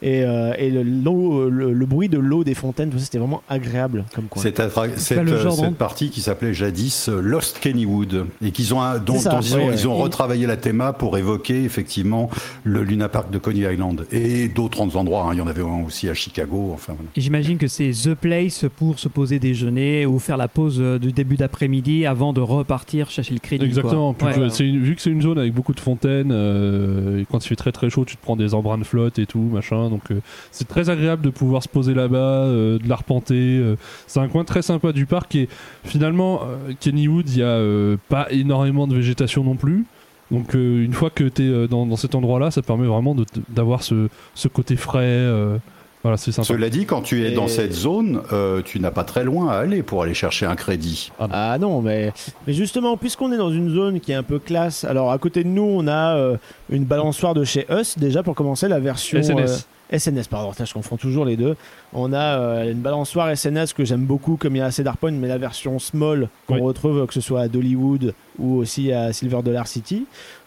Et, 0.00 0.22
euh, 0.22 0.52
et 0.58 0.70
le, 0.70 0.82
l'eau- 0.84 1.48
le, 1.50 1.72
le 1.72 1.86
bruit 1.86 2.08
de 2.08 2.18
l'eau 2.18 2.44
des 2.44 2.54
fontaines, 2.54 2.90
tout 2.90 2.98
ça, 2.98 3.04
c'était 3.06 3.18
vraiment 3.18 3.42
agréable 3.48 4.04
comme 4.14 4.26
coin. 4.26 4.40
Cette, 4.42 4.60
euh, 4.60 5.42
genre 5.42 5.54
cette 5.56 5.74
partie 5.76 6.10
qui 6.10 6.20
s'appelait 6.20 6.54
jadis 6.54 7.08
euh, 7.08 7.20
Lost 7.20 7.58
Kennywood 7.60 8.26
et 8.40 8.52
qu'ils 8.52 8.74
ont 8.74 8.80
un- 8.80 8.98
dont, 8.98 9.14
C'est 9.14 9.20
ça, 9.24 9.30
dont 9.30 9.40
ils, 9.40 9.56
ont, 9.56 9.66
ouais. 9.66 9.74
ils 9.74 9.88
ont 9.88 9.98
Et- 9.98 10.02
retravaillé 10.02 10.46
la 10.46 10.56
théma 10.56 10.92
pour 10.92 11.18
évoquer 11.18 11.64
effectivement 11.64 12.30
le 12.62 12.82
Luna 12.84 13.08
Park 13.08 13.30
de 13.32 13.38
Coney 13.38 13.72
Island 13.72 14.06
et 14.12 14.48
d'autres 14.48 14.96
endroits. 14.96 15.24
hein. 15.28 15.30
Il 15.32 15.38
y 15.38 15.40
en 15.40 15.46
avait 15.48 15.62
un 15.62 15.84
aussi 15.84 16.08
à 16.08 16.14
Chicago. 16.14 16.70
Enfin, 16.74 16.92
voilà. 16.94 17.10
J'imagine 17.16 17.58
que 17.58 17.66
c'est 17.66 17.90
The 17.90 18.14
Place 18.14 18.66
pour 18.76 18.98
se 19.00 19.08
poser 19.08 19.38
déjeuner 19.40 20.06
ou 20.06 20.18
faire 20.20 20.36
la 20.36 20.48
pause 20.48 20.78
du 21.00 21.10
début 21.12 21.36
d'après-midi 21.36 22.06
avant 22.06 22.32
de 22.32 22.40
repartir 22.40 23.10
chercher 23.10 23.34
le 23.34 23.40
crédit. 23.40 23.64
Exactement. 23.64 24.14
quoi. 24.14 24.28
Ouais. 24.30 24.48
une- 24.60 24.80
vu 24.80 24.94
que 24.94 25.02
c'est 25.02 25.10
une 25.10 25.22
zone 25.22 25.38
avec 25.38 25.52
beaucoup 25.52 25.74
de 25.74 25.80
fontaines, 25.80 26.30
euh, 26.32 27.20
et 27.20 27.26
quand 27.30 27.44
il 27.44 27.48
fait 27.48 27.56
très 27.56 27.72
très 27.72 27.90
chaud, 27.90 28.04
tu 28.04 28.16
te 28.16 28.22
prends 28.22 28.36
des 28.36 28.54
embruns 28.54 28.78
de 28.78 28.84
flotte 28.84 29.18
et 29.18 29.26
tout, 29.26 29.40
machin. 29.40 29.87
Donc 29.90 30.10
euh, 30.10 30.20
c'est 30.50 30.68
très 30.68 30.90
agréable 30.90 31.22
de 31.22 31.30
pouvoir 31.30 31.62
se 31.62 31.68
poser 31.68 31.94
là-bas, 31.94 32.16
euh, 32.16 32.78
de 32.78 32.88
l'arpenter. 32.88 33.34
euh. 33.58 33.76
c'est 34.06 34.20
un 34.20 34.28
coin 34.28 34.44
très 34.44 34.62
sympa 34.62 34.92
du 34.92 35.06
parc 35.06 35.34
et 35.34 35.48
finalement, 35.84 36.40
euh, 36.42 36.72
Kennywood, 36.80 37.28
il 37.28 37.38
y 37.38 37.42
a 37.42 37.46
euh, 37.46 37.96
pas 38.08 38.26
énormément 38.30 38.86
de 38.86 38.94
végétation 38.94 39.44
non 39.44 39.56
plus. 39.56 39.84
Donc 40.30 40.54
euh, 40.54 40.84
une 40.84 40.92
fois 40.92 41.10
que 41.10 41.24
tu 41.24 41.42
es 41.42 41.68
dans, 41.68 41.86
dans 41.86 41.96
cet 41.96 42.14
endroit-là, 42.14 42.50
ça 42.50 42.60
permet 42.62 42.86
vraiment 42.86 43.16
d'avoir 43.48 43.82
ce, 43.82 44.08
ce 44.34 44.48
côté 44.48 44.76
frais. 44.76 45.00
euh, 45.04 45.56
voilà, 46.04 46.16
c'est 46.16 46.30
sympa. 46.30 46.46
Cela 46.46 46.70
dit, 46.70 46.84
quand 46.86 47.02
tu 47.02 47.24
es 47.24 47.32
Et- 47.32 47.34
dans 47.34 47.48
cette 47.48 47.72
zone, 47.72 48.20
euh, 48.32 48.62
tu 48.64 48.78
n'as 48.78 48.92
pas 48.92 49.02
très 49.02 49.24
loin 49.24 49.48
à 49.50 49.54
aller 49.56 49.82
pour 49.82 50.02
aller 50.04 50.14
chercher 50.14 50.46
un 50.46 50.54
crédit. 50.54 51.10
Ah 51.18 51.56
non, 51.60 51.82
mais, 51.82 52.12
mais 52.46 52.52
justement, 52.52 52.96
puisqu'on 52.96 53.32
est 53.32 53.36
dans 53.36 53.50
une 53.50 53.68
zone 53.70 53.98
qui 53.98 54.12
est 54.12 54.14
un 54.14 54.22
peu 54.22 54.38
classe, 54.38 54.84
alors 54.84 55.10
à 55.10 55.18
côté 55.18 55.42
de 55.42 55.48
nous, 55.48 55.62
on 55.64 55.88
a 55.88 56.14
euh, 56.16 56.36
une 56.70 56.84
balançoire 56.84 57.34
de 57.34 57.42
chez 57.42 57.66
Us, 57.70 57.98
déjà 57.98 58.22
pour 58.22 58.36
commencer, 58.36 58.68
la 58.68 58.78
version. 58.78 59.18
SNS. 59.20 59.66
SNS, 59.90 60.28
pardon, 60.28 60.52
je 60.62 60.72
confonds 60.72 60.96
toujours 60.96 61.24
les 61.24 61.36
deux. 61.36 61.56
On 61.92 62.12
a 62.12 62.38
euh, 62.38 62.70
une 62.72 62.80
balançoire 62.80 63.34
SNS 63.34 63.72
que 63.74 63.84
j'aime 63.84 64.04
beaucoup, 64.04 64.36
comme 64.36 64.54
il 64.56 64.58
y 64.58 64.62
a 64.62 64.66
à 64.66 64.70
Cedar 64.70 64.96
Point, 64.98 65.12
mais 65.12 65.28
la 65.28 65.38
version 65.38 65.78
small 65.78 66.28
qu'on 66.46 66.54
Oui. 66.56 66.60
retrouve, 66.60 67.06
que 67.06 67.14
ce 67.14 67.20
soit 67.20 67.40
à 67.42 67.48
Dollywood 67.48 68.12
ou 68.38 68.56
aussi 68.56 68.92
à 68.92 69.12
Silver 69.12 69.40
Dollar 69.42 69.66
City. 69.66 70.04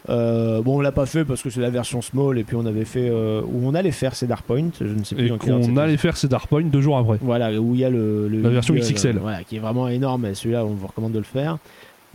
Euh, 0.09 0.61
bon, 0.61 0.77
on 0.77 0.81
l'a 0.81 0.91
pas 0.91 1.05
fait 1.05 1.25
parce 1.25 1.41
que 1.41 1.49
c'est 1.49 1.59
la 1.61 1.69
version 1.69 2.01
small, 2.01 2.37
et 2.39 2.43
puis 2.43 2.55
on 2.55 2.65
avait 2.65 2.85
fait. 2.85 3.09
euh, 3.09 3.41
où 3.41 3.67
on 3.67 3.73
allait 3.75 3.91
faire 3.91 4.15
Cedar 4.15 4.43
Point, 4.43 4.69
je 4.79 4.85
ne 4.85 5.03
sais 5.03 5.15
plus 5.15 5.25
Et 5.25 5.29
dans 5.29 5.37
quel 5.37 5.63
c'était. 5.63 5.79
allait 5.79 5.97
faire 5.97 6.17
Cedar 6.17 6.47
Point 6.47 6.63
deux 6.63 6.81
jours 6.81 6.97
après. 6.97 7.17
Voilà, 7.21 7.51
où 7.59 7.73
il 7.75 7.81
y 7.81 7.85
a 7.85 7.89
le, 7.89 8.27
le 8.27 8.41
La 8.41 8.49
version 8.49 8.73
XXL. 8.75 9.17
euh, 9.17 9.19
voilà, 9.21 9.43
qui 9.43 9.57
est 9.57 9.59
vraiment 9.59 9.87
énorme. 9.87 10.25
Et 10.25 10.33
celui-là, 10.35 10.65
on 10.65 10.69
vous 10.73 10.87
recommande 10.87 11.11
de 11.13 11.17
le 11.19 11.23
faire. 11.23 11.57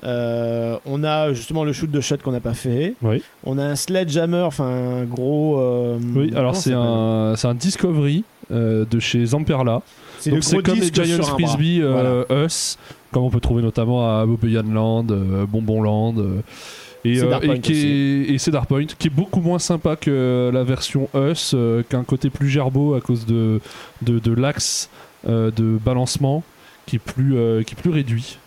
Euh, 0.05 0.77
on 0.85 1.03
a 1.05 1.33
justement 1.33 1.65
le 1.65 1.73
shoot 1.73 1.91
de 1.91 2.01
shot 2.01 2.19
qu'on 2.23 2.33
n'a 2.33 2.41
pas 2.41 2.55
fait. 2.55 2.95
Oui. 3.03 3.23
On 3.45 3.59
a 3.59 3.65
un 3.65 3.77
sledgehammer, 3.77 4.43
enfin 4.43 4.65
un 4.67 5.05
gros. 5.05 5.59
euh, 5.59 5.99
Oui, 6.15 6.33
alors 6.37 6.55
c'est 6.57 6.75
un, 6.75 7.35
c'est 7.37 7.49
un 7.49 7.55
Discovery 7.55 8.25
euh, 8.53 8.85
de 8.91 8.99
chez 9.01 9.25
Zamperla. 9.25 9.83
C'est 10.19 10.31
Donc 10.31 10.39
le 10.39 10.43
c'est 10.43 10.57
gros 10.57 10.63
comme 10.63 10.75
les 10.75 10.81
disque 10.91 11.03
Giant 11.03 11.17
sur 11.23 11.35
un 11.35 11.39
bras. 11.39 11.49
Frisbee 11.49 11.81
euh, 11.83 12.45
Us, 12.47 12.79
comme 13.11 13.25
on 13.25 13.31
peut 13.31 13.41
trouver 13.41 13.63
notamment 13.63 14.19
à 14.21 14.27
Boboyan 14.27 14.65
Land, 14.71 15.07
euh, 15.11 15.47
Bonbon 15.47 15.83
Land. 15.83 16.15
euh, 16.19 16.41
et, 17.05 17.15
Cedar 17.17 17.41
euh, 17.43 17.47
Point 17.47 17.55
et, 17.55 17.61
qui 17.61 17.73
est, 17.73 18.35
et 18.35 18.39
Cedar 18.39 18.67
Point, 18.67 18.87
qui 18.99 19.07
est 19.09 19.11
beaucoup 19.15 19.41
moins 19.41 19.59
sympa 19.59 19.97
que 19.97 20.51
la 20.53 20.65
version 20.65 21.09
Us, 21.15 21.53
euh, 21.55 21.83
qu'un 21.89 22.03
côté 22.05 22.31
plus 22.31 22.49
gerbeau 22.49 22.95
à 22.95 23.01
cause 23.01 23.25
de, 23.27 23.61
de, 24.03 24.19
de 24.19 24.33
l'axe 24.33 24.91
euh, 25.29 25.51
de 25.51 25.79
balancement 25.83 26.43
qui 26.87 26.97
est 26.97 27.01
plus, 27.01 27.37
euh, 27.37 27.63
qui 27.63 27.75
est 27.75 27.81
plus 27.81 27.91
réduit. 27.91 28.39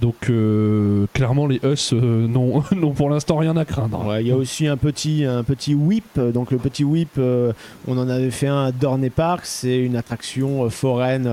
Donc 0.00 0.30
euh, 0.30 1.06
clairement 1.12 1.46
les 1.46 1.60
Us 1.62 1.92
euh, 1.92 2.26
n'ont 2.26 2.62
pour 2.94 3.10
l'instant 3.10 3.36
rien 3.36 3.56
à 3.56 3.64
craindre. 3.64 4.16
Il 4.20 4.26
y 4.26 4.32
a 4.32 4.36
aussi 4.36 4.66
un 4.66 4.76
petit, 4.76 5.24
un 5.24 5.44
petit 5.44 5.74
whip. 5.74 6.18
Donc 6.18 6.50
le 6.50 6.58
petit 6.58 6.84
whip, 6.84 7.10
euh, 7.18 7.52
on 7.86 7.98
en 7.98 8.08
avait 8.08 8.30
fait 8.30 8.46
un 8.46 8.64
à 8.66 8.72
Dorney 8.72 9.10
Park. 9.10 9.42
C'est 9.44 9.78
une 9.78 9.96
attraction 9.96 10.64
euh, 10.64 10.70
foraine 10.70 11.26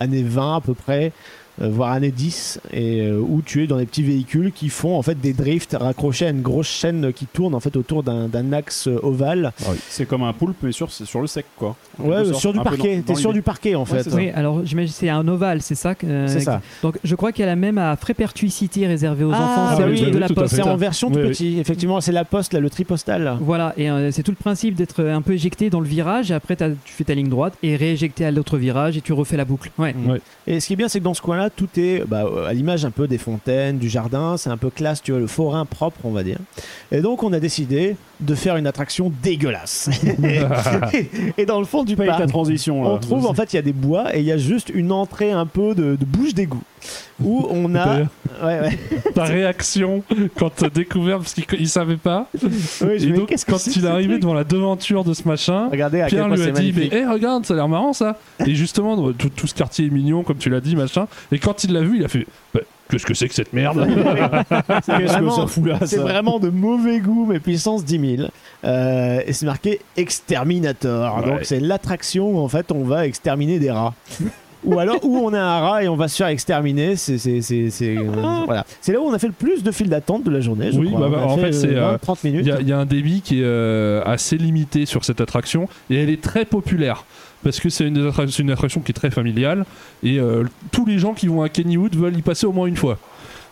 années 0.00 0.22
20 0.22 0.56
à 0.56 0.60
peu 0.60 0.74
près. 0.74 1.12
Euh, 1.62 1.68
voire 1.68 1.92
années 1.92 2.10
10 2.10 2.60
et 2.72 3.02
euh, 3.02 3.18
où 3.18 3.42
tu 3.42 3.62
es 3.62 3.66
dans 3.66 3.76
des 3.76 3.86
petits 3.86 4.02
véhicules 4.02 4.52
qui 4.52 4.68
font 4.68 4.96
en 4.96 5.02
fait 5.02 5.20
des 5.20 5.32
drifts 5.32 5.76
raccrochés 5.78 6.26
à 6.26 6.30
une 6.30 6.42
grosse 6.42 6.68
chaîne 6.68 7.12
qui 7.12 7.26
tourne 7.26 7.54
en 7.54 7.60
fait 7.60 7.76
autour 7.76 8.02
d'un 8.02 8.28
d'un 8.28 8.52
axe 8.52 8.88
euh, 8.88 8.98
ovale 9.02 9.52
C'est 9.88 10.06
comme 10.06 10.22
un 10.22 10.32
poulpe, 10.32 10.56
mais 10.62 10.72
sur, 10.72 10.90
c'est 10.90 11.04
sur 11.04 11.20
le 11.20 11.26
sec, 11.26 11.46
quoi. 11.56 11.76
Ouais 11.98 12.32
sur 12.34 12.52
du 12.52 12.60
parquet 12.60 13.02
t'es 13.06 13.14
sur 13.14 13.32
du 13.32 13.42
parquet 13.42 13.74
en 13.74 13.84
fait 13.84 14.02
c'est. 14.02 14.14
Oui, 14.14 14.30
alors 14.30 14.64
j'imagine 14.64 14.90
que 14.90 14.98
c'est 14.98 15.08
un 15.08 15.26
ovale, 15.28 15.62
c'est 15.62 15.74
ça 15.74 15.94
euh, 16.04 16.26
C'est 16.28 16.40
ça. 16.40 16.60
Donc 16.82 16.98
je 17.04 17.14
crois 17.14 17.32
qu'il 17.32 17.42
y 17.42 17.44
a 17.44 17.50
la 17.50 17.56
même 17.56 17.78
à 17.78 17.96
Frépertuis 17.96 18.50
City 18.50 18.86
réservée 18.86 19.24
aux 19.24 19.32
enfants 19.32 19.68
ah 19.70 19.78
oui, 19.88 20.00
truc 20.00 20.14
de 20.14 20.18
la 20.18 20.28
poste. 20.28 20.56
c'est 20.56 20.62
en 20.62 20.76
version 20.76 21.10
tout 21.10 21.18
Oui, 21.18 21.24
oui. 21.24 21.30
petit 21.30 21.58
effectivement 21.60 22.00
c'est 22.00 22.12
la 22.12 22.24
poste 22.24 22.52
là, 22.52 22.60
le 22.60 22.70
tri 22.70 22.84
postal 22.84 23.36
Voilà, 23.40 23.74
et 23.76 23.90
euh, 23.90 24.10
c'est 24.10 24.22
tout 24.22 24.32
le 24.32 24.36
principe 24.36 24.74
d'être 24.74 25.04
un 25.04 25.22
peu 25.22 25.32
éjecté 25.32 25.70
dans 25.70 25.80
le 25.80 25.86
virage, 25.86 26.30
et 26.30 26.34
après 26.34 26.56
tu 26.56 26.92
fais 26.92 27.04
ta 27.04 27.14
ligne 27.14 27.28
droite 27.28 27.54
et 27.62 27.76
rééjecté 27.76 28.24
à 28.24 28.30
l'autre 28.30 28.58
virage 28.58 28.96
et 28.96 29.00
tu 29.00 29.12
refais 29.12 29.36
la 29.36 29.44
boucle. 29.44 29.70
Ouais. 29.78 29.94
Ouais. 30.06 30.20
Et 30.46 30.60
ce 30.60 30.66
qui 30.66 30.72
est 30.74 30.76
bien, 30.76 30.88
c'est 30.88 30.98
que 30.98 31.04
dans 31.04 31.14
ce 31.14 31.22
coin-là, 31.22 31.43
tout 31.50 31.68
est 31.76 32.04
bah, 32.06 32.24
euh, 32.24 32.46
à 32.46 32.52
l'image 32.52 32.84
un 32.84 32.90
peu 32.90 33.08
des 33.08 33.18
fontaines, 33.18 33.78
du 33.78 33.88
jardin. 33.88 34.36
C'est 34.36 34.50
un 34.50 34.56
peu 34.56 34.70
classe, 34.70 35.02
tu 35.02 35.12
vois, 35.12 35.20
le 35.20 35.26
forain 35.26 35.64
propre, 35.64 36.00
on 36.04 36.10
va 36.10 36.22
dire. 36.22 36.38
Et 36.92 37.00
donc, 37.00 37.22
on 37.22 37.32
a 37.32 37.40
décidé 37.40 37.96
de 38.24 38.34
faire 38.34 38.56
une 38.56 38.66
attraction 38.66 39.12
dégueulasse. 39.22 39.90
et, 41.38 41.46
dans 41.46 41.58
le 41.58 41.64
fond 41.64 41.84
du 41.84 41.96
parc, 41.96 42.26
transition, 42.26 42.82
là. 42.82 42.90
on 42.90 42.98
trouve 42.98 43.26
en 43.26 43.34
fait, 43.34 43.52
il 43.52 43.56
y 43.56 43.58
a 43.58 43.62
des 43.62 43.72
bois 43.72 44.14
et 44.16 44.20
il 44.20 44.26
y 44.26 44.32
a 44.32 44.36
juste 44.38 44.70
une 44.74 44.92
entrée 44.92 45.32
un 45.32 45.46
peu 45.46 45.74
de, 45.74 45.96
de 45.96 46.04
bouche 46.04 46.34
d'égout 46.34 46.62
où 47.22 47.46
on 47.50 47.74
a. 47.74 47.84
D'ailleurs, 47.84 48.08
Ouais, 48.42 48.60
ouais. 48.60 48.78
Ta 49.14 49.24
réaction 49.24 50.02
quand 50.36 50.50
t'as 50.50 50.68
découvert 50.68 51.18
parce 51.18 51.34
qu'il 51.34 51.44
il 51.58 51.68
savait 51.68 51.96
pas. 51.96 52.28
Oui, 52.42 53.04
Et 53.04 53.06
donc, 53.12 53.28
quand 53.28 53.56
que 53.56 53.70
il 53.78 53.84
est 53.84 53.88
arrivé 53.88 54.18
devant 54.18 54.34
la 54.34 54.44
devanture 54.44 55.04
de 55.04 55.14
ce 55.14 55.26
machin, 55.26 55.68
Regardez 55.70 56.00
à 56.00 56.06
Pierre 56.06 56.28
lui 56.28 56.42
a 56.42 56.50
dit 56.50 56.72
Mais 56.72 56.72
magnifique. 56.80 56.92
hé, 56.92 57.06
regarde, 57.06 57.46
ça 57.46 57.54
a 57.54 57.56
l'air 57.56 57.68
marrant 57.68 57.92
ça. 57.92 58.18
Et 58.46 58.54
justement, 58.54 59.12
tout, 59.12 59.28
tout 59.28 59.46
ce 59.46 59.54
quartier 59.54 59.86
est 59.86 59.90
mignon, 59.90 60.22
comme 60.22 60.38
tu 60.38 60.50
l'as 60.50 60.60
dit, 60.60 60.74
machin. 60.76 61.06
Et 61.32 61.38
quand 61.38 61.64
il 61.64 61.72
l'a 61.72 61.82
vu, 61.82 61.98
il 61.98 62.04
a 62.04 62.08
fait 62.08 62.26
Bah, 62.52 62.60
Qu'est-ce 62.90 63.06
que 63.06 63.14
c'est 63.14 63.28
que 63.28 63.34
cette 63.34 63.52
merde 63.52 63.86
C'est 63.88 63.94
Qu'est-ce 64.68 64.86
que 64.86 65.02
vraiment- 65.12 65.30
ça 65.36 65.46
fout 65.46 65.66
là, 65.66 65.78
C'est 65.80 65.96
ça 65.96 66.02
vraiment 66.02 66.38
de 66.38 66.50
mauvais 66.50 67.00
goût, 67.00 67.26
mais 67.28 67.40
puissance 67.40 67.84
10 67.84 68.16
000. 68.18 68.28
Euh, 68.64 69.20
et 69.26 69.32
c'est 69.32 69.46
marqué 69.46 69.80
Exterminator. 69.96 71.16
Ouais. 71.18 71.26
Donc 71.30 71.38
c'est 71.42 71.60
l'attraction 71.60 72.30
où 72.32 72.38
en 72.38 72.48
fait 72.48 72.72
on 72.72 72.84
va 72.84 73.06
exterminer 73.06 73.58
des 73.58 73.70
rats. 73.70 73.94
Ou 74.64 74.78
alors 74.78 74.96
où 75.02 75.18
on 75.18 75.34
a 75.34 75.38
un 75.40 75.60
rat 75.60 75.84
et 75.84 75.88
on 75.88 75.96
va 75.96 76.08
se 76.08 76.16
faire 76.16 76.28
exterminer. 76.28 76.96
C'est 76.96 77.18
c'est- 77.18 77.42
c'est- 77.42 77.68
c'est- 77.70 77.98
euh, 77.98 78.02
voilà. 78.46 78.64
C'est 78.80 78.92
là 78.92 79.00
où 79.00 79.04
on 79.04 79.12
a 79.12 79.18
fait 79.18 79.26
le 79.26 79.34
plus 79.34 79.62
de 79.62 79.70
files 79.70 79.90
d'attente 79.90 80.24
de 80.24 80.30
la 80.30 80.40
journée. 80.40 80.72
Je 80.72 80.78
Oui, 80.78 80.88
crois. 80.90 81.00
bah, 81.08 81.16
bah, 81.16 81.22
On 81.26 81.30
a 81.30 81.32
en 81.32 81.36
fait, 81.36 81.52
c'est, 81.52 81.66
euh, 81.74 81.92
euh, 81.92 81.98
30 81.98 82.20
Il 82.24 82.46
y, 82.46 82.50
a- 82.50 82.60
il 82.60 82.68
y 82.68 82.72
a 82.72 82.78
un 82.78 82.86
débit 82.86 83.20
qui 83.20 83.40
est 83.40 83.44
euh, 83.44 84.02
assez 84.06 84.38
limité 84.38 84.86
sur 84.86 85.04
cette 85.04 85.20
attraction 85.20 85.68
et 85.90 86.02
elle 86.02 86.08
est 86.08 86.22
très 86.22 86.46
populaire 86.46 87.04
parce 87.44 87.60
que 87.60 87.68
c'est 87.68 87.86
une, 87.86 87.98
attraction 88.50 88.80
qui 88.80 88.90
est 88.90 88.94
très 88.94 89.10
familiale 89.10 89.64
et 90.02 90.18
euh, 90.18 90.44
tous 90.72 90.86
les 90.86 90.98
gens 90.98 91.14
qui 91.14 91.28
vont 91.28 91.42
à 91.42 91.48
Kennywood 91.48 91.94
veulent 91.94 92.16
y 92.16 92.22
passer 92.22 92.46
au 92.46 92.52
moins 92.52 92.66
une 92.66 92.76
fois. 92.76 92.98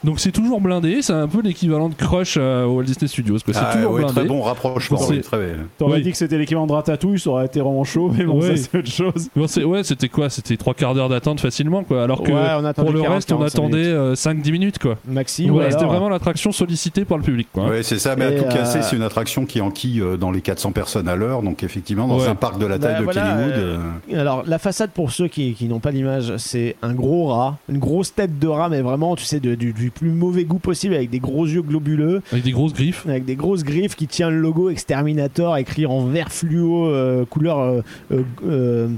Donc 0.05 0.19
c'est 0.21 0.33
toujours 0.33 0.61
blindé, 0.61 1.01
c'est 1.03 1.13
un 1.13 1.29
peu 1.29 1.43
l'équivalent 1.43 1.89
de 1.89 1.95
Crush 1.95 2.37
euh, 2.37 2.65
au 2.65 2.77
Walt 2.77 2.85
Disney 2.85 3.07
Studios. 3.09 3.39
quoi. 3.45 3.55
C'est 3.55 3.61
Ah, 3.63 3.75
toujours 3.77 3.93
ouais, 3.93 4.01
blindé. 4.01 4.15
très 4.15 4.25
bon 4.25 4.43
rapprochement. 4.43 4.99
C'est- 4.99 5.21
très. 5.21 5.55
T'aurais 5.79 5.99
Oui. 5.99 6.03
dit 6.03 6.11
que 6.11 6.17
c'était 6.17 6.39
l'équivalent 6.39 6.67
de 6.67 6.73
Ratatouille, 6.73 7.21
ça 7.21 7.31
aurait 7.31 7.47
été 7.47 7.61
vraiment 7.61 7.85
chaud, 7.85 8.11
mais 8.17 8.25
bon, 8.25 8.41
Ouais. 8.41 8.57
ça 8.57 8.69
c'est 8.73 8.79
autre 8.79 8.91
chose. 8.91 9.29
Bon, 9.37 9.47
c'est- 9.47 9.65
ouais, 9.65 9.85
c'était 9.85 10.09
quoi? 10.09 10.29
C'était 10.29 10.57
trois 10.57 10.75
quarts 10.75 10.95
d'heure 10.95 11.09
d'attente 11.09 11.41
facilement, 11.41 11.85
quoi. 11.85 12.03
Alors 12.03 12.23
que 12.23 12.33
Ouais, 12.33 12.73
pour 12.75 12.91
le 12.93 13.01
40, 13.01 13.15
reste, 13.15 13.33
on 13.33 13.37
45 13.39 13.59
attendait 13.59 13.77
minutes. 13.79 13.93
euh, 13.95 14.15
5-10 14.17 14.53
minutes, 14.53 14.79
quoi. 14.79 14.97
Maxi, 15.07 15.47
Donc 15.47 15.61
c'était 15.71 15.85
vraiment 15.85 16.09
l'attraction 16.09 16.51
sollicitée 16.53 17.05
par 17.05 17.19
le 17.19 17.23
public, 17.25 17.49
quoi. 17.53 17.67
Ouais, 17.69 17.83
c'est 17.83 17.99
ça, 17.99 18.17
mais 18.17 18.25
Et, 18.33 18.37
à 18.39 18.43
tout 18.43 18.49
casser, 18.49 18.79
euh, 18.79 18.83
c'est 18.83 18.97
une 18.97 19.03
attraction 19.03 19.47
qui 19.47 19.61
enquille 19.61 20.01
euh, 20.01 20.17
dans 20.17 20.31
les 20.33 20.41
400 20.41 20.73
personnes 20.73 21.07
à 21.09 21.15
l'heure. 21.17 21.43
Donc, 21.43 21.63
effectivement, 21.63 22.09
dans 22.09 22.19
Ouais. 22.19 22.27
un 22.29 22.35
parc 22.35 22.59
de 22.59 22.67
la 22.67 22.79
taille 22.79 22.95
Bah, 22.95 22.99
de 23.01 23.05
voilà, 23.05 23.23
Kennywood. 23.23 23.53
euh, 23.57 24.21
Alors, 24.21 24.43
la 24.47 24.59
façade, 24.59 24.91
pour 24.91 25.13
ceux 25.13 25.29
qui, 25.29 25.55
qui 25.55 25.67
n'ont 25.67 25.81
pas 25.81 25.91
l'image, 25.93 26.37
c'est 26.39 26.77
un 26.83 26.93
gros 26.93 27.27
rat, 27.29 27.59
une 27.69 27.79
grosse 27.79 28.15
tête 28.15 28.39
de 28.39 28.49
rat, 28.49 28.69
mais 28.69 28.81
vraiment, 28.83 29.15
tu 29.17 29.25
sais, 29.25 29.39
du 29.39 29.73
plus 29.93 30.11
mauvais 30.11 30.45
goût 30.45 30.59
possible, 30.59 30.95
avec 30.95 31.11
des 31.11 31.21
gros 31.21 31.47
yeux 31.47 31.63
globuleux, 31.63 32.23
Avec 32.33 32.45
des 32.45 32.53
grosses 32.53 32.73
griffes. 32.75 33.07
avec 33.07 33.25
des 33.25 33.37
grosses 33.37 33.63
griffes 33.65 33.95
qui 33.97 34.07
tient 34.07 34.31
le 34.31 34.39
logo 34.39 34.71
Exterminator 34.71 35.57
écrit 35.57 35.87
en 35.87 36.05
vert 36.07 36.33
fluo, 36.33 36.87
euh, 36.87 37.25
couleur 37.25 37.59
euh, 37.61 37.81
euh, 38.13 38.23
euh, 38.47 38.89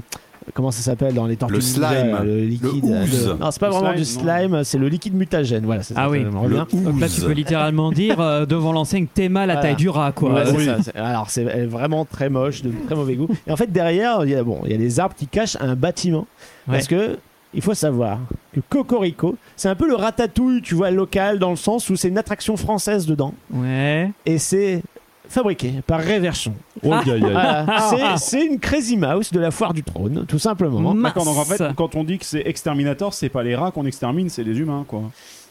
comment 0.53 0.71
ça 0.71 0.81
s'appelle 0.81 1.13
dans 1.15 1.25
les 1.25 1.37
tortues 1.37 1.55
Le 1.55 1.61
slime. 1.61 2.17
le 2.23 2.39
liquide. 2.41 2.83
Le 2.85 3.33
non, 3.39 3.49
c'est 3.51 3.59
pas 3.59 3.67
Le 3.67 3.73
vraiment 3.73 3.89
slime, 3.93 3.95
du 3.95 4.05
slime, 4.05 4.63
c'est 4.63 4.77
le 4.77 4.87
liquide 4.89 5.15
mutagène. 5.15 5.65
Voilà, 5.65 5.81
c'est 5.83 5.93
ça, 5.95 6.01
Ah 6.03 6.09
oui. 6.09 6.23
ça 6.31 6.37
revient. 6.39 6.65
Donc 6.83 6.99
là, 7.01 7.07
tu 7.09 7.21
peux 7.21 7.31
littéralement 7.33 7.91
dire 7.91 8.19
euh, 8.19 8.45
devant 8.45 8.71
l'enseigne 8.71 9.07
Théma 9.11 9.45
la 9.45 9.53
Voilà. 9.55 9.67
taille 9.69 9.75
du 9.75 9.89
rat, 9.89 10.11
quoi. 10.11 10.33
Ouais, 10.33 10.45
c'est 10.45 10.55
oui. 10.57 10.65
ça, 10.65 10.77
c'est- 10.83 10.95
alors 10.95 11.29
c'est 11.29 11.43
vraiment 11.65 12.05
très 12.05 12.29
moche, 12.29 12.61
de 12.61 12.71
très 12.85 12.95
mauvais 12.95 13.15
goût. 13.15 13.27
Et 13.47 13.51
en 13.51 13.55
fait 13.57 13.71
derrière, 13.71 14.23
il 14.23 14.29
y 14.29 14.35
a 14.35 14.43
bon, 14.43 14.61
il 14.65 14.71
y 14.71 14.75
a 14.75 14.77
des 14.77 14.99
arbres 14.99 15.15
qui 15.15 15.27
cachent 15.27 15.57
un 15.59 15.75
bâtiment 15.75 16.27
Ouais. 16.67 16.75
parce 16.75 16.87
que 16.87 17.17
il 17.55 17.61
faut 17.61 17.73
savoir 17.73 18.19
que 18.53 18.59
Cocorico, 18.69 19.35
c'est 19.55 19.69
un 19.69 19.75
peu 19.75 19.87
le 19.87 19.95
ratatouille, 19.95 20.61
tu 20.61 20.75
vois, 20.75 20.91
local 20.91 21.39
dans 21.39 21.49
le 21.49 21.55
sens 21.55 21.89
où 21.89 21.95
c'est 21.95 22.09
une 22.09 22.17
attraction 22.17 22.57
française 22.57 23.05
dedans 23.05 23.33
Ouais. 23.51 24.11
et 24.25 24.37
c'est 24.37 24.83
fabriqué 25.27 25.73
par 25.87 25.99
Réverchon. 26.01 26.53
Oh, 26.83 26.93
aïe, 26.93 27.11
aïe. 27.11 27.19
Voilà. 27.19 28.15
C'est- 28.17 28.45
une 28.45 28.59
Crazy 28.59 28.95
Mouse 28.95 29.31
de 29.31 29.39
la 29.39 29.49
foire 29.49 29.73
du 29.73 29.81
trône, 29.81 30.25
tout 30.27 30.37
simplement. 30.37 30.93
D'accord, 30.93 31.25
donc 31.25 31.37
en 31.37 31.45
fait, 31.45 31.63
quand 31.75 31.95
on 31.95 32.03
dit 32.03 32.19
que 32.19 32.25
c'est 32.25 32.43
exterminator, 32.45 33.11
c'est 33.13 33.29
pas 33.29 33.41
les 33.41 33.55
rats 33.55 33.71
qu'on 33.71 33.85
extermine, 33.87 34.29
c'est 34.29 34.43
les 34.43 34.59
humains, 34.59 34.85
quoi. 34.87 35.01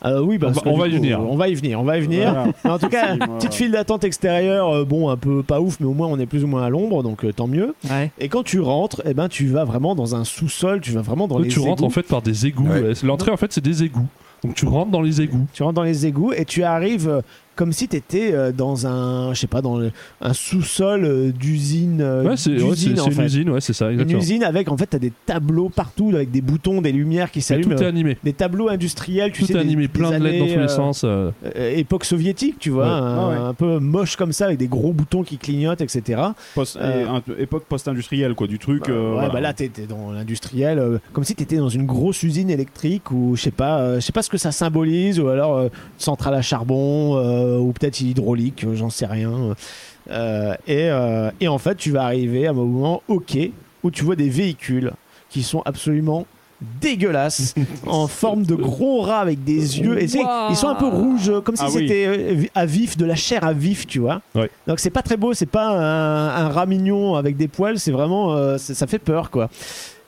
Euh, 0.04 0.20
oui, 0.20 0.38
parce 0.38 0.58
On 0.64 0.70
on 0.72 0.78
va 0.78 0.86
y 0.86 0.90
coup, 0.90 0.96
venir. 0.96 1.20
On 1.20 1.36
va 1.36 1.48
y 1.48 1.54
venir, 1.54 1.80
on 1.80 1.84
va 1.84 1.98
y 1.98 2.00
venir. 2.00 2.32
Voilà. 2.32 2.52
Mais 2.64 2.70
en 2.70 2.78
tout 2.78 2.88
cas, 2.88 3.16
petite 3.16 3.54
file 3.54 3.72
d'attente 3.72 4.04
extérieure, 4.04 4.68
euh, 4.68 4.84
bon, 4.84 5.08
un 5.08 5.16
peu 5.16 5.42
pas 5.42 5.60
ouf, 5.60 5.80
mais 5.80 5.86
au 5.86 5.94
moins 5.94 6.08
on 6.08 6.18
est 6.18 6.26
plus 6.26 6.44
ou 6.44 6.46
moins 6.46 6.64
à 6.64 6.68
l'ombre, 6.68 7.02
donc 7.02 7.24
euh, 7.24 7.32
tant 7.32 7.46
mieux. 7.46 7.74
Ouais. 7.90 8.10
Et 8.18 8.28
quand 8.28 8.42
tu 8.42 8.60
rentres, 8.60 9.02
eh 9.06 9.14
ben, 9.14 9.28
tu 9.28 9.46
vas 9.46 9.64
vraiment 9.64 9.94
dans 9.94 10.14
un 10.14 10.24
sous-sol, 10.24 10.80
tu 10.80 10.92
vas 10.92 11.02
vraiment 11.02 11.26
dans 11.28 11.36
Ouais, 11.36 11.44
les 11.44 11.48
tu 11.48 11.58
rentres 11.60 11.84
en 11.84 11.90
fait 11.90 12.02
par 12.06 12.22
des 12.22 12.46
égouts. 12.46 12.68
Ouais. 12.68 12.92
L'entrée 13.02 13.30
en 13.30 13.36
fait 13.36 13.52
c'est 13.52 13.64
des 13.64 13.82
égouts. 13.82 14.06
Donc 14.44 14.54
tu 14.54 14.66
rentres 14.66 14.90
dans 14.90 15.00
les 15.00 15.22
égouts. 15.22 15.46
Tu 15.54 15.62
rentres 15.62 15.74
dans 15.74 15.82
les 15.82 16.04
égouts 16.06 16.32
et 16.32 16.44
tu 16.44 16.64
arrives 16.64 17.08
euh, 17.08 17.22
comme 17.56 17.72
si 17.72 17.88
tu 17.88 17.96
étais 17.96 18.34
dans 18.52 18.86
un, 18.86 19.32
je 19.34 19.40
sais 19.40 19.46
pas, 19.46 19.62
dans 19.62 19.76
le- 19.78 19.90
un 20.20 20.32
sous-sol 20.32 21.04
euh, 21.04 21.30
d'usine. 21.32 22.00
euh, 22.00 22.24
Ouais, 22.24 22.36
c'est 22.36 22.50
ouais, 22.50 22.58
une 22.60 23.22
usine, 23.24 23.50
ouais, 23.50 23.60
c'est 23.60 23.72
ça, 23.72 23.90
Une 23.90 24.10
usine 24.10 24.42
avec, 24.44 24.68
en 24.70 24.76
fait, 24.76 24.86
tu 24.88 24.96
as 24.96 24.98
des 24.98 25.12
tableaux 25.26 25.68
partout 25.68 26.10
avec 26.14 26.30
des 26.30 26.40
boutons, 26.40 26.80
des 26.82 26.92
lumières 26.92 27.30
qui 27.30 27.40
s'allument. 27.40 27.74
tout 27.76 27.82
est 27.82 27.86
euh, 27.86 27.88
animé. 27.88 28.16
Des 28.24 28.32
tableaux 28.32 28.68
industriels, 28.68 29.32
tu 29.32 29.42
Tout 29.42 29.46
sais, 29.48 29.58
animé, 29.58 29.82
des 29.82 29.88
plein 29.88 30.18
de 30.18 30.24
lettres 30.24 30.38
dans 30.40 30.52
tous 30.52 30.58
les 30.58 30.64
euh, 30.64 30.68
sens. 30.68 31.02
euh. 31.04 31.30
euh, 31.56 31.76
époque 31.76 32.04
soviétique, 32.04 32.56
tu 32.58 32.70
vois, 32.70 32.84
Ouais. 32.84 32.90
un, 32.90 33.16
Ah 33.16 33.28
ouais. 33.28 33.36
un 33.50 33.54
peu 33.54 33.78
moche 33.78 34.16
comme 34.16 34.32
ça, 34.32 34.46
avec 34.46 34.58
des 34.58 34.66
gros 34.68 34.92
boutons 34.92 35.22
qui 35.22 35.38
clignotent, 35.38 35.80
etc. 35.80 36.20
Post- 36.54 36.78
Euh, 36.80 37.06
un 37.08 37.22
époque 37.38 37.64
post-industrielle, 37.68 38.34
quoi, 38.34 38.46
du 38.46 38.58
truc. 38.58 38.88
euh, 38.88 39.08
ouais, 39.08 39.12
voilà. 39.14 39.28
bah 39.30 39.40
là, 39.40 39.52
t'es 39.52 39.68
t'es 39.68 39.86
dans 39.86 40.12
l'industriel, 40.12 40.78
euh, 40.78 40.98
comme 41.12 41.24
si 41.24 41.34
t'étais 41.34 41.56
dans 41.56 41.68
une 41.68 41.86
grosse 41.86 42.22
usine 42.22 42.50
électrique 42.50 43.10
ou 43.10 43.36
je 43.36 43.42
sais 43.42 43.50
pas, 43.50 43.78
euh, 43.80 43.94
je 43.96 44.00
sais 44.00 44.12
pas 44.12 44.22
ce 44.22 44.30
que 44.30 44.38
ça 44.38 44.52
symbolise, 44.52 45.20
ou 45.20 45.28
alors 45.28 45.56
euh, 45.56 45.68
centrale 45.98 46.34
à 46.34 46.42
charbon, 46.42 47.16
euh, 47.16 47.43
ou 47.60 47.72
peut-être 47.72 48.00
hydraulique, 48.00 48.64
euh, 48.64 48.74
j'en 48.74 48.90
sais 48.90 49.06
rien. 49.06 49.54
Euh, 50.10 50.54
et, 50.66 50.90
euh, 50.90 51.30
et 51.40 51.48
en 51.48 51.58
fait, 51.58 51.76
tu 51.76 51.90
vas 51.90 52.04
arriver 52.04 52.46
à 52.46 52.50
un 52.50 52.54
moment 52.54 53.02
au 53.08 53.20
quai 53.20 53.52
où 53.82 53.90
tu 53.90 54.04
vois 54.04 54.16
des 54.16 54.28
véhicules 54.28 54.92
qui 55.30 55.42
sont 55.42 55.62
absolument 55.64 56.26
dégueulasses 56.80 57.54
en 57.86 58.06
forme 58.06 58.44
de 58.44 58.54
gros 58.54 59.02
rats 59.02 59.20
avec 59.20 59.44
des 59.44 59.80
yeux 59.80 60.00
et 60.00 60.04
ils 60.04 60.56
sont 60.56 60.68
un 60.68 60.74
peu 60.76 60.86
rouges 60.86 61.28
euh, 61.28 61.40
comme 61.40 61.56
si 61.56 61.62
Ah 61.64 61.68
oui. 61.68 61.80
c'était 61.88 62.06
euh, 62.06 62.44
à 62.54 62.64
vif 62.64 62.96
de 62.96 63.04
la 63.04 63.16
chair 63.16 63.44
à 63.44 63.52
vif 63.52 63.86
tu 63.86 63.98
vois 63.98 64.22
Ouais. 64.34 64.48
donc 64.66 64.78
c'est 64.80 64.90
pas 64.90 65.02
très 65.02 65.16
beau 65.18 65.34
c'est 65.34 65.44
pas 65.46 65.66
un, 65.68 66.46
un 66.46 66.48
rat 66.48 66.64
mignon 66.66 67.16
avec 67.16 67.36
des 67.36 67.48
poils 67.48 67.78
c'est 67.78 67.90
vraiment 67.90 68.32
euh, 68.34 68.56
ça 68.56 68.86
fait 68.86 68.98
peur 69.00 69.30
quoi 69.30 69.50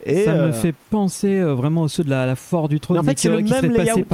et 0.07 0.25
ça 0.25 0.33
euh, 0.33 0.47
me 0.49 0.53
fait 0.53 0.75
penser 0.91 1.41
euh, 1.41 1.55
vraiment 1.55 1.83
aux 1.83 1.89
ceux 1.89 2.05
de 2.05 2.11
la, 2.11 2.27
la 2.27 2.37
foire 2.37 2.69
du 2.69 2.81
trône 2.81 2.97
Mais 2.97 3.01
en 3.01 3.05
fait, 3.05 3.19
c'est 3.19 3.29
le 3.29 3.43
qui 3.43 3.51
même 3.53 3.73
layout. 3.73 4.05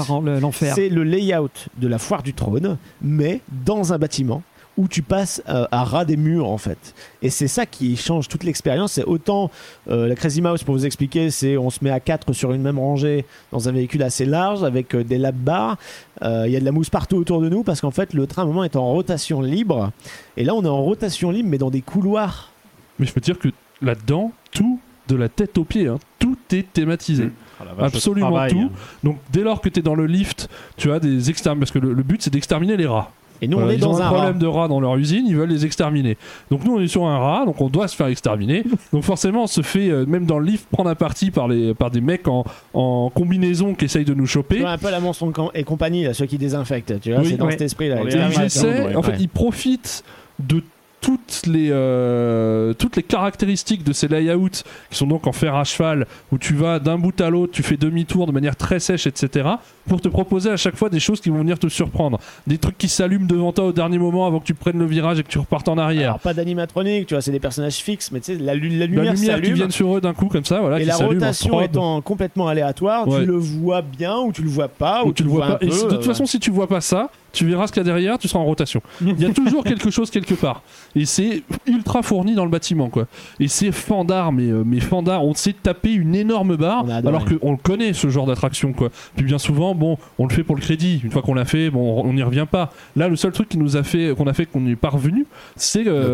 l'enfer. 0.40 0.74
c'est 0.74 0.88
le 0.88 1.04
layout 1.04 1.50
de 1.78 1.88
la 1.88 1.98
foire 1.98 2.22
du 2.22 2.34
trône 2.34 2.76
mais 3.00 3.40
dans 3.64 3.92
un 3.92 3.98
bâtiment 3.98 4.42
où 4.76 4.88
tu 4.88 5.02
passes 5.02 5.42
euh, 5.48 5.66
à 5.70 5.84
ras 5.84 6.04
des 6.04 6.16
murs 6.16 6.48
en 6.48 6.58
fait. 6.58 6.94
Et 7.20 7.30
c'est 7.30 7.48
ça 7.48 7.66
qui 7.66 7.96
change 7.96 8.28
toute 8.28 8.42
l'expérience. 8.44 8.92
C'est 8.92 9.04
autant 9.04 9.50
euh, 9.90 10.06
la 10.08 10.14
Crazy 10.14 10.40
Mouse 10.40 10.62
pour 10.64 10.74
vous 10.74 10.86
expliquer 10.86 11.30
c'est 11.30 11.56
on 11.56 11.70
se 11.70 11.80
met 11.84 11.90
à 11.90 12.00
quatre 12.00 12.32
sur 12.32 12.52
une 12.52 12.62
même 12.62 12.78
rangée 12.78 13.26
dans 13.50 13.68
un 13.68 13.72
véhicule 13.72 14.02
assez 14.02 14.24
large 14.24 14.64
avec 14.64 14.94
euh, 14.94 15.04
des 15.04 15.18
lap 15.18 15.34
bars 15.34 15.76
Euh, 16.22 16.44
il 16.46 16.52
y 16.52 16.56
a 16.56 16.60
de 16.60 16.64
la 16.64 16.72
mousse 16.72 16.88
partout 16.88 17.16
autour 17.16 17.40
de 17.40 17.48
nous 17.48 17.64
parce 17.64 17.80
qu'en 17.80 17.90
fait 17.90 18.14
le 18.14 18.26
train 18.26 18.42
à 18.42 18.44
un 18.44 18.48
moment 18.48 18.64
est 18.64 18.76
en 18.76 18.86
rotation 18.86 19.40
libre. 19.40 19.90
Et 20.36 20.44
là 20.44 20.54
on 20.54 20.62
est 20.64 20.68
en 20.68 20.82
rotation 20.82 21.30
libre 21.30 21.48
mais 21.50 21.58
dans 21.58 21.70
des 21.70 21.82
couloirs. 21.82 22.50
Mais 22.98 23.06
je 23.06 23.12
peux 23.12 23.20
te 23.20 23.26
dire 23.26 23.38
que 23.38 23.48
là-dedans, 23.82 24.32
tout 24.52 24.78
de 25.08 25.16
la 25.16 25.28
tête 25.28 25.58
aux 25.58 25.64
pieds, 25.64 25.88
hein, 25.88 25.98
tout 26.18 26.36
est 26.52 26.72
thématisé. 26.72 27.30
Ah, 27.60 27.64
vache, 27.64 27.76
le 27.78 27.84
Absolument 27.96 28.30
travail. 28.30 28.50
tout. 28.52 28.70
Donc 29.04 29.18
dès 29.32 29.42
lors 29.42 29.60
que 29.60 29.68
tu 29.68 29.80
es 29.80 29.82
dans 29.82 29.94
le 29.94 30.06
lift, 30.06 30.48
tu 30.76 30.90
as 30.92 30.98
des 31.00 31.30
exterminations. 31.30 31.60
Parce 31.60 31.70
que 31.72 31.78
le, 31.86 31.92
le 31.94 32.02
but 32.02 32.22
c'est 32.22 32.32
d'exterminer 32.32 32.76
les 32.76 32.86
rats. 32.86 33.10
et 33.40 33.48
nous 33.48 33.56
on 33.56 33.60
Voilà, 33.60 33.74
est 33.74 33.76
ils 33.78 33.84
ont 33.86 33.92
dans 33.92 34.02
un 34.02 34.06
un 34.06 34.08
problème 34.08 34.32
rat. 34.34 34.38
de 34.38 34.46
rats 34.46 34.68
dans 34.68 34.80
leur 34.80 34.96
usine, 34.96 35.26
ils 35.26 35.36
veulent 35.36 35.48
les 35.50 35.64
exterminer. 35.66 36.16
Donc 36.50 36.64
nous 36.64 36.74
on 36.76 36.80
est 36.80 36.86
sur 36.88 37.04
un 37.06 37.18
rat, 37.18 37.44
donc 37.46 37.60
on 37.60 37.68
doit 37.68 37.88
se 37.88 37.94
faire 37.96 38.06
exterminer. 38.08 38.64
donc 38.92 39.02
forcément 39.04 39.44
on 39.44 39.46
se 39.48 39.62
fait, 39.62 39.90
euh, 39.90 40.06
même 40.06 40.26
dans 40.26 40.38
le 40.38 40.46
lift, 40.46 40.66
prendre 40.70 40.90
un 40.90 40.94
parti 40.94 41.30
par, 41.30 41.46
les, 41.48 41.74
par 41.74 41.90
des 41.90 42.00
mecs 42.00 42.26
en, 42.28 42.44
en 42.74 43.10
combinaison 43.14 43.74
qui 43.74 43.84
essayent 43.86 44.04
de 44.04 44.14
nous 44.14 44.24
Tu 44.26 44.30
choper. 44.32 44.60
vois, 44.60 44.70
un 44.70 44.78
peu 44.78 44.90
la 44.90 45.00
monstre 45.00 45.26
et 45.54 45.64
compagnie 45.64 46.04
là, 46.04 46.14
ceux 46.14 46.26
qui 46.26 46.38
désinfectent 46.38 47.00
tu 47.00 47.10
vois 47.12 47.20
Oui, 47.20 47.28
c'est 47.30 47.36
dans 47.36 47.46
ouais. 47.46 47.52
cet 47.52 47.62
esprit 47.62 47.88
là 47.88 47.96
Dans 47.96 48.04
les 48.04 48.14
Et 48.14 48.18
Ah, 48.20 48.28
ils 48.34 48.42
essaient, 48.42 48.86
ouais, 48.86 48.96
en 48.96 49.02
fait, 49.02 49.12
ouais. 49.12 49.16
ils 49.20 49.28
profitent 49.28 50.04
de 50.40 50.62
toutes 51.02 51.42
les, 51.46 51.68
euh, 51.70 52.72
toutes 52.74 52.96
les 52.96 53.02
caractéristiques 53.02 53.82
de 53.84 53.92
ces 53.92 54.08
layouts 54.08 54.48
qui 54.90 54.96
sont 54.96 55.06
donc 55.06 55.26
en 55.26 55.32
fer 55.32 55.54
à 55.54 55.64
cheval, 55.64 56.06
où 56.30 56.38
tu 56.38 56.54
vas 56.54 56.78
d'un 56.78 56.96
bout 56.96 57.20
à 57.20 57.28
l'autre, 57.28 57.52
tu 57.52 57.62
fais 57.62 57.76
demi-tour 57.76 58.26
de 58.26 58.32
manière 58.32 58.56
très 58.56 58.78
sèche, 58.80 59.06
etc., 59.06 59.48
pour 59.88 60.00
te 60.00 60.08
proposer 60.08 60.48
à 60.50 60.56
chaque 60.56 60.76
fois 60.76 60.88
des 60.88 61.00
choses 61.00 61.20
qui 61.20 61.28
vont 61.28 61.38
venir 61.38 61.58
te 61.58 61.68
surprendre. 61.68 62.20
Des 62.46 62.56
trucs 62.56 62.78
qui 62.78 62.88
s'allument 62.88 63.26
devant 63.26 63.52
toi 63.52 63.64
au 63.64 63.72
dernier 63.72 63.98
moment 63.98 64.26
avant 64.28 64.38
que 64.38 64.44
tu 64.44 64.54
prennes 64.54 64.78
le 64.78 64.86
virage 64.86 65.18
et 65.18 65.24
que 65.24 65.28
tu 65.28 65.38
repartes 65.40 65.68
en 65.68 65.76
arrière. 65.76 66.10
Alors 66.10 66.20
pas 66.20 66.34
d'animatronique, 66.34 67.08
tu 67.08 67.14
vois, 67.14 67.20
c'est 67.20 67.32
des 67.32 67.40
personnages 67.40 67.74
fixes, 67.78 68.12
mais 68.12 68.20
tu 68.20 68.36
sais, 68.36 68.38
la, 68.38 68.54
la 68.54 68.60
La 68.60 68.86
lumière, 68.86 69.12
lumière 69.14 69.42
qui 69.42 69.52
vient 69.52 69.70
sur 69.70 69.96
eux 69.96 70.00
d'un 70.00 70.14
coup 70.14 70.26
comme 70.28 70.44
ça, 70.44 70.60
voilà, 70.60 70.78
et 70.78 70.82
qui 70.82 70.86
la 70.86 71.00
en 71.00 71.08
rotation 71.08 71.60
étant 71.60 72.00
complètement 72.00 72.46
aléatoire, 72.46 73.08
Ouais. 73.08 73.20
tu 73.20 73.26
le 73.26 73.36
vois 73.36 73.82
bien 73.82 74.18
ou 74.20 74.30
tu 74.32 74.42
le 74.42 74.48
vois 74.50 74.68
pas, 74.68 75.04
ou 75.04 75.12
tu 75.12 75.24
le 75.24 75.28
vois 75.30 75.58
pas. 75.58 75.66
Et 75.66 75.70
si- 75.72 75.84
de 75.84 75.90
toute 75.90 75.98
euh, 75.98 76.02
façon, 76.02 76.26
si 76.26 76.38
tu 76.38 76.52
vois 76.52 76.68
pas 76.68 76.80
ça, 76.80 77.10
tu 77.32 77.46
verras 77.46 77.66
ce 77.66 77.72
qu'il 77.72 77.80
y 77.80 77.84
a 77.84 77.84
derrière, 77.84 78.18
tu 78.18 78.28
seras 78.28 78.40
en 78.40 78.44
rotation. 78.44 78.82
Il 79.00 79.18
y 79.20 79.24
a 79.24 79.30
toujours 79.32 79.64
quelque 79.64 79.90
chose 79.90 80.10
quelque 80.10 80.34
part. 80.34 80.62
Et 80.94 81.04
c'est 81.06 81.42
ultra 81.66 82.02
fourni 82.02 82.34
dans 82.34 82.44
le 82.44 82.50
bâtiment, 82.50 82.88
quoi. 82.90 83.06
Et 83.40 83.48
c'est 83.48 83.72
fandard, 83.72 84.32
mais, 84.32 84.50
euh, 84.50 84.62
mais 84.66 84.80
fandard. 84.80 85.24
On 85.24 85.34
s'est 85.34 85.54
tapé 85.54 85.92
une 85.92 86.14
énorme 86.14 86.56
barre, 86.56 86.84
alors 87.08 87.24
qu'on 87.40 87.52
le 87.52 87.56
connaît, 87.58 87.92
ce 87.92 88.08
genre 88.08 88.26
d'attraction, 88.26 88.72
quoi. 88.72 88.90
Puis 89.16 89.24
bien 89.24 89.38
souvent, 89.38 89.74
bon, 89.74 89.96
on 90.18 90.26
le 90.26 90.32
fait 90.34 90.42
pour 90.44 90.54
le 90.56 90.60
crédit. 90.60 91.00
Une 91.04 91.10
fois 91.10 91.22
qu'on 91.22 91.34
l'a 91.34 91.44
fait, 91.44 91.70
bon, 91.70 92.02
on 92.04 92.12
n'y 92.12 92.22
revient 92.22 92.46
pas. 92.50 92.72
Là, 92.96 93.08
le 93.08 93.16
seul 93.16 93.32
truc 93.32 93.48
qui 93.48 93.58
nous 93.58 93.76
a 93.76 93.82
fait, 93.82 94.14
qu'on 94.16 94.26
a 94.26 94.32
fait, 94.32 94.46
qu'on 94.46 94.60
n'y 94.60 94.72
est 94.72 94.76
pas 94.76 94.90
revenu, 94.90 95.26
c'est 95.56 95.86
euh, 95.88 96.12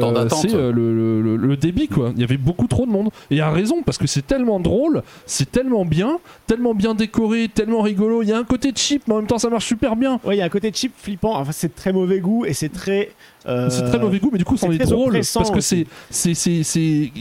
euh, 0.55 0.73
le, 0.73 0.95
le- 0.95 1.23
le- 1.23 1.37
le 1.37 1.57
débit, 1.57 1.89
quoi. 1.89 2.13
Il 2.15 2.21
y 2.21 2.25
avait 2.25 2.37
beaucoup 2.37 2.67
trop 2.67 2.87
de 2.87 2.91
monde. 2.91 3.11
Et 3.31 3.41
à 3.41 3.51
raison, 3.51 3.83
parce 3.85 3.99
que 3.99 4.07
c'est 4.07 4.27
tellement 4.27 4.61
drôle, 4.61 5.03
c'est 5.27 5.51
tellement 5.51 5.85
bien, 5.85 6.19
tellement 6.47 6.75
bien 6.75 6.95
décoré, 6.95 7.49
tellement 7.53 7.81
rigolo. 7.83 8.23
Il 8.23 8.29
y 8.29 8.33
a 8.33 8.39
un 8.39 8.45
côté 8.45 8.71
cheap, 8.75 9.03
mais 9.09 9.15
en 9.15 9.19
même 9.19 9.27
temps, 9.27 9.39
ça 9.39 9.51
marche 9.51 9.67
super 9.67 9.97
bien. 9.97 10.21
Ouais, 10.25 10.37
il 10.37 10.39
y 10.39 10.43
a 10.43 10.45
un 10.45 10.49
côté 10.49 10.71
cheap 10.73 10.93
flippant. 11.09 11.37
Enfin, 11.38 11.53
c'est 11.53 11.68
de 11.68 11.75
très 11.75 11.92
mauvais 11.92 12.21
goût 12.21 12.44
et 12.44 12.53
c'est 12.53 12.68
très. 12.68 13.11
euh, 13.47 13.71
C'est 13.71 13.85
très 13.85 13.99
mauvais 13.99 14.18
goût, 14.18 14.31
mais 14.33 14.38
du 14.38 14.44
coup, 14.44 14.57
c'en 14.57 14.68
c'est 14.68 14.75
est 14.75 14.79
très 14.79 14.87
drôle 14.90 15.12
parce 15.14 15.51
que 15.51 15.59
aussi. 15.59 15.87
c'est, 16.11 16.35
c'est, 16.35 16.62
c'est, 16.62 16.62
c'est, 16.62 17.12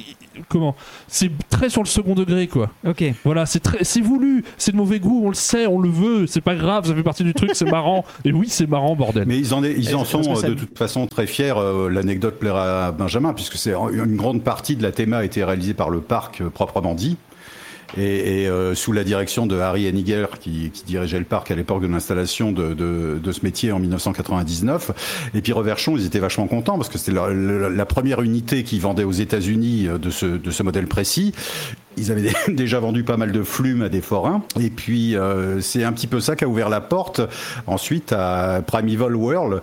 comment? 0.50 0.76
C'est 1.08 1.32
très 1.50 1.69
sur 1.69 1.82
le 1.82 1.88
second 1.88 2.13
degré, 2.15 2.47
quoi. 2.47 2.69
Ok. 2.86 3.04
Voilà, 3.23 3.45
c'est 3.45 3.60
très, 3.60 3.84
c'est 3.84 4.02
voulu, 4.02 4.43
c'est 4.58 4.71
de 4.71 4.78
mauvais 4.78 5.00
goût, 5.00 5.21
on 5.26 5.30
le 5.30 5.36
sait, 5.36 5.67
on 5.67 5.80
le 5.80 5.89
veut, 5.89 6.28
c'est 6.28 6.41
pas 6.41 6.56
grave, 6.56 6.86
ça 6.86 6.93
fait 6.95 7.04
partie 7.04 7.23
du 7.23 7.34
truc, 7.34 7.52
c'est 7.54 7.69
marrant. 7.69 8.04
Et 8.26 8.32
oui, 8.34 8.47
c'est 8.50 8.67
marrant, 8.67 8.95
bordel. 8.95 9.23
Mais 9.28 9.38
ils 9.39 9.54
en, 9.54 9.63
est- 9.63 9.73
ils 9.78 9.95
en 9.95 10.00
Parce 10.00 10.12
sont 10.12 10.36
euh, 10.45 10.50
de 10.50 10.54
toute 10.54 10.78
façon 10.78 11.08
très 11.08 11.28
fiers. 11.28 11.54
euh, 11.58 11.89
L'anecdote 11.89 12.36
plaira 12.39 12.88
à 12.88 12.91
Benjamin, 12.91 13.34
puisque 13.34 13.56
c'est 13.56 13.73
une 13.73 14.15
grande 14.17 14.43
partie 14.43 14.76
de 14.76 14.84
la 14.84 14.91
théma 14.91 15.17
a 15.19 15.23
été 15.23 15.43
réalisée 15.43 15.73
par 15.73 15.89
le 15.89 16.02
parc 16.02 16.43
proprement 16.43 16.93
dit. 16.93 17.17
Et, 17.95 18.43
et, 18.43 18.50
euh, 18.50 18.76
sous 18.76 18.91
la 18.91 19.04
direction 19.04 19.45
de 19.45 19.58
Harry 19.58 19.88
Henniger, 19.88 20.26
qui, 20.39 20.71
qui 20.71 20.84
dirigeait 20.84 21.19
le 21.19 21.26
parc 21.26 21.52
à 21.52 21.56
l'époque 21.56 21.82
de 21.82 21.88
l'installation 21.88 22.52
de, 22.52 22.73
de, 22.73 23.19
de 23.21 23.32
ce 23.32 23.39
métier 23.43 23.71
en 23.71 23.80
1999. 23.80 25.30
Et 25.34 25.41
puis 25.41 25.54
Reverchon, 25.54 25.95
ils 25.95 26.06
étaient 26.06 26.19
vachement 26.19 26.47
contents 26.47 26.78
parce 26.78 26.89
que 26.89 26.97
c'était 26.97 27.17
la, 27.17 27.86
première 27.86 28.21
unité 28.21 28.63
qui 28.63 28.80
vendait 28.80 29.06
aux 29.06 29.12
États-Unis 29.13 29.88
euh, 29.88 29.97
de 29.97 30.10
ce, 30.10 30.26
de 30.26 30.52
ce 30.52 30.63
modèle 30.63 30.88
précis. 30.88 31.34
Ils 31.95 32.12
avaient 32.12 32.30
déjà 32.50 32.80
vendu 32.80 33.04
pas 33.04 33.17
mal 33.17 33.32
de 33.32 33.41
flumes 33.41 33.82
à 33.82 33.89
des 33.89 34.02
forains. 34.02 34.43
Et 34.60 34.69
puis, 34.69 35.15
euh, 35.15 35.62
c'est 35.62 35.84
un 35.84 35.93
petit 35.93 36.08
peu 36.08 36.19
ça 36.19 36.36
qui 36.36 36.43
a 36.43 36.47
ouvert 36.47 36.69
la 36.69 36.82
porte 36.82 37.21
ensuite 37.65 38.12
à 38.12 38.62
Primeval 38.65 39.15
World 39.15 39.62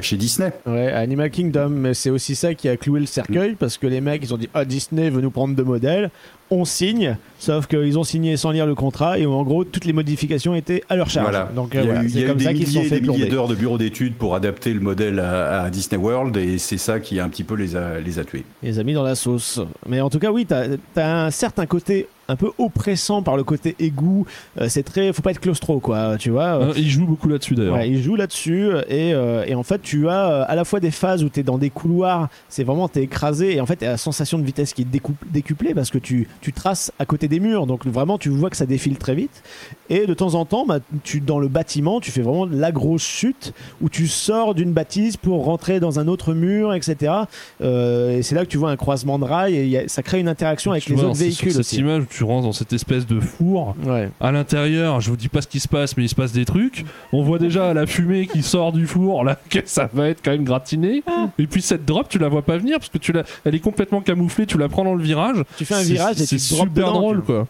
chez 0.00 0.16
Disney. 0.16 0.52
Ouais, 0.66 0.90
Animal 0.90 1.30
Kingdom, 1.30 1.68
mais 1.68 1.94
c'est 1.94 2.10
aussi 2.10 2.34
ça 2.34 2.54
qui 2.54 2.68
a 2.68 2.76
cloué 2.76 3.00
le 3.00 3.06
cercueil 3.06 3.54
parce 3.54 3.78
que 3.78 3.86
les 3.86 4.00
mecs 4.00 4.22
ils 4.24 4.34
ont 4.34 4.38
dit 4.38 4.48
Ah, 4.54 4.64
Disney 4.64 5.10
veut 5.10 5.20
nous 5.20 5.30
prendre 5.30 5.54
deux 5.54 5.64
modèles, 5.64 6.10
on 6.50 6.64
signe, 6.64 7.16
sauf 7.38 7.66
qu'ils 7.66 7.98
ont 7.98 8.04
signé 8.04 8.36
sans 8.36 8.50
lire 8.50 8.66
le 8.66 8.74
contrat 8.74 9.18
et 9.18 9.26
en 9.26 9.42
gros 9.42 9.64
toutes 9.64 9.84
les 9.84 9.92
modifications 9.92 10.54
étaient 10.54 10.82
à 10.88 10.96
leur 10.96 11.10
charge. 11.10 11.28
Voilà. 11.30 11.50
Donc 11.54 11.70
il 11.74 11.80
euh, 11.80 11.82
y 11.82 11.84
a, 11.84 11.86
voilà, 11.92 12.02
eu- 12.02 12.06
il 12.06 12.10
y 12.10 12.12
c'est 12.14 12.24
a 12.24 12.28
comme 12.28 12.38
des 12.38 12.44
ça 12.44 12.54
qu'ils 12.54 12.66
sont 12.66 12.78
milliers, 12.78 12.88
fait 12.88 13.00
des 13.00 13.08
milliers 13.08 13.26
d'heures 13.26 13.48
de 13.48 13.54
bureau 13.54 13.76
d'études 13.78 14.14
pour 14.14 14.34
adapter 14.34 14.72
le 14.72 14.80
modèle 14.80 15.20
à, 15.20 15.62
à 15.64 15.70
Disney 15.70 16.00
World 16.02 16.36
et 16.36 16.58
c'est 16.58 16.78
ça 16.78 17.00
qui 17.00 17.20
a 17.20 17.24
un 17.24 17.28
petit 17.28 17.44
peu 17.44 17.54
les 17.54 17.76
a, 17.76 18.00
les 18.00 18.18
a 18.18 18.24
tués. 18.24 18.44
Les 18.62 18.78
amis 18.78 18.94
dans 18.94 19.02
la 19.02 19.14
sauce. 19.14 19.60
Mais 19.86 20.00
en 20.00 20.08
tout 20.10 20.18
cas, 20.18 20.30
oui, 20.30 20.46
t'as 20.46 20.64
as 20.96 21.24
un 21.26 21.30
certain 21.30 21.66
côté 21.66 22.08
un 22.28 22.36
peu 22.36 22.50
oppressant 22.58 23.22
par 23.22 23.36
le 23.36 23.44
côté 23.44 23.74
égout. 23.78 24.26
Euh, 24.60 24.66
c'est 24.68 24.82
très, 24.82 25.12
faut 25.12 25.22
pas 25.22 25.30
être 25.30 25.40
claustro 25.40 25.80
quoi, 25.80 26.16
tu 26.18 26.30
vois. 26.30 26.50
Hein, 26.64 26.72
il 26.76 26.88
joue 26.88 27.06
beaucoup 27.06 27.28
là-dessus 27.28 27.54
d'ailleurs. 27.54 27.74
Ouais, 27.74 27.88
il 27.88 28.02
joue 28.02 28.16
là-dessus 28.16 28.68
et, 28.88 29.14
euh, 29.14 29.44
et 29.46 29.54
en 29.54 29.62
fait 29.62 29.80
tu 29.82 30.08
as 30.08 30.30
euh, 30.30 30.44
à 30.46 30.54
la 30.54 30.64
fois 30.64 30.80
des 30.80 30.90
phases 30.90 31.24
où 31.24 31.28
tu 31.28 31.40
es 31.40 31.42
dans 31.42 31.58
des 31.58 31.70
couloirs, 31.70 32.28
c'est 32.48 32.64
vraiment 32.64 32.88
t'es 32.88 33.02
écrasé 33.02 33.56
et 33.56 33.60
en 33.60 33.66
fait 33.66 33.76
t'as 33.76 33.86
la 33.92 33.96
sensation 33.96 34.38
de 34.38 34.44
vitesse 34.44 34.72
qui 34.74 34.82
est 34.82 35.00
décuplée 35.32 35.74
parce 35.74 35.90
que 35.90 35.98
tu, 35.98 36.28
tu 36.40 36.52
traces 36.52 36.92
à 36.98 37.06
côté 37.06 37.28
des 37.28 37.40
murs 37.40 37.66
donc 37.66 37.86
vraiment 37.86 38.18
tu 38.18 38.28
vois 38.28 38.50
que 38.50 38.56
ça 38.56 38.66
défile 38.66 38.96
très 38.98 39.14
vite 39.14 39.42
et 39.88 40.06
de 40.06 40.14
temps 40.14 40.34
en 40.34 40.44
temps 40.44 40.66
bah, 40.66 40.80
tu 41.04 41.20
dans 41.20 41.38
le 41.38 41.48
bâtiment 41.48 42.00
tu 42.00 42.10
fais 42.10 42.22
vraiment 42.22 42.46
la 42.46 42.72
grosse 42.72 43.02
chute 43.02 43.54
où 43.80 43.88
tu 43.88 44.06
sors 44.06 44.54
d'une 44.54 44.72
bâtisse 44.72 45.16
pour 45.16 45.44
rentrer 45.44 45.80
dans 45.80 45.98
un 45.98 46.08
autre 46.08 46.34
mur 46.34 46.74
etc 46.74 47.12
Euh, 47.60 48.18
et 48.18 48.22
c'est 48.22 48.34
là 48.34 48.44
que 48.44 48.50
tu 48.50 48.58
vois 48.58 48.70
un 48.70 48.76
croisement 48.76 49.18
de 49.18 49.24
rails 49.24 49.54
et 49.54 49.62
il 49.64 49.70
y 49.70 49.76
a- 49.78 49.88
ça 49.88 50.02
crée 50.02 50.20
une 50.20 50.28
interaction 50.28 50.72
avec 50.72 50.84
Tu 50.84 50.90
les 50.90 50.96
vois, 50.96 51.10
autres 51.10 51.18
véhicules 51.18 51.50
cette 51.52 51.60
aussi. 51.60 51.76
image 51.76 52.04
tu 52.18 52.24
rentres 52.24 52.46
dans 52.46 52.52
cette 52.52 52.72
espèce 52.72 53.06
de 53.06 53.20
four. 53.20 53.76
Ouais. 53.84 54.10
À 54.20 54.32
l'intérieur, 54.32 55.00
je 55.00 55.08
vous 55.08 55.16
dis 55.16 55.28
pas 55.28 55.40
ce 55.40 55.46
qui 55.46 55.60
se 55.60 55.68
passe, 55.68 55.96
mais 55.96 56.02
il 56.02 56.08
se 56.08 56.16
passe 56.16 56.32
des 56.32 56.44
trucs. 56.44 56.84
On 57.12 57.22
voit 57.22 57.38
déjà 57.38 57.72
la 57.72 57.86
fumée 57.86 58.26
qui 58.26 58.42
sort 58.42 58.72
du 58.72 58.88
four, 58.88 59.22
là, 59.22 59.38
que 59.50 59.60
ça 59.64 59.88
va 59.92 60.08
être 60.08 60.20
quand 60.24 60.32
même 60.32 60.42
gratiné. 60.42 61.04
Et 61.38 61.46
puis 61.46 61.62
cette 61.62 61.84
drop, 61.84 62.08
tu 62.08 62.18
la 62.18 62.28
vois 62.28 62.42
pas 62.42 62.58
venir 62.58 62.78
parce 62.78 62.88
que 62.88 62.98
tu 62.98 63.12
la, 63.12 63.22
elle 63.44 63.54
est 63.54 63.60
complètement 63.60 64.00
camouflée. 64.00 64.46
Tu 64.46 64.58
la 64.58 64.68
prends 64.68 64.82
dans 64.82 64.96
le 64.96 65.02
virage. 65.02 65.44
Tu 65.58 65.64
fais 65.64 65.74
un 65.74 65.82
virage 65.82 66.20
et 66.20 66.26
c'est 66.26 66.38
super 66.38 66.92
drôle, 66.92 67.22
quoi. 67.22 67.46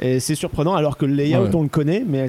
Et 0.00 0.20
c'est 0.20 0.34
surprenant 0.34 0.74
alors 0.74 0.96
que 0.96 1.04
le 1.04 1.12
layout 1.14 1.42
Ouais. 1.44 1.50
on 1.54 1.62
le 1.62 1.68
connaît, 1.68 2.02
mais 2.06 2.26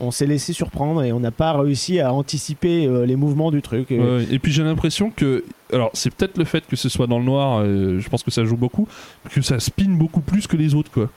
on 0.00 0.10
s'est 0.12 0.26
laissé 0.26 0.52
surprendre 0.52 1.02
et 1.02 1.12
on 1.12 1.18
n'a 1.20 1.32
pas 1.32 1.52
réussi 1.52 1.98
à 1.98 2.12
anticiper 2.12 2.86
euh, 2.86 3.04
les 3.04 3.16
mouvements 3.16 3.50
du 3.50 3.62
truc. 3.62 3.90
Et- 3.90 3.98
Ouais, 3.98 4.26
et 4.30 4.38
puis 4.38 4.52
j'ai 4.52 4.62
l'impression 4.62 5.10
que. 5.10 5.44
Alors, 5.72 5.90
c'est 5.92 6.14
peut-être 6.14 6.38
le 6.38 6.44
fait 6.44 6.64
que 6.68 6.76
ce 6.76 6.88
soit 6.88 7.08
dans 7.08 7.18
le 7.18 7.24
noir, 7.24 7.60
euh, 7.64 7.98
je 7.98 8.08
pense 8.08 8.22
que 8.22 8.30
ça 8.30 8.44
joue 8.44 8.56
beaucoup, 8.56 8.86
que 9.30 9.42
ça 9.42 9.58
spin 9.58 9.88
beaucoup 9.88 10.20
plus 10.20 10.46
que 10.46 10.56
les 10.56 10.74
autres, 10.74 10.90
quoi. 10.92 11.10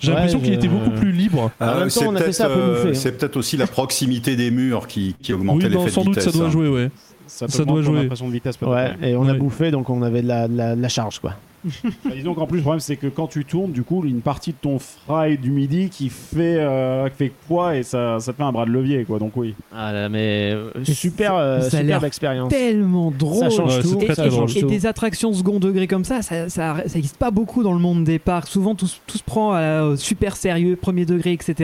J'ai 0.00 0.08
Ouais, 0.08 0.14
l'impression 0.16 0.40
qu'il 0.40 0.52
était 0.54 0.66
beaucoup 0.66 0.90
plus 0.90 1.12
libre. 1.12 1.52
En 1.60 1.66
même 1.66 1.82
temps, 1.84 1.88
c'est 1.90 2.06
on 2.08 2.14
a 2.16 2.18
fait 2.18 2.24
peut-être, 2.24 2.34
ça 2.34 2.46
un 2.46 2.54
peu 2.54 2.60
euh, 2.60 2.86
hein. 2.88 2.94
C'est 2.94 3.12
peut-être 3.16 3.36
aussi 3.36 3.56
la 3.56 3.68
proximité 3.68 4.34
des 4.34 4.50
murs 4.50 4.88
qui, 4.88 5.14
qui 5.22 5.32
augmentait 5.32 5.66
Oui, 5.66 5.72
l'effet 5.74 5.90
sans 5.90 6.00
de 6.00 6.06
doute, 6.06 6.16
vitesse. 6.18 6.32
ça 6.32 6.36
doit 6.36 6.48
hein. 6.48 6.50
jouer, 6.50 6.68
ouais. 6.68 6.90
Ça, 7.28 7.46
Ça 7.46 7.64
doit 7.64 7.80
jouer. 7.82 8.08
de 8.08 8.32
vitesse. 8.32 8.58
Ouais, 8.60 8.90
et 9.00 9.14
on 9.14 9.28
a 9.28 9.34
bouffé 9.34 9.70
donc 9.70 9.88
on 9.88 10.02
avait 10.02 10.22
de 10.22 10.26
la, 10.28 10.48
de 10.48 10.56
la, 10.56 10.74
de 10.74 10.82
la 10.82 10.88
charge 10.88 11.20
quoi. 11.20 11.34
Bah, 11.64 12.10
disons 12.14 12.34
qu'en 12.34 12.46
plus, 12.46 12.56
le 12.58 12.62
problème, 12.62 12.80
c'est 12.80 12.96
que 12.96 13.06
quand 13.06 13.26
tu 13.28 13.44
tournes, 13.44 13.72
du 13.72 13.82
coup, 13.82 14.04
une 14.04 14.20
partie 14.20 14.50
de 14.50 14.56
ton 14.60 14.78
fry 14.78 15.38
du 15.38 15.50
midi 15.50 15.88
qui 15.90 16.08
fait, 16.08 16.56
euh, 16.58 17.08
qui 17.10 17.16
fait 17.16 17.32
poids 17.48 17.76
et 17.76 17.82
ça, 17.82 18.18
ça 18.20 18.32
te 18.32 18.36
fait 18.38 18.42
un 18.42 18.52
bras 18.52 18.64
de 18.66 18.70
levier, 18.70 19.04
quoi. 19.04 19.18
Donc, 19.18 19.32
oui. 19.36 19.54
Ah 19.74 19.92
là, 19.92 20.08
mais 20.08 20.52
euh, 20.54 20.70
super, 20.84 21.34
euh, 21.34 21.60
Ça 21.60 21.78
a 21.78 21.82
l'air 21.82 21.96
superbe 21.96 22.04
expérience. 22.04 22.50
tellement 22.50 23.10
drôle. 23.16 23.38
Ça 23.38 23.50
change 23.50 23.76
Ouais, 23.76 23.82
tout. 23.82 23.94
très, 23.96 24.04
Et, 24.06 24.12
très 24.14 24.26
et- 24.26 24.30
drôle. 24.30 24.50
et 24.56 24.62
des 24.62 24.86
attractions 24.86 25.32
second 25.32 25.60
degré 25.60 25.86
comme 25.86 26.04
ça, 26.04 26.22
ça, 26.22 26.48
ça, 26.48 26.76
ça 26.86 26.98
existe 26.98 27.16
pas 27.16 27.30
beaucoup 27.30 27.62
dans 27.62 27.72
le 27.74 27.78
monde 27.80 28.04
des 28.04 28.18
parcs. 28.18 28.48
Souvent, 28.48 28.74
tout, 28.74 28.86
se- 28.86 28.98
tout 29.06 29.18
se 29.18 29.22
prend 29.24 29.52
au 29.84 29.96
super 29.96 30.36
sérieux, 30.36 30.76
premier 30.76 31.04
degré, 31.06 31.32
etc. 31.32 31.54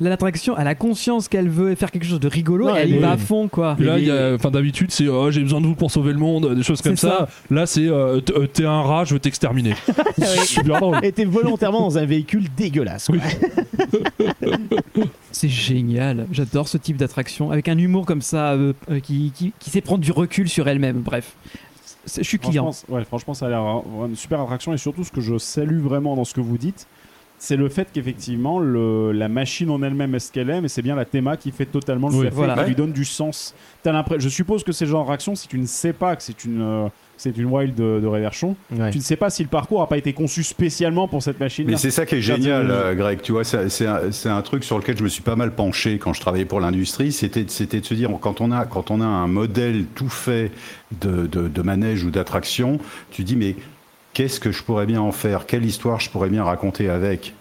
Là, 0.00 0.10
l'attraction, 0.10 0.56
elle 0.58 0.66
a 0.68 0.74
conscience 0.74 1.28
qu'elle 1.28 1.48
veut 1.48 1.74
faire 1.74 1.90
quelque 1.90 2.06
chose 2.06 2.20
de 2.20 2.28
rigolo 2.28 2.66
Ouais, 2.66 2.80
et 2.80 2.82
elle 2.84 2.90
y 2.94 2.98
va 2.98 3.12
à 3.12 3.16
fond, 3.16 3.48
quoi. 3.48 3.76
Là, 3.78 3.98
d'habitude, 4.50 4.90
c'est 4.90 5.08
oh, 5.08 5.30
j'ai 5.30 5.40
besoin 5.42 5.60
de 5.60 5.66
vous 5.66 5.74
pour 5.74 5.90
sauver 5.90 6.12
le 6.12 6.18
monde, 6.18 6.54
des 6.54 6.62
choses 6.62 6.82
comme 6.82 6.96
C'est 6.96 7.06
ça. 7.08 7.28
Là, 7.50 7.66
c'est 7.66 7.86
euh, 7.88 8.20
euh, 8.36 8.46
t'es 8.46 8.64
un 8.64 8.82
rat, 8.82 9.04
je 9.04 9.14
veux 9.14 9.20
t'exterminer. 9.42 9.74
Super 10.44 10.80
drôle. 10.80 11.04
Et 11.04 11.12
t'es 11.12 11.24
volontairement 11.24 11.80
dans 11.80 11.98
un 11.98 12.04
véhicule 12.04 12.44
dégueulasse. 12.56 13.08
quoi. 13.08 13.16
C'est 15.32 15.48
génial. 15.48 16.26
J'adore 16.30 16.68
ce 16.68 16.78
type 16.78 16.96
d'attraction 16.96 17.50
avec 17.50 17.68
un 17.68 17.78
humour 17.78 18.06
comme 18.06 18.22
ça 18.22 18.52
euh, 18.52 18.72
euh, 18.90 19.00
qui, 19.00 19.32
qui, 19.34 19.52
qui 19.58 19.70
sait 19.70 19.80
prendre 19.80 20.00
du 20.00 20.12
recul 20.12 20.48
sur 20.48 20.68
elle-même. 20.68 21.00
Bref, 21.00 21.34
C'est- 22.04 22.22
je 22.22 22.28
suis 22.28 22.38
client. 22.38 22.70
Franchement, 22.72 22.94
ouais, 22.96 23.04
franchement, 23.04 23.34
ça 23.34 23.46
a 23.46 23.48
l'air 23.48 23.82
une 24.06 24.16
super 24.16 24.40
attraction 24.40 24.72
et 24.72 24.78
surtout, 24.78 25.04
ce 25.04 25.10
que 25.10 25.20
je 25.20 25.38
salue 25.38 25.80
vraiment 25.80 26.14
dans 26.14 26.24
ce 26.24 26.34
que 26.34 26.40
vous 26.40 26.58
dites, 26.58 26.86
c'est 27.44 27.56
le 27.56 27.68
fait 27.68 27.88
qu'effectivement, 27.92 28.60
le- 28.60 29.10
la 29.10 29.28
machine 29.28 29.68
en 29.70 29.82
elle-même 29.82 30.14
est 30.14 30.20
ce 30.20 30.30
qu'elle 30.30 30.48
est, 30.48 30.60
mais 30.60 30.68
c'est 30.68 30.80
bien 30.80 30.94
la 30.94 31.04
théma 31.04 31.36
qui 31.36 31.50
fait 31.50 31.66
totalement 31.66 32.08
le 32.08 32.14
Oui. 32.14 32.24
fait, 32.26 32.30
Voilà. 32.30 32.54
qui 32.54 32.68
lui 32.68 32.76
donne 32.76 32.92
du 32.92 33.04
sens. 33.04 33.52
Je 33.84 34.28
suppose 34.28 34.62
que 34.62 34.70
c'est 34.70 34.84
le 34.84 34.92
genre 34.92 35.08
d'action, 35.10 35.34
si 35.34 35.48
tu 35.48 35.58
ne 35.58 35.66
sais 35.66 35.92
pas 35.92 36.14
que 36.14 36.22
c'est 36.22 36.44
une, 36.44 36.60
euh, 36.62 36.86
c'est 37.16 37.36
une 37.36 37.46
wild 37.46 37.74
de, 37.74 37.98
de 38.00 38.06
Réverchon, 38.06 38.54
Ouais. 38.70 38.92
tu 38.92 38.98
ne 38.98 39.02
sais 39.02 39.16
pas 39.16 39.28
si 39.28 39.42
le 39.42 39.48
parcours 39.48 39.80
n'a 39.80 39.88
pas 39.88 39.98
été 39.98 40.12
conçu 40.12 40.44
spécialement 40.44 41.08
pour 41.08 41.20
cette 41.20 41.40
machine. 41.40 41.66
Mais 41.66 41.76
c'est 41.78 41.90
ça 41.90 42.06
qui 42.06 42.14
est 42.14 42.20
génial, 42.20 42.70
euh, 42.70 42.94
Greg. 42.94 43.20
Tu 43.22 43.32
vois, 43.32 43.42
c'est 43.42 43.86
un, 44.28 44.42
truc 44.42 44.62
sur 44.62 44.78
lequel 44.78 44.96
je 44.96 45.02
me 45.02 45.08
suis 45.08 45.22
pas 45.22 45.34
mal 45.34 45.52
penché 45.52 45.98
quand 45.98 46.12
je 46.12 46.20
travaillais 46.20 46.44
pour 46.44 46.60
l'industrie. 46.60 47.10
C'était 47.10 47.46
c'était 47.48 47.80
de 47.80 47.84
se 47.86 47.94
dire 47.94 48.08
quand 48.20 48.40
on 48.40 48.52
a 48.52 48.66
quand 48.66 48.92
on 48.92 49.00
a 49.00 49.04
un 49.04 49.26
modèle 49.26 49.86
tout 49.96 50.08
fait 50.08 50.52
de, 51.00 51.26
de, 51.26 51.48
de 51.48 51.62
manège 51.62 52.04
ou 52.04 52.12
d'attraction, 52.12 52.78
tu 53.10 53.24
dis 53.24 53.34
mais 53.34 53.56
qu'est-ce 54.12 54.40
que 54.40 54.52
je 54.52 54.62
pourrais 54.62 54.86
bien 54.86 55.00
en 55.00 55.12
faire? 55.12 55.46
Quelle 55.46 55.64
histoire 55.64 56.00
je 56.00 56.10
pourrais 56.10 56.28
bien 56.28 56.44
raconter 56.44 56.88
avec? 56.88 57.34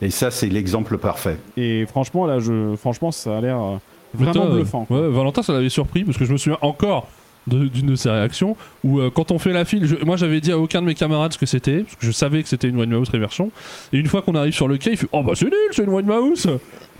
Et 0.00 0.10
ça, 0.10 0.30
c'est 0.30 0.48
l'exemple 0.48 0.98
parfait. 0.98 1.38
Et 1.56 1.84
franchement, 1.86 2.26
là, 2.26 2.38
je, 2.38 2.76
franchement, 2.76 3.10
ça 3.10 3.38
a 3.38 3.40
l'air 3.40 3.60
euh, 3.60 3.76
vraiment 4.14 4.46
bluffant. 4.50 4.86
ouais, 4.90 5.08
Valentin, 5.08 5.42
ça 5.42 5.52
l'avait 5.52 5.68
surpris 5.68 6.04
parce 6.04 6.16
que 6.16 6.24
je 6.24 6.32
me 6.32 6.36
souviens 6.38 6.58
encore 6.62 7.08
d'une 7.46 7.86
de, 7.86 7.96
ses 7.96 8.10
réactions 8.10 8.56
où 8.84 9.00
euh, 9.00 9.10
quand 9.10 9.30
on 9.30 9.38
fait 9.38 9.54
la 9.54 9.64
file, 9.64 9.86
je- 9.86 10.04
moi 10.04 10.16
j'avais 10.18 10.38
dit 10.40 10.52
à 10.52 10.58
aucun 10.58 10.82
de 10.82 10.86
mes 10.86 10.94
camarades 10.94 11.32
ce 11.32 11.38
que 11.38 11.46
c'était 11.46 11.78
parce 11.78 11.96
que 11.96 12.04
je 12.04 12.10
savais 12.12 12.42
que 12.42 12.48
c'était 12.48 12.68
une 12.68 12.78
Wine 12.78 12.90
Mouse 12.90 13.08
Reversion. 13.08 13.50
Et 13.92 13.96
une 13.98 14.06
fois 14.06 14.20
qu'on 14.20 14.34
arrive 14.34 14.52
sur 14.52 14.68
le 14.68 14.76
quai, 14.76 14.90
il 14.90 14.96
fait 14.98 15.06
Oh 15.12 15.22
bah 15.22 15.32
c'est 15.34 15.46
nul, 15.46 15.54
c'est 15.72 15.82
une 15.84 15.88
Wine 15.88 16.04
Mouse 16.06 16.46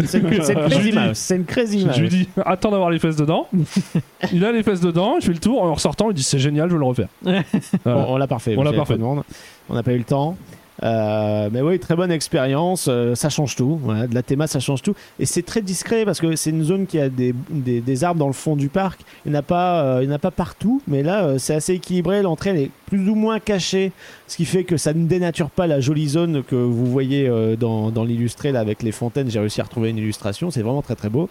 C'est 0.05 0.18
une, 0.18 0.32
Je 0.32 0.53
crazy 0.53 0.90
dis- 0.90 0.99
mouse. 0.99 1.16
C'est 1.18 1.36
une 1.36 1.44
crazy 1.44 1.86
Je 1.94 2.01
lui 2.01 2.09
dis 2.09 2.28
Attends 2.44 2.70
d'avoir 2.70 2.90
les 2.90 2.99
fesses 2.99 3.16
dedans. 3.16 3.49
il 4.32 4.44
a 4.44 4.53
les 4.53 4.62
fesses 4.62 4.80
dedans, 4.80 5.16
il 5.20 5.24
fait 5.24 5.32
le 5.32 5.38
tour, 5.38 5.62
en 5.62 5.74
ressortant, 5.74 6.11
il 6.11 6.14
dit 6.14 6.22
C'est 6.22 6.38
génial, 6.38 6.68
je 6.68 6.74
veux 6.74 6.78
le 6.80 6.86
refaire. 6.86 7.09
Voilà. 7.22 7.42
On, 7.84 8.14
on 8.14 8.16
l'a 8.16 8.26
parfait. 8.26 8.55
On 8.57 8.62
l'a 8.62 8.72
parfait. 8.72 8.96
On 9.01 9.74
n'a 9.74 9.82
pas 9.82 9.92
eu 9.92 9.99
le 9.99 10.05
temps. 10.05 10.36
Euh, 10.83 11.49
mais 11.53 11.61
oui, 11.61 11.79
très 11.79 11.97
bonne 11.97 12.12
expérience. 12.12 12.87
euh, 12.89 13.14
ça 13.14 13.29
change 13.29 13.57
tout. 13.57 13.79
Voilà, 13.83 14.07
de 14.07 14.14
la 14.14 14.22
théma, 14.22 14.47
ça 14.47 14.61
change 14.61 14.83
tout. 14.83 14.95
Et 15.18 15.26
c'est 15.26 15.43
très 15.43 15.62
discret 15.62 16.05
parce 16.05 16.20
que 16.20 16.37
c'est 16.37 16.51
une 16.51 16.64
zone 16.64 16.87
qui 16.87 16.99
a 17.01 17.09
des, 17.09 17.35
des, 17.51 17.81
des 17.81 18.05
arbres 18.05 18.20
dans 18.20 18.26
le 18.26 18.33
fond 18.33 18.57
du 18.57 18.68
parc. 18.68 19.01
Il 19.26 19.33
n'y 19.33 19.39
en 19.39 19.43
euh, 19.51 20.07
en 20.07 20.11
a 20.11 20.18
pas 20.18 20.31
partout, 20.31 20.83
mais 20.87 21.03
là, 21.03 21.24
euh, 21.24 21.39
c'est 21.39 21.55
assez 21.55 21.74
équilibré. 21.74 22.22
L'entrée 22.22 22.62
est 22.62 22.70
plus 22.87 23.09
ou 23.09 23.14
moins 23.14 23.41
cachée, 23.41 23.93
ce 24.26 24.37
qui 24.37 24.45
fait 24.45 24.64
que 24.64 24.76
ça 24.76 24.95
ne 24.95 25.07
dénature 25.07 25.51
pas 25.51 25.66
la 25.66 25.81
jolie 25.81 26.09
zone 26.09 26.43
que 26.43 26.55
vous 26.55 26.87
voyez 26.87 27.29
euh, 27.29 27.57
dans, 27.57 27.91
dans 27.91 28.05
l'illustré 28.05 28.53
là 28.53 28.61
avec 28.61 28.83
les 28.83 28.93
fontaines. 28.93 29.31
J'ai 29.31 29.41
réussi 29.41 29.61
à 29.61 29.64
retrouver 29.64 29.91
une 29.91 29.99
illustration. 29.99 30.51
C'est 30.51 30.62
vraiment 30.62 30.83
très 30.83 30.95
très 30.95 31.09
beau. 31.09 31.29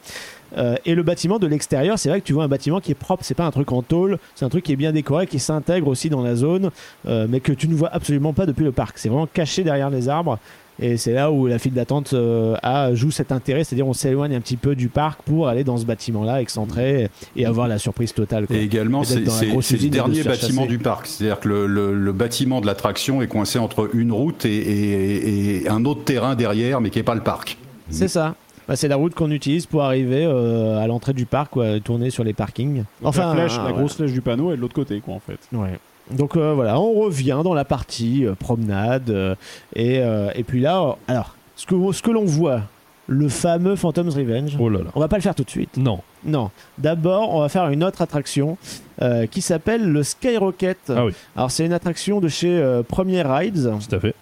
Euh, 0.57 0.75
et 0.85 0.95
le 0.95 1.03
bâtiment 1.03 1.39
de 1.39 1.47
l'extérieur, 1.47 1.97
c'est 1.99 2.09
vrai 2.09 2.21
que 2.21 2.25
tu 2.25 2.33
vois 2.33 2.43
un 2.43 2.47
bâtiment 2.47 2.79
qui 2.79 2.91
est 2.91 2.95
propre. 2.95 3.23
C'est 3.25 3.33
pas 3.33 3.45
un 3.45 3.51
truc 3.51 3.71
en 3.71 3.81
tôle. 3.81 4.17
C'est 4.35 4.45
un 4.45 4.49
truc 4.49 4.63
qui 4.63 4.71
est 4.71 4.77
bien 4.77 4.91
décoré, 4.93 5.27
qui 5.27 5.39
s'intègre 5.39 5.87
aussi 5.87 6.09
dans 6.09 6.21
la 6.21 6.35
zone 6.35 6.69
euh, 7.07 7.27
mais 7.29 7.39
que 7.39 7.51
tu 7.51 7.67
ne 7.67 7.75
vois 7.75 7.89
absolument 7.93 8.33
pas 8.33 8.45
depuis 8.45 8.63
le 8.63 8.71
parc. 8.71 8.97
C'est 8.97 9.09
vraiment 9.09 9.27
caché 9.27 9.63
derrière 9.63 9.89
les 9.89 10.07
arbres. 10.09 10.39
Et 10.79 10.95
c'est 10.97 11.11
là 11.13 11.31
où 11.31 11.47
la 11.47 11.57
file 11.57 11.73
d'attente 11.73 12.13
euh, 12.13 12.55
a, 12.61 12.93
joue 12.93 13.09
cet 13.09 13.31
intérêt, 13.31 13.63
c'est-à-dire 13.63 13.87
on 13.87 13.93
s'éloigne 13.93 14.35
un 14.35 14.39
petit 14.41 14.57
peu 14.57 14.75
du 14.75 14.89
parc 14.89 15.23
pour 15.23 15.47
aller 15.47 15.63
dans 15.63 15.75
ce 15.77 15.85
bâtiment-là, 15.85 16.39
excentré, 16.39 17.09
et 17.35 17.45
avoir 17.47 17.67
la 17.67 17.79
surprise 17.79 18.13
totale. 18.13 18.45
quoi. 18.45 18.55
Et 18.55 18.61
également, 18.61 19.03
c'est 19.03 19.15
le 19.15 19.25
de 19.25 19.87
dernier 19.89 20.21
bâtiment 20.21 20.61
chasser. 20.61 20.67
du 20.67 20.77
parc. 20.77 21.07
C'est-à-dire 21.07 21.39
que 21.39 21.49
le, 21.49 21.65
le- 21.65 21.95
le 21.95 22.11
bâtiment 22.11 22.61
de 22.61 22.67
l'attraction 22.67 23.23
est 23.23 23.27
coincé 23.27 23.57
entre 23.57 23.89
une 23.95 24.11
route 24.11 24.45
et, 24.45 24.55
et- 24.55 25.63
et 25.63 25.67
un 25.69 25.83
autre 25.83 26.03
terrain 26.03 26.35
derrière, 26.35 26.79
mais 26.79 26.91
qui 26.91 26.99
n'est 26.99 27.03
pas 27.03 27.15
le 27.15 27.21
parc. 27.23 27.57
C'est 27.89 28.07
ça. 28.07 28.35
Bah, 28.67 28.75
c'est 28.75 28.87
la 28.87 28.95
route 28.97 29.13
qu'on 29.15 29.31
utilise 29.31 29.65
pour 29.65 29.83
arriver 29.83 30.25
euh, 30.25 30.77
à 30.79 30.87
l'entrée 30.87 31.13
du 31.13 31.25
parc, 31.25 31.51
quoi, 31.51 31.79
tourner 31.79 32.09
sur 32.09 32.23
les 32.23 32.33
parkings. 32.33 32.83
la, 33.01 33.11
flèche, 33.11 33.57
la 33.57 33.71
grosse 33.71 33.95
flèche 33.95 34.11
du 34.11 34.21
panneau 34.21 34.51
est 34.51 34.57
de 34.57 34.61
l'autre 34.61 34.73
côté, 34.75 34.99
quoi, 34.99 35.13
en 35.15 35.19
fait. 35.19 35.39
Ouais. 35.53 35.79
Donc 36.11 36.37
euh, 36.37 36.53
voilà, 36.53 36.79
on 36.79 36.93
revient 36.93 37.39
dans 37.43 37.53
la 37.53 37.65
partie 37.65 38.25
euh, 38.25 38.33
promenade. 38.35 39.09
euh, 39.09 39.35
et, 39.75 39.99
euh, 39.99 40.29
et 40.35 40.43
puis 40.43 40.59
là, 40.61 40.81
euh, 40.81 40.91
alors, 41.07 41.35
ce 41.55 41.65
que, 41.65 41.75
ce 41.91 42.01
que 42.01 42.11
l'on 42.11 42.23
voit, 42.25 42.61
le 43.07 43.29
fameux 43.29 43.75
Phantom's 43.77 44.15
Revenge, 44.15 44.57
Oh 44.59 44.67
là 44.69 44.79
là. 44.79 44.91
on 44.95 44.99
va 44.99 45.07
pas 45.07 45.15
le 45.17 45.21
faire 45.21 45.35
tout 45.35 45.43
de 45.45 45.49
suite. 45.49 45.77
Non. 45.77 45.99
Non. 46.25 46.49
D'abord, 46.77 47.33
on 47.35 47.39
va 47.41 47.47
faire 47.49 47.69
une 47.69 47.83
autre 47.85 48.01
attraction 48.01 48.57
euh, 49.01 49.27
qui 49.27 49.41
s'appelle 49.41 49.89
le 49.89 50.03
Skyrocket. 50.03 50.77
Ah 50.89 51.05
oui. 51.05 51.13
Alors, 51.37 51.51
c'est 51.51 51.65
une 51.65 51.71
attraction 51.73 52.19
de 52.19 52.27
chez 52.27 52.57
euh, 52.57 52.83
Premier 52.83 53.21
Rides. 53.21 53.71
Tout 53.89 53.95
à 53.95 53.99
fait. 54.01 54.13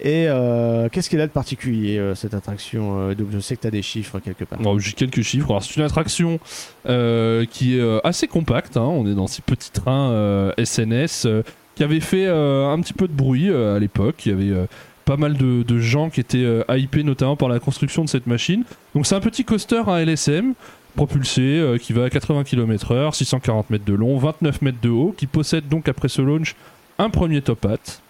Et 0.00 0.26
euh, 0.28 0.88
qu'est-ce 0.90 1.08
qu'elle 1.08 1.20
a 1.20 1.26
de 1.26 1.32
particulier, 1.32 1.98
euh, 1.98 2.14
cette 2.14 2.34
attraction 2.34 3.10
euh, 3.10 3.14
je 3.30 3.38
sais 3.38 3.56
que 3.56 3.62
tu 3.62 3.66
as 3.68 3.70
des 3.70 3.82
chiffres 3.82 4.18
quelque 4.18 4.44
part. 4.44 4.58
J'ai 4.78 4.92
quelques 4.92 5.22
chiffres. 5.22 5.58
C'est 5.62 5.76
une 5.76 5.82
attraction 5.82 6.40
qui 6.84 7.78
est 7.78 8.00
assez 8.04 8.26
compacte. 8.26 8.76
hein. 8.76 8.82
On 8.82 9.06
est 9.06 9.14
dans 9.14 9.26
ces 9.26 9.42
petits 9.42 9.70
trains 9.70 10.52
SNS 10.58 11.26
qui 11.74 11.84
avaient 11.84 12.00
fait 12.00 12.26
un 12.26 12.80
petit 12.80 12.92
peu 12.92 13.06
de 13.06 13.12
bruit 13.12 13.52
à 13.52 13.78
l'époque. 13.78 14.26
Il 14.26 14.32
y 14.32 14.32
avait 14.32 14.66
pas 15.04 15.16
mal 15.16 15.36
de, 15.36 15.78
gens 15.78 16.10
qui 16.10 16.20
étaient 16.20 16.46
hypés 16.70 17.04
notamment 17.04 17.36
par 17.36 17.48
la 17.48 17.60
construction 17.60 18.04
de 18.04 18.08
cette 18.08 18.26
machine. 18.26 18.64
Donc 18.94 19.06
c'est 19.06 19.14
un 19.14 19.20
petit 19.20 19.44
coaster 19.44 19.82
à 19.86 20.04
LSM 20.04 20.54
propulsé 20.96 21.76
qui 21.80 21.92
va 21.92 22.04
à 22.04 22.10
80 22.10 22.44
km/h, 22.44 23.14
640 23.14 23.70
mètres 23.70 23.84
de 23.84 23.94
long, 23.94 24.18
29 24.18 24.62
mètres 24.62 24.80
de 24.82 24.90
haut, 24.90 25.14
qui 25.16 25.26
possède 25.26 25.68
donc 25.68 25.88
après 25.88 26.08
ce 26.08 26.20
launch 26.22 26.54
un 26.98 27.08
premier 27.08 27.40
top 27.40 27.64
hat 27.64 28.01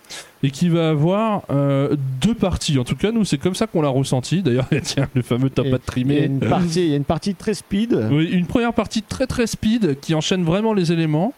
et 0.42 0.50
qui 0.50 0.68
va 0.68 0.90
avoir 0.90 1.42
euh, 1.50 1.96
deux 2.20 2.34
parties. 2.34 2.78
En 2.78 2.84
tout 2.84 2.96
cas, 2.96 3.12
nous, 3.12 3.24
c'est 3.24 3.38
comme 3.38 3.54
ça 3.54 3.66
qu'on 3.66 3.82
l'a 3.82 3.88
ressenti. 3.88 4.42
D'ailleurs, 4.42 4.66
tiens, 4.82 5.08
le 5.14 5.22
fameux 5.22 5.50
top 5.50 5.66
Et- 5.66 5.68
hat 5.68 5.72
Il 5.72 5.72
y, 5.72 5.74
a 5.76 5.78
trimé. 5.78 6.18
une 6.24 6.40
partie, 6.40 6.84
il 6.84 6.90
y 6.90 6.92
a 6.94 6.96
une 6.96 7.04
partie 7.04 7.34
très 7.34 7.54
speed. 7.54 8.08
Oui, 8.10 8.28
une 8.32 8.46
première 8.46 8.72
partie 8.72 9.02
très 9.02 9.26
très 9.26 9.46
speed 9.46 9.98
qui 10.00 10.14
enchaîne 10.14 10.42
vraiment 10.44 10.74
les 10.74 10.92
éléments, 10.92 11.32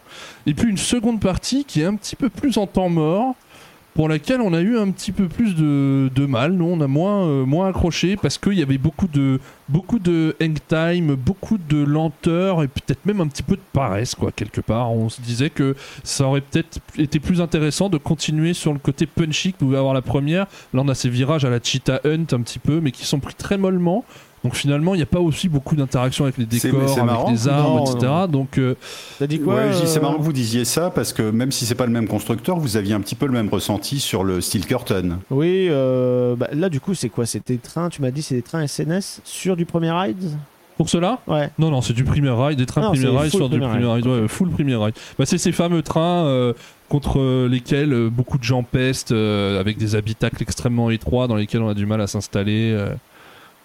et 0.47 0.53
puis 0.53 0.69
une 0.69 0.77
seconde 0.77 1.19
partie 1.19 1.65
qui 1.65 1.81
est 1.81 1.85
un 1.85 1.95
petit 1.95 2.15
peu 2.15 2.29
plus 2.29 2.57
en 2.57 2.65
temps 2.67 2.89
mort, 2.89 3.35
pour 3.95 4.09
laquelle 4.09 4.41
on 4.41 4.53
a 4.53 4.59
eu 4.59 4.77
un 4.77 4.91
petit 4.91 5.13
peu 5.13 5.29
plus 5.29 5.55
de, 5.55 6.11
de 6.13 6.25
mal. 6.25 6.51
Nous, 6.51 6.65
on 6.65 6.81
a 6.81 6.87
moins, 6.87 7.25
euh, 7.25 7.45
moins 7.45 7.69
accroché 7.69 8.17
parce 8.17 8.37
qu'il 8.37 8.53
y 8.53 8.61
avait 8.61 8.77
beaucoup 8.77 9.07
de, 9.07 9.39
beaucoup 9.69 9.99
de 9.99 10.35
hang 10.41 10.57
time, 10.67 11.15
beaucoup 11.15 11.57
de 11.57 11.81
lenteur 11.81 12.61
et 12.61 12.67
peut-être 12.67 13.05
même 13.05 13.21
un 13.21 13.27
petit 13.27 13.41
peu 13.41 13.55
de 13.55 13.61
paresse, 13.71 14.13
quoi, 14.13 14.33
quelque 14.33 14.59
part. 14.59 14.91
On 14.91 15.07
se 15.07 15.21
disait 15.21 15.49
que 15.49 15.75
ça 16.03 16.27
aurait 16.27 16.41
peut-être 16.41 16.79
été 16.97 17.21
plus 17.21 17.39
intéressant 17.39 17.87
de 17.87 17.97
continuer 17.97 18.53
sur 18.53 18.73
le 18.73 18.79
côté 18.79 19.05
punchy 19.05 19.53
que 19.53 19.59
pouvait 19.59 19.77
avoir 19.77 19.93
la 19.93 20.01
première. 20.01 20.47
Là, 20.73 20.81
on 20.83 20.87
a 20.89 20.93
ces 20.93 21.09
virages 21.09 21.45
à 21.45 21.49
la 21.49 21.59
Cheetah 21.63 22.01
Hunt 22.03 22.25
un 22.33 22.41
petit 22.41 22.59
peu, 22.59 22.81
mais 22.81 22.91
qui 22.91 23.05
sont 23.05 23.19
pris 23.19 23.33
très 23.33 23.57
mollement. 23.57 24.03
Donc 24.45 24.55
finalement, 24.55 24.93
il 24.93 24.97
n'y 24.97 25.03
a 25.03 25.07
pas 25.07 25.19
aussi 25.19 25.49
beaucoup 25.49 25.75
d'interaction 25.75 26.25
avec 26.25 26.37
les 26.37 26.45
décors, 26.45 26.79
avec 26.91 27.03
marrant. 27.03 27.31
les 27.31 27.47
armes, 27.47 27.77
Non, 27.77 27.85
etc. 27.85 27.97
non. 28.05 28.27
Donc 28.27 28.57
euh, 28.59 28.75
T'as 29.17 29.25
dit 29.25 29.39
quoi 29.39 29.55
Ouais, 29.55 29.73
c'est 29.73 29.97
euh, 29.97 30.01
marrant 30.01 30.17
que 30.17 30.21
vous 30.21 30.33
disiez 30.33 30.65
ça 30.65 30.91
parce 30.91 31.13
que 31.13 31.31
même 31.31 31.51
si 31.51 31.65
c'est 31.65 31.73
pas 31.73 31.87
le 31.87 31.91
même 31.91 32.07
constructeur, 32.07 32.57
vous 32.59 32.77
aviez 32.77 32.93
un 32.93 33.01
petit 33.01 33.15
peu 33.15 33.25
le 33.25 33.31
même 33.31 33.49
ressenti 33.49 33.99
sur 33.99 34.23
le 34.23 34.41
Steel 34.41 34.65
Curtain. 34.67 35.17
Oui, 35.31 35.67
euh, 35.69 36.35
bah, 36.35 36.47
là 36.53 36.69
du 36.69 36.79
coup 36.79 36.93
c'est 36.93 37.09
quoi? 37.09 37.25
C'était 37.25 37.57
trains, 37.57 37.89
tu 37.89 38.03
m'as 38.03 38.11
dit 38.11 38.21
c'est 38.21 38.35
des 38.35 38.41
trains 38.43 38.65
SNS 38.67 39.21
sur 39.23 39.55
du 39.55 39.65
premier 39.65 39.91
ride? 39.91 40.29
Pour 40.77 40.89
cela, 40.89 41.19
Ouais. 41.25 41.49
Non, 41.57 41.71
non, 41.71 41.81
c'est 41.81 41.93
du 41.93 42.03
premier 42.03 42.29
ride, 42.29 42.57
des 42.59 42.65
trains 42.65 42.81
Non, 42.81 42.91
premier 42.91 43.07
ride 43.07 43.31
sur 43.31 43.49
du 43.49 43.59
premier 43.59 43.77
ride. 43.87 44.05
ride, 44.05 44.07
ouais, 44.07 44.27
full 44.27 44.49
premier 44.49 44.75
ride. 44.75 44.93
Bah, 45.17 45.25
c'est 45.25 45.37
ces 45.37 45.53
fameux 45.53 45.81
trains 45.81 46.25
euh, 46.25 46.51
contre 46.89 47.47
lesquels 47.47 48.09
beaucoup 48.11 48.37
de 48.37 48.43
gens 48.43 48.61
pestent, 48.61 49.13
euh, 49.13 49.59
avec 49.59 49.77
des 49.77 49.95
habitacles 49.95 50.43
extrêmement 50.43 50.89
étroits 50.91 51.27
dans 51.27 51.35
lesquels 51.37 51.61
on 51.61 51.69
a 51.69 51.73
du 51.73 51.85
mal 51.85 52.01
à 52.01 52.07
s'installer. 52.07 52.71
euh. 52.73 52.93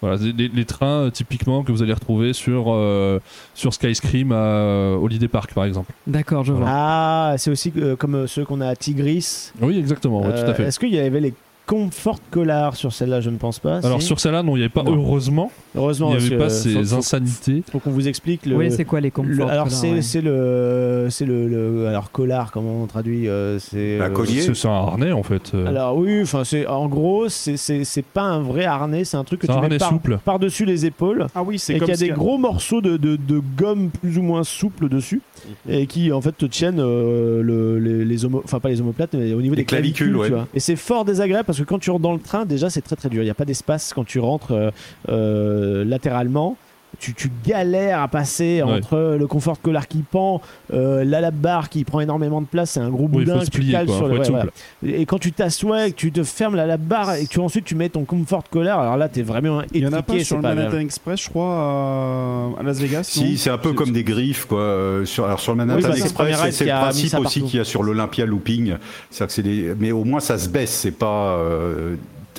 Voilà, 0.01 0.17
les, 0.17 0.65
trains 0.65 1.03
euh, 1.03 1.09
typiquement 1.11 1.63
que 1.63 1.71
vous 1.71 1.83
allez 1.83 1.93
retrouver 1.93 2.33
sur, 2.33 2.65
euh, 2.73 3.19
sur 3.53 3.71
Skyscream 3.71 4.31
à 4.31 4.35
euh, 4.35 4.95
Holiday 4.95 5.27
Park 5.27 5.53
par 5.53 5.63
exemple. 5.63 5.93
D'accord, 6.07 6.43
je 6.43 6.53
vois. 6.53 6.65
Ah, 6.67 7.35
c'est 7.37 7.51
aussi 7.51 7.71
euh, 7.77 7.95
comme 7.95 8.25
ceux 8.25 8.43
qu'on 8.43 8.61
a 8.61 8.67
à 8.67 8.75
Tigris. 8.75 9.51
Oui, 9.61 9.77
exactement, 9.77 10.21
ouais, 10.21 10.33
tout 10.33 10.49
à 10.49 10.55
fait. 10.55 10.63
Est-ce 10.63 10.79
qu'il 10.79 10.89
y 10.89 10.97
avait 10.97 11.19
les 11.19 11.35
Comfort 11.71 12.19
Collars 12.31 12.75
sur 12.75 12.91
celle-là 12.91 13.21
Je 13.21 13.29
ne 13.29 13.37
pense 13.37 13.59
pas. 13.59 13.77
Alors 13.85 14.01
sur 14.01 14.19
celle-là, 14.19 14.43
non, 14.43 14.57
il 14.57 14.59
n'y 14.59 14.65
avait 14.65 14.69
pas, 14.73 14.83
Non. 14.83 14.93
heureusement, 14.95 15.49
Heureusement, 15.73 16.13
il 16.13 16.17
n'y 16.19 16.25
avait 16.27 16.37
pas 16.37 16.49
ces 16.49 16.73
faut- 16.73 16.83
faut- 16.83 16.95
insanités. 16.97 17.63
Faut 17.71 17.79
qu'on 17.79 17.91
vous 17.91 18.09
explique 18.09 18.45
le. 18.45 18.57
Oui, 18.57 18.69
c'est 18.71 18.83
quoi 18.83 18.99
les 18.99 19.07
le- 19.07 19.11
comforts 19.11 19.49
alors 19.49 19.71
c'est 19.71 19.89
ouais. 19.91 20.21
le 20.21 21.07
c'est 21.09 21.25
le, 21.25 21.47
le- 21.47 21.87
alors 21.87 22.11
collar 22.11 22.51
comment 22.51 22.83
on 22.83 22.87
traduit 22.87 23.29
euh, 23.29 23.57
c'est 23.57 23.97
La 23.99 24.05
euh, 24.05 24.09
collier. 24.09 24.41
C'est 24.41 24.53
c'est 24.53 24.67
un 24.67 24.71
harnais 24.71 25.13
en 25.13 25.23
fait. 25.23 25.53
euh. 25.53 25.65
alors 25.67 25.95
oui 25.97 26.19
enfin 26.23 26.43
c'est 26.43 26.67
en 26.67 26.87
gros 26.89 27.29
c'est 27.29 28.05
pas 28.13 28.23
un 28.23 28.41
vrai 28.41 28.65
harnais 28.65 29.05
c'est 29.05 29.15
un 29.15 29.23
truc 29.23 29.39
que 29.39 29.45
tu 29.47 29.51
un 29.53 29.55
mets 29.55 29.63
harnais 29.63 29.77
par, 29.77 29.89
souple. 29.91 30.19
par 30.25 30.39
dessus 30.39 30.65
les 30.65 30.85
épaules 30.85 31.27
Ah 31.35 31.41
oui, 31.43 31.57
c'est 31.57 31.75
et 31.75 31.79
qu'il 31.79 31.87
y 31.87 31.91
a 31.91 31.95
des 31.95 32.09
gros 32.09 32.37
morceaux 32.37 32.81
de, 32.81 32.97
de, 32.97 33.15
de 33.15 33.41
gomme 33.57 33.89
plus 33.91 34.17
ou 34.17 34.23
moins 34.23 34.43
souples 34.43 34.89
dessus 34.89 35.21
et 35.69 35.85
qui 35.87 36.11
en 36.11 36.19
fait 36.19 36.37
te 36.37 36.45
tiennent 36.45 36.79
euh, 36.81 37.41
le- 37.41 37.79
les, 37.79 38.03
les 38.03 38.25
enfin 38.25 38.59
pas 38.59 38.67
les 38.69 38.81
omoplates 38.81 39.13
mais 39.13 39.33
au 39.33 39.41
niveau 39.41 39.55
des 39.55 39.63
clavicules, 39.63 40.07
clavicules, 40.11 40.27
tu 40.27 40.33
ouais. 40.33 40.37
vois. 40.41 40.47
et 40.53 40.59
c'est 40.59 40.75
fort 40.75 41.05
désagréable 41.05 41.45
parce 41.45 41.59
que 41.59 41.60
quand 41.63 41.79
tu 41.79 41.89
rentres 41.89 42.01
dans 42.01 42.13
le 42.13 42.19
train 42.19 42.45
déjà 42.45 42.69
c'est 42.69 42.81
très 42.81 42.95
très 42.95 43.09
dur. 43.09 43.21
Il 43.21 43.25
n'y 43.25 43.31
a 43.31 43.35
pas 43.35 43.45
d'espace 43.45 43.93
quand 43.93 44.03
tu 44.03 44.19
rentres 44.19 44.51
euh, 44.51 44.71
euh, 45.09 45.85
latéralement 45.85 46.57
tu, 47.01 47.13
tu 47.13 47.31
galères 47.45 48.01
à 48.01 48.07
passer 48.07 48.61
Ouais. 48.63 48.71
entre 48.77 49.17
le 49.19 49.27
confort 49.27 49.59
collar 49.59 49.87
qui 49.87 50.03
pend, 50.03 50.41
euh, 50.73 51.03
la 51.03 51.19
lap 51.19 51.33
bar 51.35 51.67
qui 51.69 51.83
prend 51.83 51.99
énormément 51.99 52.39
de 52.41 52.45
place, 52.45 52.71
c'est 52.71 52.79
un 52.79 52.89
gros 52.89 53.09
Oui, 53.11 53.25
boudin 53.25 53.41
se 53.43 53.49
que 53.49 53.57
tu 53.57 53.71
cales 53.71 53.87
quoi, 53.87 53.95
sur 53.97 54.07
le. 54.07 54.19
ouais, 54.19 54.29
voilà. 54.29 54.45
Et 54.85 55.05
quand 55.05 55.17
tu 55.19 55.31
t'assois 55.31 55.87
et 55.87 55.91
que 55.91 55.95
tu 55.97 56.11
te 56.11 56.23
fermes 56.23 56.55
la 56.55 56.65
lap 56.67 56.79
bar 56.81 57.15
et 57.15 57.25
que 57.25 57.29
tu 57.29 57.39
ensuite 57.39 57.65
tu 57.65 57.75
mets 57.75 57.89
ton 57.89 58.05
comfort 58.05 58.43
collar, 58.49 58.79
alors 58.79 58.97
là 58.97 59.09
t'es 59.09 59.23
vraiment 59.23 59.61
Il 59.73 59.81
y 59.81 59.87
en 59.87 59.93
a 59.93 59.99
étriqué, 59.99 60.19
pas 60.19 60.23
sur 60.23 60.35
le 60.37 60.41
pas 60.43 60.53
Manhattan. 60.55 60.77
Express, 60.77 61.23
je 61.23 61.29
crois, 61.29 61.55
à, 61.55 62.59
à 62.59 62.63
Las 62.63 62.79
Vegas. 62.79 63.03
Si, 63.03 63.37
c'est 63.37 63.49
un 63.49 63.57
peu 63.57 63.73
comme 63.73 63.91
des 63.91 64.03
griffes, 64.03 64.45
quoi. 64.45 64.59
euh, 64.59 65.05
sur, 65.05 65.25
alors 65.25 65.39
sur 65.39 65.53
le 65.53 65.57
Manhattan 65.57 65.79
Oui, 65.89 65.99
bah, 65.99 66.05
Express, 66.05 66.55
c'est 66.55 66.65
le 66.65 66.71
principe 66.71 67.17
aussi 67.19 67.41
qu'il 67.43 67.57
y 67.57 67.61
a 67.61 67.65
sur 67.65 67.83
l'Olympia 67.83 68.25
Looping. 68.25 68.75
Que 69.17 69.25
c'est 69.27 69.41
des- 69.43 69.73
mais 69.79 69.91
au 69.91 70.03
moins 70.03 70.19
ça 70.19 70.37
se 70.37 70.49
baisse, 70.49 70.71
c'est 70.71 70.91
pas. 70.91 71.37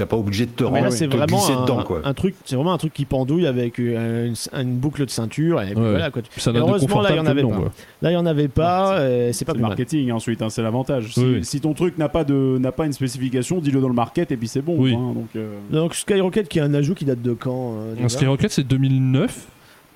T'es 0.03 0.07
pas 0.09 0.17
obligé 0.17 0.47
de 0.47 0.51
te, 0.51 0.65
rendre- 0.65 0.91
c'est 0.91 1.07
te 1.09 1.17
vraiment 1.17 1.37
glisser 1.37 1.53
un, 1.53 1.63
dedans, 1.63 1.83
quoi. 1.85 2.01
un 2.05 2.15
truc, 2.15 2.35
c'est 2.45 2.57
vraiment 2.57 2.73
un 2.73 2.79
truc 2.79 2.93
qui 2.93 3.05
pendouille 3.05 3.47
avec 3.47 3.79
euh, 3.79 4.27
une, 4.27 4.61
une 4.61 4.77
boucle 4.77 5.05
de 5.05 5.11
ceinture 5.11 5.63
et 5.63 5.67
puis 5.75 5.77
Ouais. 5.83 5.91
voilà 5.91 6.11
quoi. 6.11 6.23
Ça 6.37 6.51
Et 6.51 6.57
heureusement 6.57 7.01
là 7.03 7.11
il 7.11 7.17
y 7.17 7.19
confortable 7.19 7.21
en 7.21 7.27
avait 7.27 7.43
pas. 7.43 7.71
Là 8.03 8.11
il 8.11 8.15
y 8.15 8.17
en 8.17 8.27
avait 8.27 8.49
pas, 8.49 8.99
c'est 9.33 9.45
pas 9.45 9.53
plus 9.53 9.63
mal. 9.63 9.69
marketing 9.71 10.11
ensuite, 10.13 10.43
hein, 10.43 10.51
c'est 10.51 10.63
l'avantage. 10.63 11.15
Si, 11.15 11.21
Oui, 11.21 11.33
oui. 11.37 11.45
si 11.45 11.61
ton 11.61 11.73
truc 11.75 11.99
n'a 11.99 12.09
pas 12.09 12.25
de 12.25 12.59
n'a 12.59 12.73
pas 12.73 12.87
une 12.87 12.93
spécification, 12.93 13.59
dis-le 13.61 13.81
dans 13.81 13.89
le 13.89 13.95
market 13.95 14.33
et 14.33 14.37
puis 14.37 14.49
c'est 14.49 14.63
bon. 14.63 14.75
Oui. 14.79 14.93
quoi, 14.93 15.01
hein, 15.01 15.13
donc, 15.15 15.29
euh, 15.37 15.57
Donc 15.71 15.95
Skyrocket 15.95 16.49
qui 16.49 16.59
est 16.59 16.63
un 16.63 16.75
ajout 16.75 16.95
qui 16.95 17.05
date 17.05 17.23
de 17.23 17.33
quand 17.33 17.75
euh, 17.77 18.09
Skyrocket 18.09 18.51
c'est 18.51 18.65
2009, 18.67 19.47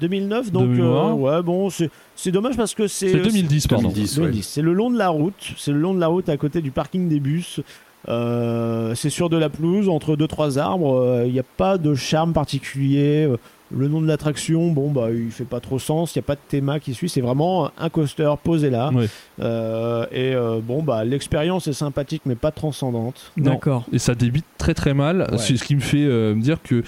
2009 0.01 0.53
donc 0.53 0.79
euh, 0.79 1.13
ouais 1.13 1.43
bon 1.43 1.71
c'est 1.71 1.91
c'est 2.15 2.31
dommage 2.31 2.57
parce 2.57 2.75
que 2.75 2.87
c'est 2.87 3.09
c'est 3.11 3.19
2010 3.21 3.67
pardon. 3.67 3.89
2010, 3.89 4.17
ouais. 4.19 4.25
2010. 4.27 4.43
C'est 4.47 4.63
le 4.63 4.73
long 4.73 4.91
de 4.91 4.99
la 4.99 5.09
route, 5.09 5.53
c'est 5.57 5.73
le 5.73 5.79
long 5.79 5.95
de 5.95 6.01
la 6.01 6.07
route 6.07 6.29
à 6.29 6.37
côté 6.37 6.61
du 6.63 6.71
parking 6.71 7.09
des 7.09 7.21
bus. 7.21 7.61
Euh, 8.09 8.95
c'est 8.95 9.11
sur 9.11 9.29
de 9.29 9.37
la 9.37 9.49
pelouse 9.49 9.89
entre 9.89 10.17
deux 10.17 10.29
trois 10.29 10.59
arbres. 10.59 11.23
Il 11.27 11.33
n'y 11.33 11.41
a 11.41 11.45
pas 11.57 11.79
de 11.79 11.95
charme 11.95 12.33
particulier. 12.33 13.27
Euh, 13.29 13.37
Le 13.73 13.89
nom 13.89 14.01
de 14.01 14.07
l'attraction, 14.07 14.71
bon 14.71 14.93
bah 14.93 15.09
il 15.11 15.33
fait 15.33 15.45
pas 15.45 15.59
trop 15.59 15.81
sens. 15.81 16.15
Il 16.15 16.19
n'y 16.19 16.25
a 16.25 16.27
pas 16.29 16.37
de 16.37 16.41
théma 16.49 16.79
qui 16.79 16.95
suit. 16.95 17.09
C'est 17.09 17.21
vraiment 17.21 17.69
un 17.77 17.89
coaster 17.91 18.33
posé 18.45 18.71
là. 18.71 18.91
Ouais. 18.95 19.09
Euh, 19.41 20.07
et 20.13 20.35
euh, 20.37 20.61
bon 20.63 20.85
bah 20.85 21.05
l'expérience 21.05 21.67
est 21.67 21.73
sympathique 21.73 22.23
mais 22.27 22.37
pas 22.37 22.53
transcendante. 22.53 23.33
Non. 23.37 23.55
D'accord. 23.55 23.85
Et 23.93 23.99
ça 23.99 24.15
débite 24.15 24.47
très 24.57 24.73
très 24.75 24.95
mal. 24.95 25.27
Ouais. 25.33 25.39
C'est 25.39 25.57
ce 25.57 25.65
qui 25.65 25.75
me 25.75 25.81
fait 25.81 26.05
euh, 26.05 26.33
me 26.37 26.43
dire 26.43 26.63
que 26.63 26.85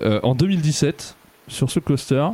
euh, 0.00 0.20
en 0.22 0.34
2017, 0.34 1.16
sur 1.48 1.70
ce 1.70 1.80
coaster, 1.80 2.26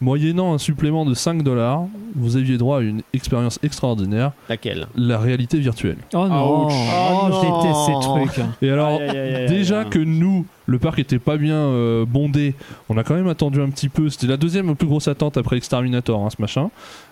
moyennant 0.00 0.54
un 0.54 0.58
supplément 0.58 1.04
de 1.04 1.14
5 1.14 1.42
dollars, 1.42 1.82
vous 2.14 2.36
aviez 2.36 2.56
droit 2.58 2.78
à 2.78 2.80
une 2.80 3.02
expérience 3.12 3.58
extraordinaire, 3.62 4.32
Laquelle? 4.48 4.86
La 4.96 5.18
réalité 5.18 5.58
virtuelle. 5.58 5.98
Oh 6.14 6.26
non, 6.28 6.68
oh, 6.68 6.68
Oh 6.70 7.28
déteste 7.42 7.80
ces 7.86 7.92
non. 7.92 8.00
trucs. 8.00 8.44
Et 8.62 8.70
alors, 8.70 8.98
Aïe, 9.00 9.08
aïe, 9.10 9.18
aïe, 9.18 9.34
aïe, 9.36 9.46
déjà 9.48 9.80
aïe. 9.80 9.90
que 9.90 9.98
nous, 9.98 10.46
le 10.70 10.78
parc 10.78 10.98
était 11.00 11.18
pas 11.18 11.36
bien 11.36 11.56
euh, 11.56 12.04
bondé, 12.06 12.54
on 12.88 12.96
a 12.96 13.02
quand 13.02 13.14
même 13.14 13.26
attendu 13.28 13.60
un 13.60 13.68
petit 13.70 13.88
peu. 13.88 14.08
C'était 14.08 14.28
la 14.28 14.36
deuxième 14.36 14.74
plus 14.76 14.86
grosse 14.86 15.08
attente 15.08 15.36
après 15.36 15.56
Exterminator, 15.56 16.24
hein, 16.24 16.28
ce 16.30 16.40
machin. 16.40 16.70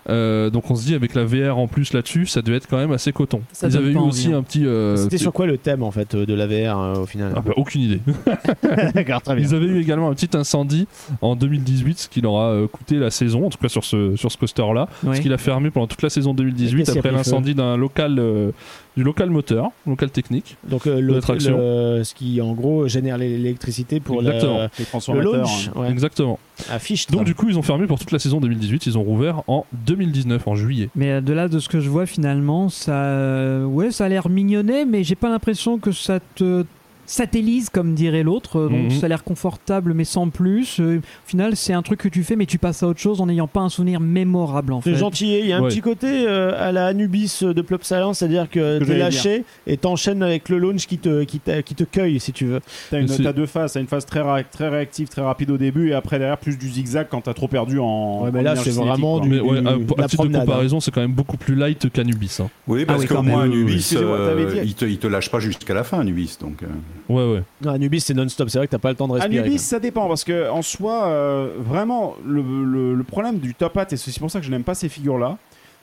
Euh, 0.09 0.49
donc 0.49 0.71
on 0.71 0.75
se 0.77 0.87
dit 0.87 0.95
avec 0.95 1.15
la 1.15 1.25
VR 1.25 1.59
en 1.59 1.67
plus 1.67 1.93
là-dessus, 1.93 2.25
ça 2.27 2.41
devait 2.41 2.57
être 2.59 2.67
quand 2.69 2.79
même 2.79 2.93
assez 2.93 3.13
coton. 3.13 3.43
Ça 3.53 3.67
Ils 3.69 3.77
avaient 3.77 3.91
eu 3.93 3.97
aussi 3.99 4.33
hein. 4.33 4.39
un 4.39 4.43
petit. 4.43 4.65
euh, 4.65 4.97
C'était 4.97 5.17
petit- 5.17 5.23
sur 5.23 5.33
quoi 5.33 5.47
le 5.47 5.59
thème 5.59 5.83
en 5.83 5.91
fait 5.91 6.15
de 6.17 6.33
la 6.35 6.47
VR 6.47 6.79
euh, 6.81 6.95
au 7.03 7.07
final 7.07 7.33
Ah 7.37 7.41
bah, 7.45 7.53
aucune 7.57 7.83
idée. 7.83 8.01
D'accord, 8.95 9.21
très 9.23 9.35
bien. 9.35 9.45
Ils 9.45 9.55
avaient 9.55 9.67
eu 9.67 9.81
également 9.81 10.09
un 10.09 10.15
petit 10.15 10.35
incendie 10.37 10.87
en 11.21 11.37
2018, 11.37 11.99
ce 11.99 12.09
qui 12.09 12.21
leur 12.21 12.37
a 12.37 12.51
euh, 12.53 12.67
coûté 12.69 12.97
la 12.97 13.11
saison, 13.11 13.47
en 13.47 13.51
tout 13.51 13.59
cas 13.59 13.69
sur 13.69 13.85
ce, 13.85 14.17
sur 14.17 14.31
ce 14.33 14.39
coaster-là, 14.39 14.89
Oui. 15.05 15.17
ce 15.17 15.21
qu'il 15.21 15.33
a 15.33 15.39
fermé 15.39 15.71
pendant 15.71 15.87
toute 15.89 16.03
la 16.03 16.11
saison 16.11 16.33
Et 16.33 16.37
2018 16.37 16.79
qu'est-ce 16.79 16.93
qui 16.93 16.99
a 16.99 17.01
après 17.01 17.11
l'incendie 17.13 17.55
d'un 17.55 17.77
local, 17.77 18.19
euh, 18.19 18.51
du 18.99 19.05
local 19.05 19.31
moteur, 19.31 19.71
local 19.87 20.11
technique. 20.11 20.57
Donc 20.69 20.87
euh, 20.89 21.01
le, 21.01 21.21
ce 21.21 22.15
qui 22.15 22.41
en 22.41 22.53
gros 22.53 22.89
génère 22.89 23.17
l'électricité 23.17 24.01
pour 24.01 24.21
la- 24.23 24.33
les 24.33 24.41
le 24.79 24.85
transformateurs. 24.85 25.33
launch. 25.33 25.69
hein. 25.75 25.81
Ouais. 25.81 25.91
Exactement. 25.91 26.39
Affiche. 26.69 27.07
Donc 27.07 27.25
du 27.25 27.35
coup, 27.37 27.49
ils 27.49 27.57
ont 27.59 27.63
fermé 27.63 27.87
pour 27.87 27.99
toute 28.01 28.11
la 28.11 28.19
saison 28.19 28.41
2018, 28.41 28.87
ils 28.87 28.99
ont 28.99 29.03
rouvert 29.05 29.43
en 29.47 29.65
2019, 29.87 30.49
en 30.49 30.57
juillet. 30.57 30.91
Mais 30.97 31.13
euh, 31.13 31.21
de 31.21 31.33
là, 31.33 31.47
de 31.49 31.61
ce 31.61 31.69
que 31.69 31.79
je 31.81 31.89
vois 31.89 32.07
finalement, 32.07 32.69
ça, 32.69 32.93
euh, 33.05 33.65
ouais, 33.65 33.93
ça 33.93 34.07
a 34.07 34.09
l'air 34.09 34.29
mignonnet, 34.29 34.85
mais 34.85 35.05
j'ai 35.05 35.15
pas 35.15 35.29
l'impression 35.31 35.79
que 35.79 35.93
ça 35.93 36.19
te 36.35 36.65
satellise, 37.09 37.71
comme 37.71 37.95
dirait 37.95 38.23
l'autre. 38.23 38.59
Euh, 38.59 38.69
Donc 38.69 38.85
Mhm. 38.85 38.91
ça 38.91 39.07
a 39.07 39.09
l'air 39.09 39.25
confortable, 39.25 39.95
mais 39.95 40.05
sans 40.05 40.29
plus. 40.29 40.79
Euh, 40.79 40.99
au 40.99 41.29
final, 41.29 41.57
c'est 41.57 41.73
un 41.73 41.83
truc 41.83 42.01
que 42.01 42.09
tu 42.09 42.23
fais, 42.23 42.37
mais 42.37 42.47
tu 42.47 42.59
passes 42.59 42.83
à 42.83 42.87
autre 42.89 43.01
chose 43.01 43.21
en 43.21 43.27
n'ayant 43.27 43.47
pas 43.49 43.61
un 43.61 43.69
souvenir 43.71 43.99
mémorable 43.99 44.73
en 44.75 44.83
C'est 44.83 44.93
fait. 44.93 44.99
gentil. 44.99 45.39
Il 45.39 45.47
y 45.47 45.53
a 45.53 45.57
un 45.57 45.63
Ouais. 45.63 45.69
petit 45.69 45.81
côté 45.81 46.07
euh, 46.27 46.53
à 46.57 46.71
la 46.71 46.87
Anubis 46.87 47.39
de 47.43 47.63
Plop 47.63 47.83
Silence, 47.83 48.19
c'est-à-dire 48.19 48.49
que 48.51 48.79
que 48.79 48.85
t'es 48.85 48.99
lâché 48.99 49.45
et 49.67 49.77
t'enchaînes 49.79 50.23
avec 50.23 50.49
le 50.51 50.59
launch 50.59 50.87
qui 50.87 50.99
te, 50.99 51.25
qui, 51.25 51.41
qui 51.65 51.75
te 51.75 51.85
cueille 51.85 52.21
si 52.21 52.33
tu 52.33 52.45
veux. 52.45 52.61
T'as, 52.91 53.01
une, 53.01 53.09
C'est- 53.09 53.23
t'as 53.23 53.33
deux 53.33 53.47
phases. 53.47 53.73
T'as 53.73 53.81
une 53.81 53.87
phase 53.87 54.05
très, 54.05 54.23
très 54.45 54.69
réactive, 54.69 55.09
très 55.09 55.23
rapide 55.23 55.51
au 55.51 55.57
début, 55.59 55.89
et 55.91 55.95
après 55.95 56.19
derrière 56.19 56.39
plus 56.39 56.59
du 56.59 56.69
zigzag 56.69 57.07
quand 57.11 57.23
t'as 57.23 57.35
trop 57.35 57.49
perdu 57.49 57.79
en. 57.79 58.25
Ouais, 58.25 58.31
mais 58.33 58.41
en 58.41 58.43
là, 58.43 58.57
c'est 58.57 58.71
vraiment 58.71 59.19
du-. 59.21 59.29
Mais 59.31 59.41
ouais, 59.41 59.59
à, 59.59 59.63
la 59.63 59.71
à 59.71 59.75
titre 59.77 59.95
de 60.11 60.17
promenade, 60.17 60.45
comparaison, 60.47 60.81
c'est 60.81 60.91
quand 60.91 61.01
même 61.01 61.13
beaucoup 61.13 61.37
plus 61.39 61.55
light 61.55 61.91
qu'Anubis. 61.91 62.39
Hein. 62.41 62.51
Oui, 62.67 62.85
parce 62.85 63.01
oui, 63.03 63.07
qu'au 63.09 63.23
moins. 63.23 63.45
Anubis, 63.45 63.95
euh, 63.97 64.63
il, 64.65 64.75
te, 64.75 64.85
il 64.85 64.99
te 64.99 65.07
lâche 65.07 65.31
pas 65.31 65.41
jusqu'à 65.41 65.73
la 65.75 65.85
fin, 65.85 66.01
Anubis. 66.01 66.37
Donc, 66.41 66.63
euh. 66.63 66.67
Ouais, 67.09 67.33
ouais. 67.33 67.43
Non, 67.63 67.73
Anubis 67.73 68.01
c'est 68.01 68.15
non-stop. 68.15 68.49
C'est 68.51 68.59
vrai 68.59 68.67
que 68.67 68.73
t'as 68.73 68.79
pas 68.79 68.91
le 68.91 68.97
temps 68.97 69.09
de 69.09 69.15
respirer. 69.15 69.39
Anubis, 69.41 69.59
ça 69.59 69.79
dépend 69.81 70.09
parce 70.09 70.25
que 70.25 70.51
en 70.51 70.63
soi, 70.63 71.07
euh, 71.07 71.51
vraiment, 71.59 72.15
le, 72.27 72.43
le- 72.43 72.95
le 72.95 73.05
problème 73.05 73.39
du 73.39 73.55
top 73.55 73.77
hat, 73.77 73.87
et 73.91 73.97
c'est 73.97 74.19
pour 74.21 74.31
ça 74.31 74.41
que 74.41 74.47
je 74.47 74.51
n'aime 74.51 74.65
pas 74.65 74.75
ces 74.75 74.89
figures-là, 74.89 75.39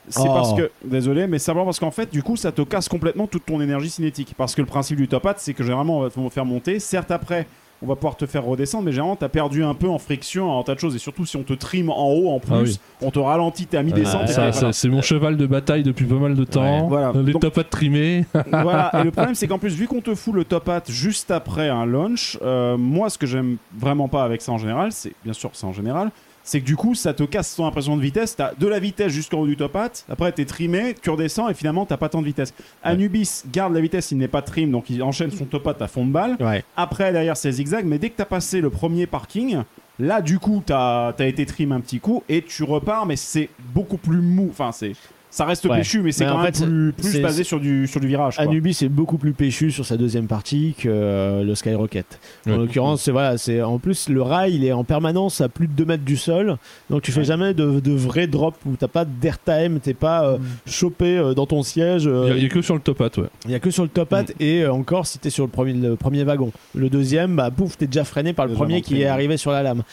c'est 0.10 0.20
Oh. 0.22 0.34
parce 0.34 0.54
que, 0.54 0.70
désolé, 0.84 1.26
mais 1.28 1.40
simplement 1.40 1.66
parce 1.66 1.80
qu'en 1.80 1.92
fait, 1.92 2.12
du 2.12 2.22
coup, 2.22 2.36
ça 2.36 2.52
te 2.52 2.62
casse 2.62 2.88
complètement 2.88 3.26
toute 3.28 3.46
ton 3.46 3.60
énergie 3.62 3.90
cinétique. 3.90 4.34
Parce 4.38 4.54
que 4.54 4.62
le 4.62 4.68
principe 4.68 4.98
du 4.98 5.08
top 5.08 5.26
hat, 5.26 5.36
c'est 5.38 5.54
que 5.54 5.64
généralement, 5.64 5.98
on 5.98 6.02
va 6.02 6.10
te 6.10 6.30
faire 6.30 6.46
monter. 6.46 6.80
Certes, 6.80 7.10
après, 7.12 7.48
on 7.86 7.90
va 7.90 7.96
pouvoir 7.96 8.18
te 8.18 8.26
faire 8.26 8.44
redescendre, 8.44 8.84
mais 8.86 8.92
généralement, 8.92 9.16
t'as 9.16 9.30
perdu 9.30 9.64
un 9.64 9.74
peu 9.76 9.88
en 9.88 10.00
friction, 10.00 10.50
en 10.52 10.64
tas 10.64 10.74
de 10.76 10.80
choses. 10.80 10.96
Et 10.96 11.00
surtout, 11.00 11.26
si 11.26 11.38
on 11.38 11.44
te 11.44 11.54
trime 11.54 11.90
en 11.90 12.12
haut, 12.12 12.30
en 12.32 12.40
plus, 12.40 12.52
Ah 12.52 12.62
oui. 12.64 12.80
on 13.02 13.12
te 13.12 13.20
ralentit, 13.20 13.68
t'es 13.68 13.78
à 13.78 13.84
mi-descente. 13.84 14.28
Ouais, 14.28 14.34
voilà. 14.34 14.52
ça, 14.52 14.74
c'est 14.74 14.90
mon 14.90 15.02
cheval 15.02 15.38
de 15.38 15.46
bataille 15.46 15.84
depuis 15.84 16.06
pas 16.06 16.16
mal 16.16 16.34
de 16.36 16.44
temps. 16.44 16.88
Voilà. 16.88 17.12
Les 17.24 17.32
Donc- 17.34 17.42
top 17.44 17.58
hats 17.60 17.64
trimés. 17.64 18.26
voilà. 18.52 18.92
Et 19.00 19.04
le 19.04 19.12
problème, 19.12 19.36
c'est 19.36 19.48
qu'en 19.48 19.60
plus, 19.60 19.74
vu 19.76 19.88
qu'on 19.88 20.02
te 20.02 20.16
fout 20.16 20.34
le 20.34 20.44
top 20.44 20.68
hat 20.70 20.84
juste 20.88 21.30
après 21.32 21.70
un 21.70 21.86
launch, 21.86 22.38
euh, 22.42 22.76
moi, 22.78 23.10
ce 23.10 23.18
que 23.18 23.28
j'aime 23.28 23.58
vraiment 23.78 24.08
pas 24.08 24.24
avec 24.24 24.42
ça 24.42 24.52
en 24.52 24.58
général, 24.58 24.92
c'est 24.92 25.14
bien 25.24 25.34
sûr, 25.34 25.52
c'est 25.54 25.66
en 25.66 25.74
général, 25.74 26.10
c'est 26.46 26.62
que 26.62 26.66
du 26.66 26.76
coup, 26.76 26.94
ça 26.94 27.14
te 27.14 27.24
casse 27.24 27.56
ton 27.56 27.66
impression 27.66 27.98
de 27.98 28.02
vitesse. 28.02 28.36
T'as 28.36 28.54
de 28.54 28.68
la 28.68 28.80
vitesse 28.80 29.12
jusqu'en 29.12 29.40
haut 29.40 29.48
du 29.48 29.58
top 29.58 29.76
hat. 29.76 29.92
Après, 30.08 30.32
t'es 30.32 30.46
trimé, 30.46 30.96
tu 31.02 31.10
redescends 31.10 31.50
et 31.50 31.56
finalement, 31.56 31.88
t'as 31.88 31.98
pas 31.98 32.08
tant 32.08 32.22
de 32.22 32.28
vitesse. 32.28 32.54
Anubis 32.84 33.44
garde 33.52 33.74
la 33.74 33.82
vitesse, 33.82 34.12
il 34.12 34.20
n'est 34.20 34.28
pas 34.28 34.44
trim, 34.44 34.72
donc 34.72 34.92
il 34.92 35.02
enchaîne 35.02 35.32
son 35.32 35.46
top 35.46 35.68
hat 35.68 35.78
à 35.80 35.88
fond 35.88 36.06
de 36.06 36.12
balle. 36.12 36.38
Ouais. 36.40 36.64
Après, 36.78 37.12
derrière, 37.12 37.36
c'est 37.36 37.52
zigzag, 37.52 37.86
mais 37.86 37.98
dès 37.98 38.12
que 38.12 38.18
t'as 38.18 38.26
passé 38.26 38.62
le 38.62 38.70
premier 38.70 39.08
parking, 39.08 39.64
là, 40.00 40.22
du 40.22 40.38
coup, 40.38 40.62
t'as 40.64 41.10
as 41.18 41.26
été 41.26 41.48
trim 41.48 41.72
un 41.72 41.82
petit 41.82 42.00
coup 42.00 42.24
et 42.30 42.44
tu 42.44 42.64
repars, 42.64 43.08
mais 43.08 43.16
c'est 43.16 43.50
beaucoup 43.74 43.98
plus 43.98 44.22
mou. 44.22 44.48
Enfin, 44.52 44.72
c'est. 44.72 44.94
Ça 45.36 45.44
reste 45.44 45.66
Ouais. 45.66 45.80
péchu, 45.80 46.00
mais 46.02 46.14
c'est 46.14 46.24
quand 46.26 46.36
en 46.36 46.44
même 46.44 46.54
fait, 46.54 46.66
plus, 46.66 46.94
plus 46.94 47.12
c'est- 47.12 47.20
basé 47.20 47.44
sur 47.44 47.60
du, 47.60 47.88
sur 47.88 48.00
du 48.00 48.08
virage. 48.08 48.38
quoi. 48.38 48.46
Anubis 48.46 48.78
est 48.84 48.88
beaucoup 48.88 49.18
plus 49.18 49.34
péchu 49.34 49.70
sur 49.70 49.86
sa 49.86 49.98
deuxième 49.98 50.28
partie 50.28 50.76
que 50.78 50.88
euh, 50.88 51.44
le 51.44 51.56
Skyrocket. 51.56 52.06
En 52.48 52.52
Ouais. 52.52 52.58
l'occurrence, 52.60 53.02
c'est 53.02 53.12
voilà, 53.12 53.38
c'est 53.38 53.62
en 53.62 53.78
plus 53.78 54.08
le 54.08 54.22
rail, 54.22 54.56
il 54.56 54.64
est 54.64 54.72
en 54.72 54.86
permanence 54.86 55.42
à 55.42 55.50
plus 55.50 55.68
de 55.68 55.74
2 55.74 55.84
mètres 55.84 56.06
du 56.06 56.16
sol, 56.16 56.56
donc 56.90 57.02
tu 57.02 57.12
fais 57.12 57.26
jamais 57.26 57.54
de, 57.54 57.82
de 57.82 57.92
vrai 57.92 58.28
drop 58.28 58.56
où 58.66 58.78
t'as 58.78 58.88
pas 58.88 59.04
d'airtime, 59.04 59.82
t'es 59.82 59.94
pas 59.94 60.26
euh, 60.26 60.38
chopé 60.66 61.18
euh, 61.18 61.34
dans 61.34 61.46
ton 61.48 61.64
siège. 61.64 62.08
euh, 62.08 62.28
Il 62.28 62.30
y 62.30 62.32
a- 62.32 62.38
il 62.38 62.44
y 62.44 62.46
a 62.46 62.50
que 62.50 62.62
sur 62.62 62.76
le 62.76 62.80
top 62.80 63.02
hat, 63.02 63.10
ouais. 63.18 63.28
il 63.44 63.52
y 63.52 63.56
a 63.56 63.60
que 63.60 63.72
sur 63.72 63.84
le 63.84 63.90
top 63.90 64.14
hat 64.14 64.24
et 64.40 64.62
euh, 64.64 64.72
encore 64.72 65.06
si 65.06 65.20
t'es 65.20 65.30
sur 65.30 65.44
le 65.44 65.52
premier, 65.52 65.74
le 65.74 65.98
premier 65.98 66.24
wagon. 66.24 66.54
Le 66.76 66.88
deuxième, 66.90 67.36
bah 67.36 67.52
pouf, 67.52 67.78
t'es 67.78 67.88
déjà 67.88 68.06
freiné 68.06 68.32
par 68.32 68.46
le 68.48 68.54
premier 68.54 68.82
qui 68.82 69.02
est 69.02 69.06
arrivé 69.08 69.36
sur 69.36 69.52
la 69.52 69.64
lame. 69.64 69.84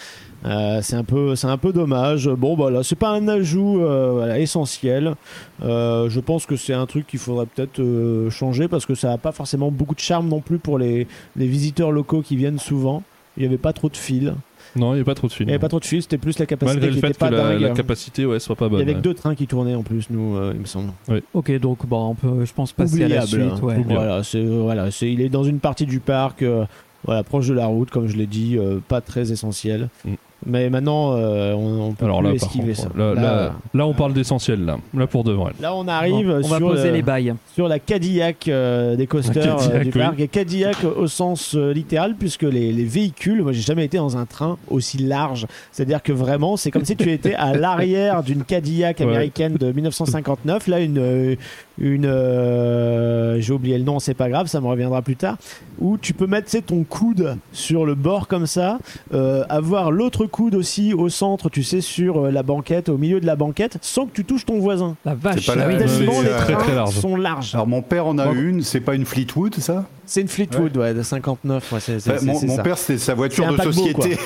Euh, 0.45 0.81
c'est 0.83 0.97
un 0.97 1.05
peu, 1.05 1.37
c'est 1.37 1.47
un 1.47 1.57
peu 1.59 1.73
dommage. 1.73 2.29
Bon, 2.29 2.57
bah 2.57 2.71
là, 2.71 2.83
c'est 2.83 2.97
pas 2.97 3.11
un 3.11 3.29
ajout 3.29 3.81
euh, 3.83 4.11
voilà, 4.13 4.39
essentiel. 4.41 5.15
Euh, 5.63 6.09
je 6.11 6.21
pense 6.21 6.47
que 6.47 6.57
c'est 6.57 6.75
un 6.75 6.87
truc 6.87 7.07
qu'il 7.07 7.21
faudrait 7.21 7.47
peut-être 7.47 7.79
euh, 7.81 8.29
changer 8.31 8.67
parce 8.69 8.85
que 8.87 8.95
ça 8.95 9.13
a 9.13 9.19
pas 9.19 9.33
forcément 9.33 9.71
beaucoup 9.71 9.95
de 9.95 10.01
charme 10.01 10.29
non 10.29 10.41
plus 10.41 10.59
pour 10.59 10.79
les, 10.79 11.07
les 11.37 11.47
visiteurs 11.47 11.93
locaux 11.93 12.23
qui 12.23 12.37
viennent 12.37 12.59
souvent. 12.59 13.03
Il 13.37 13.43
y 13.45 13.47
avait 13.47 13.57
pas 13.59 13.73
trop 13.73 13.89
de 13.89 13.97
fils. 13.97 14.33
Non, 14.75 14.93
il 14.95 14.97
n'y 14.97 15.03
a 15.03 15.05
pas 15.05 15.15
trop 15.15 15.27
de 15.27 15.33
Il 15.33 15.37
films. 15.37 15.49
y 15.49 15.53
avait 15.53 15.59
pas 15.59 15.69
trop 15.69 15.81
de 15.81 15.85
fils. 15.85 16.05
C'était 16.05 16.19
plus 16.19 16.39
la 16.39 16.47
capacité 16.47 16.81
Malgré 16.81 16.89
qui 16.91 16.95
le 16.97 17.01
fait 17.01 17.07
était 17.09 17.15
que 17.15 17.19
pas 17.21 17.31
la, 17.31 17.53
dingue. 17.53 17.61
la 17.61 17.71
capacité 17.71 18.27
ouais, 18.27 18.39
soit 18.41 18.57
pas 18.57 18.67
Il 18.67 18.71
bonne. 18.71 18.79
y 18.81 18.83
avait 18.83 18.93
ouais. 18.93 18.99
que 18.99 19.03
deux 19.03 19.15
trains 19.15 19.35
qui 19.35 19.47
tournaient 19.47 19.75
en 19.75 19.83
plus, 19.83 20.09
nous, 20.11 20.37
euh, 20.37 20.53
il 20.55 20.61
me 20.61 20.67
semble. 20.67 20.93
Ok, 21.35 21.53
donc 21.61 21.87
bon, 21.87 22.09
on 22.11 22.15
peut, 22.15 22.45
je 22.45 22.53
pense, 22.53 22.73
passer 22.73 23.05
à 23.05 23.09
la 23.09 23.25
Oubliable. 23.25 23.51
suite. 23.53 23.63
ouais. 23.63 23.85
Voilà, 23.87 24.23
c'est 24.23 24.43
voilà, 24.45 24.91
c'est 24.91 25.11
il 25.13 25.21
est 25.21 25.29
dans 25.29 25.45
une 25.45 25.61
partie 25.61 25.87
du 25.87 26.01
parc, 26.01 26.43
euh, 26.43 26.65
voilà, 27.05 27.23
proche 27.23 27.49
de 27.49 27.55
la 27.55 27.67
route, 27.67 27.91
comme 27.91 28.07
je 28.07 28.17
l'ai 28.17 28.27
dit, 28.27 28.57
euh, 28.59 28.79
pas 28.89 29.01
très 29.01 29.31
essentiel. 29.33 29.89
Mm. 30.05 30.15
Mais 30.45 30.69
maintenant, 30.71 31.13
euh, 31.17 31.53
on, 31.55 31.89
on 31.89 31.93
peut 31.93 32.05
Alors 32.05 32.19
plus 32.19 32.29
là, 32.33 32.35
par 32.39 32.49
esquiver 32.49 32.75
contre, 32.75 32.81
ça. 32.81 32.89
là, 32.99 33.15
Là, 33.15 33.23
là- 33.23 33.53
là, 33.75 33.87
on 33.87 33.95
parle 33.95 34.13
d'essentiel, 34.13 34.65
là. 34.65 34.79
Là, 34.95 35.07
pour 35.07 35.25
de 35.25 35.33
vrai. 35.33 35.53
là, 35.61 35.75
on 35.75 35.87
arrive 35.87 36.31
on 36.31 36.49
va 36.49 36.59
sur, 36.59 36.69
poser 36.69 36.89
le- 36.89 36.95
les 36.95 37.03
bails. 37.03 37.35
sur 37.55 37.69
la 37.69 37.79
Cadillac 37.79 38.49
euh, 38.49 38.97
des 38.97 39.07
coasters 39.07 39.35
La 39.45 39.53
Cadillac, 39.55 39.75
euh, 39.75 39.79
du 39.85 39.87
oui. 39.99 40.05
parc. 40.05 40.21
Et 40.21 40.29
Cadillac 40.29 40.77
au 40.97 41.07
sens 41.07 41.55
euh, 41.55 41.73
littéral, 41.73 42.15
puisque 42.19 42.43
les, 42.43 42.73
les 42.73 42.85
véhicules, 42.85 43.43
moi 43.43 43.53
j'ai 43.53 43.61
jamais 43.63 43.85
été 43.85 43.99
dans 43.99 44.17
un 44.17 44.27
train 44.27 44.57
aussi 44.69 44.99
large. 44.99 45.47
C'est-à-dire 45.71 46.03
que 46.03 46.13
vraiment, 46.13 46.57
c'est 46.57 46.71
comme 46.71 46.85
si 46.85 46.97
tu 46.97 47.11
étais 47.11 47.35
à 47.35 47.55
l'arrière 47.55 48.23
d'une 48.23 48.45
Cadillac 48.45 48.99
Ouais. 48.99 49.07
américaine 49.07 49.55
de 49.55 49.71
1959. 49.73 50.67
Là, 50.67 50.81
une. 50.81 51.37
Une 51.83 52.07
euh, 52.07 53.41
j'ai 53.41 53.53
oublié 53.53 53.77
le 53.77 53.85
nom, 53.85 53.99
c'est 53.99 54.15
pas 54.15 54.29
grave, 54.29 54.47
ça 54.47 54.61
me 54.61 54.67
reviendra 54.69 55.03
plus 55.03 55.17
tard. 55.17 55.37
Où 55.81 55.99
tu 55.99 56.15
peux 56.15 56.27
mettre 56.27 56.57
ton 56.65 56.85
coude 56.85 57.37
sur 57.53 57.85
le 57.85 57.95
bord 57.97 58.29
comme 58.29 58.47
ça, 58.47 58.79
euh, 59.13 59.45
avoir 59.49 59.91
l'autre 59.91 60.27
coude 60.27 60.55
aussi 60.55 60.95
au 60.95 61.09
centre, 61.09 61.51
tu 61.51 61.63
sais, 61.65 61.81
sur 61.81 62.27
euh, 62.27 62.31
la 62.31 62.43
banquette, 62.45 62.89
au 62.89 62.97
milieu 62.99 63.21
de 63.21 63.27
la 63.27 63.35
banquette, 63.37 63.79
sans 63.83 64.07
que 64.07 64.13
tu 64.13 64.25
touches 64.25 64.47
ton 64.47 64.59
voisin. 64.61 64.97
La 65.05 65.15
vache. 65.15 65.47
pas 65.47 65.57
la 65.57 65.65
ah 65.65 65.69
oui. 65.69 65.75
même 65.77 65.87
Tellement 65.89 66.13
c'est, 66.13 66.23
les 66.23 66.29
trains 66.31 66.45
très, 66.45 66.55
très 66.55 66.75
large. 66.75 66.95
sont 66.95 67.17
larges. 67.17 67.55
Alors 67.55 67.67
mon 67.67 67.83
père 67.83 68.07
en 68.07 68.17
a 68.19 68.27
Bon. 68.27 68.33
une, 68.35 68.63
c'est 68.63 68.81
pas 68.81 68.95
une 68.95 69.05
Fleetwood 69.05 69.57
ça? 69.57 69.85
C'est 70.07 70.21
une 70.21 70.29
Fleetwood, 70.29 70.77
ouais, 70.77 70.95
de 70.95 71.03
59. 71.03 71.73
Ouais, 71.73 71.81
c'est, 71.81 71.99
c'est- 72.01 72.19
c'est- 72.19 72.25
Mon, 72.27 72.35
c'est 72.35 72.47
mon 72.47 72.57
ça. 72.57 72.63
père 72.63 72.79
c'était 72.79 72.99
sa 72.99 73.15
voiture 73.15 73.45
C'est 73.59 73.67
de 73.67 73.73
société. 73.73 74.19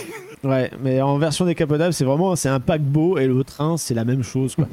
Ouais, 0.45 0.71
mais 0.85 1.01
en 1.01 1.17
version 1.19 1.45
décapotable, 1.47 1.93
c'est 1.95 2.05
vraiment 2.05 2.37
c'est 2.37 2.49
un 2.51 2.61
paquebot 2.61 3.17
et 3.19 3.27
le 3.27 3.43
train, 3.45 3.77
c'est 3.79 3.95
la 3.95 4.05
même 4.05 4.23
chose. 4.23 4.55
Quoi. 4.55 4.67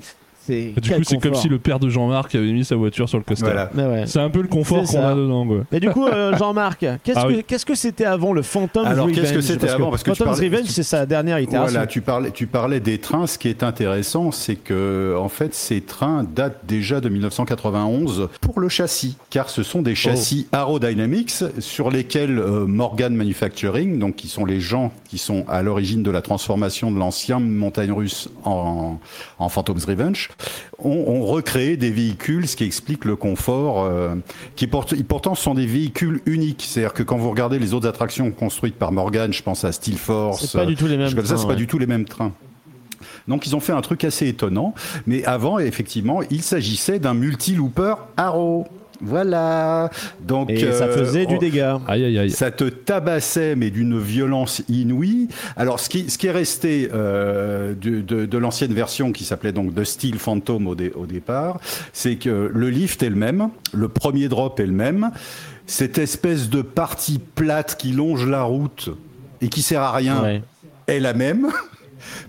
Du 0.48 0.74
coup, 0.92 1.04
c'est 1.04 1.18
comme 1.22 1.36
si 1.36 1.48
le 1.50 1.60
père 1.60 1.80
de 1.80 1.90
Jean-Marc 1.90 2.36
avait 2.36 2.52
mis 2.52 2.66
sa 2.66 2.76
voiture 2.76 3.08
sur 3.08 3.18
le 3.18 3.24
coaster. 3.24 3.46
Voilà. 3.46 3.70
Ouais. 3.76 4.04
C'est 4.08 4.20
un 4.20 4.30
peu 4.30 4.42
le 4.42 4.48
confort 4.48 4.82
qu'on 4.82 4.86
ça. 4.88 5.10
a 5.12 5.16
dedans, 5.16 5.46
quoi. 5.48 5.58
Mais 5.72 5.80
du 5.80 5.90
coup, 5.90 6.06
euh, 6.08 6.36
Jean-Marc, 6.38 6.86
qu'est-ce 7.04 7.18
Ah 7.20 7.24
que 7.24 7.28
oui. 7.34 7.44
qu'est-ce 7.48 7.66
que 7.66 7.76
c'était 7.76 8.06
avant 8.06 8.34
le 8.34 8.42
Phantom 8.42 8.86
Alors, 8.86 9.06
Revenge 9.06 9.20
qu'est-ce 9.22 9.34
que 9.34 9.42
c'était 9.42 9.70
avant? 9.70 9.90
Parce 9.90 10.04
que 10.04 10.12
tu 10.12 10.18
Phantom's 10.18 10.38
parlais- 10.40 10.50
Revenge, 10.56 10.68
c'est 10.70 10.84
sa 10.84 11.06
dernière 11.06 11.40
itération. 11.40 11.72
Voilà, 11.72 11.88
tu 11.88 12.02
parlais, 12.02 12.32
tu 12.32 12.48
parlais 12.48 12.80
des 12.80 12.98
trains. 12.98 13.28
Ce 13.28 13.38
qui 13.38 13.48
est 13.48 13.64
intéressant, 13.64 14.32
c'est 14.32 14.56
que 14.56 15.16
en 15.20 15.30
fait, 15.30 15.54
ces 15.56 15.82
trains 15.82 16.26
datent 16.36 16.60
déjà 16.68 17.00
de 17.02 17.10
1991 17.10 18.30
pour 18.42 18.60
le 18.60 18.70
châssis, 18.70 19.18
car 19.30 19.50
ce 19.50 19.64
sont 19.64 19.82
des 19.82 19.96
châssis 19.96 20.48
aerodynamics 20.52 21.34
sur 21.60 21.90
lesquels 21.90 22.40
euh, 22.40 22.66
Morgan 22.66 23.16
Manufacturing, 23.16 24.00
donc 24.00 24.16
qui 24.16 24.28
sont 24.28 24.46
les 24.46 24.60
gens 24.60 24.92
qui 25.08 25.18
sont 25.18 25.46
à 25.48 25.62
l'origine 25.62 26.04
de 26.04 26.12
la 26.12 26.22
transformation 26.22 26.92
de 26.92 26.98
l'ancien 27.00 27.40
montagne 27.40 27.92
russe 27.92 28.30
en, 28.46 28.98
en 29.40 29.50
Phantom's 29.50 29.86
Revenge, 29.86 30.30
ont, 30.80 30.92
ont 31.08 31.26
recréé 31.26 31.78
des 31.78 31.92
véhicules, 31.92 32.48
ce 32.48 32.56
qui 32.56 32.64
explique 32.64 33.06
le 33.06 33.16
confort, 33.16 33.84
euh, 33.84 34.16
qui 34.56 34.68
pourtant 34.68 35.36
sont 35.36 35.54
des 35.54 35.66
véhicules 35.66 36.22
uniques. 36.26 36.66
C'est-à-dire 36.68 36.94
que 36.94 37.04
quand 37.04 37.18
vous 37.18 37.30
regardez 37.30 37.60
les 37.60 37.74
autres 37.74 37.88
attractions 37.88 38.32
construites 38.32 38.76
par 38.76 38.92
Morgan, 38.92 39.32
je 39.32 39.44
pense 39.44 39.64
à 39.64 39.72
Steel 39.72 39.98
Force, 39.98 40.46
C'est 40.46 40.58
pas 40.58 40.66
du 40.66 40.76
tout 40.76 40.88
les 40.88 40.98
mêmes 40.98 41.14
comme 41.14 41.26
ça, 41.26 41.36
pas 41.48 41.56
du 41.56 41.68
tout 41.68 41.78
les 41.78 41.88
mêmes 41.88 42.06
trains. 42.06 42.34
Donc 43.28 43.48
ils 43.48 43.56
ont 43.56 43.60
fait 43.60 43.74
un 43.74 43.82
truc 43.82 44.04
assez 44.04 44.28
étonnant, 44.28 44.74
mais 45.08 45.24
avant 45.26 45.60
effectivement 45.60 46.22
il 46.30 46.42
s'agissait 46.42 47.00
d'un 47.00 47.14
multi-looper 47.14 47.96
Arrow. 48.18 48.68
Voilà. 49.04 49.90
Donc 50.22 50.50
Et 50.50 50.60
ça 50.72 50.86
euh, 50.86 50.98
faisait 50.98 51.26
du 51.26 51.36
on- 51.36 51.40
dégât. 51.40 51.80
Aïe, 51.88 52.06
aïe, 52.06 52.18
aïe. 52.20 52.30
ça 52.32 52.52
te 52.52 52.64
tabassait, 52.66 53.56
mais 53.56 53.70
d'une 53.70 54.00
violence 54.00 54.64
inouïe. 54.70 55.28
Alors, 55.58 55.80
ce 55.80 55.90
qui, 55.90 56.10
ce 56.10 56.18
qui 56.18 56.28
est 56.28 56.32
resté 56.32 56.90
euh, 56.94 57.74
de, 57.80 58.02
de- 58.02 58.26
de 58.26 58.38
l'ancienne 58.38 58.74
version, 58.74 59.12
qui 59.12 59.24
s'appelait 59.26 59.52
donc 59.52 59.76
The 59.76 59.84
Steel 59.84 60.18
Phantom 60.18 60.68
au, 60.68 60.76
dé- 60.76 60.94
au 60.96 61.06
départ, 61.06 61.60
c'est 61.92 62.16
que 62.16 62.50
le 62.54 62.70
lift 62.70 63.04
est 63.04 63.10
le 63.10 63.16
même, 63.16 63.50
le 63.74 63.90
premier 63.90 64.28
drop 64.30 64.60
est 64.60 64.66
le 64.66 64.72
même, 64.74 65.12
cette 65.66 65.98
espèce 65.98 66.50
de 66.50 66.62
partie 66.62 67.20
plate 67.20 67.76
qui 67.78 67.92
longe 67.92 68.28
la 68.28 68.44
route 68.44 68.90
et 69.42 69.50
qui 69.50 69.62
sert 69.62 69.82
à 69.82 69.92
rien 69.92 70.22
Ouais. 70.22 70.42
est 70.88 71.00
la 71.00 71.14
même. 71.14 71.48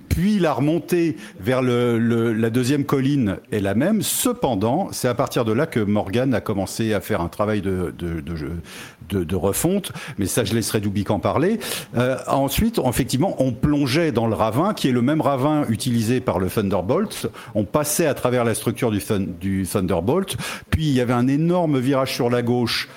Puis 0.08 0.38
la 0.38 0.52
remontée 0.52 1.16
vers 1.40 1.62
le- 1.62 1.98
le- 1.98 2.32
la 2.32 2.50
deuxième 2.50 2.84
colline 2.84 3.38
est 3.50 3.60
la 3.60 3.74
même. 3.74 4.02
Cependant, 4.02 4.88
c'est 4.92 5.08
à 5.08 5.14
partir 5.14 5.44
de 5.44 5.52
là 5.52 5.66
que 5.66 5.80
Morgan 5.80 6.34
a 6.34 6.40
commencé 6.40 6.94
à 6.94 7.00
faire 7.00 7.20
un 7.20 7.28
travail 7.28 7.62
de, 7.62 7.92
de, 7.98 8.20
de, 8.20 9.24
de- 9.24 9.34
refonte. 9.36 9.92
Mais 10.18 10.26
ça, 10.26 10.44
je 10.44 10.54
laisserai 10.54 10.80
Doubic 10.80 11.10
en 11.10 11.18
parler. 11.18 11.58
Euh, 11.96 12.16
ensuite, 12.28 12.80
effectivement, 12.88 13.34
on 13.42 13.52
plongeait 13.52 14.12
dans 14.12 14.26
le 14.26 14.34
ravin, 14.34 14.72
qui 14.74 14.88
est 14.88 14.92
le 14.92 15.02
même 15.02 15.20
ravin 15.20 15.64
utilisé 15.68 16.20
par 16.20 16.38
le 16.38 16.48
Thunderbolt. 16.48 17.26
On 17.54 17.64
passait 17.64 18.06
à 18.06 18.14
travers 18.14 18.44
la 18.44 18.54
structure 18.54 18.92
du 18.92 19.66
Thunderbolt. 19.66 20.36
Puis 20.70 20.84
il 20.84 20.92
y 20.92 21.00
avait 21.00 21.12
un 21.12 21.26
énorme 21.28 21.78
virage 21.80 22.14
sur 22.14 22.30
la 22.30 22.42
gauche 22.42 22.88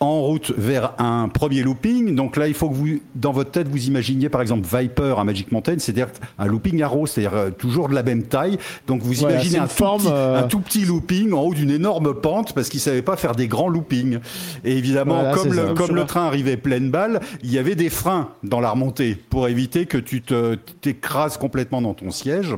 en 0.00 0.20
route 0.20 0.52
vers 0.56 0.92
un 0.98 1.28
premier 1.28 1.62
looping. 1.62 2.14
Donc 2.14 2.36
là, 2.36 2.48
il 2.48 2.54
faut 2.54 2.68
que 2.68 2.74
vous, 2.74 3.00
dans 3.14 3.32
votre 3.32 3.50
tête, 3.50 3.68
vous 3.68 3.86
imaginiez 3.86 4.28
par 4.28 4.42
exemple 4.42 4.66
Viper 4.70 5.14
à 5.18 5.24
Magic 5.24 5.50
Mountain, 5.52 5.76
c'est-à-dire 5.78 6.08
un 6.38 6.46
looping 6.46 6.82
arrow, 6.82 7.06
c'est-à-dire 7.06 7.34
euh, 7.34 7.50
toujours 7.50 7.88
de 7.88 7.94
la 7.94 8.02
même 8.02 8.24
taille. 8.24 8.58
Donc 8.86 9.02
vous 9.02 9.14
Voilà, 9.14 9.36
imaginez 9.36 9.58
un 9.58 9.66
tout, 9.66 9.74
petit, 9.74 10.08
euh, 10.10 10.40
un 10.40 10.42
tout 10.42 10.60
petit 10.60 10.84
looping 10.84 11.32
en 11.32 11.40
haut 11.40 11.54
d'une 11.54 11.70
énorme 11.70 12.14
pente 12.14 12.52
parce 12.52 12.68
qu'ils 12.68 12.80
savaient 12.80 13.02
pas 13.02 13.16
faire 13.16 13.34
des 13.34 13.48
grands 13.48 13.68
loopings. 13.68 14.18
Et 14.64 14.76
évidemment, 14.76 15.20
Voilà, 15.20 15.34
comme, 15.34 15.52
le, 15.52 15.74
comme 15.74 15.94
le 15.94 16.04
train 16.04 16.26
arrivait 16.26 16.56
pleine 16.56 16.90
balle, 16.90 17.20
il 17.42 17.50
y 17.50 17.58
avait 17.58 17.74
des 17.74 17.90
freins 17.90 18.30
dans 18.42 18.60
la 18.60 18.70
remontée 18.70 19.16
pour 19.30 19.48
éviter 19.48 19.86
que 19.86 19.98
tu 19.98 20.22
te 20.22 20.56
t'écrases 20.80 21.38
complètement 21.38 21.80
dans 21.80 21.94
ton 21.94 22.10
siège. 22.10 22.54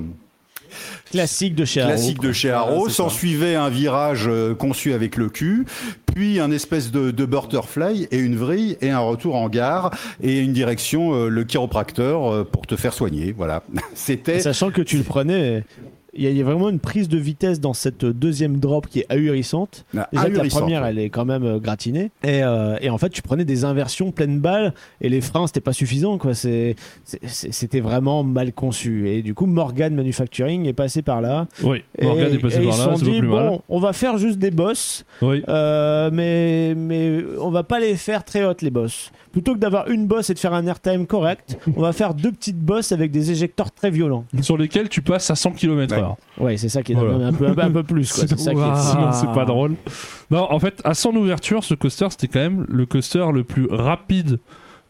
Classique 1.10 1.54
de 1.54 1.64
chez 1.64 1.80
Arrow. 1.80 1.92
Classique 1.92 2.20
de 2.20 2.32
chez 2.32 2.48
ça. 2.48 2.68
S'en 2.88 3.08
suivait 3.08 3.54
un 3.54 3.68
virage 3.68 4.26
euh, 4.28 4.54
conçu 4.54 4.92
avec 4.92 5.16
le 5.16 5.28
cul, 5.28 5.66
puis 6.14 6.40
un 6.40 6.50
espèce 6.50 6.90
de, 6.90 7.10
de 7.10 7.24
butterfly 7.24 8.08
et 8.10 8.18
une 8.18 8.36
vrille 8.36 8.76
et 8.80 8.90
un 8.90 8.98
retour 8.98 9.36
en 9.36 9.48
gare 9.48 9.90
et 10.22 10.40
une 10.40 10.52
direction, 10.52 11.14
euh, 11.14 11.28
le 11.28 11.44
chiropracteur 11.44 12.32
euh, 12.32 12.44
pour 12.44 12.66
te 12.66 12.76
faire 12.76 12.92
soigner. 12.92 13.32
Voilà. 13.36 13.62
C'était. 13.94 14.40
Sachant 14.40 14.70
que 14.70 14.82
tu 14.82 14.96
le 14.96 15.04
prenais, 15.04 15.64
il 16.18 16.24
y 16.24 16.26
a- 16.26 16.30
il 16.30 16.36
y 16.36 16.40
a 16.40 16.44
vraiment 16.44 16.68
une 16.68 16.78
prise 16.80 17.08
de 17.08 17.16
vitesse 17.16 17.60
dans 17.60 17.72
cette 17.72 18.04
deuxième 18.04 18.58
drop 18.58 18.86
qui 18.88 19.00
est 19.00 19.06
ahurissante. 19.08 19.86
Ah, 19.96 20.08
Déjà 20.12 20.28
la 20.28 20.44
première, 20.48 20.84
elle 20.84 20.98
est 20.98 21.08
quand 21.10 21.24
même 21.24 21.44
euh, 21.44 21.58
gratinée. 21.58 22.10
Et, 22.24 22.42
euh, 22.42 22.76
et 22.80 22.90
en 22.90 22.98
fait, 22.98 23.08
tu 23.10 23.22
prenais 23.22 23.44
des 23.44 23.64
inversions 23.64 24.10
pleine 24.12 24.38
balle 24.40 24.74
et 25.00 25.08
les 25.08 25.20
freins, 25.20 25.46
c'était 25.46 25.60
pas 25.60 25.72
suffisant. 25.72 26.18
quoi. 26.18 26.34
C'est- 26.34 26.76
c'est- 27.04 27.20
c'est- 27.26 27.52
C'était 27.52 27.80
vraiment 27.80 28.22
mal 28.24 28.52
conçu. 28.52 29.08
Et 29.08 29.22
du 29.22 29.34
coup, 29.34 29.46
Morgan 29.46 29.94
Manufacturing 29.94 30.66
est 30.66 30.72
passé 30.72 31.02
par 31.02 31.20
là. 31.20 31.46
Oui, 31.62 31.82
Et, 31.98 32.04
Morgan 32.04 32.32
est 32.34 32.38
passé 32.38 32.56
et 32.56 32.58
par 32.58 32.62
ils 32.64 32.68
là, 32.68 32.72
se 32.94 32.98
sont 32.98 33.04
dit, 33.10 33.18
plus 33.18 33.28
mal. 33.28 33.48
bon, 33.48 33.62
on 33.68 33.78
va 33.80 33.92
faire 33.92 34.18
juste 34.18 34.38
des 34.38 34.50
boss, 34.50 35.04
Oui. 35.22 35.42
euh, 35.48 36.10
mais, 36.12 36.74
mais 36.76 37.22
on 37.40 37.50
va 37.50 37.62
pas 37.62 37.78
les 37.80 37.96
faire 37.96 38.24
très 38.24 38.44
hautes, 38.44 38.62
les 38.62 38.70
boss. 38.70 39.10
Plutôt 39.32 39.54
que 39.54 39.58
d'avoir 39.58 39.88
une 39.90 40.06
boss 40.06 40.30
et 40.30 40.34
de 40.34 40.38
faire 40.38 40.54
un 40.54 40.66
airtime 40.66 41.06
correct, 41.06 41.58
on 41.76 41.82
va 41.82 41.92
faire 41.92 42.14
deux 42.14 42.32
petites 42.32 42.58
bosses 42.58 42.92
avec 42.92 43.10
des 43.10 43.30
éjecteurs 43.30 43.70
très 43.70 43.90
violents. 43.90 44.24
Sur 44.40 44.56
lesquels 44.56 44.88
tu 44.88 45.02
passes 45.02 45.30
à 45.30 45.34
100 45.36 45.52
km/h. 45.52 46.00
Ouais, 46.00 46.07
c'est 46.56 46.68
ça 46.68 46.82
qui 46.82 46.92
est 46.92 46.94
Voilà. 46.94 47.26
un, 47.28 47.32
peu, 47.32 47.46
un, 47.48 47.54
peu, 47.54 47.60
un 47.62 47.70
peu 47.70 47.82
plus. 47.82 48.12
quoi. 48.14 48.26
C'est 48.26 48.38
ça 48.38 48.52
qui 48.52 48.58
est- 48.58 48.62
Ouah. 48.62 48.76
Sinon, 48.76 49.12
c'est 49.12 49.32
pas 49.34 49.44
drôle. 49.44 49.74
Non, 50.30 50.46
en 50.50 50.58
fait, 50.58 50.80
à 50.84 50.94
son 50.94 51.14
ouverture, 51.16 51.64
ce 51.64 51.74
coaster, 51.74 52.06
c'était 52.10 52.28
quand 52.28 52.40
même 52.40 52.66
le 52.68 52.86
coaster 52.86 53.26
le 53.32 53.44
plus 53.44 53.66
rapide 53.70 54.38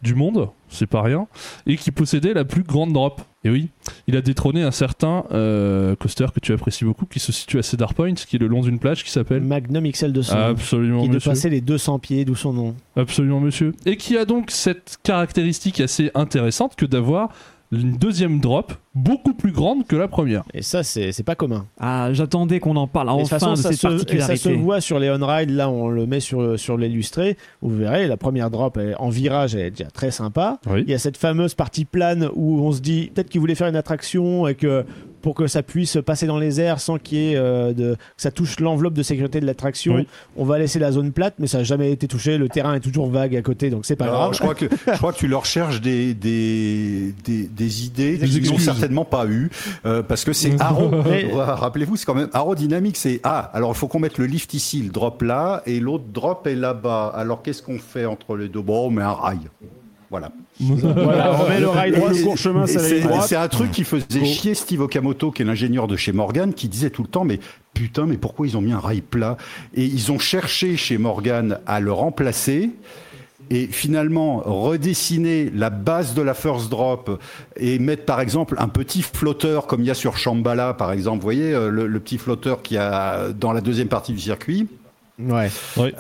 du 0.01 0.15
monde, 0.15 0.51
c'est 0.69 0.87
pas 0.87 1.03
rien, 1.03 1.27
et 1.67 1.77
qui 1.77 1.91
possédait 1.91 2.33
la 2.33 2.45
plus 2.45 2.63
grande 2.63 2.93
drop. 2.93 3.21
Et 3.43 3.51
oui, 3.51 3.69
il 4.07 4.17
a 4.17 4.21
détrôné 4.21 4.63
un 4.63 4.71
certain 4.71 5.25
euh, 5.33 5.97
coaster 5.97 6.27
que 6.33 6.39
tu 6.39 6.53
apprécies 6.53 6.85
beaucoup, 6.85 7.05
qui 7.07 7.19
se 7.19 7.33
situe 7.33 7.59
à 7.59 7.63
Cedar 7.65 7.95
Point, 7.95 8.15
qui 8.15 8.37
est 8.37 8.39
le 8.39 8.47
long 8.47 8.61
d'une 8.61 8.79
plage 8.79 9.03
qui 9.03 9.11
s'appelle 9.11 9.43
Magnum 9.43 9.83
XL200. 9.85 10.35
Absolument, 10.37 11.03
qui 11.03 11.09
monsieur. 11.09 11.31
dépassait 11.31 11.51
les 11.51 11.61
200 11.61 11.99
pieds, 11.99 12.25
d'où 12.25 12.37
son 12.37 12.53
nom. 12.53 12.77
Absolument, 12.95 13.41
monsieur. 13.41 13.75
Et 13.87 13.97
qui 13.97 14.17
a 14.17 14.25
donc 14.25 14.53
cette 14.53 14.99
caractéristique 15.03 15.81
assez 15.81 16.13
intéressante 16.15 16.77
que 16.77 16.87
d'avoir 16.87 17.31
une 17.71 17.93
deuxième 17.99 18.41
drop 18.41 18.73
beaucoup 18.95 19.35
plus 19.35 19.53
grande 19.53 19.87
que 19.87 19.95
la 19.95 20.09
première. 20.09 20.43
Et 20.55 20.63
ça, 20.63 20.83
c'est 20.83 21.13
c'est 21.13 21.23
pas 21.23 21.35
commun. 21.35 21.67
Ah, 21.79 22.09
j'attendais 22.13 22.61
qu'on 22.61 22.77
en 22.77 22.87
parle 22.87 23.09
Et 23.09 23.17
de 23.17 23.23
enfin 23.23 23.39
façon, 23.39 23.51
de 23.53 23.57
ça 23.57 23.71
cette 23.73 23.81
se, 23.81 23.87
et 23.87 23.91
ça 23.91 23.99
se 23.99 24.05
particularité. 24.05 24.55
voit 24.55 24.81
sur 24.81 24.99
les 24.99 25.11
on-ride, 25.11 25.51
là 25.51 25.69
on 25.69 25.89
le 25.89 26.07
met 26.07 26.21
sur, 26.21 26.59
sur 26.59 26.77
l'illustré, 26.79 27.37
vous 27.61 27.77
verrez, 27.77 28.07
la 28.07 28.17
première 28.17 28.51
drop 28.51 28.77
elle- 28.79 28.97
en 28.99 29.11
virage 29.11 29.55
elle 29.55 29.67
est 29.67 29.71
déjà 29.71 29.91
très 29.91 30.11
sympa. 30.11 30.59
Oui. 30.69 30.83
Il 30.87 30.91
y 30.91 30.95
a 30.95 30.99
cette 30.99 31.17
fameuse 31.19 31.55
partie 31.55 31.85
plane 31.85 32.29
où 32.35 32.61
on 32.63 32.73
se 32.73 32.81
dit 32.81 33.11
peut-être 33.15 33.29
qu'ils 33.29 33.41
voulaient 33.41 33.55
faire 33.55 33.69
une 33.69 33.77
attraction 33.77 34.49
et 34.49 34.55
que 34.55 34.85
pour 35.29 35.35
que 35.35 35.47
ça 35.47 35.63
puisse 35.63 35.99
passer 36.07 36.27
dans 36.27 36.39
les 36.39 36.59
airs 36.59 36.81
sans 36.81 36.97
qu'il 36.97 37.19
y 37.19 37.33
ait 37.33 37.37
euh, 37.37 37.75
de, 37.75 37.97
que 37.97 37.99
ça 38.17 38.31
touche 38.31 38.61
l'enveloppe 38.61 38.95
de 38.95 39.03
sécurité 39.03 39.41
de 39.41 39.45
l'attraction, 39.45 39.97
Oui. 39.97 40.07
on 40.39 40.47
va 40.47 40.59
laisser 40.59 40.79
la 40.79 40.91
zone 40.91 41.13
plate, 41.13 41.35
mais 41.39 41.47
ça 41.47 41.59
n'a 41.59 41.65
jamais 41.65 41.93
été 41.93 42.09
touché, 42.09 42.39
le 42.39 42.49
terrain 42.49 42.73
est 42.73 42.81
toujours 42.81 43.11
vague 43.11 43.37
à 43.37 43.43
côté, 43.43 43.69
donc 43.69 43.85
c'est 43.85 43.95
pas 43.95 44.07
grave. 44.07 44.33
je 44.33 44.39
crois 44.39 44.55
que 44.55 44.65
je 44.87 44.97
crois 44.97 45.13
que 45.13 45.19
tu 45.19 45.29
leur 45.29 45.45
cherches 45.45 45.83
des 45.83 46.15
des 46.15 47.13
des, 47.25 47.43
des 47.47 47.85
idées 47.85 48.17
Des 48.17 48.27
qu'ils 48.27 48.51
n'ont 48.51 48.57
certainement 48.57 49.05
pas 49.05 49.27
eu 49.27 49.51
euh, 49.85 50.03
parce 50.03 50.25
que 50.25 50.33
c'est 50.33 50.59
Arrow. 50.63 50.91
Rappelez-vous, 51.35 51.97
c'est 51.97 52.07
quand 52.07 52.15
même 52.15 52.31
aérodynamique. 52.33 52.97
C'est 52.97 53.21
ah 53.23 53.51
alors 53.53 53.73
il 53.73 53.77
faut 53.77 53.87
qu'on 53.87 54.01
mette 54.01 54.17
le 54.17 54.25
lift 54.25 54.55
ici, 54.55 54.81
le 54.81 54.89
drop 54.89 55.21
là 55.21 55.63
et 55.67 55.79
l'autre 55.79 56.05
drop 56.11 56.47
est 56.47 56.55
là-bas. 56.55 57.13
Alors 57.15 57.43
qu'est-ce 57.43 57.63
qu'on 57.63 57.79
fait 57.79 58.07
entre 58.07 58.35
les 58.35 58.49
deux? 58.49 58.63
Bon, 58.63 58.87
on 58.87 58.91
met 58.91 59.03
un 59.03 59.13
rail. 59.13 59.41
Voilà. 60.11 60.33
Voilà, 60.61 61.41
on 61.41 61.49
met 61.49 61.61
le 61.61 61.69
rail 61.69 61.93
droit, 61.93 62.11
le 62.11 62.23
court 62.23 62.37
chemin, 62.37 62.67
c'est 62.67 63.37
un 63.37 63.49
truc 63.49 63.71
qui 63.71 63.85
faisait 63.85 64.25
chier 64.25 64.55
Steve 64.55 64.81
Okamoto, 64.81 65.31
qui 65.31 65.43
est 65.43 65.45
l'ingénieur 65.45 65.87
de 65.87 65.97
chez 65.97 66.13
Morgan, 66.13 66.53
qui 66.53 66.69
disait 66.69 66.91
tout 66.91 67.03
le 67.03 67.09
temps, 67.09 67.25
mais 67.25 67.39
putain, 67.75 68.07
mais 68.07 68.17
pourquoi 68.17 68.47
ils 68.47 68.57
ont 68.57 68.61
mis 68.61 68.73
un 68.73 68.81
rail 68.81 69.01
plat? 69.01 69.37
Et 69.75 69.85
ils 69.85 70.11
ont 70.11 70.19
cherché 70.19 70.77
chez 70.77 70.99
Morgan 70.99 71.59
à 71.67 71.81
le 71.81 71.93
remplacer. 71.93 72.71
Et 73.51 73.67
finalement, 73.67 74.43
redessiner 74.45 75.51
la 75.55 75.71
base 75.71 76.13
de 76.13 76.21
la 76.21 76.35
first 76.35 76.69
drop 76.69 77.19
et 77.57 77.79
mettre 77.79 78.05
par 78.05 78.21
exemple 78.21 78.57
un 78.59 78.69
petit 78.69 79.01
flotteur 79.01 79.67
comme 79.67 79.81
il 79.81 79.87
y 79.87 79.91
a 79.91 79.95
sur 79.95 80.19
Shambhala, 80.19 80.75
par 80.75 80.93
exemple, 80.93 81.21
vous 81.21 81.27
voyez, 81.27 81.55
euh, 81.55 81.71
le, 81.71 81.87
le 81.87 82.01
petit 82.01 82.19
flotteur 82.19 82.61
qu'il 82.61 82.75
y 82.75 82.79
a 82.79 83.31
dans 83.33 83.53
la 83.53 83.63
deuxième 83.63 83.89
partie 83.89 84.13
du 84.13 84.21
circuit? 84.21 84.69
Ouais. 85.19 85.51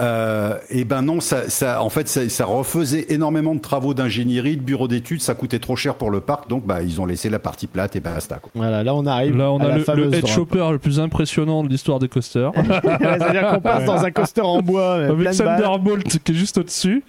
Euh, 0.00 0.58
et 0.70 0.84
ben 0.84 1.02
non, 1.02 1.20
ça, 1.20 1.50
ça, 1.50 1.82
en 1.82 1.90
fait, 1.90 2.08
ça, 2.08 2.28
ça 2.28 2.44
refaisait 2.44 3.06
énormément 3.08 3.54
de 3.54 3.60
travaux 3.60 3.92
d'ingénierie, 3.92 4.56
de 4.56 4.62
bureaux 4.62 4.86
d'études, 4.86 5.20
ça 5.20 5.34
coûtait 5.34 5.58
trop 5.58 5.76
cher 5.76 5.96
pour 5.96 6.10
le 6.10 6.20
parc, 6.20 6.48
donc 6.48 6.64
bah 6.64 6.82
ils 6.82 7.00
ont 7.00 7.06
laissé 7.06 7.28
la 7.28 7.38
partie 7.38 7.66
plate 7.66 7.96
et 7.96 8.00
basta. 8.00 8.36
Quoi. 8.36 8.50
Voilà, 8.54 8.84
là 8.84 8.94
on 8.94 9.06
arrive 9.06 9.36
Là, 9.36 9.50
on 9.50 9.58
à 9.60 9.64
a 9.64 9.78
la 9.78 9.94
le, 9.94 10.14
head 10.14 10.26
chopper 10.26 10.68
le 10.70 10.78
plus 10.78 11.00
impressionnant 11.00 11.64
de 11.64 11.68
l'histoire 11.68 11.98
des 11.98 12.08
coasters. 12.08 12.52
C'est-à-dire 12.56 13.50
qu'on 13.50 13.60
passe 13.60 13.84
dans 13.84 14.04
un 14.04 14.10
coaster 14.10 14.40
en 14.40 14.62
bois, 14.62 14.98
plein 14.98 15.30
Avec. 15.30 15.36
Thunderbolt 15.36 16.18
qui 16.22 16.32
est 16.32 16.34
juste 16.34 16.58
au-dessus. 16.58 17.02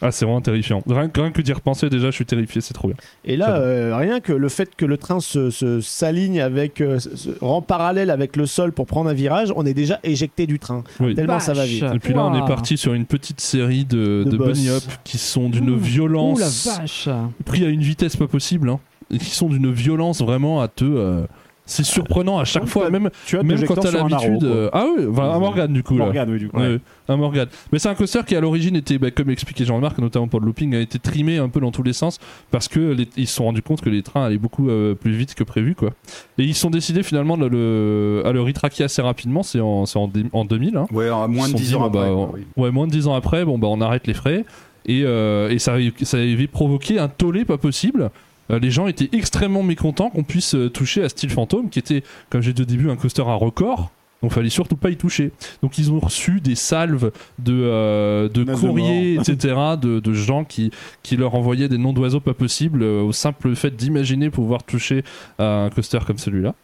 Ah, 0.00 0.12
c'est 0.12 0.24
vraiment 0.24 0.40
terrifiant. 0.40 0.80
Rien, 0.88 1.08
que- 1.08 1.20
rien 1.20 1.30
que 1.32 1.42
d'y 1.42 1.52
repenser, 1.52 1.90
déjà, 1.90 2.06
je 2.06 2.14
suis 2.14 2.24
terrifié, 2.24 2.60
c'est 2.60 2.74
trop 2.74 2.88
bien. 2.88 2.96
Et 3.24 3.36
là, 3.36 3.56
euh, 3.56 3.96
rien 3.96 4.20
que 4.20 4.32
le 4.32 4.48
fait 4.48 4.74
que 4.76 4.84
le 4.86 4.96
train 4.96 5.18
se, 5.20 5.50
se- 5.50 5.80
s'aligne 5.80 6.40
avec, 6.40 6.80
euh, 6.80 6.98
se- 7.00 7.30
rend 7.40 7.62
parallèle 7.62 8.10
avec 8.10 8.36
le 8.36 8.46
sol 8.46 8.70
pour 8.72 8.86
prendre 8.86 9.10
un 9.10 9.14
virage, 9.14 9.52
on 9.56 9.66
est 9.66 9.74
déjà 9.74 9.98
éjecté 10.04 10.46
du 10.46 10.58
train. 10.58 10.84
Oui. 11.00 11.14
Tellement 11.16 11.40
ça 11.40 11.52
va 11.52 11.64
vite. 11.66 11.84
Et 11.94 11.98
puis 11.98 12.14
là, 12.14 12.24
on 12.26 12.34
est 12.34 12.46
parti 12.46 12.76
sur 12.76 12.94
une 12.94 13.06
petite 13.06 13.40
série 13.40 13.84
de, 13.84 14.24
De 14.24 14.36
bunny 14.36 14.68
up 14.68 14.82
qui 15.04 15.18
sont 15.18 15.48
d'une 15.48 15.76
violence. 15.76 16.38
Ouh 16.38 16.68
la 16.70 16.76
vache 16.78 17.08
pris 17.44 17.64
à 17.64 17.68
une 17.68 17.80
vitesse 17.82 18.14
pas 18.16 18.28
possible, 18.28 18.68
hein, 18.70 18.78
et 19.10 19.18
qui 19.18 19.30
sont 19.30 19.48
d'une 19.48 19.72
violence 19.72 20.20
vraiment 20.22 20.60
à 20.60 20.68
te. 20.68 20.84
euh, 20.84 21.26
c'est 21.70 21.84
surprenant 21.84 22.38
à 22.38 22.44
chaque 22.44 22.66
fois, 22.66 22.88
même, 22.90 23.10
tu 23.26 23.36
as 23.38 23.42
même 23.42 23.62
quand 23.66 23.74
t'as 23.76 23.90
l'habitude. 23.90 24.42
euh, 24.44 24.70
ah 24.72 24.86
oui, 24.96 25.04
enfin, 25.10 25.30
un 25.30 25.38
Morgan 25.38 25.72
du 25.72 25.82
coup. 25.82 25.98
là. 25.98 26.04
Morgane, 26.06 26.30
oui, 26.30 26.38
du 26.38 26.48
coup. 26.48 26.56
Ouais, 26.56 26.62
ouais. 26.66 26.72
ouais, 26.72 26.80
un 27.08 27.16
Morgan. 27.16 27.46
Mais 27.70 27.78
c'est 27.78 27.88
un 27.90 27.94
coaster 27.94 28.20
qui 28.26 28.34
à 28.34 28.40
l'origine 28.40 28.74
était, 28.74 28.96
bah, 28.98 29.10
comme 29.10 29.28
expliqué 29.30 29.64
Jean-Marc, 29.66 29.98
notamment 29.98 30.28
pour 30.28 30.40
le 30.40 30.46
looping, 30.46 30.74
a 30.74 30.80
été 30.80 30.98
trimé 30.98 31.36
un 31.38 31.48
peu 31.48 31.60
dans 31.60 31.70
tous 31.70 31.82
les 31.82 31.92
sens 31.92 32.18
parce 32.50 32.68
que 32.68 32.80
les- 32.80 33.08
ils 33.16 33.26
se 33.26 33.34
sont 33.36 33.44
rendus 33.44 33.62
compte 33.62 33.80
que 33.82 33.90
les 33.90 34.02
trains 34.02 34.24
allaient 34.24 34.38
beaucoup 34.38 34.68
euh, 34.70 34.94
plus 34.94 35.12
vite 35.12 35.34
que 35.34 35.44
prévu, 35.44 35.74
quoi. 35.74 35.90
Et 36.38 36.44
ils 36.44 36.54
sont 36.54 36.70
décidés 36.70 37.02
finalement 37.02 37.36
de 37.36 37.46
le, 37.46 38.22
à 38.24 38.32
le 38.32 38.40
retraquer 38.40 38.84
assez 38.84 39.02
rapidement. 39.02 39.42
C'est 39.42 39.60
en, 39.60 39.84
c'est 39.86 39.98
en, 39.98 40.08
dé- 40.08 40.24
en 40.32 40.44
2000. 40.46 40.76
Hein. 40.76 40.86
Ouais, 40.90 41.08
à 41.08 41.28
moins 41.28 41.48
de 41.48 41.52
se 41.52 41.52
sont 41.52 41.56
10 41.58 41.68
dit, 41.68 41.74
ans 41.74 41.84
après. 41.84 41.98
bah, 42.00 42.06
quoi, 42.06 42.16
on- 42.16 42.30
oui. 42.34 42.40
Ouais, 42.56 42.70
moins 42.70 42.86
de 42.86 42.92
10 42.92 43.06
ans 43.08 43.14
après, 43.14 43.44
bon, 43.44 43.58
bah, 43.58 43.68
on 43.70 43.80
arrête 43.80 44.06
les 44.06 44.14
frais. 44.14 44.44
Et, 44.86 45.02
euh, 45.04 45.50
et 45.50 45.58
ça, 45.58 45.74
ça 46.02 46.16
avait 46.16 46.46
provoqué 46.46 46.98
un 46.98 47.08
tollé 47.08 47.44
pas 47.44 47.58
possible. 47.58 48.10
Euh, 48.50 48.58
les 48.58 48.70
gens 48.70 48.86
étaient 48.86 49.08
extrêmement 49.12 49.62
mécontents 49.62 50.10
qu'on 50.10 50.22
puisse 50.24 50.54
euh, 50.54 50.68
toucher 50.70 51.02
à 51.04 51.08
Steel 51.08 51.30
Phantom, 51.30 51.68
qui 51.70 51.78
était, 51.78 52.02
comme 52.30 52.40
j'ai 52.40 52.52
dit 52.52 52.62
au 52.62 52.66
début, 52.66 52.90
un 52.90 52.96
coaster 52.96 53.22
à 53.22 53.34
record. 53.34 53.90
Donc 54.22 54.32
fallait 54.32 54.48
surtout 54.48 54.74
pas 54.76 54.90
y 54.90 54.96
toucher. 54.96 55.30
Donc 55.62 55.78
ils 55.78 55.92
ont 55.92 56.00
reçu 56.00 56.40
des 56.40 56.56
salves 56.56 57.12
de, 57.38 57.52
euh, 57.54 58.28
de 58.28 58.42
courriers, 58.42 59.14
etc., 59.20 59.54
de, 59.80 60.00
de 60.00 60.12
gens 60.12 60.42
qui, 60.44 60.72
qui 61.04 61.16
leur 61.16 61.36
envoyaient 61.36 61.68
des 61.68 61.78
noms 61.78 61.92
d'oiseaux 61.92 62.18
pas 62.18 62.34
possibles 62.34 62.82
au 62.82 63.12
simple 63.12 63.54
fait 63.54 63.76
d'imaginer 63.76 64.28
pouvoir 64.30 64.64
toucher 64.64 65.04
à 65.38 65.64
un 65.64 65.70
coaster 65.70 66.00
comme 66.04 66.18
celui-là. 66.18 66.54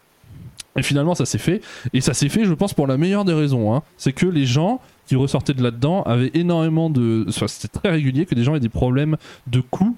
Et 0.76 0.82
finalement, 0.82 1.14
ça 1.14 1.26
s'est 1.26 1.38
fait. 1.38 1.60
Et 1.92 2.00
ça 2.00 2.14
s'est 2.14 2.28
fait, 2.28 2.44
je 2.44 2.52
pense, 2.54 2.74
pour 2.74 2.88
la 2.88 2.96
meilleure 2.96 3.24
des 3.24 3.32
raisons. 3.34 3.72
hein. 3.72 3.82
C'est 3.96 4.12
que 4.12 4.26
les 4.26 4.46
gens 4.46 4.80
qui 5.06 5.14
ressortaient 5.14 5.54
de 5.54 5.62
là-dedans 5.62 6.02
avaient 6.02 6.32
énormément 6.34 6.90
de. 6.90 7.24
Enfin, 7.28 7.46
c'était 7.46 7.68
très 7.78 7.90
régulier 7.90 8.26
que 8.26 8.34
les 8.34 8.42
gens 8.42 8.56
aient 8.56 8.60
des 8.60 8.68
problèmes 8.68 9.16
de 9.46 9.60
coups. 9.60 9.94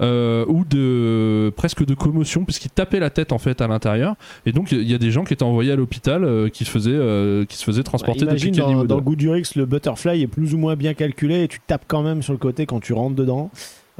Euh, 0.00 0.44
ou 0.48 0.64
de 0.64 1.52
presque 1.56 1.84
de 1.84 1.94
commotion 1.94 2.44
puisqu'ils 2.44 2.70
tapaient 2.70 3.00
la 3.00 3.10
tête 3.10 3.32
en 3.32 3.38
fait 3.38 3.60
à 3.60 3.68
l'intérieur 3.68 4.14
et 4.46 4.52
donc 4.52 4.72
il 4.72 4.90
y 4.90 4.94
a 4.94 4.98
des 4.98 5.10
gens 5.10 5.24
qui 5.24 5.32
étaient 5.34 5.42
envoyés 5.42 5.72
à 5.72 5.76
l'hôpital 5.76 6.24
euh, 6.24 6.48
qui 6.48 6.64
se 6.64 6.70
faisaient 6.70 6.90
euh, 6.92 7.44
qui 7.44 7.56
se 7.56 7.64
faisaient 7.64 7.82
transporter 7.82 8.24
Bah, 8.24 8.32
imagine 8.32 8.52
depuis 8.52 8.72
dans, 8.72 8.84
dans 8.84 8.96
le 8.96 9.02
Goodurix, 9.02 9.54
le 9.56 9.66
butterfly 9.66 10.22
est 10.22 10.26
plus 10.26 10.54
ou 10.54 10.58
moins 10.58 10.76
bien 10.76 10.94
calculé 10.94 11.42
et 11.42 11.48
tu 11.48 11.60
tapes 11.66 11.84
quand 11.86 12.02
même 12.02 12.22
sur 12.22 12.32
le 12.32 12.38
côté 12.38 12.66
quand 12.66 12.80
tu 12.80 12.92
rentres 12.92 13.16
dedans. 13.16 13.50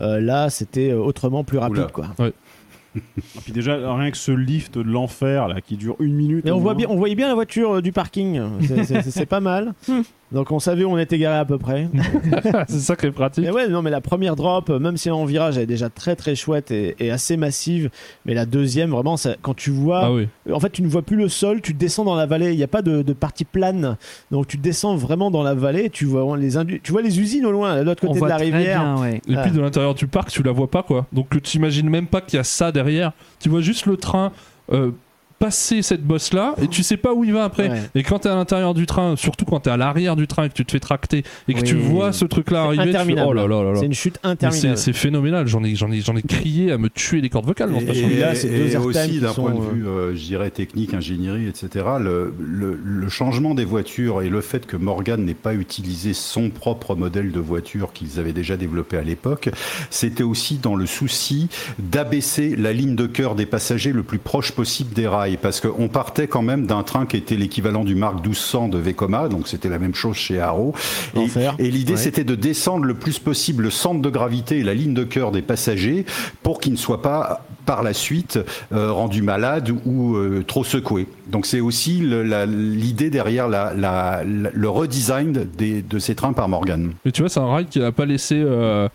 Euh, 0.01 0.21
là, 0.21 0.51
c'était 0.51 0.93
autrement 0.93 1.45
plus 1.45 1.59
rapide. 1.59 1.79
Oula. 1.79 1.89
Quoi. 1.93 2.07
Et 2.97 3.41
puis 3.45 3.53
déjà, 3.53 3.95
rien 3.95 4.11
que 4.11 4.17
ce 4.17 4.33
lift 4.33 4.77
de 4.77 4.81
l'enfer 4.81 5.47
là 5.47 5.61
qui 5.61 5.77
dure 5.77 5.97
une 6.01 6.15
minute. 6.15 6.45
Mais 6.45 6.51
au 6.51 6.57
on, 6.57 6.61
voit 6.61 6.75
bien, 6.75 6.89
on 6.89 6.97
voyait 6.97 7.15
bien 7.15 7.29
la 7.29 7.35
voiture 7.35 7.77
euh, 7.77 7.83
du 7.83 7.93
parking. 7.93 8.41
C'est 9.09 9.27
pas 9.27 9.41
mal. 9.41 9.75
Donc 10.33 10.53
on 10.53 10.61
savait 10.61 10.85
où 10.85 10.91
on 10.93 10.99
était 10.99 11.19
garé 11.19 11.39
à 11.39 11.45
peu 11.45 11.59
près. 11.59 11.89
c'est 12.69 12.79
ça 12.79 12.95
qui 12.97 13.07
est 13.07 13.11
pratique 13.11 13.45
Mais 13.45 13.51
ouais, 13.51 13.69
non, 13.69 13.83
mais 13.83 13.91
la 13.91 14.01
première 14.01 14.37
drop, 14.37 14.71
euh, 14.71 14.79
même 14.79 14.97
si 14.97 15.11
en 15.11 15.25
virage, 15.25 15.57
elle 15.57 15.65
est 15.65 15.67
déjà 15.67 15.89
très 15.91 16.15
très 16.15 16.35
chouette 16.37 16.71
et, 16.71 16.95
et 17.01 17.11
assez 17.11 17.37
massive. 17.37 17.91
Mais 18.27 18.35
la 18.35 18.47
deuxième, 18.47 18.91
vraiment, 18.91 19.17
ça- 19.17 19.35
quand 19.43 19.55
tu 19.55 19.71
vois. 19.71 20.05
ah 20.05 20.13
oui 20.13 20.29
En 20.53 20.61
fait, 20.61 20.71
tu 20.71 20.83
ne 20.83 20.89
vois 20.89 21.03
plus 21.03 21.17
le 21.17 21.29
sol, 21.29 21.61
tu 21.61 21.75
descends 21.75 22.05
dans 22.05 22.15
la 22.15 22.27
vallée. 22.27 22.53
Il 22.53 22.57
n'y 22.57 22.63
a 22.63 22.69
pas 22.69 22.83
de, 22.83 23.03
de 23.03 23.13
partie 23.13 23.45
plane. 23.45 23.97
Donc 24.31 24.47
tu 24.47 24.57
descends 24.57 24.95
vraiment 24.97 25.31
dans 25.33 25.43
la 25.43 25.55
vallée. 25.55 25.91
Tu 25.91 26.05
vois 26.05 26.37
les, 26.37 26.57
indu- 26.57 26.81
tu 26.83 26.93
vois 26.93 27.03
les 27.03 27.19
usines 27.21 27.45
au 27.47 27.51
loin, 27.53 27.77
de 27.79 27.83
l'autre 27.83 28.05
On 28.05 28.09
côté 28.09 28.15
de 28.15 28.19
voit 28.21 28.29
la 28.29 28.37
très 28.37 28.45
rivière. 28.45 28.81
bien, 28.83 29.03
ouais. 29.03 29.21
Et 29.29 29.35
Ah. 29.37 29.43
puis 29.43 29.51
de 29.51 29.61
l'intérieur 29.61 29.95
du 29.95 30.07
parc, 30.07 30.31
tu 30.31 30.43
la 30.43 30.53
vois 30.53 30.71
pas 30.71 30.83
quoi. 30.85 31.07
Donc 31.13 31.29
tu 31.31 31.41
t'imagines 31.41 31.89
même 31.91 32.07
pas 32.07 32.21
qu'il 32.21 32.37
y 32.37 32.41
a 32.41 32.45
ça 32.45 32.71
derrière. 32.71 33.13
Tu 33.41 33.49
vois 33.49 33.61
juste 33.63 33.87
le 33.87 33.97
train 33.97 34.31
euh, 34.73 34.93
passer 35.41 35.81
cette 35.83 36.05
bosse 36.05 36.33
là 36.35 36.55
et 36.63 36.69
tu 36.69 36.83
sais 36.85 36.97
pas 36.99 37.13
où 37.15 37.25
il 37.25 37.33
va 37.33 37.45
après. 37.45 37.69
Ouais. 37.71 37.81
Et 37.97 38.03
quand 38.05 38.21
t'es 38.21 38.29
à 38.29 38.35
l'intérieur 38.37 38.75
du 38.75 38.85
train, 38.87 39.17
surtout 39.17 39.45
quand 39.47 39.59
t'es 39.61 39.71
à 39.71 39.77
l'arrière 39.79 40.15
du 40.15 40.27
train 40.29 40.45
et 40.45 40.49
que 40.51 40.55
tu 40.55 40.65
te 40.67 40.71
fais 40.71 40.79
tracter 40.81 41.25
et 41.49 41.55
que 41.55 41.61
Oui. 41.61 41.65
tu 41.65 41.75
vois 41.77 42.13
ce 42.13 42.27
truc 42.27 42.51
là 42.51 42.61
C'est 42.71 42.79
arriver, 42.79 42.85
tu 42.85 42.91
fais, 42.91 42.97
interminable. 42.99 43.29
oh 43.29 43.33
là 43.33 43.47
là 43.49 43.63
là 43.65 43.73
là. 43.73 43.81
C'est 43.81 43.87
une 43.87 43.95
chute 43.95 44.19
interminable. 44.23 44.77
c'est 44.79 44.93
phénoménal. 44.93 45.47
J'en 45.49 45.65
ai, 45.65 45.75
j'en 45.75 45.91
ai, 45.91 46.01
j'en 46.03 46.15
ai 46.15 46.23
crié 46.23 46.71
à 46.73 46.79
me 46.79 46.89
tuer 46.91 47.21
les 47.23 47.31
cordes 47.31 47.47
vocales. 47.47 47.71
Et, 47.89 48.19
là, 48.19 48.35
c'est 48.35 48.49
deux 48.49 48.55
et 48.67 48.73
airtime 48.73 48.85
aussi 48.91 49.19
d'un 49.21 49.33
point 49.33 49.53
de 49.55 49.59
euh, 49.61 49.73
vue, 49.73 49.89
euh, 49.89 50.15
je 50.15 50.21
dirais 50.23 50.51
technique, 50.51 50.93
ingénierie, 50.95 51.49
etc. 51.49 51.87
Le, 51.99 52.35
le- 52.39 52.79
le 52.85 53.09
changement 53.09 53.55
des 53.55 53.65
voitures 53.65 54.21
et 54.21 54.29
le 54.29 54.43
fait 54.43 54.67
que 54.67 54.77
Morgan 54.77 55.25
n'ait 55.25 55.33
pas 55.35 55.55
utilisé 55.55 56.13
son 56.13 56.51
propre 56.51 56.95
modèle 56.95 57.33
de 57.33 57.41
voiture 57.41 57.93
qu'ils 57.95 58.19
avaient 58.21 58.35
déjà 58.35 58.59
développé 58.59 58.99
à 58.99 59.03
l'époque, 59.03 59.49
c'était 59.89 60.23
aussi 60.23 60.59
dans 60.59 60.75
le 60.77 60.85
souci 60.87 61.49
d'abaisser 61.79 62.57
la 62.57 62.73
ligne 62.73 62.95
de 62.95 63.07
cœur 63.07 63.35
des 63.35 63.47
passagers 63.47 63.93
le 63.93 64.03
plus 64.03 64.19
proche 64.19 64.53
possible 64.53 64.93
des 64.93 65.07
rails, 65.07 65.30
parce 65.37 65.61
qu'on 65.61 65.89
partait 65.89 66.27
quand 66.29 66.43
même 66.43 66.67
d'un 66.67 66.83
train 66.83 67.07
qui 67.07 67.17
était 67.17 67.37
l'équivalent 67.37 67.85
du 67.85 67.95
Mark 67.95 68.15
1200 68.17 68.69
de 68.69 68.79
Vekoma, 68.79 69.29
donc 69.29 69.49
c'était 69.49 69.69
la 69.69 69.79
même 69.79 69.95
chose 69.95 70.17
chez 70.17 70.41
Arrow. 70.41 70.75
Et, 71.59 71.71
l'idée, 71.71 71.93
Ouais. 71.95 71.99
c'était 71.99 72.25
de 72.25 72.35
descendre 72.35 72.85
le 72.85 72.95
plus 72.95 73.19
possible 73.19 73.65
le 73.65 73.71
centre 73.71 74.01
de 74.01 74.11
gravité 74.11 74.59
et 74.59 74.63
la 74.63 74.75
ligne 74.75 74.95
de 74.95 75.05
cœur 75.05 75.31
des 75.33 75.43
passagers 75.43 76.05
pour 76.43 76.61
qu'ils 76.61 76.73
ne 76.73 76.79
soient 76.79 77.03
pas 77.03 77.45
par 77.67 77.83
la 77.83 77.93
suite 77.93 78.39
euh, 78.73 78.91
rendus 78.91 79.23
malades 79.23 79.71
ou 79.85 80.17
euh, 80.17 80.43
trop 80.47 80.65
secoués. 80.65 81.07
Donc 81.29 81.47
c'est 81.47 81.61
aussi 81.61 82.03
l'idée 82.03 83.11
derrière 83.11 83.49
la- 83.49 83.73
la- 83.75 84.23
la- 84.25 84.51
le 84.53 84.69
redesign 84.69 85.47
des- 85.57 85.83
de 85.83 85.99
ces 85.99 86.15
trains 86.15 86.33
par 86.33 86.49
Morgan. 86.49 86.93
Mais 87.05 87.13
tu 87.13 87.23
vois, 87.23 87.29
c'est 87.29 87.41
un 87.41 87.55
ride 87.55 87.69
qui 87.69 87.79
n'a 87.81 87.93
pas 87.93 88.07
laissé. 88.07 88.35
euh, 88.45 88.89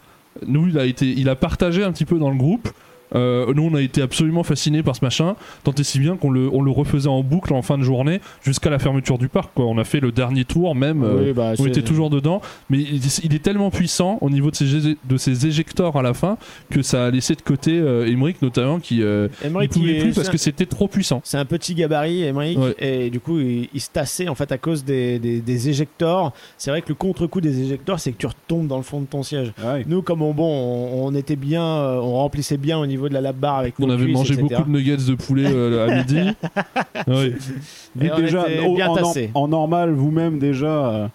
nous, 0.46 0.68
il 0.68 0.78
a 0.78 0.86
été, 0.86 1.06
il 1.06 1.30
a 1.30 1.36
partagé 1.36 1.84
un 1.84 1.92
petit 1.92 2.06
peu 2.06 2.18
dans 2.20 2.30
le 2.30 2.36
groupe. 2.38 2.68
Euh, 3.14 3.53
nous, 3.53 3.64
on 3.72 3.76
a 3.76 3.82
été 3.82 4.01
absolument 4.01 4.43
fascinés 4.43 4.82
par 4.82 4.95
ce 4.95 5.03
machin, 5.06 5.36
tant 5.64 5.74
et 5.74 5.84
si 5.84 5.99
bien 5.99 6.18
qu'on 6.18 6.32
le, 6.32 6.49
on 6.51 6.62
le 6.62 6.72
refaisait 6.72 7.08
en 7.10 7.22
boucle 7.22 7.53
en 7.53 7.62
fin 7.62 7.78
de 7.78 7.84
journée 7.84 8.20
jusqu'à 8.43 8.70
la 8.70 8.80
fermeture 8.80 9.18
du 9.18 9.28
parc. 9.30 9.51
Quoi. 9.53 9.66
On 9.66 9.78
a 9.78 9.84
fait 9.84 9.99
le 9.99 10.12
dernier 10.12 10.43
tour, 10.45 10.74
même. 10.76 11.03
euh, 11.03 11.34
bah, 11.34 11.53
on 11.60 11.66
était 11.68 11.82
toujours 11.84 12.10
dedans, 12.10 12.41
mais 12.70 12.80
il, 12.80 13.01
il 13.24 13.34
est 13.36 13.43
tellement 13.43 13.70
puissant 13.70 14.18
au 14.22 14.30
niveau 14.30 14.49
de 14.49 14.56
ses, 14.56 14.95
de 15.03 15.18
ses 15.18 15.45
éjecteurs 15.47 15.95
à 15.97 16.01
la 16.01 16.14
fin 16.14 16.38
que 16.72 16.82
ça 16.82 17.06
a 17.06 17.12
laissé 17.12 17.36
de 17.36 17.41
côté 17.41 17.78
euh, 17.78 18.08
Emmerich, 18.08 18.41
notamment, 18.41 18.80
qui 18.80 19.03
euh, 19.03 19.28
Emmerich, 19.43 19.72
il 19.76 19.80
pouvait 19.82 19.97
est- 19.97 20.01
plus 20.01 20.14
parce 20.16 20.30
que 20.30 20.38
c'était 20.38 20.66
trop 20.66 20.88
puissant. 20.88 21.22
C'est 21.24 21.38
un 21.38 21.45
petit 21.45 21.76
gabarit, 21.76 22.24
Emmerich, 22.24 22.58
Ouais. 22.58 22.76
et 22.80 23.10
du 23.10 23.20
coup, 23.20 23.39
il, 23.39 23.70
il 23.74 23.82
se 23.82 23.89
tassait 23.91 24.28
en 24.28 24.36
fait 24.36 24.51
à 24.51 24.58
cause 24.58 24.84
des, 24.84 25.20
des, 25.20 25.41
des 25.41 25.70
éjecteurs. 25.70 26.32
C'est 26.58 26.72
vrai 26.72 26.82
que 26.82 26.89
le 26.89 26.95
contre-coup 26.95 27.41
des 27.41 27.62
éjecteurs, 27.62 27.99
c'est 27.99 28.12
que 28.14 28.18
tu 28.18 28.26
retombes 28.28 28.68
dans 28.68 28.78
le 28.78 28.84
fond 28.84 29.01
de 29.01 29.06
ton 29.06 29.22
siège. 29.24 29.53
Ouais. 29.64 29.84
Nous, 29.88 30.01
comme 30.01 30.22
on, 30.22 30.34
bon, 30.34 30.45
on, 30.49 31.08
on 31.08 31.16
était 31.16 31.36
bien, 31.36 31.64
on 31.64 32.14
remplissait 32.16 32.58
bien 32.58 32.80
au 32.80 32.86
niveau 32.86 32.95
de 33.10 33.14
la 33.14 33.22
lap 33.22 33.36
bar 33.36 33.58
avec 33.58 33.76
On 33.80 33.89
avait 33.89 34.04
cuisses, 34.06 34.16
mangé 34.18 34.34
etc. 34.34 34.48
beaucoup 34.50 34.70
de 34.70 34.74
nuggets 34.78 34.98
de 34.98 35.16
poulet 35.16 35.46
euh, 35.48 35.88
à 35.89 35.96
midi. 35.98 36.20
Et 38.02 38.12
on 38.12 38.16
déjà, 38.18 38.50
était 38.50 38.60
au- 38.66 38.76
bien 38.76 38.89
en, 39.34 39.48
normal, 39.48 39.91
vous-même 39.93 40.39
déjà, 40.39 40.88
euh, 40.89 41.08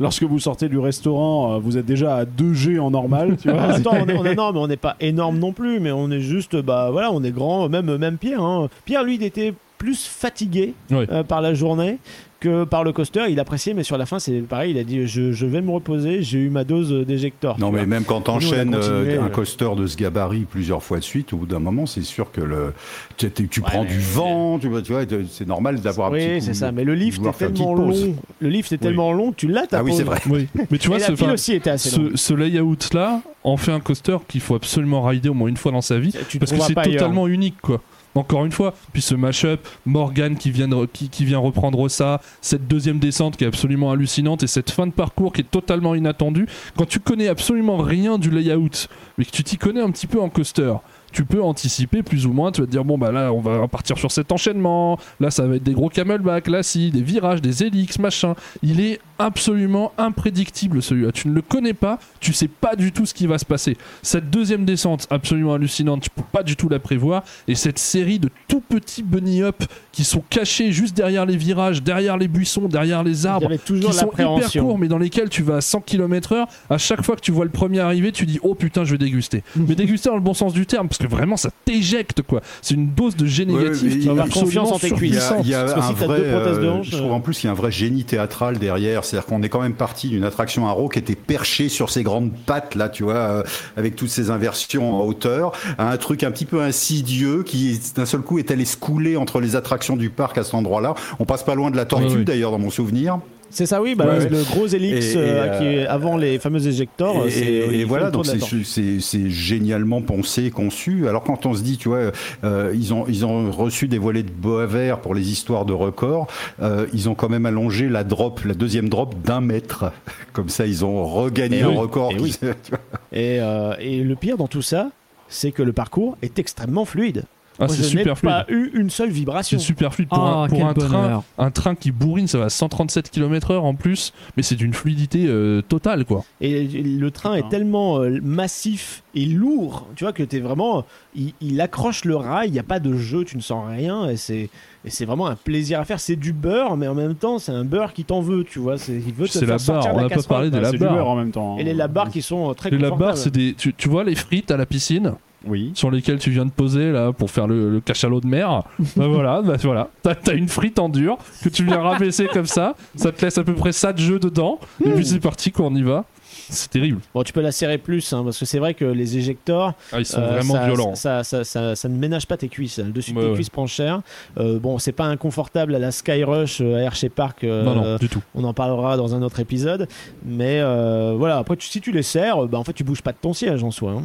lorsque 0.00 0.22
vous 0.22 0.38
sortez 0.38 0.68
du 0.68 0.78
restaurant, 0.78 1.54
euh, 1.54 1.58
vous 1.58 1.76
êtes 1.78 1.86
déjà 1.86 2.16
à 2.16 2.24
2G 2.24 2.78
en 2.78 2.90
normal, 2.90 3.36
tu 3.40 3.50
vois. 3.50 3.62
Attends, 3.62 3.96
on 4.00 4.08
est, 4.08 4.16
on 4.16 4.24
est 4.24 4.34
mais 4.52 4.58
on 4.60 4.66
n'est 4.66 4.76
pas 4.76 4.96
énorme 5.00 5.38
non 5.38 5.52
plus, 5.52 5.80
mais 5.80 5.92
on 5.92 6.10
est 6.10 6.20
juste, 6.20 6.56
bah 6.56 6.88
voilà, 6.90 7.10
on 7.12 7.22
est 7.22 7.30
grand, 7.32 7.68
même, 7.68 7.96
même 7.96 8.16
Pierre. 8.18 8.42
hein. 8.42 8.68
Pierre, 8.84 9.04
lui, 9.04 9.16
il 9.16 9.22
était 9.22 9.52
plus 9.78 10.06
fatigué 10.06 10.74
euh, 10.92 11.22
par 11.24 11.40
la 11.40 11.54
journée 11.54 11.98
que 12.42 12.64
par 12.64 12.84
le 12.84 12.92
coaster. 12.92 13.22
Il 13.30 13.38
appréciait, 13.40 13.72
mais 13.74 13.84
sur 13.84 13.96
la 13.96 14.04
fin, 14.06 14.18
c'est 14.18 14.32
pareil. 14.40 14.72
Il 14.72 14.78
a 14.78 14.84
dit 14.84 15.06
je, 15.06 15.32
je 15.32 15.46
vais 15.46 15.60
me 15.62 15.70
reposer, 15.70 16.22
j'ai 16.22 16.38
eu 16.38 16.50
ma 16.50 16.64
dose 16.64 16.92
d'éjecteur. 17.06 17.58
Non, 17.58 17.70
mais 17.70 17.78
vois. 17.78 17.86
même 17.86 18.04
quand 18.04 18.20
t'enchaînes 18.22 18.74
euh, 18.74 19.20
un 19.20 19.26
euh. 19.26 19.28
coaster 19.28 19.70
de 19.76 19.86
ce 19.86 19.96
gabarit 19.96 20.44
plusieurs 20.44 20.82
fois 20.82 20.98
de 20.98 21.04
suite, 21.04 21.32
au 21.32 21.36
bout 21.36 21.46
d'un 21.46 21.60
moment, 21.60 21.86
c'est 21.86 22.02
sûr 22.02 22.30
que 22.32 22.40
le, 22.40 22.74
tu, 23.16 23.30
tu- 23.30 23.48
tu 23.48 23.60
Ouais, 23.60 23.66
prends 23.68 23.84
du 23.84 23.98
vent, 24.00 24.58
tu, 24.58 24.68
vois, 24.68 24.82
tu 24.82 24.92
vois, 24.92 25.02
c'est 25.30 25.46
normal 25.46 25.80
d'avoir 25.80 26.08
un 26.12 26.16
petit 26.16 26.28
Oui, 26.34 26.42
c'est 26.42 26.54
ça. 26.54 26.72
Mais 26.72 26.84
le 26.84 26.94
lift 26.94 27.20
est 27.24 27.32
tellement 27.38 27.74
pause. 27.74 28.06
long. 28.06 28.16
Le 28.40 28.48
lift 28.48 28.72
est 28.72 28.76
Oui. 28.76 28.80
tellement 28.80 29.12
long 29.12 29.32
tu 29.32 29.46
l'as 29.48 29.66
ta 29.66 29.78
Ah 29.78 29.82
oui, 29.84 29.92
c'est 29.96 30.02
vrai. 30.02 30.18
Oui. 30.28 30.48
Mais 30.70 30.78
tu 30.78 30.88
vois, 30.88 30.96
Et 30.98 31.00
ce, 31.00 31.32
aussi 31.32 31.52
était 31.54 31.70
assez 31.70 31.90
ce, 31.90 32.00
ce 32.16 32.34
layout-là 32.34 33.20
en 33.44 33.56
fait 33.56 33.72
un 33.72 33.80
coaster 33.80 34.16
qu'il 34.28 34.40
faut 34.40 34.54
absolument 34.54 35.02
rider 35.02 35.28
au 35.28 35.34
moins 35.34 35.48
une 35.48 35.56
fois 35.56 35.72
dans 35.72 35.80
sa 35.80 35.98
vie. 35.98 36.12
Parce 36.38 36.52
que 36.52 36.60
c'est 36.60 36.74
totalement 36.74 37.28
unique 37.28 37.60
quoi. 37.62 37.80
Encore 38.14 38.44
une 38.44 38.52
fois, 38.52 38.74
puis 38.92 39.00
ce 39.00 39.14
mashup, 39.14 39.60
Morgan 39.86 40.36
qui 40.36 40.50
vient, 40.50 40.68
de- 40.68 40.86
qui, 40.86 41.08
qui 41.08 41.24
vient 41.24 41.38
reprendre 41.38 41.88
ça, 41.88 42.20
cette 42.42 42.68
deuxième 42.68 42.98
descente 42.98 43.38
qui 43.38 43.44
est 43.44 43.46
absolument 43.46 43.90
hallucinante 43.90 44.42
et 44.42 44.46
cette 44.46 44.70
fin 44.70 44.86
de 44.86 44.92
parcours 44.92 45.32
qui 45.32 45.40
est 45.40 45.50
totalement 45.50 45.94
inattendue. 45.94 46.46
Quand 46.76 46.84
tu 46.86 47.00
connais 47.00 47.28
absolument 47.28 47.78
rien 47.78 48.18
du 48.18 48.30
layout, 48.30 48.88
mais 49.16 49.24
que 49.24 49.30
tu 49.30 49.42
t'y 49.42 49.56
connais 49.56 49.80
un 49.80 49.90
petit 49.90 50.06
peu 50.06 50.20
en 50.20 50.28
coaster, 50.28 50.74
tu 51.12 51.24
peux 51.24 51.42
anticiper 51.42 52.02
plus 52.02 52.26
ou 52.26 52.32
moins. 52.32 52.52
Tu 52.52 52.60
vas 52.60 52.66
te 52.66 52.72
dire, 52.72 52.84
bon, 52.84 52.98
bah 52.98 53.12
là, 53.12 53.32
on 53.32 53.40
va 53.40 53.66
partir 53.68 53.98
sur 53.98 54.10
cet 54.10 54.32
enchaînement. 54.32 54.98
Là, 55.20 55.30
ça 55.30 55.46
va 55.46 55.56
être 55.56 55.62
des 55.62 55.74
gros 55.74 55.88
camelback. 55.88 56.48
Là, 56.48 56.62
si, 56.62 56.90
des 56.90 57.02
virages, 57.02 57.42
des 57.42 57.64
hélix, 57.64 57.98
machin. 57.98 58.34
Il 58.62 58.80
est 58.80 59.00
absolument 59.18 59.92
imprédictible 59.98 60.82
celui-là. 60.82 61.12
Tu 61.12 61.28
ne 61.28 61.34
le 61.34 61.42
connais 61.42 61.74
pas, 61.74 61.98
tu 62.18 62.32
sais 62.32 62.48
pas 62.48 62.74
du 62.74 62.90
tout 62.90 63.06
ce 63.06 63.14
qui 63.14 63.26
va 63.26 63.38
se 63.38 63.44
passer. 63.44 63.76
Cette 64.02 64.30
deuxième 64.30 64.64
descente, 64.64 65.06
absolument 65.10 65.54
hallucinante, 65.54 66.02
tu 66.02 66.10
peux 66.10 66.22
pas 66.22 66.42
du 66.42 66.56
tout 66.56 66.68
la 66.68 66.80
prévoir. 66.80 67.22
Et 67.46 67.54
cette 67.54 67.78
série 67.78 68.18
de 68.18 68.30
tout 68.48 68.60
petits 68.60 69.02
bunny 69.02 69.42
up 69.42 69.62
qui 69.92 70.02
sont 70.04 70.24
cachés 70.28 70.72
juste 70.72 70.96
derrière 70.96 71.26
les 71.26 71.36
virages, 71.36 71.82
derrière 71.82 72.16
les 72.16 72.28
buissons, 72.28 72.66
derrière 72.66 73.04
les 73.04 73.26
arbres 73.26 73.52
qui 73.56 73.92
sont 73.92 74.10
hyper 74.12 74.52
courts 74.60 74.78
mais 74.78 74.88
dans 74.88 74.98
lesquels 74.98 75.28
tu 75.28 75.42
vas 75.42 75.56
à 75.56 75.60
100 75.60 75.80
km/h 75.80 76.46
à 76.70 76.78
chaque 76.78 77.02
fois 77.02 77.16
que 77.16 77.20
tu 77.20 77.32
vois 77.32 77.44
le 77.44 77.50
premier 77.50 77.80
arriver 77.80 78.12
tu 78.12 78.26
dis 78.26 78.38
oh 78.42 78.54
putain 78.54 78.84
je 78.84 78.92
vais 78.92 78.98
déguster 78.98 79.42
mais 79.56 79.74
déguster 79.74 80.08
dans 80.08 80.16
le 80.16 80.22
bon 80.22 80.34
sens 80.34 80.52
du 80.52 80.66
terme 80.66 80.88
parce 80.88 80.98
que 81.02 81.10
vraiment 81.10 81.36
ça 81.36 81.50
t'éjecte 81.64 82.22
quoi 82.22 82.40
c'est 82.60 82.74
une 82.74 82.88
dose 82.94 83.16
de 83.16 83.26
G 83.26 83.42
Ouais, 83.42 83.62
négatif 83.62 83.82
mais 83.82 83.98
qui 83.98 84.08
absolument 84.08 84.24
confiance 84.44 84.72
en 84.72 84.78
tes 84.78 84.90
cuisses. 84.90 85.32
Il 85.42 85.48
y 85.48 85.54
a, 85.54 85.66
il 85.66 85.72
a 85.72 85.84
un 85.84 85.92
vrai, 85.92 86.20
deux 86.20 86.30
prothèses 86.30 86.58
de 86.58 86.64
euh, 86.66 86.72
hanche, 86.72 86.86
je 86.90 86.96
trouve 86.96 87.10
euh, 87.10 87.14
en 87.14 87.20
plus 87.20 87.38
qu'il 87.38 87.46
y 87.46 87.48
a 87.48 87.52
un 87.52 87.56
vrai 87.56 87.70
génie 87.72 88.04
théâtral 88.04 88.58
derrière. 88.58 89.04
C'est-à-dire 89.04 89.26
qu'on 89.26 89.42
est 89.42 89.48
quand 89.48 89.60
même 89.60 89.74
parti 89.74 90.08
d'une 90.08 90.24
attraction 90.24 90.68
à 90.68 90.76
qui 90.92 90.98
était 90.98 91.14
perchée 91.14 91.68
sur 91.68 91.90
ses 91.90 92.02
grandes 92.02 92.32
pattes, 92.46 92.74
là, 92.74 92.88
tu 92.88 93.04
vois, 93.04 93.14
euh, 93.14 93.42
avec 93.76 93.96
toutes 93.96 94.08
ces 94.08 94.30
inversions 94.30 94.94
en 95.00 95.04
hauteur, 95.06 95.52
à 95.78 95.90
un 95.90 95.96
truc 95.96 96.24
un 96.24 96.30
petit 96.30 96.44
peu 96.46 96.60
insidieux 96.62 97.42
qui, 97.42 97.78
d'un 97.94 98.06
seul 98.06 98.20
coup, 98.20 98.38
est 98.38 98.50
allé 98.50 98.64
se 98.64 98.76
couler 98.76 99.16
entre 99.16 99.40
les 99.40 99.54
attractions 99.56 99.96
du 99.96 100.10
parc 100.10 100.38
à 100.38 100.44
cet 100.44 100.54
endroit-là. 100.54 100.94
On 101.18 101.24
passe 101.24 101.44
pas 101.44 101.54
loin 101.54 101.70
de 101.70 101.76
la 101.76 101.84
tortue, 101.84 102.06
Ouais, 102.06 102.14
ouais. 102.16 102.24
d'ailleurs, 102.24 102.50
dans 102.50 102.58
mon 102.58 102.70
souvenir. 102.70 103.18
C'est 103.52 103.66
ça, 103.66 103.82
oui. 103.82 103.94
Bah, 103.94 104.06
Ouais. 104.06 104.28
Le 104.28 104.42
gros 104.44 104.66
hélix 104.66 105.14
Et- 105.14 105.18
euh, 105.18 105.58
qui 105.58 105.64
est 105.64 105.86
avant 105.86 106.16
les 106.16 106.38
fameux 106.38 106.66
éjecteurs. 106.66 107.14
Et, 107.28 107.84
voilà, 107.84 108.10
donc 108.10 108.26
c'est- 108.26 109.30
génialement 109.30 110.00
pensé, 110.02 110.50
conçu. 110.50 111.06
Alors 111.08 111.22
quand 111.22 111.46
on 111.46 111.54
se 111.54 111.62
dit, 111.62 111.76
tu 111.76 111.88
vois, 111.88 112.12
euh, 112.44 112.72
ils 112.74 112.92
ont 112.94 113.04
ils 113.08 113.24
ont 113.24 113.50
reçu 113.50 113.88
des 113.88 113.98
volets 113.98 114.22
de 114.22 114.30
bois 114.30 114.66
vert 114.66 115.00
pour 115.00 115.14
les 115.14 115.30
histoires 115.30 115.64
de 115.66 115.72
records, 115.72 116.26
euh, 116.62 116.86
ils 116.94 117.08
ont 117.08 117.14
quand 117.14 117.28
même 117.28 117.46
allongé 117.46 117.88
la 117.88 118.04
drop, 118.04 118.40
la 118.44 118.54
deuxième 118.54 118.88
drop 118.88 119.14
d'un 119.22 119.40
mètre. 119.40 119.92
Comme 120.32 120.48
ça, 120.48 120.66
ils 120.66 120.84
ont 120.84 121.04
regagné 121.04 121.62
un 121.62 121.68
oui, 121.68 121.76
record. 121.76 122.12
oui. 122.18 122.34
euh, 123.14 123.74
et 123.80 124.02
le 124.02 124.14
pire 124.16 124.36
dans 124.38 124.48
tout 124.48 124.62
ça, 124.62 124.90
c'est 125.28 125.52
que 125.52 125.62
le 125.62 125.72
parcours 125.72 126.16
est 126.22 126.38
extrêmement 126.38 126.84
fluide. 126.84 127.24
Ah 127.62 127.66
Moi, 127.66 127.76
c'est 127.76 127.82
je 127.82 127.88
super 127.88 128.06
n'ai 128.06 128.14
fluide 128.16 128.32
pas 128.32 128.46
eu 128.48 128.70
une 128.74 128.90
seule 128.90 129.10
vibration. 129.10 129.58
c'est 129.58 129.64
super 129.64 129.94
fluide 129.94 130.08
pour, 130.08 130.18
Ah, 130.18 130.44
un, 130.44 130.48
pour 130.48 130.64
un 130.66 130.74
train 130.74 131.24
un 131.38 131.50
train 131.50 131.74
qui 131.74 131.90
bourrine 131.92 132.26
ça 132.26 132.38
va 132.38 132.44
à 132.46 132.50
137 132.50 133.10
km/h 133.10 133.58
en 133.58 133.74
plus 133.74 134.12
mais 134.36 134.42
c'est 134.42 134.56
d'une 134.56 134.74
fluidité 134.74 135.26
euh, 135.26 135.62
totale 135.62 136.04
quoi 136.04 136.24
Et 136.40 136.64
le 136.66 137.10
train 137.10 137.34
est 137.34 137.44
Ah. 137.46 137.50
tellement 137.50 137.98
euh, 138.00 138.18
massif 138.22 139.02
et 139.14 139.26
lourd, 139.26 139.86
tu 139.94 140.04
vois, 140.04 140.14
que 140.14 140.22
t'es 140.22 140.40
vraiment. 140.40 140.86
Il, 141.14 141.34
il 141.42 141.60
accroche 141.60 142.06
le 142.06 142.16
rail, 142.16 142.48
il 142.48 142.52
n'y 142.52 142.58
a 142.58 142.62
pas 142.62 142.80
de 142.80 142.96
jeu, 142.96 143.24
tu 143.24 143.36
ne 143.36 143.42
sens 143.42 143.62
rien, 143.68 144.08
et 144.08 144.16
c'est. 144.16 144.48
Et 144.86 144.90
c'est 144.90 145.04
vraiment 145.04 145.26
un 145.26 145.36
plaisir 145.36 145.78
à 145.80 145.84
faire. 145.84 146.00
C'est 146.00 146.16
du 146.16 146.32
beurre, 146.32 146.78
mais 146.78 146.88
en 146.88 146.94
même 146.94 147.14
temps, 147.14 147.38
c'est 147.38 147.52
un 147.52 147.64
beurre 147.64 147.92
qui 147.92 148.04
t'en 148.04 148.20
veut, 148.22 148.42
tu 148.42 148.58
vois. 148.58 148.78
c'est- 148.78 148.94
Il 149.06 149.12
veut 149.12 149.26
te 149.26 149.32
C'est 149.32 149.40
faire 149.40 149.48
la 149.50 149.58
sortir 149.58 149.92
barre, 149.92 150.00
de 150.00 150.06
on 150.06 150.08
n'a 150.08 150.16
pas 150.16 150.22
parlé 150.22 150.50
de 150.50 150.56
la 150.58 150.70
c'est 150.70 150.78
du 150.78 150.78
barre. 150.78 150.94
beurre 150.94 151.08
en 151.10 151.16
même 151.16 151.30
temps. 151.30 151.54
hein. 151.54 151.58
Et 151.58 151.64
les 151.64 151.74
labarres 151.74 152.08
qui 152.10 152.22
sont 152.22 152.50
euh, 152.50 152.54
très 152.54 152.70
Et 152.70 152.78
la 152.78 152.90
barre, 152.90 153.18
c'est 153.18 153.30
des. 153.30 153.52
Tu, 153.54 153.74
tu 153.74 153.88
vois 153.90 154.02
les 154.02 154.14
frites 154.14 154.50
à 154.50 154.56
la 154.56 154.64
piscine? 154.64 155.12
Oui. 155.46 155.72
sur 155.74 155.90
lesquelles 155.90 156.18
tu 156.18 156.30
viens 156.30 156.44
de 156.46 156.50
poser 156.50 156.92
là 156.92 157.12
pour 157.12 157.30
faire 157.30 157.46
le, 157.46 157.70
le 157.70 157.80
cachalot 157.80 158.20
de 158.20 158.26
mer. 158.26 158.62
bah 158.96 159.06
voilà, 159.08 159.42
bah 159.42 159.56
voilà. 159.62 159.88
T'as, 160.02 160.14
t'as 160.14 160.34
une 160.34 160.48
frite 160.48 160.78
en 160.78 160.88
dur 160.88 161.18
que 161.42 161.48
tu 161.48 161.64
viens 161.64 161.80
rabaisser 161.80 162.26
comme 162.26 162.46
ça. 162.46 162.74
Ça 162.96 163.12
te 163.12 163.24
laisse 163.24 163.38
à 163.38 163.44
peu 163.44 163.54
près 163.54 163.72
ça 163.72 163.92
de 163.92 163.98
jeu 163.98 164.18
dedans. 164.18 164.58
Et 164.84 164.90
puis 164.90 165.04
c'est 165.06 165.20
parti 165.20 165.50
quoi, 165.52 165.66
on 165.66 165.74
y 165.74 165.82
va. 165.82 166.04
C'est 166.48 166.70
terrible. 166.70 167.00
Bon, 167.14 167.22
tu 167.22 167.32
peux 167.32 167.40
la 167.40 167.52
serrer 167.52 167.78
plus, 167.78 168.12
hein, 168.12 168.22
parce 168.24 168.38
que 168.38 168.44
c'est 168.44 168.58
vrai 168.58 168.74
que 168.74 168.84
les 168.84 169.16
éjecteurs, 169.16 169.72
Ah, 169.90 170.00
ils 170.00 170.04
sont 170.04 170.20
Euh, 170.20 170.32
vraiment 170.32 170.54
ça, 170.54 170.66
violents. 170.66 170.94
Ça, 170.94 171.24
ça, 171.24 171.44
ça- 171.44 171.74
ça 171.76 171.88
ne 171.88 171.96
ménage 171.96 172.26
pas 172.26 172.36
tes 172.36 172.48
cuisses. 172.48 172.78
Le 172.78 172.90
dessus 172.90 173.12
de 173.12 173.20
tes 173.20 173.26
ouais. 173.28 173.34
cuisses 173.34 173.48
prend 173.50 173.66
cher. 173.66 174.02
Euh, 174.38 174.58
bon, 174.58 174.78
c'est 174.78 174.92
pas 174.92 175.04
inconfortable 175.06 175.74
à 175.74 175.78
la 175.78 175.90
Skyrush 175.92 176.60
euh, 176.60 176.76
à 176.76 176.80
Hershey 176.80 177.08
Park. 177.08 177.44
euh, 177.44 177.62
non, 177.64 177.74
non, 177.76 177.96
du 177.96 178.08
tout. 178.08 178.20
On 178.34 178.44
en 178.44 178.52
parlera 178.52 178.96
dans 178.98 179.14
un 179.14 179.22
autre 179.22 179.40
épisode. 179.40 179.88
Mais 180.26 180.58
euh, 180.60 181.14
voilà, 181.16 181.38
après, 181.38 181.56
tu- 181.56 181.68
si 181.68 181.80
tu 181.80 181.90
les 181.92 182.02
serres, 182.02 182.46
bah, 182.48 182.58
en 182.58 182.64
fait, 182.64 182.72
tu 182.74 182.84
bouges 182.84 183.02
pas 183.02 183.12
de 183.12 183.18
ton 183.20 183.32
siège 183.32 183.62
en 183.64 183.70
soi. 183.70 183.92
hein. 183.92 184.02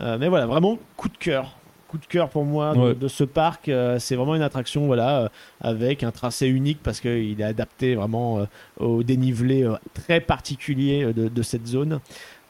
Euh, 0.00 0.18
mais 0.18 0.28
voilà, 0.28 0.46
vraiment, 0.46 0.78
coup 0.96 1.08
de 1.08 1.16
cœur. 1.16 1.56
Coup 1.88 1.98
de 1.98 2.06
cœur 2.06 2.28
pour 2.28 2.44
moi 2.44 2.74
de, 2.74 2.78
Ouais. 2.80 2.94
de 2.94 3.06
ce 3.08 3.22
parc. 3.24 3.68
Euh, 3.68 3.98
c'est 4.00 4.16
vraiment 4.16 4.34
une 4.34 4.42
attraction 4.42 4.86
voilà, 4.86 5.20
euh, 5.22 5.28
avec 5.60 6.02
un 6.02 6.10
tracé 6.10 6.48
unique 6.48 6.80
parce 6.82 7.00
qu'il 7.00 7.40
est 7.40 7.44
adapté 7.44 7.94
vraiment 7.94 8.40
euh, 8.40 8.44
au 8.78 9.02
dénivelé 9.04 9.70
très 9.94 10.20
particulier 10.20 11.12
de, 11.12 11.28
de 11.28 11.42
cette 11.42 11.66
zone. 11.66 12.00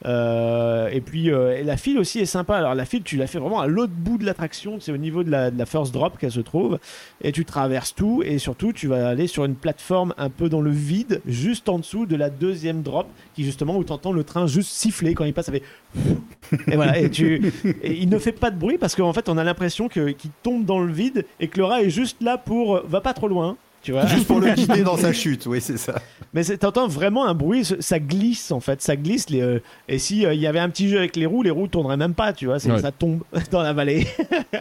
Euh, 0.05 0.89
et 0.89 1.01
puis 1.01 1.31
euh, 1.31 1.63
la 1.63 1.77
file 1.77 1.97
aussi 1.97 2.19
est 2.19 2.25
sympa. 2.25 2.57
Alors 2.57 2.75
la 2.75 2.85
file, 2.85 3.03
tu 3.03 3.17
la 3.17 3.27
fais 3.27 3.39
vraiment 3.39 3.59
à 3.59 3.67
l'autre 3.67 3.93
bout 3.95 4.17
de 4.17 4.25
l'attraction, 4.25 4.77
c'est 4.79 4.91
au 4.91 4.97
niveau 4.97 5.23
de 5.23 5.31
la, 5.31 5.65
first 5.65 5.93
drop 5.93 6.17
qu'elle 6.17 6.31
se 6.31 6.39
trouve, 6.39 6.79
et 7.21 7.31
tu 7.31 7.45
traverses 7.45 7.95
tout. 7.95 8.21
Et 8.23 8.37
surtout, 8.37 8.73
tu 8.73 8.87
vas 8.87 9.07
aller 9.07 9.27
sur 9.27 9.45
une 9.45 9.55
plateforme 9.55 10.13
un 10.17 10.29
peu 10.29 10.49
dans 10.49 10.61
le 10.61 10.71
vide, 10.71 11.21
juste 11.25 11.67
en 11.69 11.79
dessous 11.79 12.05
de 12.05 12.15
la 12.15 12.29
deuxième 12.29 12.83
drop, 12.83 13.07
qui 13.33 13.43
justement 13.43 13.75
où 13.77 13.83
tu 13.83 13.91
entends 13.91 14.11
le 14.13 14.23
train 14.23 14.47
juste 14.47 14.69
siffler 14.71 15.13
quand 15.13 15.25
il 15.25 15.33
passe. 15.33 15.47
Ça 15.47 15.53
fait 15.53 15.63
et 16.67 16.75
voilà. 16.75 16.99
Et 16.99 17.09
tu 17.09 17.53
il 17.83 18.09
ne 18.09 18.19
fait 18.19 18.33
pas 18.33 18.51
de 18.51 18.59
bruit 18.59 18.77
parce 18.77 18.95
qu'en 18.95 19.13
fait, 19.13 19.29
on 19.29 19.37
a 19.37 19.43
l'impression 19.43 19.87
qu'il 19.87 20.15
tombe 20.43 20.65
dans 20.65 20.79
le 20.79 20.91
vide 20.91 21.25
et 21.39 21.47
que 21.47 21.57
le 21.57 21.65
rat 21.65 21.81
est 21.81 21.89
juste 21.89 22.21
là 22.21 22.37
pour 22.37 22.77
euh, 22.77 22.85
va 22.87 23.01
pas 23.01 23.13
trop 23.13 23.27
loin. 23.27 23.57
Tu 23.87 23.93
vois 23.93 24.05
Juste 24.05 24.27
pour 24.27 24.41
le 24.41 24.51
guider 24.53 24.83
dans 24.83 24.97
sa 24.97 25.13
chute, 25.13 25.45
oui, 25.45 25.61
c'est 25.61 25.77
ça. 25.77 26.01
mais 26.33 26.43
c'est- 26.43 26.57
t'entends 26.57 26.89
vraiment 26.89 27.25
un 27.25 27.33
bruit, 27.33 27.63
ça 27.63 27.99
glisse 27.99 28.51
en 28.51 28.59
fait, 28.59 28.81
ça 28.81 28.97
glisse. 28.97 29.29
Les, 29.29 29.39
euh, 29.39 29.61
et 29.87 29.97
si 29.97 30.25
euh, 30.25 30.33
il 30.33 30.41
y 30.41 30.45
avait 30.47 30.59
un 30.59 30.69
petit 30.69 30.89
jeu 30.89 30.97
avec 30.97 31.15
les 31.15 31.25
roues, 31.25 31.41
les 31.41 31.51
roues 31.51 31.69
tourneraient 31.69 31.95
même 31.95 32.13
pas, 32.13 32.33
tu 32.33 32.47
vois, 32.47 32.55
Ouais. 32.55 32.79
ça 32.81 32.91
tombe 32.91 33.21
dans 33.51 33.61
la 33.61 33.71
vallée. 33.71 34.05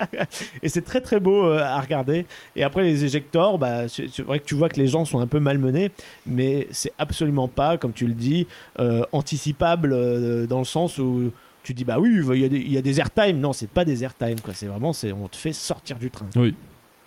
et 0.62 0.68
c'est 0.68 0.82
très 0.84 1.00
très 1.00 1.18
beau 1.18 1.44
euh, 1.44 1.58
à 1.60 1.80
regarder. 1.80 2.24
Et 2.54 2.62
après 2.62 2.84
les 2.84 3.04
éjecteurs, 3.04 3.58
bah, 3.58 3.88
c'est 3.88 4.20
vrai 4.20 4.38
que 4.38 4.44
tu 4.44 4.54
vois 4.54 4.68
que 4.68 4.78
les 4.78 4.86
gens 4.86 5.04
sont 5.04 5.18
un 5.18 5.26
peu 5.26 5.40
malmenés, 5.40 5.90
mais 6.24 6.68
c'est 6.70 6.92
absolument 6.96 7.48
pas, 7.48 7.78
comme 7.78 7.92
tu 7.94 8.06
le 8.06 8.14
dis, 8.14 8.46
euh, 8.78 9.02
anticipable 9.10 9.92
euh, 9.92 10.46
dans 10.46 10.60
le 10.60 10.64
sens 10.64 10.98
où 10.98 11.32
tu 11.64 11.74
dis 11.74 11.82
bah 11.84 11.96
oui, 11.98 12.20
il 12.32 12.40
y, 12.40 12.44
a 12.44 12.48
des- 12.48 12.58
il 12.58 12.72
y 12.72 12.78
a 12.78 12.82
des 12.82 13.00
airtime. 13.00 13.40
Non, 13.40 13.52
c'est 13.52 13.68
pas 13.68 13.84
des 13.84 14.04
airtime 14.04 14.38
quoi. 14.40 14.54
C'est 14.54 14.66
vraiment, 14.66 14.92
c'est 14.92 15.10
on 15.10 15.26
te 15.26 15.34
fait 15.34 15.52
sortir 15.52 15.98
du 15.98 16.12
train. 16.12 16.26
Oui. 16.36 16.54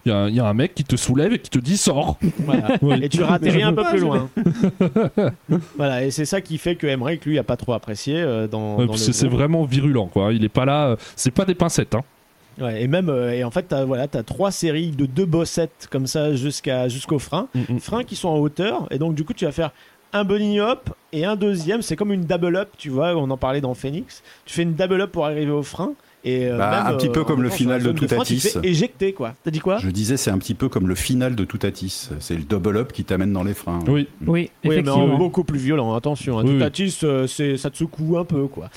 Il 0.05 0.09
y, 0.11 0.15
a 0.15 0.17
un- 0.17 0.29
il 0.29 0.35
y 0.35 0.39
a 0.39 0.45
un 0.45 0.53
mec 0.53 0.73
qui 0.75 0.83
te 0.85 0.95
soulève 0.95 1.33
et 1.33 1.39
qui 1.39 1.49
te 1.49 1.59
dit 1.59 1.75
sors. 1.77 2.17
Voilà. 2.39 2.77
Et 3.03 3.09
tu 3.09 3.21
ratterris 3.23 3.63
un 3.63 3.73
peu 3.73 3.83
plus 3.89 3.99
loin. 3.99 4.29
voilà, 5.77 6.05
et 6.05 6.11
c'est 6.11 6.25
ça 6.25 6.41
qui 6.41 6.57
fait 6.57 6.75
que 6.75 6.87
Emmerich, 6.87 7.25
lui, 7.25 7.37
a 7.39 7.43
pas 7.43 7.57
trop 7.57 7.73
apprécié 7.73 8.15
euh, 8.21 8.47
dans, 8.47 8.75
Ouais, 8.77 8.85
dans 8.85 8.91
parce 8.93 9.01
le 9.01 9.07
que 9.07 9.13
c'est 9.13 9.27
vraiment 9.27 9.63
virulent 9.65 10.07
quoi. 10.07 10.33
Il 10.33 10.43
est 10.43 10.49
pas 10.49 10.65
là. 10.65 10.89
euh, 10.89 10.95
C'est 11.15 11.31
pas 11.31 11.45
des 11.45 11.55
pincettes. 11.55 11.95
Hein. 11.95 12.03
Ouais, 12.59 12.81
et 12.83 12.87
même, 12.87 13.09
euh, 13.09 13.31
et 13.33 13.43
en 13.43 13.51
fait, 13.51 13.63
t'as 13.69 13.85
voilà, 13.85 14.07
as 14.13 14.23
trois 14.23 14.51
séries 14.51 14.91
de 14.91 15.05
deux 15.05 15.25
bossettes 15.25 15.87
comme 15.91 16.07
ça 16.07 16.33
jusqu'à 16.35 16.87
jusqu'au 16.89 17.19
frein, 17.19 17.47
Mm, 17.55 17.77
freins 17.79 18.03
qui 18.03 18.15
sont 18.15 18.29
en 18.29 18.37
hauteur, 18.37 18.87
et 18.91 18.97
donc 18.99 19.15
du 19.15 19.23
coup, 19.23 19.33
tu 19.33 19.45
vas 19.45 19.51
faire 19.51 19.71
un 20.11 20.23
bunny 20.23 20.59
hop 20.59 20.89
et 21.13 21.23
un 21.25 21.35
deuxième. 21.35 21.81
C'est 21.81 21.95
comme 21.95 22.11
une 22.11 22.25
double 22.25 22.55
up, 22.55 22.69
tu 22.77 22.89
vois. 22.89 23.15
On 23.15 23.29
en 23.29 23.37
parlait 23.37 23.61
dans 23.61 23.73
Phoenix. 23.75 24.23
Tu 24.45 24.53
fais 24.55 24.63
une 24.63 24.73
double 24.73 25.01
up 25.01 25.11
pour 25.11 25.25
arriver 25.25 25.51
au 25.51 25.61
frein. 25.63 25.91
Et 26.25 26.47
euh, 26.47 26.57
Bah, 26.57 26.83
même, 26.83 26.93
un 26.93 26.97
petit 26.97 27.09
peu 27.09 27.21
euh, 27.21 27.23
comme 27.23 27.41
le 27.41 27.49
final 27.49 27.81
de 27.81 27.91
Toutatis. 27.91 28.43
Éjecter, 28.63 29.13
quoi. 29.13 29.35
T'as 29.43 29.51
dit 29.51 29.59
quoi 29.59 29.77
Je 29.77 29.89
disais, 29.89 30.17
c'est 30.17 30.31
un 30.31 30.37
petit 30.37 30.53
peu 30.53 30.67
comme 30.69 30.87
le 30.87 30.95
final 30.95 31.35
de 31.35 31.45
Toutatis. 31.45 32.09
C'est 32.19 32.35
le 32.35 32.43
double 32.43 32.77
up 32.77 32.91
qui 32.91 33.03
t'amène 33.05 33.31
dans 33.31 33.43
les 33.43 33.53
freins. 33.53 33.79
Oui. 33.87 33.91
Oui, 33.91 34.27
Oui, 34.27 34.51
mais 34.63 34.69
effectivement. 34.71 35.03
en 35.13 35.17
beaucoup 35.17 35.43
plus 35.43 35.59
violent. 35.59 35.93
Attention, 35.95 36.37
hein. 36.39 36.43
Oui, 36.43 36.49
oui. 36.51 36.55
Toutatis, 36.57 36.97
euh, 37.03 37.25
c'est 37.27 37.57
ça 37.57 37.69
te 37.69 37.77
secoue 37.77 38.17
un 38.17 38.25
peu, 38.25 38.47
quoi. 38.47 38.69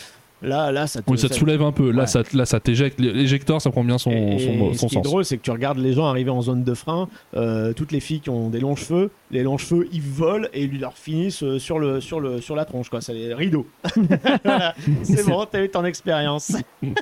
Là, 0.43 0.73
là, 0.73 0.87
ça 0.87 1.03
te, 1.03 1.11
Oui, 1.11 1.19
ça 1.19 1.29
te 1.29 1.35
soulève 1.35 1.63
un 1.63 1.73
peu. 1.73 1.91
Là, 1.91 2.01
Ouais. 2.03 2.07
ça, 2.07 2.23
là, 2.35 2.45
ça 2.47 2.59
t'éjecte. 2.61 2.99
L'éjecteur, 3.01 3.61
ça 3.61 3.71
prend 3.71 3.85
bien 3.85 3.99
son, 3.99 4.11
Et 4.11 4.39
son, 4.39 4.73
ce 4.73 4.79
son 4.81 4.87
qui 4.89 4.95
est 4.95 4.99
sens. 4.99 5.03
drôle, 5.05 5.25
c'est 5.25 5.37
que 5.39 5.43
tu 5.43 5.51
regardes 5.51 5.79
les 5.79 5.93
gens 5.93 6.07
arriver 6.07 6.31
en 6.31 6.43
zone 6.43 6.65
de 6.65 6.75
frein, 6.75 7.09
euh, 7.37 7.73
toutes 7.73 7.93
les 7.93 8.01
filles 8.01 8.21
qui 8.21 8.31
ont 8.31 8.49
des 8.51 8.61
longs 8.61 8.75
cheveux, 8.77 9.11
les 9.31 9.43
longs 9.43 9.59
cheveux, 9.59 9.89
ils 9.93 10.03
volent 10.03 10.49
et 10.53 10.65
ils 10.65 10.81
leur 10.81 10.95
finissent 10.99 11.43
euh, 11.43 11.59
sur, 11.59 11.79
le, 11.79 12.01
sur, 12.01 12.19
le, 12.21 12.41
sur 12.41 12.57
la 12.57 12.65
tronche, 12.65 12.89
quoi. 12.91 13.01
C'est 13.01 13.15
les 13.15 13.33
rideaux. 13.35 13.67
Voilà. 14.45 14.75
C'est 15.03 15.25
bon, 15.27 15.47
t'as 15.51 15.63
eu 15.65 15.69
ton 15.69 15.85
expérience. 15.85 16.53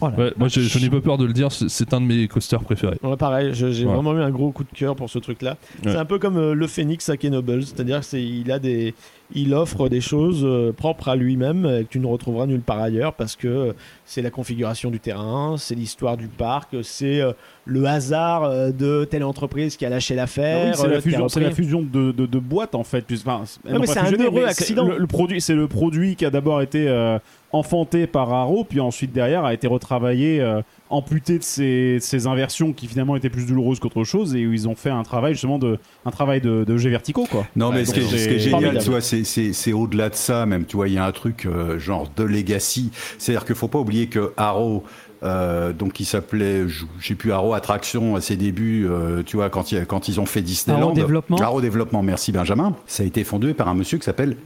Ouais, 0.00 0.32
moi, 0.36 0.48
je, 0.48 0.60
je 0.60 0.78
n'ai 0.78 0.90
pas 0.90 1.00
peur 1.00 1.18
de 1.18 1.24
le 1.24 1.32
dire, 1.32 1.50
c'est- 1.52 1.94
un 1.94 2.00
de 2.00 2.06
mes 2.06 2.28
coasters 2.28 2.62
préférés. 2.62 2.98
Ouais, 3.02 3.16
pareil, 3.16 3.50
j'ai 3.54 3.66
Ouais. 3.84 3.92
vraiment 3.94 4.12
eu 4.14 4.20
un 4.20 4.30
gros 4.30 4.50
coup 4.50 4.64
de 4.64 4.76
cœur 4.76 4.96
pour 4.96 5.08
ce 5.08 5.18
truc-là. 5.18 5.56
Ouais. 5.84 5.92
C'est 5.92 5.96
un 5.96 6.04
peu 6.04 6.18
comme 6.18 6.36
euh, 6.36 6.52
le 6.54 6.66
Phoenix 6.66 7.08
à 7.08 7.16
Kenobles, 7.16 7.62
c'est-à-dire 7.62 8.00
qu'il 8.00 8.50
a 8.50 8.58
des, 8.58 8.94
il 9.34 9.54
offre 9.54 9.88
des 9.88 10.00
choses 10.00 10.42
euh, 10.44 10.72
propres 10.72 11.08
à 11.08 11.16
lui-même 11.16 11.62
que 11.62 11.88
tu 11.90 11.98
ne 11.98 12.06
retrouveras 12.06 12.46
nulle 12.46 12.60
part 12.60 12.80
ailleurs 12.80 13.12
parce 13.14 13.34
que 13.36 13.48
euh, 13.48 13.72
c'est 14.04 14.22
la 14.22 14.30
configuration 14.30 14.90
du 14.90 15.00
terrain, 15.00 15.56
c'est 15.58 15.74
l'histoire 15.74 16.16
du 16.16 16.28
parc, 16.28 16.76
c'est 16.82 17.20
euh, 17.20 17.32
le 17.64 17.84
hasard 17.86 18.72
de 18.72 19.04
telle 19.04 19.24
entreprise 19.24 19.76
qui 19.76 19.84
a 19.84 19.88
lâché 19.88 20.14
Ah 20.14 20.16
l'affaire. 20.18 20.66
oui, 20.68 20.74
c'est 20.76 20.88
la 20.88 21.00
fusion, 21.00 21.80
la 21.80 22.00
de, 22.00 22.12
de, 22.12 22.26
de 22.26 22.38
boîtes 22.38 22.74
en 22.74 22.84
fait. 22.84 23.04
Enfin, 23.12 23.42
Non, 23.68 23.80
mais 23.80 23.86
c'est 23.86 23.98
un 23.98 24.12
heureux 24.12 24.44
accident. 24.44 24.86
Le, 24.86 24.98
le 24.98 25.06
produit, 25.06 25.40
c'est 25.40 25.54
le 25.54 25.66
produit 25.66 26.14
qui 26.16 26.24
a 26.24 26.30
d'abord 26.30 26.62
été 26.62 26.88
euh, 26.88 27.18
enfanté 27.52 28.06
par 28.06 28.32
Arrow, 28.32 28.64
puis 28.64 28.80
ensuite 28.80 29.12
derrière 29.12 29.44
a 29.44 29.54
été 29.54 29.66
retravaillé, 29.66 30.40
euh, 30.40 30.60
amputé 30.90 31.38
de 31.38 31.42
ses, 31.42 31.94
de 31.94 31.98
ses 32.00 32.26
inversions 32.26 32.72
qui 32.72 32.86
finalement 32.86 33.16
étaient 33.16 33.28
plus 33.30 33.46
douloureuses 33.46 33.80
qu'autre 33.80 34.04
chose, 34.04 34.34
et 34.36 34.46
où 34.46 34.52
ils 34.52 34.68
ont 34.68 34.74
fait 34.76 34.90
un 34.90 35.02
travail 35.02 35.32
justement 35.34 35.58
de 35.58 35.78
un 36.04 36.10
travail 36.10 36.40
de, 36.40 36.64
de 36.64 36.76
jets 36.76 36.90
verticaux 36.90 37.26
quoi. 37.30 37.46
Non, 37.56 37.70
mais 37.70 37.78
Ouais, 37.78 37.84
ce, 37.86 37.92
qui 37.94 38.00
est, 38.00 38.02
donc 38.02 38.10
ce 38.12 38.16
qui 38.16 38.34
est 38.34 38.38
c'est 38.38 38.50
génial, 38.50 38.78
tu 38.82 38.90
vois, 38.90 39.00
c'est- 39.00 39.24
c'est 39.24 39.52
c'est 39.52 39.72
au-delà 39.72 40.08
de 40.10 40.14
ça 40.14 40.46
même. 40.46 40.64
Tu 40.64 40.76
vois, 40.76 40.88
il 40.88 40.94
y 40.94 40.98
a 40.98 41.04
un 41.04 41.12
truc 41.12 41.46
euh, 41.46 41.78
genre 41.78 42.08
de 42.16 42.22
legacy. 42.22 42.90
C'est-à-dire 43.18 43.44
qu'il 43.44 43.54
faut 43.56 43.68
pas 43.68 43.78
oublier 43.80 44.06
que 44.06 44.32
Arrow, 44.36 44.84
euh, 45.22 45.72
donc 45.72 45.94
qui 45.94 46.04
s'appelait, 46.04 46.64
sais 47.02 47.14
plus, 47.14 47.32
Arrow 47.32 47.54
Attraction 47.54 48.14
à 48.16 48.20
ses 48.20 48.36
débuts, 48.36 48.86
euh, 48.88 49.22
tu 49.24 49.36
vois, 49.36 49.50
quand, 49.50 49.72
il- 49.72 49.86
quand 49.86 50.08
ils 50.08 50.20
ont 50.20 50.26
fait 50.26 50.42
Disneyland. 50.42 50.82
Arrow 50.82 50.92
Développement. 50.92 51.36
Arrow 51.38 51.60
Développement, 51.60 52.02
merci 52.02 52.30
Benjamin. 52.32 52.74
Ça 52.86 53.02
a 53.02 53.06
été 53.06 53.24
fondé 53.24 53.54
par 53.54 53.68
un 53.68 53.74
monsieur 53.74 53.98
qui 53.98 54.04
s'appelle 54.04 54.36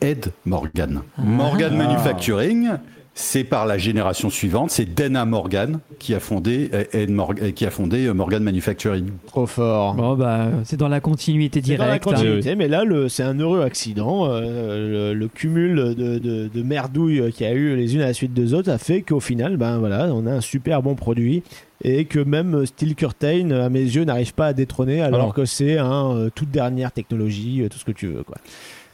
Ed 0.00 0.32
Morgan. 0.44 1.02
Morgan 1.18 1.70
Ah. 1.74 1.84
Manufacturing. 1.84 2.70
C'est 3.18 3.44
par 3.44 3.64
la 3.64 3.78
génération 3.78 4.28
suivante, 4.28 4.70
c'est 4.70 4.84
Dana 4.94 5.24
Morgan 5.24 5.78
qui 5.98 6.12
a 6.14 6.20
fondé 6.20 6.68
euh, 6.74 6.84
Ed 6.92 7.08
Morgan, 7.10 7.46
euh, 7.46 7.50
qui 7.50 7.64
a 7.64 7.70
fondé 7.70 8.04
euh, 8.04 8.12
Morgan 8.12 8.42
Manufacturing. 8.42 9.06
Trop 9.26 9.46
fort. 9.46 9.94
Bon, 9.94 10.14
bah, 10.16 10.48
c'est 10.64 10.76
dans 10.76 10.88
la 10.88 11.00
continuité 11.00 11.62
C'est 11.64 11.76
dans 11.78 11.84
la 11.84 11.92
directe. 11.92 12.06
hein. 12.08 12.10
continuité, 12.12 12.54
mais 12.56 12.68
là, 12.68 12.84
c'est 13.08 13.22
un 13.22 13.38
heureux 13.40 13.62
accident. 13.62 14.26
euh, 14.30 15.12
le, 15.12 15.18
le 15.18 15.28
cumul 15.28 15.76
de, 15.76 16.18
de, 16.18 16.48
de 16.48 16.62
merdouilles 16.62 17.32
qu'il 17.32 17.46
y 17.46 17.48
a 17.48 17.54
eu 17.54 17.74
les 17.74 17.94
unes 17.94 18.02
à 18.02 18.06
la 18.08 18.12
suite 18.12 18.34
des 18.34 18.52
autres 18.52 18.70
a 18.70 18.76
fait 18.76 19.00
qu'au 19.00 19.20
final, 19.20 19.56
ben 19.56 19.78
voilà, 19.78 20.10
on 20.12 20.26
a 20.26 20.32
un 20.32 20.40
super 20.42 20.82
bon 20.82 20.94
produit 20.94 21.42
et 21.84 22.04
que 22.04 22.18
même 22.18 22.66
Steel 22.66 22.94
Curtain, 22.94 23.50
à 23.50 23.70
mes 23.70 23.80
yeux, 23.80 24.04
n'arrive 24.04 24.34
pas 24.34 24.48
à 24.48 24.52
détrôner 24.52 25.00
alors 25.00 25.20
Alors. 25.20 25.34
que 25.34 25.46
c'est 25.46 25.78
un 25.78 26.14
euh, 26.14 26.30
toute 26.34 26.50
dernière 26.50 26.92
technologie, 26.92 27.66
tout 27.70 27.78
ce 27.78 27.84
que 27.86 27.92
tu 27.92 28.08
veux, 28.08 28.24
quoi. 28.24 28.36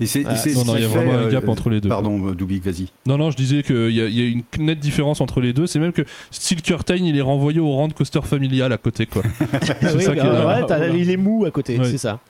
Et 0.03 0.07
c'est, 0.07 0.25
Ah, 0.27 0.35
non, 0.55 0.65
non, 0.65 0.77
il 0.77 0.83
y 0.83 0.85
a 0.85 0.89
vraiment 0.89 1.13
un 1.13 1.23
euh, 1.25 1.31
gap 1.31 1.49
entre 1.49 1.71
les 1.71 1.81
deux. 1.81 1.89
Pardon, 1.89 2.29
euh, 2.29 2.35
Dubik, 2.35 2.65
vas-y. 2.65 2.89
Non, 3.07 3.17
non, 3.19 3.31
je 3.31 3.37
disais 3.37 3.63
qu'il 3.63 3.91
y, 3.91 4.01
a- 4.01 4.07
il 4.07 4.19
y 4.21 4.23
a 4.23 4.27
une 4.59 4.67
nette 4.67 4.81
différence 4.81 5.21
entre 5.21 5.41
les 5.41 5.53
deux. 5.53 5.67
C'est 5.67 5.79
même 5.79 5.93
que 5.93 6.03
Steel 6.31 6.63
Curtain, 6.63 6.97
il 6.97 7.17
est 7.17 7.21
renvoyé 7.23 7.61
au 7.61 7.71
rang 7.73 7.89
de 7.89 7.93
coaster 7.93 8.21
familial 8.23 8.73
à 8.73 8.79
côté, 8.79 9.07
quoi. 9.07 9.23
Oui, 9.43 10.03
ça 10.03 10.13
est 10.13 10.17
bah, 10.17 10.67
ouais, 10.69 10.99
il 11.01 11.11
est 11.11 11.17
mou 11.17 11.45
à 11.47 11.51
côté, 11.51 11.79
Ouais. 11.79 11.85
c'est 11.85 11.99
ça. 11.99 12.21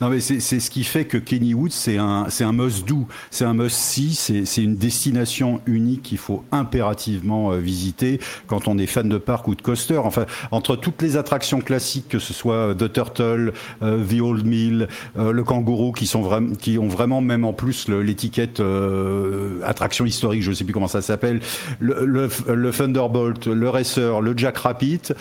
Non, 0.00 0.08
mais 0.08 0.20
c'est, 0.20 0.40
ce 0.40 0.70
qui 0.70 0.84
fait 0.84 1.04
que 1.04 1.18
Kenny 1.18 1.54
Woods, 1.54 1.70
c'est 1.70 1.98
un, 1.98 2.26
un 2.40 2.52
must-do, 2.52 3.06
c'est 3.30 3.44
un 3.44 3.54
must-see, 3.54 4.14
c'est, 4.14 4.44
c'est 4.44 4.62
une 4.62 4.76
destination 4.76 5.60
unique 5.66 6.02
qu'il 6.02 6.18
faut 6.18 6.44
impérativement 6.52 7.52
euh, 7.52 7.58
visiter 7.58 8.20
quand 8.46 8.68
on 8.68 8.78
est 8.78 8.86
fan 8.86 9.08
de 9.08 9.18
parc 9.18 9.48
ou 9.48 9.54
de 9.54 9.62
coaster. 9.62 9.98
Enfin, 9.98 10.26
entre 10.50 10.76
toutes 10.76 11.02
les 11.02 11.16
attractions 11.16 11.60
classiques, 11.60 12.08
que 12.08 12.18
ce 12.18 12.32
soit 12.32 12.54
euh, 12.54 12.74
The 12.74 12.92
Turtle, 12.92 13.52
euh, 13.82 14.04
The 14.04 14.20
Old 14.20 14.46
Mill, 14.46 14.88
le 15.16 15.44
Kangourou, 15.44 15.92
qui 15.92 16.06
sont 16.06 16.52
qui 16.58 16.78
ont 16.78 16.88
vraiment 16.88 17.20
même 17.20 17.44
en 17.44 17.52
plus 17.52 17.88
l'étiquette 17.88 18.62
attraction 19.64 20.04
historique, 20.04 20.42
je 20.42 20.50
ne 20.50 20.54
sais 20.54 20.64
plus 20.64 20.72
comment 20.72 20.88
ça 20.88 21.02
s'appelle, 21.02 21.40
le, 21.80 22.04
le, 22.04 22.28
le 22.52 22.70
Thunderbolt, 22.70 23.46
le 23.46 23.68
Racer, 23.68 24.20
le 24.20 24.34
Jack 24.36 24.58
Rabbit. 24.58 25.12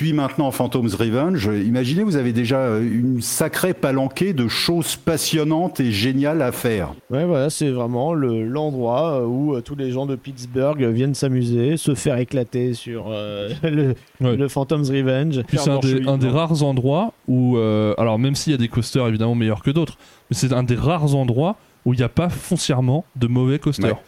Puis 0.00 0.14
maintenant 0.14 0.50
Phantom's 0.50 0.94
Revenge, 0.94 1.44
imaginez 1.62 2.02
vous 2.04 2.16
avez 2.16 2.32
déjà 2.32 2.56
euh, 2.56 2.80
une 2.80 3.20
sacrée 3.20 3.74
palanquée 3.74 4.32
de 4.32 4.48
choses 4.48 4.96
passionnantes 4.96 5.78
et 5.78 5.92
géniales 5.92 6.40
à 6.40 6.52
faire. 6.52 6.94
Ouais, 7.10 7.26
voilà, 7.26 7.50
c'est 7.50 7.68
vraiment 7.68 8.14
le- 8.14 8.44
l'endroit 8.48 9.20
euh, 9.20 9.26
où 9.26 9.54
euh, 9.54 9.60
tous 9.60 9.74
les 9.76 9.90
gens 9.90 10.06
de 10.06 10.16
Pittsburgh 10.16 10.82
viennent 10.84 11.12
s'amuser, 11.14 11.76
se 11.76 11.94
faire 11.94 12.16
éclater 12.16 12.72
sur 12.72 13.08
euh, 13.10 13.50
le, 13.62 13.94
Ouais. 14.22 14.36
le 14.36 14.48
Phantom's 14.48 14.88
Revenge. 14.88 15.42
Puis 15.46 15.58
c'est 15.58 15.68
un, 15.68 15.78
des, 15.80 16.08
un 16.08 16.16
des 16.16 16.28
rares 16.30 16.62
endroits 16.62 17.12
où, 17.28 17.58
euh, 17.58 17.92
alors 17.98 18.18
même 18.18 18.34
s'il 18.36 18.52
y 18.52 18.54
a 18.54 18.58
des 18.58 18.68
coasters 18.68 19.06
évidemment 19.06 19.34
meilleurs 19.34 19.62
que 19.62 19.70
d'autres, 19.70 19.98
mais 20.30 20.34
c'est 20.36 20.54
un 20.54 20.62
des 20.62 20.76
rares 20.76 21.14
endroits 21.14 21.56
où 21.84 21.92
il 21.92 21.98
n'y 21.98 22.02
a 22.04 22.08
pas 22.08 22.30
foncièrement 22.30 23.04
de 23.16 23.26
mauvais 23.26 23.58
coasters. 23.58 23.90
Ouais. 23.96 24.00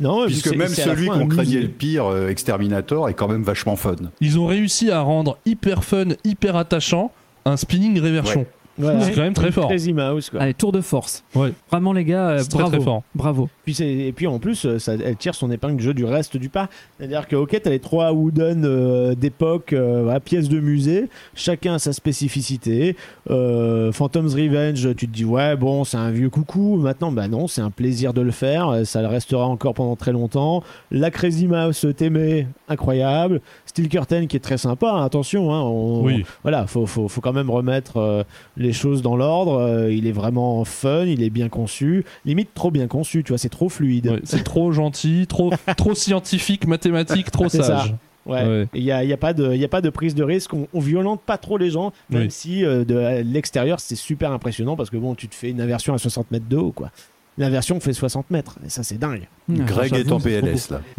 Non, 0.00 0.26
Puisque 0.26 0.54
même 0.54 0.68
celui 0.68 1.08
qu'on 1.08 1.26
craignait 1.26 1.60
le 1.60 1.68
pire, 1.68 2.06
euh, 2.06 2.28
Exterminator, 2.28 3.08
est 3.08 3.14
quand 3.14 3.28
même 3.28 3.42
vachement 3.42 3.76
fun. 3.76 3.96
Ils 4.20 4.38
ont 4.38 4.46
réussi 4.46 4.90
à 4.90 5.00
rendre 5.00 5.38
hyper 5.44 5.82
fun, 5.84 6.10
hyper 6.24 6.56
attachant 6.56 7.10
un 7.44 7.56
spinning 7.56 7.98
réversion. 8.00 8.46
C'est 8.78 9.12
quand 9.12 9.22
même 9.22 9.34
très 9.34 9.50
fort. 9.52 9.68
Crazy 9.68 9.92
Mouse, 9.92 10.30
quoi. 10.30 10.40
Allez, 10.40 10.54
tour 10.54 10.72
de 10.72 10.80
force. 10.80 11.24
Ouais. 11.34 11.52
Vraiment, 11.70 11.92
les 11.92 12.04
gars, 12.04 12.28
euh, 12.28 12.38
C'est 12.38 12.48
très, 12.50 12.58
bravo. 12.60 12.76
très 12.76 12.84
fort. 12.84 13.02
Bravo. 13.14 13.48
Puis 13.64 13.74
c'est- 13.74 13.88
et 13.92 14.12
puis 14.12 14.26
en 14.26 14.38
plus, 14.38 14.64
euh, 14.66 14.78
ça, 14.78 14.94
elle 14.94 15.16
tire 15.16 15.34
son 15.34 15.50
épingle 15.50 15.76
du 15.76 15.84
jeu 15.84 15.94
du 15.94 16.04
reste 16.04 16.36
du 16.36 16.48
parc. 16.48 16.70
C'est-à-dire 16.98 17.26
que, 17.28 17.36
ok, 17.36 17.58
t'as 17.62 17.70
les 17.70 17.78
trois 17.80 18.12
wooden 18.12 18.64
euh, 18.64 19.14
d'époque, 19.14 19.72
euh, 19.72 20.02
voilà, 20.04 20.20
pièces 20.20 20.48
de 20.48 20.60
musée, 20.60 21.08
chacun 21.34 21.74
a 21.74 21.78
sa 21.78 21.92
spécificité. 21.92 22.96
Euh, 23.30 23.92
Phantom's 23.92 24.34
Revenge, 24.34 24.94
tu 24.96 25.06
te 25.08 25.12
dis, 25.12 25.24
ouais, 25.24 25.56
bon, 25.56 25.84
c'est 25.84 25.96
un 25.96 26.10
vieux 26.10 26.30
coucou. 26.30 26.76
Maintenant, 26.76 27.12
bah 27.12 27.28
non, 27.28 27.46
c'est 27.48 27.60
un 27.60 27.70
plaisir 27.70 28.12
de 28.14 28.20
le 28.20 28.30
faire. 28.30 28.68
euh, 28.68 28.84
Ça 28.84 29.02
le 29.02 29.08
restera 29.08 29.46
encore 29.46 29.74
pendant 29.74 29.96
très 29.96 30.12
longtemps. 30.12 30.62
La 30.90 31.10
Crazy 31.10 31.46
Mouse, 31.48 31.86
t'aimais, 31.96 32.46
incroyable. 32.68 33.40
Steel 33.66 33.88
Curtain, 33.88 34.26
qui 34.26 34.36
est 34.36 34.40
très 34.40 34.58
sympa, 34.58 34.90
hein, 34.92 35.04
attention. 35.04 35.52
Hein, 35.52 35.60
on- 35.62 36.02
Oui. 36.04 36.24
Voilà, 36.42 36.66
faut, 36.66 36.86
faut, 36.86 37.08
faut 37.08 37.20
quand 37.20 37.32
même 37.32 37.50
remettre 37.50 37.96
euh, 37.98 38.22
les 38.56 38.67
choses 38.72 39.02
dans 39.02 39.16
l'ordre. 39.16 39.58
Euh, 39.60 39.92
il 39.92 40.06
est 40.06 40.12
vraiment 40.12 40.64
fun, 40.64 41.04
il 41.06 41.22
est 41.22 41.30
bien 41.30 41.48
conçu. 41.48 42.04
Limite 42.24 42.50
trop 42.54 42.70
bien 42.70 42.86
conçu, 42.86 43.22
tu 43.24 43.32
vois, 43.32 43.38
c'est 43.38 43.48
trop 43.48 43.68
fluide. 43.68 44.06
Ouais, 44.08 44.20
c'est 44.24 44.44
trop 44.44 44.72
gentil, 44.72 45.26
trop, 45.28 45.50
trop 45.76 45.94
scientifique, 45.94 46.66
mathématique, 46.66 47.30
trop 47.30 47.48
C'est 47.48 47.58
ça. 47.58 47.78
sage. 47.80 47.94
Ouais. 48.26 48.44
Ouais. 48.44 48.66
Il 48.74 48.82
n'y 48.84 48.92
a, 48.92 49.04
y 49.04 49.12
a, 49.12 49.16
pas 49.16 49.32
de- 49.32 49.54
il 49.54 49.60
y 49.60 49.64
a 49.64 49.68
pas 49.68 49.80
de 49.80 49.88
prise 49.88 50.14
de 50.14 50.22
risque, 50.22 50.52
on, 50.52 50.66
on 50.74 50.80
violente 50.80 51.22
pas 51.24 51.38
trop 51.38 51.56
les 51.56 51.70
gens, 51.70 51.92
même 52.10 52.24
Oui. 52.24 52.30
si 52.30 52.62
euh, 52.64 52.84
de 52.84 53.22
l'extérieur 53.22 53.80
c'est 53.80 53.94
super 53.96 54.32
impressionnant 54.32 54.76
parce 54.76 54.90
que 54.90 54.98
bon, 54.98 55.14
tu 55.14 55.28
te 55.28 55.34
fais 55.34 55.48
une 55.48 55.62
inversion 55.62 55.94
à 55.94 55.98
60 55.98 56.30
mètres 56.30 56.48
de 56.48 56.56
haut, 56.58 56.72
quoi. 56.72 56.90
L'inversion 57.38 57.78
fait 57.80 57.92
60 57.92 58.30
mètres, 58.30 58.58
et 58.66 58.68
ça 58.68 58.82
c'est 58.82 58.98
dingue. 58.98 59.28
Greg 59.48 59.94
est 59.94 60.10
en 60.12 60.18
PLS 60.20 60.70
là. 60.70 60.80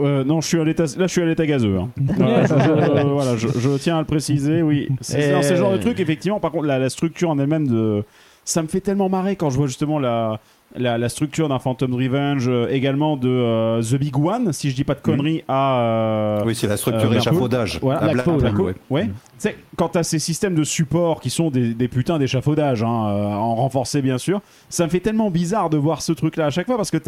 Euh, 0.00 0.24
non, 0.24 0.40
je 0.40 0.48
suis 0.48 0.60
à 0.60 0.64
l'état. 0.64 0.84
Là, 0.84 1.06
je 1.06 1.12
suis 1.12 1.22
à 1.22 1.24
l'état 1.26 1.46
gazeux. 1.46 1.78
hein. 1.78 1.88
Voilà, 2.18 2.44
je, 2.46 2.54
je- 2.54 3.06
voilà, 3.06 3.36
je, 3.36 3.48
je 3.56 3.78
tiens 3.78 3.96
à 3.96 4.00
le 4.00 4.06
préciser. 4.06 4.60
Oui, 4.62 4.88
c'est 5.00 5.32
non, 5.32 5.42
c'est 5.42 5.50
le 5.52 5.56
genre 5.56 5.72
de 5.72 5.78
truc. 5.78 6.00
Effectivement, 6.00 6.40
par 6.40 6.50
contre, 6.50 6.66
la, 6.66 6.78
la 6.78 6.90
structure 6.90 7.30
en 7.30 7.38
elle-même 7.38 7.68
de, 7.68 8.02
ça 8.44 8.62
me 8.62 8.68
fait 8.68 8.80
tellement 8.80 9.08
marrer 9.08 9.36
quand 9.36 9.50
je 9.50 9.56
vois 9.56 9.66
justement 9.68 9.98
la. 9.98 10.40
La, 10.76 10.98
la 10.98 11.08
structure 11.08 11.48
d'un 11.48 11.58
Phantom 11.58 11.94
Revenge, 11.94 12.46
euh, 12.46 12.68
également 12.70 13.16
de 13.16 13.28
euh, 13.28 13.82
The 13.82 13.94
Big 13.94 14.14
One, 14.18 14.52
si 14.52 14.68
je 14.70 14.76
dis 14.76 14.84
pas 14.84 14.94
de 14.94 15.00
conneries, 15.00 15.42
à. 15.48 15.80
euh, 15.80 16.42
Oui, 16.44 16.54
c'est 16.54 16.66
la 16.66 16.76
structure 16.76 17.10
euh, 17.10 17.14
échafaudage. 17.16 17.78
Voilà, 17.80 18.00
À 18.00 18.08
Blackpool, 18.12 18.36
Blackpool, 18.40 18.64
Blackpool, 18.64 18.74
ouais. 18.90 19.00
ouais. 19.00 19.04
Mm. 19.06 19.12
Tu 19.12 19.14
sais, 19.38 19.56
quand 19.76 19.88
t'as 19.88 20.02
ces 20.02 20.18
systèmes 20.18 20.54
de 20.54 20.64
support 20.64 21.20
qui 21.20 21.30
sont 21.30 21.50
des, 21.50 21.72
des 21.72 21.88
putains 21.88 22.18
d'échafaudage, 22.18 22.82
hein, 22.82 23.06
euh, 23.08 23.24
en 23.32 23.54
renforcé 23.54 24.02
bien 24.02 24.18
sûr, 24.18 24.42
ça 24.68 24.84
me 24.84 24.90
fait 24.90 25.00
tellement 25.00 25.30
bizarre 25.30 25.70
de 25.70 25.78
voir 25.78 26.02
ce 26.02 26.12
truc-là 26.12 26.46
à 26.46 26.50
chaque 26.50 26.66
fois 26.66 26.76
parce 26.76 26.90
que 26.90 26.98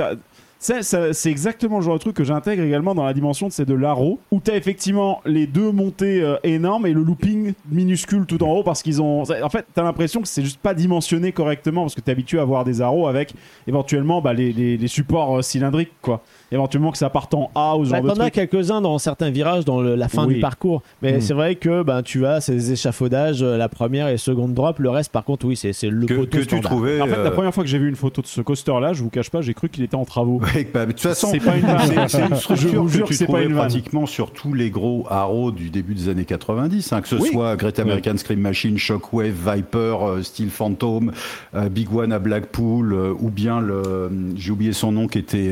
c'est 0.60 1.30
exactement 1.30 1.78
le 1.78 1.82
genre 1.82 1.94
de 1.94 2.00
truc 2.00 2.14
que 2.14 2.24
j'intègre 2.24 2.62
également 2.62 2.94
dans 2.94 3.04
la 3.04 3.14
dimension 3.14 3.48
de 3.48 3.52
c'est 3.52 3.64
de 3.64 3.72
l'aro 3.72 4.20
où 4.30 4.40
t'as 4.40 4.56
effectivement 4.56 5.22
les 5.24 5.46
deux 5.46 5.72
montées 5.72 6.22
euh, 6.22 6.36
énormes 6.44 6.86
et 6.86 6.92
le 6.92 7.02
looping 7.02 7.54
minuscule 7.70 8.26
tout 8.26 8.42
en 8.42 8.50
haut 8.52 8.62
parce 8.62 8.82
qu'ils 8.82 9.00
ont 9.00 9.22
en 9.22 9.48
fait 9.48 9.66
t'as 9.74 9.82
l'impression 9.82 10.20
que 10.20 10.28
c'est 10.28 10.42
juste 10.42 10.60
pas 10.60 10.74
dimensionné 10.74 11.32
correctement 11.32 11.82
parce 11.82 11.94
que 11.94 12.02
t'es 12.02 12.12
habitué 12.12 12.38
à 12.38 12.44
voir 12.44 12.64
des 12.64 12.82
aros 12.82 13.08
avec 13.08 13.32
éventuellement 13.66 14.20
bah, 14.20 14.34
les 14.34 14.88
supports 14.88 15.38
euh, 15.38 15.42
cylindriques 15.42 15.92
quoi 16.02 16.22
éventuellement 16.52 16.90
que 16.90 16.98
ça 16.98 17.10
parte 17.10 17.32
en 17.34 17.50
A 17.54 17.76
ou 17.76 17.82
Bah, 17.84 17.88
genre 17.88 18.02
de 18.02 18.08
T'en 18.08 18.14
as 18.14 18.30
truc 18.30 18.32
quelques-uns 18.34 18.80
dans 18.80 18.98
certains 18.98 19.30
virages 19.30 19.64
dans 19.64 19.80
le- 19.80 19.94
la 19.94 20.08
fin 20.08 20.26
Oui. 20.26 20.34
du 20.34 20.40
parcours, 20.40 20.82
mais 21.02 21.14
Mm. 21.18 21.20
c'est 21.20 21.34
vrai 21.34 21.54
que 21.56 21.82
ben, 21.82 22.02
tu 22.02 22.26
as 22.26 22.40
ces 22.40 22.72
échafaudages, 22.72 23.42
euh, 23.42 23.56
la 23.56 23.68
première 23.68 24.08
et 24.08 24.16
seconde 24.18 24.54
drop, 24.54 24.78
le 24.78 24.90
reste 24.90 25.12
par 25.12 25.24
contre 25.24 25.46
oui 25.46 25.56
c'est 25.56 25.72
c'est 25.72 25.88
le 25.90 26.06
Que, 26.06 26.14
poteau 26.14 26.38
que 26.38 26.44
tu 26.44 26.60
trouvais. 26.60 27.00
en 27.00 27.06
fait 27.06 27.12
la 27.12 27.18
euh, 27.18 27.30
première 27.30 27.54
fois 27.54 27.62
que 27.64 27.70
j'ai 27.70 27.78
vu 27.78 27.88
une 27.88 27.96
photo 27.96 28.22
de 28.22 28.26
ce 28.26 28.40
coaster 28.40 28.72
là 28.80 28.92
je 28.92 29.02
vous 29.02 29.10
cache 29.10 29.30
pas 29.30 29.40
j'ai 29.42 29.54
cru 29.54 29.68
qu'il 29.68 29.84
était 29.84 29.94
en 29.94 30.04
travaux 30.04 30.40
ouais, 30.54 30.68
bah, 30.72 30.86
de 30.86 30.92
toute 30.92 31.00
façon, 31.00 31.28
C'est 31.30 31.40
pas 31.40 31.56
une 31.56 31.62
vanne. 31.66 31.78
c'est- 32.08 32.08
c'est 32.08 32.18
une 32.26 32.56
Je 32.56 32.66
vous 32.68 32.84
que 32.86 32.90
jure 32.92 33.04
tu 33.04 33.10
que 33.10 33.14
c'est 33.14 33.26
pas 33.26 33.32
trouvais 33.32 33.46
une 33.46 33.54
pratiquement 33.54 34.06
sur 34.06 34.32
tous 34.32 34.52
les 34.54 34.70
gros 34.70 35.06
haros 35.08 35.50
du 35.52 35.70
début 35.70 35.94
des 35.94 36.08
années 36.08 36.24
90, 36.24 36.92
hein, 36.92 37.00
que 37.00 37.08
ce 37.08 37.16
Oui. 37.16 37.28
soit 37.32 37.56
Great 37.56 37.78
American 37.78 38.16
Scream 38.16 38.40
Machine, 38.40 38.76
Shockwave, 38.78 39.34
Viper, 39.54 39.78
euh, 40.02 40.22
Steel 40.22 40.50
Phantom, 40.50 41.12
euh, 41.54 41.68
Big 41.68 41.92
One 41.94 42.12
à 42.12 42.18
Blackpool, 42.18 42.92
euh, 42.92 43.12
ou 43.18 43.30
bien 43.30 43.60
le, 43.60 44.10
j'ai 44.36 44.50
oublié 44.52 44.72
son 44.72 44.92
nom 44.92 45.06
qui 45.06 45.18
était 45.18 45.50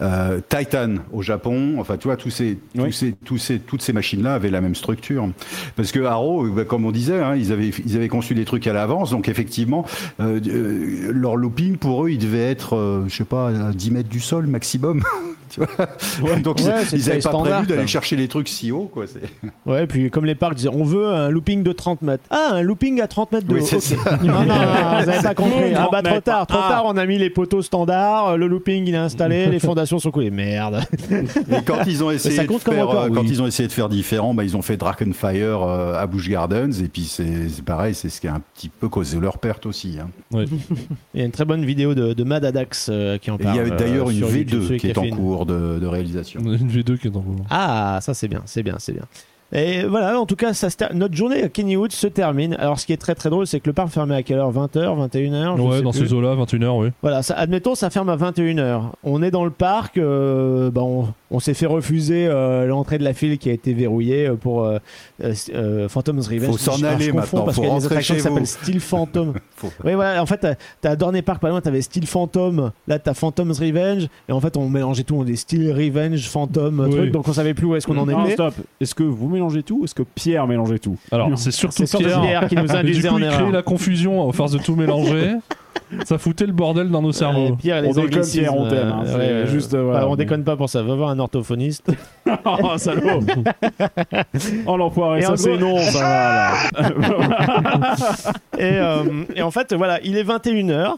euh, 0.00 0.40
Titan 0.48 0.94
au 1.12 1.22
Japon. 1.22 1.76
Enfin, 1.78 1.96
tu 1.96 2.08
vois, 2.08 2.16
tous 2.16 2.30
ces, 2.30 2.58
tous 2.74 2.92
ces, 2.92 3.12
tous 3.24 3.38
ces, 3.38 3.58
toutes 3.58 3.82
ces 3.82 3.92
machines-là 3.92 4.34
avaient 4.34 4.50
la 4.50 4.60
même 4.60 4.74
structure. 4.74 5.28
Parce 5.76 5.92
que 5.92 6.00
Haro, 6.00 6.46
euh, 6.46 6.50
bah, 6.50 6.64
comme 6.64 6.84
on 6.84 6.90
disait, 6.90 7.20
hein, 7.20 7.36
ils, 7.36 7.52
avaient, 7.52 7.68
ils 7.68 7.96
avaient 7.96 8.08
conçu 8.08 8.34
des 8.34 8.44
trucs 8.44 8.66
à 8.66 8.72
l'avance. 8.72 9.10
Donc, 9.10 9.28
effectivement, 9.28 9.84
euh, 10.20 10.40
euh, 10.46 11.12
leur 11.12 11.36
looping, 11.36 11.76
pour 11.76 12.06
eux, 12.06 12.10
il 12.10 12.18
devait 12.18 12.50
être, 12.50 12.76
euh, 12.76 13.04
je 13.08 13.16
sais 13.16 13.24
pas, 13.24 13.48
à 13.48 13.72
10 13.72 13.90
mètres 13.90 14.08
du 14.08 14.20
sol 14.20 14.46
maximum. 14.46 15.02
tu 15.50 15.60
vois 16.20 16.36
donc, 16.36 16.58
Ouais, 16.58 16.64
ils- 16.92 16.98
n'avaient 17.00 17.14
pas 17.14 17.20
standard, 17.30 17.62
prévu 17.62 17.66
d'aller 17.76 17.86
chercher 17.86 18.16
les 18.16 18.28
trucs 18.28 18.48
si 18.48 18.72
haut. 18.72 18.90
Quoi. 18.92 19.04
Ouais, 19.66 19.86
puis 19.86 20.10
comme 20.10 20.24
les 20.24 20.34
parcs 20.34 20.54
disaient, 20.54 20.68
on 20.72 20.84
veut 20.84 21.06
un 21.08 21.28
looping 21.30 21.62
de 21.62 21.72
30 21.72 22.02
mètres. 22.02 22.24
Ah, 22.30 22.50
un 22.54 22.62
looping 22.62 23.00
à 23.00 23.06
30 23.08 23.32
mètres 23.32 23.46
de 23.46 23.54
Oui, 23.54 23.60
haut. 23.60 23.66
c'est 23.66 23.76
Ok. 23.96 24.02
ça. 24.04 24.18
Non, 24.22 24.32
non, 24.40 24.44
non, 24.44 24.54
vous 25.02 25.08
avez 25.08 25.22
pas 25.22 25.34
compris. 25.34 25.72
Ah 25.74 25.86
30 25.88 25.92
bah 25.92 26.02
trop 26.02 26.20
tard, 26.20 26.46
trop 26.46 26.58
Ah. 26.62 26.68
tard, 26.70 26.82
on 26.86 26.96
a 26.96 27.06
mis 27.06 27.18
les 27.18 27.30
poteaux 27.30 27.62
standards, 27.62 28.36
le 28.36 28.46
looping 28.46 28.86
il 28.86 28.94
est 28.94 28.98
installé, 28.98 29.46
les 29.50 29.58
fondations 29.58 29.98
sont 29.98 30.10
coulées. 30.10 30.30
Merde. 30.30 30.80
Et 31.10 31.62
quand 31.64 31.78
ils 31.86 32.02
ont 32.04 32.10
essayé 32.10 32.36
ça 32.36 32.42
de 32.42 32.48
compte 32.48 32.62
comme 32.62 32.74
faire, 32.74 32.86
record, 32.88 33.04
euh, 33.04 33.08
quand 33.08 33.22
oui. 33.22 33.28
ils 33.30 33.42
ont 33.42 33.46
essayé 33.46 33.66
de 33.68 33.72
faire 33.72 33.88
différent, 33.88 34.32
bah, 34.34 34.44
ils 34.44 34.56
ont 34.56 34.62
fait 34.62 34.76
Drakenfire 34.76 35.62
euh, 35.62 35.94
à 36.00 36.06
Busch 36.06 36.28
Gardens 36.28 36.70
et 36.82 36.88
puis 36.88 37.02
c'est 37.04 37.24
pareil, 37.64 37.94
c'est 37.94 38.08
ce 38.08 38.20
qui 38.20 38.28
a 38.28 38.34
un 38.34 38.40
petit 38.54 38.68
peu 38.68 38.88
causé 38.88 39.18
leur 39.18 39.38
perte 39.38 39.66
aussi. 39.66 39.98
hein. 40.00 40.08
Il 41.14 41.20
y 41.20 41.22
a 41.22 41.26
une 41.26 41.32
très 41.32 41.44
bonne 41.44 41.64
vidéo 41.64 41.94
de, 41.94 42.12
de 42.12 42.24
Mad 42.24 42.44
Adax 42.44 42.88
euh, 42.90 43.18
qui 43.18 43.30
en 43.30 43.36
Et 43.36 43.38
il 43.40 43.42
y 43.42 43.56
parle. 43.58 43.72
a 43.72 43.76
d'ailleurs 43.76 44.08
euh, 44.08 44.10
une 44.12 44.18
sur 44.18 44.30
YouTube, 44.30 44.60
V2 44.62 44.66
celui 44.66 44.78
qui 44.80 44.86
est 44.88 44.98
en 44.98 45.02
fait 45.02 45.10
de, 45.46 45.78
de 45.78 45.86
réalisation. 45.86 46.40
Une 46.40 46.70
V2 46.70 46.98
qui 46.98 47.08
est 47.08 47.16
en 47.16 47.20
cours. 47.20 47.36
Ah, 47.50 47.98
ça 48.02 48.14
c'est 48.14 48.28
bien, 48.28 48.42
c'est 48.46 48.62
bien, 48.62 48.76
c'est 48.78 48.92
bien. 48.92 49.04
Et 49.52 49.82
voilà, 49.84 50.20
en 50.20 50.26
tout 50.26 50.36
cas, 50.36 50.52
ça 50.54 50.70
se 50.70 50.76
ter- 50.76 50.94
notre 50.94 51.16
journée 51.16 51.42
à 51.42 51.48
Kennywood 51.48 51.90
se 51.90 52.06
termine. 52.06 52.54
Alors, 52.60 52.78
ce 52.78 52.86
qui 52.86 52.92
est 52.92 52.96
très 52.96 53.16
très 53.16 53.30
drôle, 53.30 53.48
c'est 53.48 53.58
que 53.58 53.68
le 53.68 53.72
parc 53.72 53.88
fermait 53.88 54.14
à 54.14 54.22
quelle 54.22 54.38
heure? 54.38 54.52
20h, 54.52 54.96
21h 55.08 55.56
je 55.56 55.62
Ouais, 55.62 55.76
sais 55.78 55.82
dans 55.82 55.90
plus. 55.90 56.06
ces 56.06 56.12
eaux-là, 56.12 56.36
21h, 56.36 56.80
oui. 56.80 56.88
Voilà, 57.02 57.22
ça, 57.24 57.34
admettons, 57.34 57.74
ça 57.74 57.90
ferme 57.90 58.08
à 58.10 58.16
21h. 58.16 58.90
On 59.02 59.22
est 59.24 59.32
dans 59.32 59.44
le 59.44 59.50
parc, 59.50 59.98
euh, 59.98 60.70
bah, 60.70 60.82
on, 60.82 61.08
on 61.30 61.38
s'est 61.40 61.54
fait 61.54 61.66
refuser 61.66 62.26
euh, 62.26 62.66
l'entrée 62.66 62.98
de 62.98 63.04
la 63.04 63.12
file 63.14 63.38
qui 63.38 63.48
a 63.50 63.52
été 63.52 63.72
verrouillée 63.72 64.26
euh, 64.28 64.34
pour 64.36 64.64
euh, 64.64 64.78
euh, 65.22 65.32
euh, 65.54 65.88
Phantom's 65.88 66.26
Revenge. 66.28 66.50
Faut 66.52 66.58
s'en 66.58 66.82
aller 66.82 67.12
maintenant, 67.12 67.42
parce 67.44 67.56
qu'il 67.58 67.68
y 67.68 67.70
a 67.70 67.78
des 67.78 67.86
attractions 67.86 68.14
qui 68.16 68.20
s'appellent 68.20 68.46
Steel 68.46 68.80
Phantom. 68.80 69.34
Faut- 69.56 69.72
Oui, 69.84 69.94
voilà, 69.94 70.22
en 70.22 70.26
fait, 70.26 70.46
t'as- 70.80 70.96
Dorney 70.96 71.22
Park 71.22 71.40
pas 71.40 71.48
loin, 71.50 71.60
t'avais 71.60 71.82
Steel 71.82 72.06
Phantom, 72.06 72.72
là 72.88 72.98
t'as 72.98 73.14
Phantom's 73.14 73.58
Revenge, 73.60 74.08
et 74.28 74.32
en 74.32 74.40
fait, 74.40 74.56
on 74.56 74.68
mélangeait 74.68 75.04
tout, 75.04 75.16
on 75.16 75.24
des 75.24 75.36
Steel 75.36 75.72
Revenge, 75.72 76.28
Phantom, 76.28 76.80
Oui. 76.80 76.90
truc, 76.90 77.10
donc 77.12 77.28
on 77.28 77.32
savait 77.32 77.54
plus 77.54 77.66
où 77.66 77.76
est-ce 77.76 77.86
qu'on 77.86 77.98
en 77.98 78.06
Non, 78.06 78.24
était. 78.24 78.34
stop. 78.34 78.54
Est-ce 78.80 78.94
que 78.94 79.02
vous 79.04 79.28
mélangez 79.28 79.62
tout 79.62 79.80
ou 79.80 79.84
est-ce 79.84 79.94
que 79.94 80.02
Pierre 80.02 80.46
mélangeait 80.46 80.78
tout? 80.78 80.96
Alors, 81.12 81.30
c'est 81.38 81.50
surtout 81.52 81.84
Pierre. 81.84 82.20
Pierre 82.22 82.48
qui 82.48 82.56
nous 82.56 82.72
induisait 82.74 83.08
coup, 83.08 83.14
en 83.14 83.18
il 83.18 83.24
erreur. 83.24 83.50
la 83.50 83.62
confusion 83.62 84.28
à 84.28 84.32
force 84.32 84.52
de 84.52 84.58
tout 84.58 84.74
mélanger. 84.74 85.34
Ça 86.04 86.18
foutait 86.18 86.46
le 86.46 86.52
bordel 86.52 86.88
dans 86.90 87.02
nos 87.02 87.08
Ouais, 87.08 87.12
cerveaux. 87.12 87.56
Pierre 87.56 87.82
les 87.82 87.88
On 87.88 87.92
déconne, 87.92 88.22
Pierre, 88.28 88.54
on 88.56 88.68
t'aime, 88.68 88.88
hein, 88.88 89.02
euh, 89.04 89.06
c'est 89.06 89.16
ouais, 89.18 89.40
ouais. 89.42 89.46
juste, 89.48 89.74
euh, 89.74 89.82
voilà. 89.82 90.08
On 90.08 90.16
déconne 90.16 90.44
pas 90.44 90.56
pour 90.56 90.68
ça, 90.68 90.82
va 90.82 90.94
voir 90.94 91.10
un 91.10 91.18
orthophoniste. 91.18 91.90
oh 92.44 92.76
salaud 92.78 93.20
oh 94.66 94.76
l'enfoiré 94.76 95.18
Et 95.18 95.22
ça 95.22 95.32
en 95.32 95.36
c'est 95.36 95.56
gros- 95.56 95.58
non 95.58 95.78
ça 95.78 95.98
va 96.00 96.52
là 96.80 97.26
et, 98.58 98.62
euh, 98.78 99.02
et 99.34 99.42
en 99.42 99.50
fait, 99.50 99.72
voilà, 99.74 100.00
il 100.02 100.16
est 100.16 100.24
21h. 100.24 100.94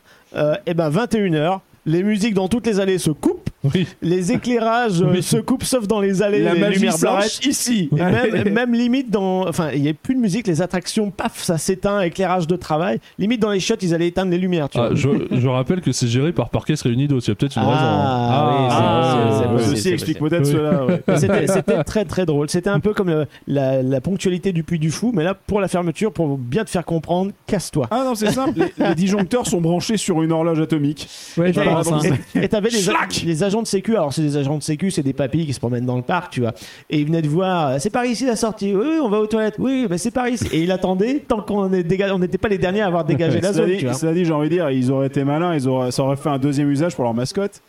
et 0.66 0.74
ben 0.74 0.90
21h, 0.90 1.61
les 1.86 2.03
musiques 2.03 2.34
dans 2.34 2.49
toutes 2.49 2.66
les 2.66 2.78
allées 2.80 2.99
se 2.99 3.11
coupent. 3.11 3.49
Oui. 3.65 3.87
Les 4.03 4.33
éclairages 4.33 5.03
euh, 5.03 5.23
se 5.23 5.37
coupent 5.37 5.63
sauf 5.65 5.87
dans 5.87 6.01
les 6.01 6.21
allées, 6.23 6.43
la 6.43 6.55
les 6.55 6.61
magie 6.61 6.75
lumières 6.81 6.99
blanches. 6.99 7.25
s'arrête 7.27 7.47
ici 7.47 7.89
Et 7.93 8.03
même, 8.03 8.49
même 8.53 8.75
limite 8.75 9.11
dans. 9.11 9.47
Enfin, 9.49 9.71
il 9.73 9.83
n'y 9.83 9.89
a 9.89 9.95
plus 9.95 10.15
de 10.15 10.21
musique, 10.21 10.47
les 10.49 10.63
attractions, 10.63 11.11
paf, 11.11 11.43
ça 11.43 11.59
s'éteint, 11.59 12.01
éclairage 12.01 12.47
de 12.47 12.57
travail. 12.57 12.99
Limite 13.19 13.41
dans 13.41 13.51
les 13.51 13.61
shots, 13.61 13.75
ils 13.83 13.95
allaient 13.95 14.09
éteindre 14.09 14.31
les 14.33 14.39
lumières, 14.39 14.69
tu 14.69 14.79
Ah, 14.79 14.89
vois. 14.89 14.97
je, 14.97 15.09
je 15.31 15.49
rappelle 15.49 15.81
que 15.81 15.93
c'est 15.93 16.09
géré 16.09 16.33
par 16.33 16.51
Parquet 16.51 16.75
Réunidos, 16.83 17.21
il 17.21 17.29
y 17.29 17.31
a 17.31 17.35
peut-être 17.35 17.57
une 17.57 17.63
raison. 17.63 17.75
hein. 17.75 18.29
Ah, 18.33 18.51
oui, 18.51 18.67
c'est- 18.69 18.77
Ah, 18.81 19.29
c'est- 19.33 19.39
c'est 19.43 19.49
possible, 19.53 19.71
ceci 19.77 19.83
c'est 19.83 19.91
explique 19.93 20.19
peut-être 20.19 20.47
cela 20.47 20.85
ouais. 20.87 21.03
C'était 21.47 21.85
très 21.85 22.05
très 22.05 22.27
drôle. 22.27 22.49
C'était 22.51 22.71
un 22.71 22.81
peu 22.81 22.93
comme 22.95 23.09
le- 23.11 23.27
la, 23.47 23.83
la 23.83 24.01
ponctualité 24.01 24.53
du 24.53 24.65
Puy 24.65 24.79
du 24.79 24.91
Fou, 24.91 25.13
mais 25.15 25.23
là 25.25 25.35
pour 25.35 25.61
la 25.61 25.69
fermeture, 25.69 26.13
pour 26.13 26.37
bien 26.37 26.65
te 26.65 26.71
faire 26.71 26.85
comprendre, 26.85 27.31
casse-toi. 27.47 27.87
ah 27.91 28.03
non 28.05 28.15
c'est 28.15 28.33
simple 28.33 28.59
les, 28.79 28.89
les 28.89 28.95
disjoncteurs 28.95 29.47
sont 29.47 29.61
branchés 29.61 29.97
sur 29.97 30.23
une 30.23 30.33
horloge 30.33 30.61
atomique 30.61 31.09
Ouais, 31.37 31.51
Et 31.51 31.59
hein. 31.59 32.49
t'avais 32.51 32.71
les, 32.71 32.81
les 33.25 33.43
agents 33.53 33.63
de 33.63 33.67
sécu, 33.67 33.93
alors 33.93 34.13
c'est 34.13 34.23
des 34.23 34.37
agents 34.37 34.57
de 34.57 34.63
sécu, 34.63 34.91
c'est 34.91 35.03
des 35.03 35.13
papilles 35.13 35.47
qui 35.47 35.53
se 35.53 35.61
promènent 35.61 35.85
dans 35.85 35.97
le 35.97 36.03
parc, 36.03 36.33
tu 36.33 36.41
vois. 36.41 36.53
Et 36.89 37.01
ils 37.01 37.07
venaient 37.07 37.23
de 37.23 37.29
voir, 37.29 37.69
euh, 37.69 37.77
c'est 37.79 37.91
par 37.91 38.05
ici 38.05 38.25
la 38.25 38.37
sortie, 38.37 38.75
oui, 38.75 38.85
oui, 38.85 38.99
on 39.03 39.09
va 39.09 39.21
aux 39.21 39.27
toilettes, 39.27 39.57
oui, 39.59 39.87
bah, 39.89 39.99
c'est 39.99 40.11
par 40.11 40.29
ici. 40.29 40.47
Et 40.53 40.63
il 40.63 40.73
attendait 40.73 41.23
tant 41.27 41.43
qu'on 41.43 41.69
n'était 41.69 42.39
pas 42.39 42.49
les 42.49 42.59
derniers 42.59 42.81
à 42.81 42.87
avoir 42.87 43.05
dégagé 43.05 43.41
la 43.43 43.53
zone, 43.53 43.67
dit, 43.71 43.79
tu 43.79 43.85
vois. 43.85 43.95
cela 43.95 44.15
dit, 44.15 44.25
j'ai 44.25 44.33
envie 44.33 44.49
de 44.49 44.55
dire, 44.55 44.71
ils 44.71 44.91
auraient 44.91 45.09
été 45.09 45.25
malins, 45.25 45.55
ils 45.55 45.69
auraient, 45.69 45.91
ça 45.91 46.03
aurait 46.03 46.17
fait 46.17 46.31
un 46.31 46.39
deuxième 46.39 46.71
usage 46.71 46.95
pour 46.95 47.05
leur 47.05 47.15
mascotte. 47.15 47.61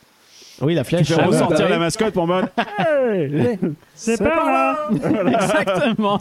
Oui, 0.61 0.75
la 0.75 0.83
Tu 0.83 0.89
flèche. 0.89 1.07
fais 1.07 1.15
Ah, 1.19 1.25
ressortir 1.25 1.65
bah, 1.65 1.69
la 1.69 1.79
mascotte 1.79 2.13
pour 2.13 2.27
mode. 2.27 2.45
Hey, 3.15 3.59
c'est 3.95 4.17
par 4.17 4.45
là. 4.45 4.77
Exactement. 4.91 6.19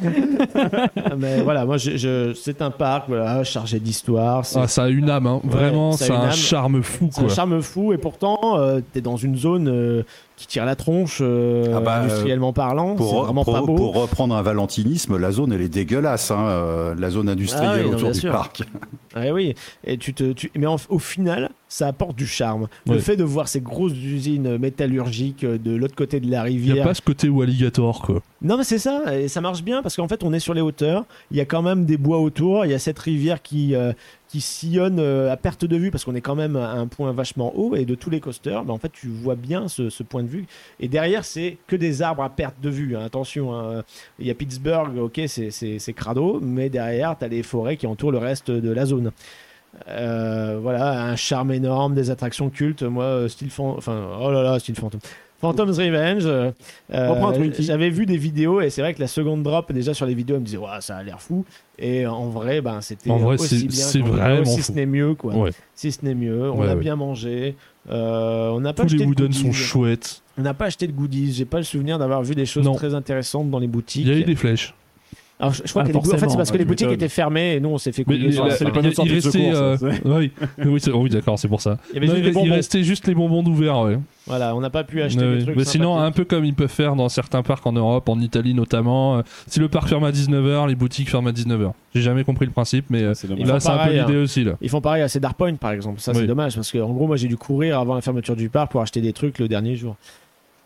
Mais 1.17 1.41
voilà, 1.43 1.65
moi, 1.65 1.77
je, 1.77 1.97
je- 1.97 2.33
c'est 2.35 2.61
un 2.63 2.71
parc 2.71 3.05
voilà, 3.09 3.45
chargé 3.45 3.79
d'histoire. 3.79 4.45
c'est- 4.45 4.59
Ah, 4.61 4.67
ça 4.67 4.85
a 4.85 4.89
une 4.89 5.09
âme, 5.09 5.27
hein. 5.27 5.41
vraiment, 5.45 5.93
ça 5.93 6.15
a 6.15 6.19
un 6.19 6.25
âme. 6.27 6.33
charme 6.33 6.83
fou, 6.83 7.09
C'est 7.13 7.25
un 7.25 7.29
charme 7.29 7.63
fou 7.63 7.93
et 7.93 7.99
pourtant 7.99 8.39
euh, 8.59 8.81
t'es 8.93 9.01
dans 9.01 9.17
une 9.17 9.37
zone 9.37 9.69
euh, 9.69 10.03
qui 10.43 10.49
tire 10.49 10.65
la 10.65 10.77
tronche 10.77 11.19
euh, 11.23 11.73
Ah 11.77 11.81
bah, 11.81 12.01
industriellement 12.03 12.53
parlant. 12.53 12.91
C'est 12.91 12.97
Pour, 13.05 13.25
vraiment 13.25 13.45
pour- 13.45 13.55
pas 13.55 13.61
beau. 13.63 13.75
pour 13.77 13.95
reprendre 13.95 14.35
un 14.35 14.43
valentinisme, 14.43 15.17
la 15.17 15.31
zone 15.33 15.53
elle 15.53 15.63
est 15.63 15.69
dégueulasse, 15.69 16.31
hein, 16.31 16.45
euh, 16.47 16.95
la 16.99 17.11
zone 17.11 17.29
industrielle 17.29 17.71
Ah 17.73 17.79
oui, 17.85 17.91
non, 17.91 17.97
autour 17.97 18.11
du 18.11 18.21
sûr. 18.21 18.33
parc. 18.33 18.63
Ah 19.15 19.31
oui, 19.31 19.55
et 19.85 19.99
tu 19.99 20.15
te, 20.15 20.33
tu- 20.33 20.51
mais 20.57 20.65
en- 20.67 20.77
au 20.89 20.99
final, 20.99 21.51
ça 21.69 21.87
apporte 21.87 22.17
du 22.17 22.27
charme. 22.27 22.67
Le 22.87 22.93
Ouais. 22.93 22.99
fait 22.99 23.15
de 23.15 23.25
voir 23.25 23.47
ces 23.47 23.61
grosses 23.61 23.93
usines 23.93 24.57
métallurgiques 24.57 25.45
euh, 25.45 25.59
de 25.59 25.77
l'autre 25.77 25.95
côté 25.95 26.19
de 26.19 26.31
la 26.31 26.49
Il 26.49 26.57
n'y 26.57 26.71
a 26.71 26.73
rivière. 26.73 26.85
pas 26.87 26.95
ce 26.95 27.03
côté 27.03 27.29
ou 27.29 27.43
alligator, 27.43 28.01
quoi. 28.01 28.23
Non, 28.41 28.57
mais 28.57 28.65
c'est 28.65 28.79
ça, 28.79 29.15
et 29.15 29.29
ça 29.29 29.43
marche 29.43 29.63
bien 29.63 29.83
parce 29.83 29.97
qu'en 29.97 30.09
fait, 30.09 30.25
on 30.25 30.33
est 30.33 30.39
sur 30.41 30.55
les 30.55 30.63
hauteurs. 30.63 31.05
Il 31.31 31.37
y 31.37 31.41
a 31.41 31.45
quand 31.45 31.61
même 31.61 31.85
des 31.85 31.99
bois 31.99 32.21
autour. 32.21 32.65
Il 32.65 32.71
y 32.71 32.75
a 32.75 32.79
cette 32.79 32.99
rivière 32.99 33.43
qui 33.43 33.75
euh, 33.75 33.93
qui 34.33 34.41
sillonne 34.41 34.99
euh, 34.99 35.31
à 35.31 35.37
perte 35.37 35.67
de 35.67 35.77
vue 35.77 35.91
parce 35.91 36.07
qu'on 36.07 36.15
est 36.15 36.23
quand 36.23 36.35
même 36.35 36.57
à 36.57 36.71
un 36.73 36.87
point 36.87 37.13
vachement 37.13 37.53
haut 37.55 37.77
et 37.77 37.85
de 37.85 37.95
tous 37.95 38.09
les 38.09 38.19
coasters, 38.19 38.65
bah, 38.65 38.73
en 38.73 38.79
fait, 38.79 38.91
tu 38.91 39.09
vois 39.09 39.35
bien 39.35 39.69
ce, 39.69 40.03
point 40.03 40.23
de 40.23 40.29
vue. 40.29 40.47
Et 40.81 40.89
derrière, 40.89 41.27
c'est 41.27 41.59
que 41.67 41.77
des 41.77 42.01
arbres 42.01 42.23
à 42.23 42.31
perte 42.31 42.59
de 42.63 42.71
vue. 42.71 42.97
hein. 42.97 43.05
Attention, 43.05 43.55
hein. 43.55 43.83
il 44.19 44.27
y 44.27 44.31
a 44.31 44.35
Pittsburgh, 44.35 44.97
ok, 44.97 45.21
c'est- 45.27 45.93
crado, 45.93 46.41
mais 46.41 46.71
derrière, 46.71 47.15
tu 47.19 47.27
as 47.27 47.29
les 47.29 47.43
forêts 47.43 47.77
qui 47.77 47.87
entourent 47.87 48.11
le 48.13 48.17
reste 48.17 48.51
de 48.51 48.71
la 48.73 48.87
zone. 48.87 49.13
Euh, 49.89 50.59
voilà, 50.63 51.03
un 51.05 51.17
charme 51.17 51.53
énorme, 51.53 51.95
des 51.95 52.11
attractions 52.11 52.49
cultes. 52.49 52.83
Moi, 52.83 53.05
euh, 53.05 53.29
Phan- 53.51 53.75
enfin, 53.77 54.17
oh 54.19 54.31
là 54.31 54.43
là, 54.43 54.59
Steel 54.59 54.77
Phantom. 54.77 55.01
Phantom's 55.43 55.77
Revenge. 55.77 56.23
euh, 56.25 56.51
euh. 56.95 57.51
J'avais 57.59 57.91
vu 57.91 58.07
des 58.07 58.17
vidéos 58.17 58.61
et 58.63 58.71
c'est 58.71 58.81
vrai 58.81 58.95
que 58.95 59.01
la 59.01 59.09
seconde 59.09 59.43
drop, 59.43 59.71
déjà 59.73 59.93
sur 59.93 60.07
les 60.07 60.15
vidéos, 60.15 60.37
elle 60.37 60.41
me 60.43 60.47
disait, 60.47 60.57
ouais, 60.57 60.69
ça 60.81 60.97
a 60.97 61.03
l'air 61.03 61.21
fou. 61.21 61.45
Et 61.79 62.07
en 62.07 62.29
vrai, 62.29 62.61
ben, 62.63 62.81
c'était 62.81 63.11
En 63.11 63.19
vrai, 63.19 63.35
aussi 63.35 63.59
c'est- 63.61 63.67
bien 63.67 63.85
c'est 63.85 63.99
vraiment 64.01 64.45
si 64.45 64.59
fou. 64.61 64.63
ce 64.63 64.73
n'est 64.73 64.87
mieux, 64.87 65.15
quoi. 65.15 65.35
Ouais. 65.35 65.51
Si 65.75 65.93
ce 65.93 66.05
n'est 66.05 66.15
mieux, 66.15 66.51
on 66.51 66.61
Ouais, 66.61 66.69
a 66.69 66.75
ouais. 66.75 66.81
bien 66.81 66.97
mangé. 66.97 67.57
Euh, 67.91 68.51
on 68.51 68.61
n'a 68.61 68.73
pas 68.73 68.85
Tous 68.85 68.91
les 68.91 68.95
acheté 69.03 69.05
de 69.05 69.09
Wooden 69.09 69.33
sont 69.33 69.47
goodies. 69.49 69.53
chouettes. 69.59 70.23
On 70.39 70.43
n'a 70.43 70.55
pas 70.55 70.67
acheté 70.67 70.87
de 70.87 70.93
goodies. 70.93 71.33
J'ai 71.33 71.45
pas 71.45 71.59
le 71.59 71.65
souvenir 71.65 71.99
d'avoir 71.99 72.23
vu 72.23 72.35
des 72.37 72.47
choses 72.47 72.65
Non. 72.65 72.75
très 72.77 72.95
intéressantes 72.95 73.51
dans 73.51 73.59
les 73.59 73.67
boutiques. 73.67 74.07
Il 74.07 74.09
y 74.09 74.15
a 74.15 74.19
eu 74.19 74.25
des 74.25 74.37
flèches. 74.37 74.73
Alors, 75.43 75.55
je, 75.55 75.63
je 75.65 75.71
crois 75.71 75.83
Ah, 75.83 75.87
que 75.89 75.91
les 75.93 75.99
en 75.99 76.03
fait, 76.03 76.29
c'est 76.29 76.37
parce 76.37 76.51
que 76.51 76.55
bah, 76.55 76.59
les 76.61 76.65
boutiques 76.65 76.93
étaient 76.93 77.09
fermées 77.09 77.55
et 77.55 77.61
nous, 77.61 77.71
on 77.71 77.79
s'est 77.79 77.91
fait 77.91 78.05
de 78.05 78.15
il 78.15 78.39
restait, 79.13 79.51
euh, 79.53 79.77
ça, 79.77 79.87
oui, 80.05 80.31
oui, 80.95 81.11
d'accord, 81.11 81.37
c'est 81.37 81.49
pour 81.49 81.61
ça. 81.61 81.79
Il 81.93 82.53
restait 82.53 82.85
juste 82.85 83.09
les 83.09 83.15
bonbons 83.15 83.43
d'ouvert, 83.43 83.81
ouais. 83.81 83.99
Voilà, 84.29 84.55
on 84.55 84.61
n'a 84.61 84.71
pas 84.71 84.85
pu 84.85 85.03
acheter 85.03 85.39
des 85.39 85.43
trucs. 85.43 85.57
Mais 85.57 85.65
sinon, 85.65 85.99
un 85.99 86.13
peu 86.13 86.25
comme 86.25 86.45
ils 86.45 86.55
peuvent 86.55 86.69
faire 86.71 86.95
dans 86.95 87.09
certains 87.09 87.43
parcs 87.43 87.67
en 87.67 87.73
Europe, 87.73 88.09
en 88.09 88.21
Italie 88.21 88.55
notamment. 88.55 89.19
euh, 89.19 89.23
si 89.49 89.59
le 89.59 89.69
parc 89.69 89.89
ferme 89.89 90.05
à 90.05 90.13
19h, 90.13 90.69
les 90.69 90.77
boutiques 90.77 91.11
ferment 91.11 91.31
à 91.31 91.33
19h. 91.33 91.73
J'ai 91.93 92.03
jamais 92.03 92.23
compris 92.23 92.47
le 92.47 92.53
principe, 92.53 92.85
mais 92.89 93.03
euh, 93.03 93.09
là, 93.09 93.15
c'est 93.17 93.27
un 93.69 93.73
peu 93.73 93.79
pareil, 93.79 93.99
l'idée 93.99 94.15
hein. 94.19 94.23
aussi. 94.23 94.45
Là. 94.45 94.53
Ils 94.61 94.71
font 94.71 94.81
pareil 94.81 95.03
à 95.03 95.09
Cedar 95.09 95.35
Point, 95.35 95.57
par 95.57 95.73
exemple. 95.73 96.01
Ça, 96.01 96.15
c'est 96.15 96.27
dommage 96.27 96.55
parce 96.55 96.71
que, 96.71 96.79
en 96.79 96.91
gros, 96.93 97.09
moi, 97.09 97.17
j'ai 97.17 97.27
dû 97.29 97.37
courir 97.37 97.81
avant 97.81 97.97
la 97.97 98.01
fermeture 98.01 98.37
du 98.37 98.49
parc 98.49 98.71
pour 98.71 98.81
acheter 98.81 99.01
des 99.01 99.13
trucs 99.13 99.41
le 99.41 99.49
dernier 99.49 99.75
jour. 99.75 99.97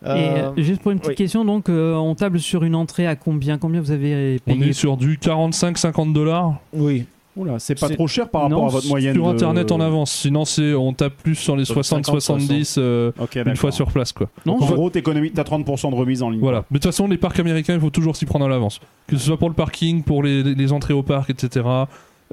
Et 0.04 0.08
Euh, 0.08 0.50
euh, 0.56 0.62
juste 0.62 0.82
pour 0.82 0.92
une 0.92 0.98
petite 0.98 1.10
oui. 1.10 1.16
question, 1.16 1.44
donc 1.44 1.68
euh, 1.68 1.94
on 1.94 2.14
table 2.14 2.38
sur 2.38 2.64
une 2.64 2.74
entrée 2.74 3.06
à 3.06 3.16
combien? 3.16 3.56
Combien 3.58 3.80
vous 3.80 3.90
avez 3.90 4.38
On 4.46 4.52
payé? 4.52 4.68
est 4.70 4.72
sur 4.72 4.96
du 4.96 5.16
45-50 5.18 6.12
dollars 6.12 6.54
oui. 6.72 7.06
Oula, 7.38 7.58
c'est 7.58 7.78
pas 7.78 7.90
trop 7.90 8.06
cher 8.06 8.30
par 8.30 8.44
rapport 8.44 8.60
Non, 8.60 8.66
à 8.66 8.70
votre 8.70 8.88
moyenne. 8.88 9.12
sur 9.14 9.26
de- 9.26 9.30
internet 9.30 9.70
en 9.70 9.78
avance. 9.80 10.10
Sinon, 10.10 10.46
c'est 10.46 10.72
on 10.72 10.94
tape 10.94 11.12
plus 11.22 11.34
sur 11.34 11.54
les 11.54 11.66
Sur 11.66 11.74
60-70 11.76 12.76
euh, 12.78 13.12
Ok, 13.20 13.36
une 13.44 13.56
fois 13.56 13.70
sur 13.72 13.92
place. 13.92 14.10
quoi. 14.12 14.28
Non, 14.46 14.56
en 14.62 14.66
je- 14.66 14.72
gros, 14.72 14.88
t'économies, 14.88 15.30
t'as 15.32 15.42
30% 15.44 15.90
de 15.90 15.96
remise 15.96 16.22
en 16.22 16.30
ligne. 16.30 16.40
Voilà. 16.40 16.64
Mais 16.70 16.78
de 16.78 16.82
toute 16.82 16.90
façon, 16.92 17.06
les 17.06 17.18
parcs 17.18 17.38
américains, 17.38 17.74
il 17.74 17.80
faut 17.80 17.90
toujours 17.90 18.16
s'y 18.16 18.24
prendre 18.24 18.46
à 18.46 18.48
l'avance. 18.48 18.80
Que 19.06 19.18
ce 19.18 19.26
soit 19.26 19.36
pour 19.36 19.50
le 19.50 19.54
parking, 19.54 20.02
pour 20.02 20.22
les, 20.22 20.42
les 20.42 20.72
entrées 20.72 20.94
au 20.94 21.02
parc, 21.02 21.28
etc. 21.28 21.66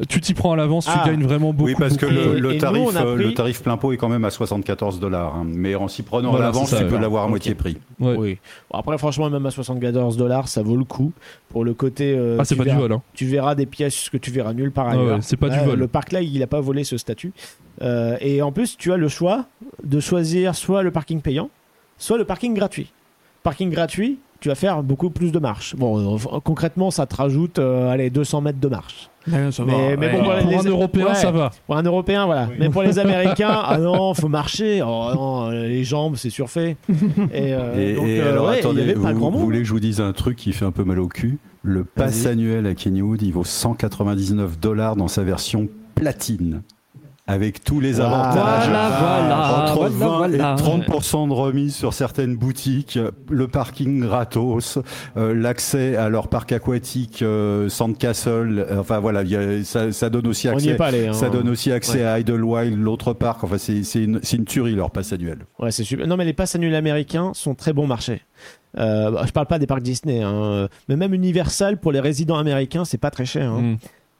Tu 0.10 0.20
t'y 0.22 0.34
prends 0.34 0.54
à 0.54 0.56
l'avance, 0.56 0.88
Ah. 0.90 1.02
tu 1.04 1.10
gagnes 1.12 1.24
vraiment 1.24 1.54
beaucoup. 1.54 1.70
Oui, 1.70 1.76
parce 1.78 1.98
que 1.98 2.08
le, 2.08 2.40
nous, 2.40 2.50
euh, 2.50 3.16
pris- 3.16 3.24
le 3.24 3.34
tarif 3.36 3.62
plein 3.62 3.78
pot 3.78 3.92
est 3.94 3.98
quand 3.98 4.10
même 4.10 4.26
à 4.26 4.32
74 4.32 5.00
dollars. 5.00 5.36
hein. 5.36 5.46
Mais 5.48 5.76
en 5.76 5.88
s'y 5.88 6.02
prenant 6.02 6.32
Voilà, 6.32 6.46
à 6.46 6.48
l'avance, 6.48 6.74
tu 6.76 6.84
peux 6.88 6.98
l'avoir 6.98 7.26
à 7.26 7.28
moitié 7.28 7.54
prix. 7.54 7.78
Ouais. 8.00 8.16
Oui. 8.18 8.38
Bon, 8.72 8.80
après, 8.80 8.98
franchement, 8.98 9.30
même 9.30 9.46
à 9.46 9.52
74 9.52 10.18
dollars, 10.18 10.48
ça 10.48 10.64
vaut 10.64 10.78
le 10.78 10.84
coup. 10.84 11.12
Pour 11.50 11.64
le 11.64 11.76
côté. 11.76 12.16
euh, 12.18 12.38
Ah, 12.40 12.44
c'est 12.44 12.56
tu 12.56 12.58
pas 12.58 12.64
du 12.64 12.70
verras- 12.72 12.82
vol. 12.82 12.92
Hein. 12.94 13.02
Tu 13.14 13.26
verras 13.28 13.54
des 13.54 13.68
pièces 13.68 14.10
que 14.10 14.18
tu 14.18 14.32
verras 14.32 14.54
nulle 14.54 14.72
part 14.72 14.88
Ah 14.88 14.94
ailleurs. 14.94 15.06
ouais, 15.18 15.22
c'est 15.22 15.38
pas 15.38 15.50
du 15.50 15.60
vol. 15.60 15.78
Le 15.78 15.88
parc 15.88 16.12
là, 16.12 16.22
il 16.22 16.40
n'a 16.40 16.48
pas 16.48 16.60
volé 16.60 16.84
ce 16.84 16.98
statut. 16.98 17.32
Euh, 17.84 18.18
et 18.20 18.42
en 18.42 18.52
plus, 18.52 18.76
tu 18.78 18.92
as 18.94 18.98
le 18.98 19.08
choix 19.10 19.46
de 19.84 20.00
choisir 20.00 20.56
soit 20.56 20.82
le 20.82 20.90
parking 20.90 21.22
payant, 21.22 21.52
soit 22.00 22.18
le 22.18 22.26
parking 22.26 22.56
gratuit. 22.56 22.92
Parking 23.44 23.70
gratuit, 23.70 24.18
tu 24.44 24.50
vas 24.50 24.56
faire 24.56 24.84
beaucoup 24.84 25.10
plus 25.10 25.32
de 25.32 25.40
marches. 25.40 25.74
Bon, 25.78 26.16
euh, 26.18 26.40
concrètement, 26.44 26.92
ça 26.92 27.06
te 27.06 27.16
rajoute 27.16 27.60
euh, 27.60 27.90
allez, 27.90 28.10
200 28.10 28.42
mètres 28.42 28.60
de 28.60 28.68
marche. 28.68 29.10
Ouais, 29.32 29.54
ça 29.54 29.64
va. 29.64 29.72
Mais, 29.72 29.96
mais 29.96 30.12
bon, 30.12 30.18
Ouais. 30.18 30.24
voilà, 30.26 30.42
Pour 30.42 30.52
les- 30.52 30.58
un 30.58 30.64
Européen, 30.70 31.06
ouais, 31.08 31.16
ça 31.16 31.32
va. 31.32 31.52
Pour 31.66 31.78
un 31.78 31.84
Européen, 31.84 32.26
voilà. 32.26 32.50
Mais 32.60 32.68
pour 32.70 32.84
les 32.84 33.00
Américains, 33.00 33.58
ah 33.66 33.78
non, 33.78 34.14
faut 34.14 34.28
marcher. 34.28 34.82
Oh 34.86 35.12
non, 35.16 35.50
les 35.50 35.86
jambes, 35.86 36.16
c'est 36.18 36.30
surfait. 36.30 36.76
Et, 37.34 37.54
euh, 37.54 37.74
Et, 37.78 37.94
donc, 37.96 38.06
et 38.06 38.20
euh, 38.20 38.32
alors, 38.34 38.54
il 38.54 38.60
attendez, 38.60 38.82
avait 38.82 38.94
vous, 38.96 39.04
pas 39.04 39.14
grand 39.14 39.32
vous 39.32 39.40
voulez 39.40 39.60
que 39.60 39.64
je 39.66 39.72
vous 39.72 39.80
dise 39.80 40.02
un 40.02 40.12
truc 40.12 40.36
qui 40.36 40.52
fait 40.52 40.66
un 40.66 40.72
peu 40.72 40.84
mal 40.84 41.00
au 41.00 41.08
cul? 41.08 41.38
Le 41.62 41.86
pass 41.86 42.26
annuel 42.26 42.66
à 42.68 42.74
Kennywood, 42.76 43.22
il 43.22 43.32
vaut 43.32 43.46
199 43.46 44.60
dollars 44.60 44.98
dans 44.98 45.08
sa 45.08 45.24
version 45.24 45.70
platine. 45.96 46.62
Avec 47.26 47.64
tous 47.64 47.80
les 47.80 48.02
avantages. 48.02 48.68
Voilà, 48.68 48.90
voilà, 49.00 49.64
Entre 49.72 49.76
voilà, 49.90 49.90
20 49.96 50.18
voilà. 50.18 50.56
et 50.56 50.62
30% 50.62 51.28
de 51.30 51.34
remise 51.34 51.74
sur 51.74 51.94
certaines 51.94 52.36
boutiques, 52.36 53.00
le 53.30 53.48
parking 53.48 54.02
gratos, 54.02 54.78
euh, 55.16 55.34
l'accès 55.34 55.96
à 55.96 56.10
leur 56.10 56.28
parc 56.28 56.52
aquatique 56.52 57.22
euh, 57.22 57.70
Sandcastle, 57.70 58.66
euh, 58.70 58.80
enfin 58.82 59.00
voilà, 59.00 59.24
y 59.24 59.38
a- 59.38 59.64
ça, 59.64 59.94
ça 59.94 60.10
donne 60.10 60.28
aussi 60.28 60.50
accès. 60.50 60.68
est 60.72 60.76
pas 60.76 60.88
allé. 60.88 61.08
hein. 61.08 61.14
Ça 61.14 61.30
donne 61.30 61.48
aussi 61.48 61.72
accès 61.72 62.00
Ouais. 62.00 62.04
à 62.06 62.20
Idlewild, 62.20 62.78
l'autre 62.78 63.14
parc. 63.14 63.42
Enfin, 63.46 63.58
c'est 63.58 63.84
c'est 63.84 64.04
une, 64.04 64.20
c'est 64.22 64.36
une 64.36 64.44
tuerie 64.46 64.76
leur 64.76 64.92
pass 64.92 65.14
annuel. 65.14 65.46
Ouais, 65.60 65.72
c'est 65.72 65.86
super. 65.86 66.06
Non, 66.08 66.18
mais 66.18 66.26
les 66.26 66.34
passes 66.34 66.56
annuelles 66.56 66.76
américains 66.76 67.32
sont 67.36 67.56
très 67.56 67.72
bon 67.72 67.88
marché. 67.88 68.22
Euh, 68.78 69.12
bah, 69.12 69.24
je 69.26 69.32
parle 69.32 69.48
pas 69.48 69.60
des 69.60 69.68
parcs 69.68 69.82
Disney, 69.84 70.22
hein. 70.22 70.68
mais 70.90 70.98
même 70.98 71.14
Universal 71.14 71.80
pour 71.80 71.94
les 71.94 72.02
résidents 72.02 72.38
américains, 72.38 72.84
c'est 72.84 72.98
pas 72.98 73.12
très 73.12 73.26
cher. 73.26 73.50
hein. 73.50 73.62
Mm. 73.62 73.78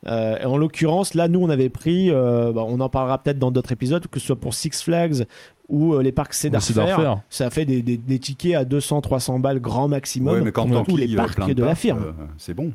Euh, 0.08 0.38
et 0.42 0.46
en 0.46 0.58
l'occurrence, 0.58 1.14
là, 1.14 1.28
nous, 1.28 1.40
on 1.42 1.50
avait 1.50 1.70
pris, 1.70 2.10
euh, 2.12 2.52
bah, 2.52 2.64
on 2.68 2.80
en 2.80 2.90
parlera 2.90 3.18
peut-être 3.18 3.40
dans 3.40 3.52
d'autres 3.52 3.72
épisodes, 3.72 4.06
que 4.08 4.20
ce 4.20 4.28
soit 4.28 4.36
pour 4.36 4.54
Six 4.54 4.82
Flags 4.84 5.26
ou 5.70 5.94
euh, 5.94 6.04
les 6.04 6.12
parcs 6.12 6.34
Cedar 6.34 6.62
Cedar 6.62 6.88
Fair, 7.00 7.20
ça 7.30 7.50
fait 7.50 7.66
des, 7.66 7.82
des- 7.82 7.98
des 7.98 8.20
tickets 8.20 8.56
à 8.56 8.66
200-300 8.66 9.40
balles 9.40 9.60
grand 9.62 9.88
maximum. 9.88 10.34
Ouais, 10.36 10.42
mais 10.42 10.52
quand 10.52 10.68
pour 10.68 10.84
tous 10.86 10.98
les 10.98 11.16
parcs 11.16 11.54
de, 11.54 11.64
la 11.64 11.76
firme. 11.76 12.00
euh, 12.06 12.12
c'est 12.38 12.54
bon. 12.54 12.72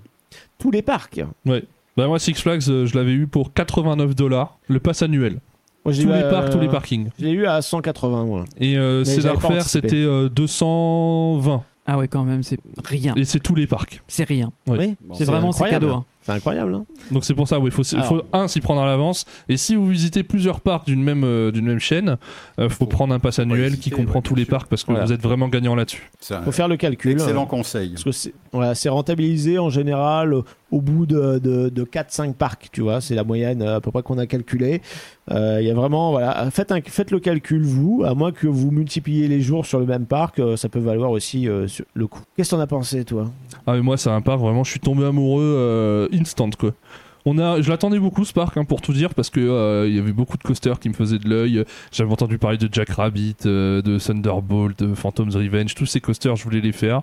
Tous 0.59 0.70
les 0.70 0.82
parcs. 0.82 1.20
Bah, 1.44 2.06
moi, 2.06 2.18
Six 2.18 2.34
Flags, 2.34 2.62
euh, 2.68 2.86
je 2.86 2.96
l'avais 2.96 3.12
eu 3.12 3.26
pour 3.26 3.52
89 3.52 4.14
dollars, 4.14 4.59
le 4.68 4.78
pass 4.80 5.02
annuel. 5.02 5.40
Moi, 5.84 5.92
j'ai 5.92 6.02
Tous 6.05 6.09
eu, 6.10 6.12
les 6.12 6.22
euh, 6.22 6.30
parcs, 6.30 6.50
tous 6.50 6.60
les 6.60 6.68
parkings. 6.68 7.09
Je 7.18 7.24
l'ai 7.24 7.30
eu 7.32 7.46
à 7.46 7.60
180, 7.62 8.24
moi. 8.24 8.44
Et 8.59 8.76
euh, 8.78 9.05
Cedar 9.05 9.40
Fair, 9.40 9.62
c'était 9.62 9.96
euh, 9.96 10.28
220. 10.28 11.62
Ah 11.90 11.96
ouais, 11.96 12.06
quand 12.09 12.24
même, 12.24 12.42
c'est 12.42 12.59
rien. 12.84 13.14
Et 13.16 13.24
c'est 13.24 13.40
tous 13.40 13.55
les 13.55 13.66
parcs. 13.66 14.02
C'est 14.09 14.24
rien. 14.24 14.52
Ouais. 14.66 14.78
Oui, 14.78 14.96
c'est 15.14 15.24
vraiment 15.24 15.52
c'est 15.52 15.68
cadeau. 15.70 15.90
hein. 15.90 16.05
C'est 16.28 16.36
incroyable. 16.36 16.74
hein. 16.74 16.84
Donc 17.10 17.24
c'est 17.24 17.34
pour 17.34 17.48
ça, 17.48 17.59
il 17.64 17.70
faut, 17.70 17.82
il 17.82 18.22
un 18.32 18.48
s'y 18.48 18.60
prendre 18.60 18.82
à 18.82 18.86
l'avance. 18.86 19.24
Et 19.48 19.56
si 19.56 19.74
vous 19.74 19.86
visitez 19.86 20.22
plusieurs 20.22 20.60
parcs 20.60 20.86
d'une 20.86 21.02
même, 21.02 21.24
euh, 21.24 21.50
d'une 21.50 21.66
même 21.66 21.78
chaîne, 21.80 22.16
il 22.59 22.68
faut 22.68 22.86
prendre 22.86 23.14
un 23.14 23.18
pass 23.18 23.38
annuel 23.38 23.78
qui 23.78 23.90
comprend 23.90 24.16
ouais, 24.18 24.22
tous 24.22 24.34
les 24.34 24.44
parcs 24.44 24.68
parce 24.68 24.84
que 24.84 24.92
Voilà. 24.92 25.06
vous 25.06 25.12
êtes 25.12 25.22
vraiment 25.22 25.48
gagnant 25.48 25.74
là-dessus. 25.74 26.10
C'est 26.20 26.34
un 26.34 26.42
faut 26.42 26.52
faire 26.52 26.68
le 26.68 26.76
calcul. 26.76 27.12
excellent 27.12 27.44
hein. 27.44 27.46
conseil. 27.46 27.90
Parce 27.94 28.05
que 28.05 28.12
c'est 28.74 28.88
rentabilisé 28.88 29.59
en 29.59 29.70
général 29.70 30.34
euh, 30.34 30.42
au 30.70 30.81
bout 30.81 31.07
de, 31.07 31.39
de, 31.39 31.69
de 31.69 31.85
4-5 31.85 32.35
parcs, 32.35 32.69
tu 32.73 32.82
vois, 32.82 33.01
c'est 33.01 33.15
la 33.15 33.24
moyenne 33.24 33.62
euh, 33.62 33.77
à 33.77 33.81
peu 33.81 33.90
près 33.90 34.03
qu'on 34.03 34.19
a 34.19 34.27
calculé. 34.27 34.82
Euh, 35.31 35.59
Il 35.61 35.66
y 35.66 35.70
a 35.70 35.74
vraiment, 35.74 36.11
voilà, 36.11 36.51
faites, 36.51 36.70
le 37.11 37.20
calcul 37.20 37.62
vous, 37.62 38.03
à 38.05 38.15
moins 38.15 38.32
que 38.32 38.47
vous 38.47 38.70
multipliez 38.70 39.28
les 39.28 39.40
jours 39.40 39.65
sur 39.65 39.78
le 39.81 39.86
même 39.86 40.07
parc, 40.07 40.39
euh, 40.39 40.57
ça 40.57 40.69
peut 40.69 40.78
valoir 40.78 41.11
aussi 41.11 41.47
le 41.47 42.07
coup. 42.07 42.20
Qu'est-ce 42.36 42.51
que 42.51 42.57
t'en 42.57 42.61
as 42.61 42.66
pensé, 42.66 43.05
toi? 43.05 43.31
Ah 43.66 43.73
mais 43.74 43.81
moi 43.82 43.97
c'est 43.97 44.11
un 44.11 44.20
parc 44.20 44.40
vraiment, 44.40 44.65
je 44.65 44.70
suis 44.70 44.81
tombé 44.81 45.05
amoureux 45.05 46.09
instant 46.12 46.51
quoi. 46.59 46.73
On 47.31 47.36
a, 47.39 47.61
je 47.61 47.69
l'attendais 47.69 47.99
beaucoup 47.99 48.24
ce 48.24 48.32
parc 48.32 48.57
hein, 48.57 48.65
pour 48.65 48.81
tout 48.81 48.95
dire 48.95 49.12
parce 49.15 49.28
que 49.28 49.40
euh, 49.40 49.86
il 49.86 49.95
y 49.95 49.99
avait 49.99 50.12
beaucoup 50.12 50.39
de 50.39 50.43
coasters 50.43 50.81
qui 50.81 50.89
me 50.89 50.95
faisaient 50.95 51.19
de 51.19 51.28
l'œil. 51.28 51.62
J'avais 51.93 52.11
entendu 52.11 52.39
parler 52.39 52.57
de 52.57 52.69
Jack 52.73 52.89
Rabbit, 52.89 53.36
de 53.45 53.99
Thunderbolt, 53.99 54.78
de 54.78 54.95
Phantom's 54.95 55.36
Revenge, 55.36 55.74
tous 55.74 55.85
ces 55.85 56.01
coasters 56.01 56.36
je 56.36 56.45
voulais 56.45 56.62
les 56.62 56.73
faire. 56.73 57.03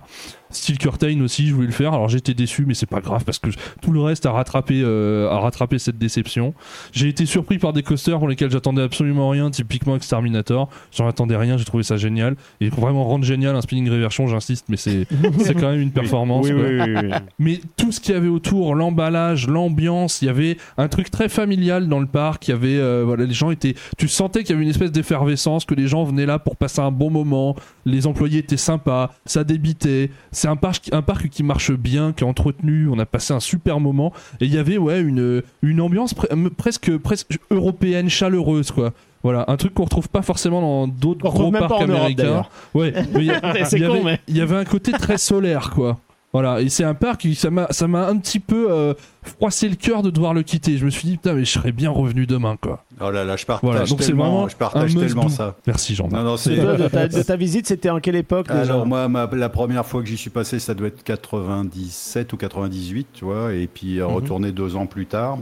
Steel 0.56 0.78
Curtain 0.78 1.20
aussi 1.20 1.46
je 1.48 1.54
voulais 1.54 1.66
le 1.66 1.72
faire. 1.72 1.92
Alors 1.92 2.08
j'étais 2.08 2.34
déçu 2.34 2.64
mais 2.66 2.74
c'est 2.74 2.86
pas 2.86 3.00
grave 3.00 3.24
parce 3.24 3.38
que 3.38 3.50
tout 3.82 3.92
le 3.92 4.00
reste 4.00 4.26
a 4.26 4.32
rattrapé, 4.32 4.82
euh, 4.82 5.30
a 5.30 5.38
rattrapé 5.38 5.78
cette 5.78 5.98
déception. 5.98 6.54
J'ai 6.92 7.08
été 7.08 7.26
surpris 7.26 7.58
par 7.58 7.72
des 7.72 7.82
coasters 7.82 8.18
pour 8.18 8.28
lesquels 8.28 8.50
j'attendais 8.50 8.82
absolument 8.82 9.30
rien, 9.30 9.50
typiquement 9.50 9.96
Exterminator. 9.96 10.68
J'en 10.92 11.06
attendais 11.06 11.36
rien, 11.36 11.56
j'ai 11.56 11.64
trouvé 11.64 11.82
ça 11.82 11.96
génial 11.96 12.36
et 12.60 12.68
vraiment 12.68 13.04
rendre 13.04 13.24
génial 13.24 13.56
un 13.56 13.60
spinning 13.60 13.90
reversion, 13.90 14.26
j'insiste, 14.26 14.66
mais 14.68 14.76
c'est 14.76 15.06
c'est 15.38 15.54
quand 15.54 15.70
même 15.70 15.80
une 15.80 15.92
performance. 15.92 16.46
Oui, 16.46 16.52
quoi. 16.52 16.84
oui, 16.84 16.94
oui. 17.02 17.10
Mais 17.38 17.60
tout 17.76 17.92
ce 17.92 18.00
qu'il 18.00 18.14
y 18.14 18.16
avait 18.16 18.28
autour, 18.28 18.74
l'emballage, 18.74 19.48
l'ambiance, 19.48 20.22
il 20.22 20.26
y 20.26 20.28
avait 20.28 20.56
un 20.78 20.88
truc 20.88 21.10
très 21.10 21.28
familial 21.28 21.88
dans 21.88 22.00
le 22.00 22.06
parc. 22.06 22.48
Il 22.48 22.50
y 22.50 22.54
avait, 22.54 22.78
euh, 22.78 23.02
voilà, 23.04 23.24
les 23.24 23.34
gens 23.34 23.50
étaient, 23.50 23.74
tu 23.98 24.08
sentais 24.08 24.42
qu'il 24.42 24.50
y 24.50 24.52
avait 24.54 24.64
une 24.64 24.70
espèce 24.70 24.92
d'effervescence, 24.92 25.64
que 25.64 25.74
les 25.74 25.88
gens 25.88 26.04
venaient 26.04 26.26
là 26.26 26.38
pour 26.38 26.56
passer 26.56 26.80
un 26.80 26.90
bon 26.90 27.10
moment. 27.10 27.56
Les 27.84 28.06
employés 28.06 28.38
étaient 28.38 28.56
sympas, 28.56 29.14
ça 29.24 29.44
débitait. 29.44 30.10
C'est 30.46 30.52
un 30.52 30.54
parc, 30.56 30.88
un 30.92 31.02
parc 31.02 31.28
qui 31.28 31.42
marche 31.42 31.72
bien, 31.72 32.12
qui 32.12 32.22
est 32.22 32.26
entretenu. 32.26 32.88
On 32.88 33.00
a 33.00 33.04
passé 33.04 33.34
un 33.34 33.40
super 33.40 33.80
moment. 33.80 34.12
Et 34.40 34.44
il 34.44 34.54
y 34.54 34.58
avait, 34.58 34.78
ouais, 34.78 35.00
une, 35.00 35.42
une 35.62 35.80
ambiance 35.80 36.14
pre- 36.14 36.48
presque, 36.50 36.96
presque 36.98 37.36
européenne, 37.50 38.08
chaleureuse, 38.08 38.70
quoi. 38.70 38.92
Voilà, 39.24 39.44
un 39.48 39.56
truc 39.56 39.74
qu'on 39.74 39.82
retrouve 39.82 40.08
pas 40.08 40.22
forcément 40.22 40.60
dans 40.60 40.86
d'autres 40.86 41.24
gros 41.28 41.50
parcs 41.50 41.72
Europe, 41.72 41.90
américains. 41.90 42.44
ouais, 42.74 42.92
il 43.16 43.24
y 43.24 43.30
avait- 43.84 44.02
mais- 44.04 44.20
y 44.28 44.40
avait 44.40 44.54
un 44.54 44.64
côté 44.64 44.92
très 44.92 45.18
solaire, 45.18 45.70
quoi. 45.74 45.98
Voilà, 46.32 46.60
et 46.60 46.68
c'est 46.68 46.84
un 46.84 46.92
parc 46.92 47.22
qui 47.22 47.34
ça 47.34 47.50
m'a 47.50 47.66
ça 47.70 47.86
m'a 47.88 48.08
un 48.08 48.16
petit 48.18 48.40
peu 48.40 48.70
euh, 48.70 48.92
froissé 49.22 49.68
le 49.70 49.76
cœur 49.76 50.02
de 50.02 50.10
devoir 50.10 50.34
le 50.34 50.42
quitter. 50.42 50.76
Je 50.76 50.84
me 50.84 50.90
suis 50.90 51.08
dit 51.08 51.16
putain 51.16 51.32
mais 51.32 51.44
je 51.46 51.50
serais 51.52 51.72
bien 51.72 51.90
revenu 51.90 52.26
demain 52.26 52.56
quoi. 52.60 52.84
Oh 53.00 53.10
là 53.10 53.24
là, 53.24 53.36
je 53.36 53.46
partage 53.46 53.70
Voilà, 53.70 53.86
donc 53.86 54.00
tellement, 54.00 54.24
vraiment 54.24 54.48
je 54.48 54.56
partage 54.56 54.94
tellement 54.94 55.28
ça. 55.30 55.54
Merci 55.66 55.94
Jean. 55.94 56.08
Non, 56.08 56.36
c'est. 56.36 56.56
de, 56.56 56.88
ta, 56.88 57.08
de 57.08 57.22
ta 57.22 57.36
visite, 57.36 57.66
c'était 57.68 57.88
en 57.90 58.00
quelle 58.00 58.16
époque 58.16 58.48
déjà 58.48 58.60
Alors 58.74 58.86
moi, 58.86 59.08
ma- 59.08 59.30
la 59.32 59.48
première 59.48 59.86
fois 59.86 60.02
que 60.02 60.08
j'y 60.08 60.16
suis 60.18 60.28
passé, 60.30 60.58
ça 60.58 60.74
doit 60.74 60.88
être 60.88 61.02
97 61.04 62.32
ou 62.32 62.36
98, 62.36 63.06
tu 63.14 63.24
vois, 63.24 63.54
et 63.54 63.66
puis 63.66 64.00
euh, 64.00 64.06
Mhm. 64.06 64.12
retourné 64.14 64.52
deux 64.52 64.76
ans 64.76 64.86
plus 64.86 65.06
tard 65.06 65.38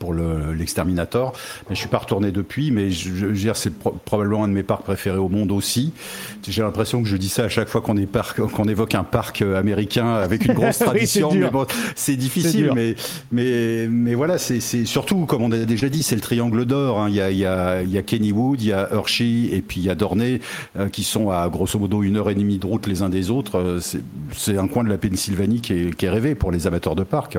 pour 0.00 0.12
le- 0.14 0.52
l'exterminator. 0.54 1.32
mais 1.68 1.76
je 1.76 1.80
suis 1.80 1.88
pas 1.88 1.98
retourné 1.98 2.32
depuis, 2.32 2.72
mais 2.72 2.90
je, 2.90 3.14
je 3.14 3.26
dire, 3.26 3.54
c'est 3.56 3.70
pro- 3.70 3.96
probablement 4.04 4.42
un 4.44 4.48
de 4.48 4.52
mes 4.54 4.62
parcs 4.64 4.82
préférés 4.82 5.18
au 5.18 5.28
monde 5.28 5.52
aussi. 5.52 5.92
J'ai 6.48 6.62
l'impression 6.62 7.02
que 7.02 7.08
je 7.08 7.16
dis 7.16 7.28
ça 7.28 7.44
à 7.44 7.48
chaque 7.48 7.68
fois 7.68 7.82
qu'on 7.82 7.96
évoque 7.98 8.94
un 8.94 9.04
parc 9.04 9.42
euh, 9.42 9.56
américain 9.58 10.14
avec 10.14 10.46
une 10.46 10.54
grosse 10.54 10.78
tradition. 10.80 11.30
c'est 11.30 11.36
dur. 11.36 11.44
mais 11.46 11.50
bon, 11.52 11.66
c'est 11.94 12.10
C'est 12.12 12.16
difficile, 12.16 12.72
mais 12.74 12.96
mais 13.30 13.86
mais 13.88 14.14
voilà, 14.14 14.38
c'est 14.38 14.58
surtout 14.86 15.26
comme 15.26 15.42
on 15.42 15.52
a 15.52 15.58
déjà 15.58 15.88
dit, 15.88 16.02
c'est 16.02 16.16
le 16.16 16.20
triangle 16.22 16.64
d'or. 16.64 16.98
hein. 16.98 17.08
Il 17.08 17.14
y 17.14 17.20
a 17.20 17.30
il 17.30 17.36
il 17.86 17.92
y 17.92 17.98
a 17.98 18.02
Kennywood, 18.02 18.60
il 18.62 18.68
y 18.68 18.72
a 18.72 18.88
Hershey 18.92 19.50
et 19.52 19.60
puis 19.62 19.80
il 19.80 19.84
y 19.86 19.90
a 19.90 19.94
Dorney 19.94 20.40
euh, 20.78 20.88
qui 20.88 21.04
sont 21.04 21.30
à 21.30 21.46
grosso 21.50 21.78
modo 21.78 22.02
une 22.02 22.16
heure 22.16 22.30
et 22.30 22.34
demie 22.34 22.58
de 22.58 22.66
route 22.66 22.86
les 22.86 23.02
uns 23.02 23.10
des 23.10 23.30
autres. 23.30 23.58
Euh, 23.58 23.80
c'est- 23.80 24.02
C'est 24.34 24.56
un 24.56 24.66
coin 24.68 24.82
de 24.82 24.88
la 24.88 24.96
Pennsylvanie 24.98 25.60
qui 25.60 25.72
est, 25.74 25.94
qui 25.96 26.06
est 26.06 26.10
rêvé 26.10 26.34
pour 26.34 26.50
les 26.52 26.66
amateurs 26.66 26.94
de 26.96 27.02
parcs. 27.04 27.36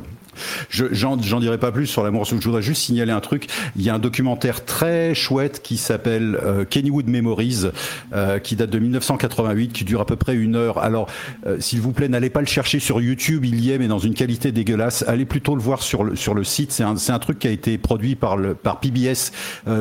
Je- 0.69 0.85
J'en 0.91 1.21
j'en 1.21 1.39
dirai 1.39 1.57
pas 1.57 1.71
plus 1.71 1.87
sur 1.87 2.03
l'amour. 2.03 2.25
Je 2.25 2.35
voudrais 2.35 2.61
juste 2.61 2.81
signaler 2.83 3.11
un 3.11 3.19
truc. 3.19 3.47
Il 3.75 3.81
y 3.83 3.89
a 3.89 3.95
un 3.95 3.99
documentaire 3.99 4.65
très 4.65 5.13
chouette 5.15 5.61
qui 5.63 5.77
s'appelle 5.77 6.37
euh, 6.43 6.65
Kennywood 6.65 7.07
Memories, 7.07 7.65
euh, 8.13 8.39
qui 8.39 8.55
date 8.55 8.69
de 8.69 8.79
1988, 8.79 9.73
qui 9.73 9.83
dure 9.83 10.01
à 10.01 10.05
peu 10.05 10.15
près 10.15 10.35
une 10.35 10.55
heure. 10.55 10.77
Alors, 10.79 11.07
euh, 11.45 11.57
s'il 11.59 11.81
vous 11.81 11.91
plaît, 11.91 12.07
n'allez 12.09 12.29
pas 12.29 12.39
le 12.41 12.45
chercher 12.47 12.79
sur 12.79 13.01
YouTube. 13.01 13.45
Il 13.45 13.59
y 13.63 13.71
est, 13.71 13.77
mais 13.77 13.87
dans 13.87 13.99
une 13.99 14.13
qualité 14.13 14.51
dégueulasse. 14.51 15.03
Allez 15.07 15.25
plutôt 15.25 15.55
le 15.55 15.61
voir 15.61 15.81
sur 15.83 16.03
le 16.03 16.15
sur 16.15 16.33
le 16.33 16.43
site. 16.43 16.71
C'est 16.71 16.83
un 16.83 16.95
un 17.09 17.19
truc 17.19 17.39
qui 17.39 17.47
a 17.47 17.51
été 17.51 17.77
produit 17.77 18.15
par 18.15 18.37
le 18.37 18.53
par 18.55 18.79
PBS, 18.79 19.31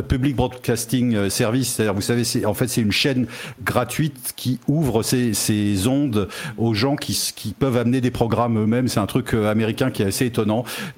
Public 0.09 0.35
Broadcasting 0.37 1.29
Service. 1.29 1.69
C'est-à-dire, 1.75 1.95
vous 1.95 2.01
savez, 2.01 2.23
en 2.45 2.55
fait 2.55 2.67
c'est 2.69 2.81
une 2.81 2.91
chaîne 2.93 3.27
gratuite 3.65 4.33
qui 4.37 4.59
ouvre 4.69 5.03
ses, 5.03 5.35
ses 5.35 5.87
ondes 5.87 6.29
aux 6.59 6.75
gens 6.75 6.97
qui, 6.97 7.33
qui 7.37 7.53
peuvent 7.53 7.77
amener 7.77 8.01
des 8.01 8.11
programmes 8.11 8.59
eux-mêmes. 8.59 8.89
C'est 8.89 9.01
un 9.01 9.07
truc 9.07 9.35
américain 9.35 9.91
qui 9.91 10.03
est 10.03 10.07
assez 10.07 10.27
étonnant. 10.27 10.40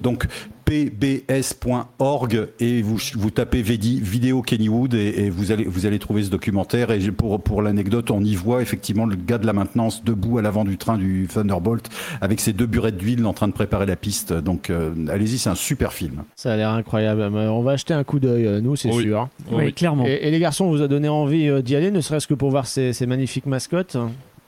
Donc 0.00 0.26
pbs.org 0.64 2.48
et 2.60 2.82
vous, 2.82 2.98
vous 3.14 3.30
tapez 3.30 3.62
vidéo 3.62 4.42
Kennywood 4.42 4.94
et, 4.94 5.24
et 5.24 5.30
vous 5.30 5.52
allez 5.52 5.64
vous 5.64 5.86
allez 5.86 5.98
trouver 5.98 6.22
ce 6.22 6.30
documentaire 6.30 6.90
et 6.90 6.98
pour 7.10 7.42
pour 7.42 7.62
l'anecdote 7.62 8.10
on 8.10 8.22
y 8.24 8.34
voit 8.34 8.62
effectivement 8.62 9.04
le 9.04 9.16
gars 9.16 9.38
de 9.38 9.46
la 9.46 9.52
maintenance 9.52 10.02
debout 10.04 10.38
à 10.38 10.42
l'avant 10.42 10.64
du 10.64 10.78
train 10.78 10.96
du 10.96 11.28
Thunderbolt 11.32 11.88
avec 12.20 12.40
ses 12.40 12.52
deux 12.52 12.66
burettes 12.66 12.96
d'huile 12.96 13.24
en 13.26 13.32
train 13.32 13.48
de 13.48 13.52
préparer 13.52 13.86
la 13.86 13.96
piste 13.96 14.32
donc 14.32 14.70
euh, 14.70 14.92
allez-y 15.08 15.38
c'est 15.38 15.50
un 15.50 15.54
super 15.54 15.92
film 15.92 16.22
Ça 16.36 16.52
a 16.52 16.56
l'air 16.56 16.70
incroyable. 16.70 17.28
Mais 17.30 17.46
On 17.48 17.62
va 17.62 17.72
acheter 17.72 17.94
un 17.94 18.04
coup 18.04 18.18
d'œil, 18.20 18.46
euh, 18.46 18.60
nous, 18.60 18.76
c'est 18.76 18.90
Oui. 18.90 19.02
sûr. 19.02 19.28
Oui, 19.50 19.72
clairement. 19.72 20.04
Et, 20.06 20.20
et 20.22 20.30
les 20.30 20.38
garçons, 20.38 20.68
vous 20.70 20.82
a 20.82 20.88
donné 20.88 21.08
envie 21.08 21.48
euh, 21.48 21.62
d'y 21.62 21.76
aller, 21.76 21.90
ne 21.90 22.00
serait-ce 22.00 22.26
que 22.26 22.34
pour 22.34 22.50
voir 22.50 22.66
ces, 22.66 22.92
ces 22.92 23.06
magnifiques 23.06 23.46
mascottes? 23.46 23.96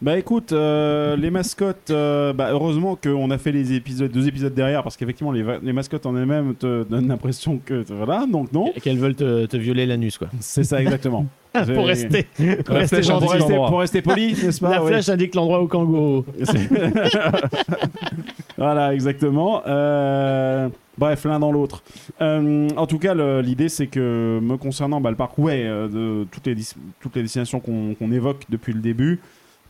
Bah 0.02 0.18
écoute, 0.18 0.52
euh, 0.52 1.16
les 1.16 1.30
mascottes, 1.30 1.90
euh, 1.90 2.32
bah, 2.34 2.48
heureusement 2.50 2.94
qu'on 2.96 3.30
a 3.30 3.38
fait 3.38 3.52
les 3.52 3.72
épisodes, 3.72 4.10
deux 4.10 4.28
épisodes 4.28 4.52
derrière, 4.52 4.82
parce 4.82 4.96
qu'effectivement 4.98 5.32
les, 5.32 5.42
les 5.62 5.72
mascottes 5.72 6.04
en 6.04 6.14
elles-mêmes 6.16 6.54
te 6.56 6.82
donnent 6.84 7.08
l'impression 7.08 7.58
que 7.64 7.84
voilà, 7.88 8.26
donc 8.30 8.52
non. 8.52 8.70
Et 8.76 8.80
qu'elles 8.80 8.98
veulent 8.98 9.14
te, 9.14 9.46
te 9.46 9.56
violer 9.56 9.86
l'anus, 9.86 10.18
quoi. 10.18 10.28
C'est 10.40 10.64
ça 10.64 10.82
exactement. 10.82 11.26
Pour 11.54 11.86
rester, 11.86 12.26
pour 12.64 12.74
rester 12.74 13.00
pour 13.02 13.20
rester, 13.30 13.38
l'endroit. 13.38 13.68
pour 13.68 13.78
rester 13.78 14.02
poli, 14.02 14.32
n'est-ce 14.32 14.60
pas? 14.60 14.70
La 14.70 14.82
Oui. 14.82 14.88
flèche 14.90 15.08
indique 15.08 15.36
l'endroit 15.36 15.60
au 15.60 15.68
kangourou. 15.68 16.24
Voilà, 18.58 18.92
exactement. 18.94 19.62
Euh, 19.66 20.68
bref, 20.98 21.24
l'un 21.24 21.38
dans 21.38 21.52
l'autre. 21.52 21.82
Euh, 22.20 22.68
en 22.76 22.86
tout 22.88 22.98
cas, 22.98 23.14
l'idée, 23.40 23.68
c'est 23.68 23.86
que 23.86 24.40
me 24.42 24.56
concernant, 24.56 25.00
bah, 25.00 25.10
le 25.10 25.16
parc, 25.16 25.38
ouais, 25.38 25.62
de 25.64 26.26
toutes 26.30 26.46
les, 26.46 26.56
toutes 27.00 27.14
les 27.16 27.22
destinations 27.22 27.60
qu'on 27.60 27.94
qu'on 27.94 28.10
évoque 28.12 28.42
depuis 28.48 28.72
le 28.72 28.80
début, 28.80 29.20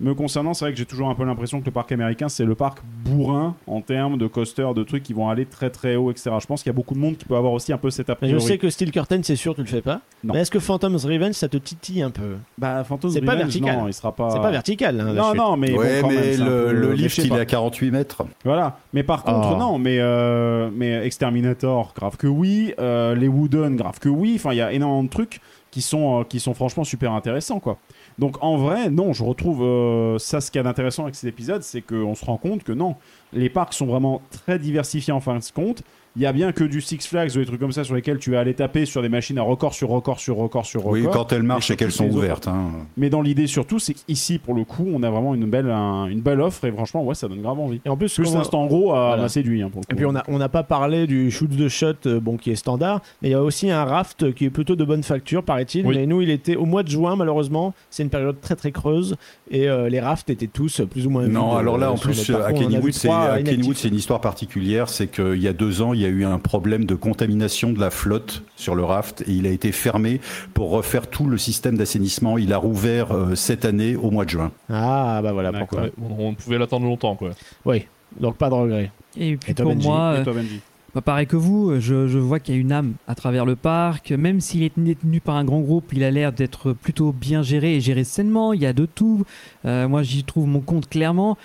me 0.01 0.13
concernant, 0.15 0.55
c'est 0.55 0.65
vrai 0.65 0.73
que 0.73 0.79
j'ai 0.79 0.87
toujours 0.87 1.09
un 1.09 1.15
peu 1.15 1.25
l'impression 1.25 1.61
que 1.61 1.67
le 1.67 1.71
parc 1.71 1.93
américain, 1.93 2.29
c'est 2.29 2.45
le 2.45 2.55
parc 2.55 2.79
bourrin 3.05 3.55
en 3.67 3.81
termes 3.81 4.19
de 4.19 4.27
coasters, 4.27 4.75
de 4.75 4.83
trucs 4.83 5.03
qui 5.03 5.13
vont 5.13 5.29
aller 5.29 5.47
très 5.47 5.71
très 5.71 5.95
haut, 5.97 6.11
etc. 6.11 6.31
Je 6.41 6.47
pense 6.47 6.63
qu'il 6.63 6.71
y 6.71 6.75
a 6.75 6.77
beaucoup 6.77 6.95
de 6.95 6.99
monde 6.99 7.17
qui 7.17 7.25
peut 7.25 7.37
avoir 7.37 7.53
aussi 7.53 7.73
un 7.73 7.79
peu 7.79 7.91
cet 7.91 8.11
a 8.11 8.17
Mais 8.21 8.29
je 8.29 8.39
sais 8.39 8.59
que 8.59 8.69
Steel 8.71 8.91
Curtain, 8.91 9.21
c'est 9.23 9.37
sûr, 9.37 9.55
tu 9.55 9.61
le 9.61 9.67
fais 9.69 9.83
pas. 9.83 10.01
Non. 10.25 10.35
Mais 10.35 10.41
est-ce 10.41 10.51
que 10.51 10.59
Phantom's 10.59 11.05
Revenge, 11.05 11.35
ça 11.35 11.49
te 11.49 11.57
titille 11.57 12.03
un 12.03 12.11
peu? 12.11 12.37
Bah, 12.59 12.83
Phantom 12.85 13.11
C'est 13.11 13.21
pas 13.21 13.33
Revenge, 13.33 13.47
vertical. 13.47 13.79
Non, 13.79 13.87
il 13.89 13.95
sera 13.95 14.13
pas. 14.13 14.31
C'est 14.31 14.41
pas 14.41 14.51
vertical. 14.51 15.01
hein, 15.01 15.13
Non, 15.13 15.31
chute. 15.31 15.37
non, 15.39 15.57
mais 15.57 15.71
bon, 15.71 15.77
quand 16.01 16.09
mais 16.09 16.37
même, 16.39 16.45
le, 16.73 16.93
lift 16.93 17.19
il 17.19 17.33
est 17.33 17.39
à 17.39 17.45
48 17.47 17.91
mètres 17.91 18.23
Voilà, 18.45 18.79
mais 18.93 19.03
par 19.05 19.23
contre, 19.23 19.53
Oh. 19.53 19.57
non, 19.57 19.79
mais, 19.79 19.99
euh, 20.01 20.71
mais 20.75 21.05
Exterminator, 21.07 21.93
grave 21.97 22.17
que 22.17 22.27
oui, 22.27 22.73
euh, 22.79 23.15
les 23.15 23.29
Wooden, 23.29 23.77
grave 23.77 23.99
que 23.99 24.09
oui, 24.09 24.35
enfin, 24.37 24.53
il 24.53 24.57
y 24.57 24.63
a 24.63 24.73
énormément 24.73 25.05
de 25.05 25.09
trucs 25.09 25.41
qui 25.71 25.83
sont, 25.83 26.21
euh, 26.21 26.25
qui 26.25 26.39
sont 26.41 26.55
franchement 26.55 26.85
super 26.85 27.13
intéressants, 27.13 27.59
quoi. 27.61 27.79
Donc, 28.19 28.37
en 28.43 28.57
vrai, 28.57 28.91
non, 28.91 29.13
je 29.13 29.25
retrouve 29.25 29.63
euh, 29.63 30.19
ça, 30.19 30.41
ce 30.41 30.51
qu'il 30.51 30.59
y 30.59 30.61
a 30.61 30.63
d'intéressant 30.63 31.03
avec 31.03 31.15
cet 31.15 31.29
épisode, 31.29 31.63
c'est 31.63 31.83
qu'on 31.83 32.15
se 32.15 32.25
rend 32.25 32.37
compte 32.37 32.63
que 32.63 32.73
non, 32.73 32.97
les 33.33 33.51
parcs 33.51 33.75
sont 33.75 33.87
vraiment 33.87 34.23
très 34.31 34.59
diversifiés 34.59 35.13
en 35.13 35.21
fin 35.21 35.37
de 35.39 35.45
compte. 35.53 35.83
Il 36.17 36.23
y 36.23 36.27
a 36.27 36.33
bien 36.33 36.53
que 36.53 36.63
du 36.63 36.81
Six 36.81 37.07
Flags 37.09 37.31
ou 37.35 37.39
des 37.41 37.47
trucs 37.47 37.59
comme 37.59 37.73
ça 37.73 37.83
sur 37.83 37.95
lesquels 37.97 38.19
tu 38.19 38.31
vas 38.31 38.41
aller 38.41 38.55
taper 38.55 38.87
sur 38.87 39.03
des 39.03 39.09
machines 39.09 39.37
à 39.39 39.43
record 39.43 39.75
sur 39.75 39.89
record 39.89 40.21
sur 40.21 40.37
record 40.37 40.65
sur 40.65 40.81
record. 40.83 40.93
oui 40.93 41.07
quand 41.13 41.33
elles 41.33 41.43
marchent 41.43 41.71
et 41.73 41.77
qu'elles 41.77 41.91
sont 41.91 42.09
ouvertes 42.09 42.47
hein. 42.47 42.71
Mais 42.97 43.11
dans 43.11 43.21
l'idée 43.21 43.47
surtout, 43.49 43.79
c'est 43.81 43.95
qu'ici, 43.95 44.39
pour 44.39 44.55
le 44.55 44.65
coup, 44.65 44.87
on 44.95 45.03
a 45.03 45.11
vraiment 45.11 45.35
une 45.35 45.47
belle, 45.47 45.71
un- 45.71 46.07
une 46.07 46.21
belle 46.21 46.41
offre 46.41 46.65
et 46.67 46.71
franchement, 46.73 47.03
ouais, 47.05 47.15
ça 47.17 47.27
donne 47.27 47.43
grave 47.43 47.59
envie. 47.59 47.81
Et 47.85 47.89
en 47.89 47.97
plus, 47.97 48.15
Plus 48.15 48.29
on 48.31 48.35
a- 48.35 48.39
l'instant 48.39 48.67
gros 48.67 48.93
euh, 48.93 49.07
Voilà. 49.09 49.23
m'a 49.23 49.29
séduit. 49.29 49.61
hein, 49.63 49.71
pour 49.73 49.81
le 49.89 49.93
Et 49.93 49.97
puis 49.97 50.07
on 50.07 50.13
n'a 50.13 50.23
on 50.29 50.39
n'a 50.39 50.49
pas 50.49 50.63
parlé 50.63 51.07
du 51.09 51.31
shoot 51.33 51.51
de 51.51 51.69
shot 51.69 51.95
euh, 52.07 52.21
bon, 52.21 52.37
qui 52.37 52.51
est 52.53 52.57
standard, 52.57 53.01
mais 53.21 53.29
il 53.31 53.33
y 53.33 53.35
a 53.35 53.43
aussi 53.43 53.71
un 53.71 53.85
raft 53.85 54.33
qui 54.35 54.45
est 54.45 54.51
plutôt 54.51 54.77
de 54.77 54.85
bonne 54.85 55.03
facture, 55.03 55.43
paraît-il. 55.43 55.85
Oui. 55.85 55.97
Mais 55.97 56.07
nous, 56.07 56.21
il 56.23 56.31
était 56.31 56.55
au 56.57 56.65
mois 56.65 56.85
de 56.85 56.89
juin, 56.91 57.17
malheureusement. 57.17 57.75
C'est 57.91 58.05
une 58.05 58.11
période 58.11 58.41
très 58.41 58.55
très 58.55 58.71
creuse 58.71 59.17
et 59.51 59.69
euh, 59.69 59.89
les 59.89 59.99
rafts 60.01 60.31
étaient 60.31 60.47
tous 60.47 60.81
plus 60.89 61.07
ou 61.07 61.11
moins 61.11 61.27
Non, 61.27 61.51
vides, 61.51 61.59
alors 61.59 61.77
là, 61.79 61.89
euh, 61.89 61.91
en 61.91 61.97
plus, 61.99 62.31
à 62.31 62.39
On 62.39 62.43
a. 62.45 62.53
Kennywood, 62.53 63.75
c'est 63.77 63.89
une 63.89 63.97
histoire 63.97 64.21
particulière. 64.21 64.89
C'est 64.89 65.09
qu'il 65.09 65.43
y 65.43 65.49
a 65.49 65.53
deux 65.53 65.83
ans, 65.83 65.93
il 65.93 66.04
y 66.05 66.07
a 66.07 66.11
eu 66.11 66.25
un 66.25 66.39
problème 66.39 66.85
de 66.85 66.95
contamination 66.95 67.73
de 67.73 67.81
la 67.81 67.91
flotte 67.91 68.43
sur 68.57 68.75
le 68.75 68.85
raft 68.85 69.23
et 69.27 69.33
il 69.33 69.47
a 69.47 69.51
été 69.51 69.73
fermé 69.73 70.21
pour 70.55 70.71
refaire 70.71 71.09
tout 71.09 71.27
le 71.27 71.39
système 71.39 71.77
d'assainissement. 71.77 72.39
Il 72.39 72.53
a 72.53 72.59
rouvert 72.59 73.13
euh, 73.13 73.35
cette 73.35 73.65
année 73.65 73.97
au 73.97 74.11
mois 74.11 74.25
de 74.25 74.31
juin. 74.31 74.53
Ah, 74.71 75.21
bah 75.23 75.33
voilà 75.33 75.53
pourquoi. 75.53 75.87
On, 76.01 76.29
on 76.29 76.35
pouvait 76.35 76.59
l'attendre 76.59 76.87
longtemps, 76.87 77.17
quoi. 77.17 77.31
Oui, 77.65 77.87
donc 78.21 78.37
pas 78.37 78.49
de 78.49 78.55
regret. 78.55 78.93
Et 79.17 79.37
puis 79.37 79.53
Et 79.53 79.55
toi, 79.55 79.65
pour 79.65 79.75
Benji 79.75 79.89
moi, 79.89 80.15
Et 80.17 80.21
euh, 80.21 80.25
toi, 80.25 80.33
Benji 80.33 80.61
Bah, 80.95 81.01
pareil 81.01 81.27
que 81.27 81.37
vous, 81.37 81.73
je, 81.81 82.07
je 82.07 82.19
vois 82.19 82.39
qu'il 82.39 82.55
y 82.55 82.59
a 82.59 82.61
une 82.61 82.71
âme 82.73 82.93
à 83.09 83.15
travers 83.15 83.45
le 83.45 83.57
parc. 83.57 84.13
Même 84.13 84.41
s'il 84.41 84.63
est 84.63 84.73
détenu 84.77 85.21
par 85.21 85.35
un 85.37 85.45
grand 85.45 85.61
groupe, 85.61 85.87
il 85.93 86.05
a 86.05 86.11
l'air 86.11 86.33
d'être 86.33 86.73
plutôt 86.73 87.13
bien 87.13 87.43
géré 87.43 87.77
et 87.77 87.81
géré 87.81 88.05
sainement. 88.05 88.53
Il 88.53 88.61
y 88.63 88.67
a 88.67 88.73
de 88.73 88.87
tout. 88.87 89.25
Euh, 89.65 89.89
moi, 89.89 90.03
j'y 90.03 90.23
trouve 90.25 90.47
mon 90.47 90.61
compte 90.61 90.89
clairement. 90.89 91.37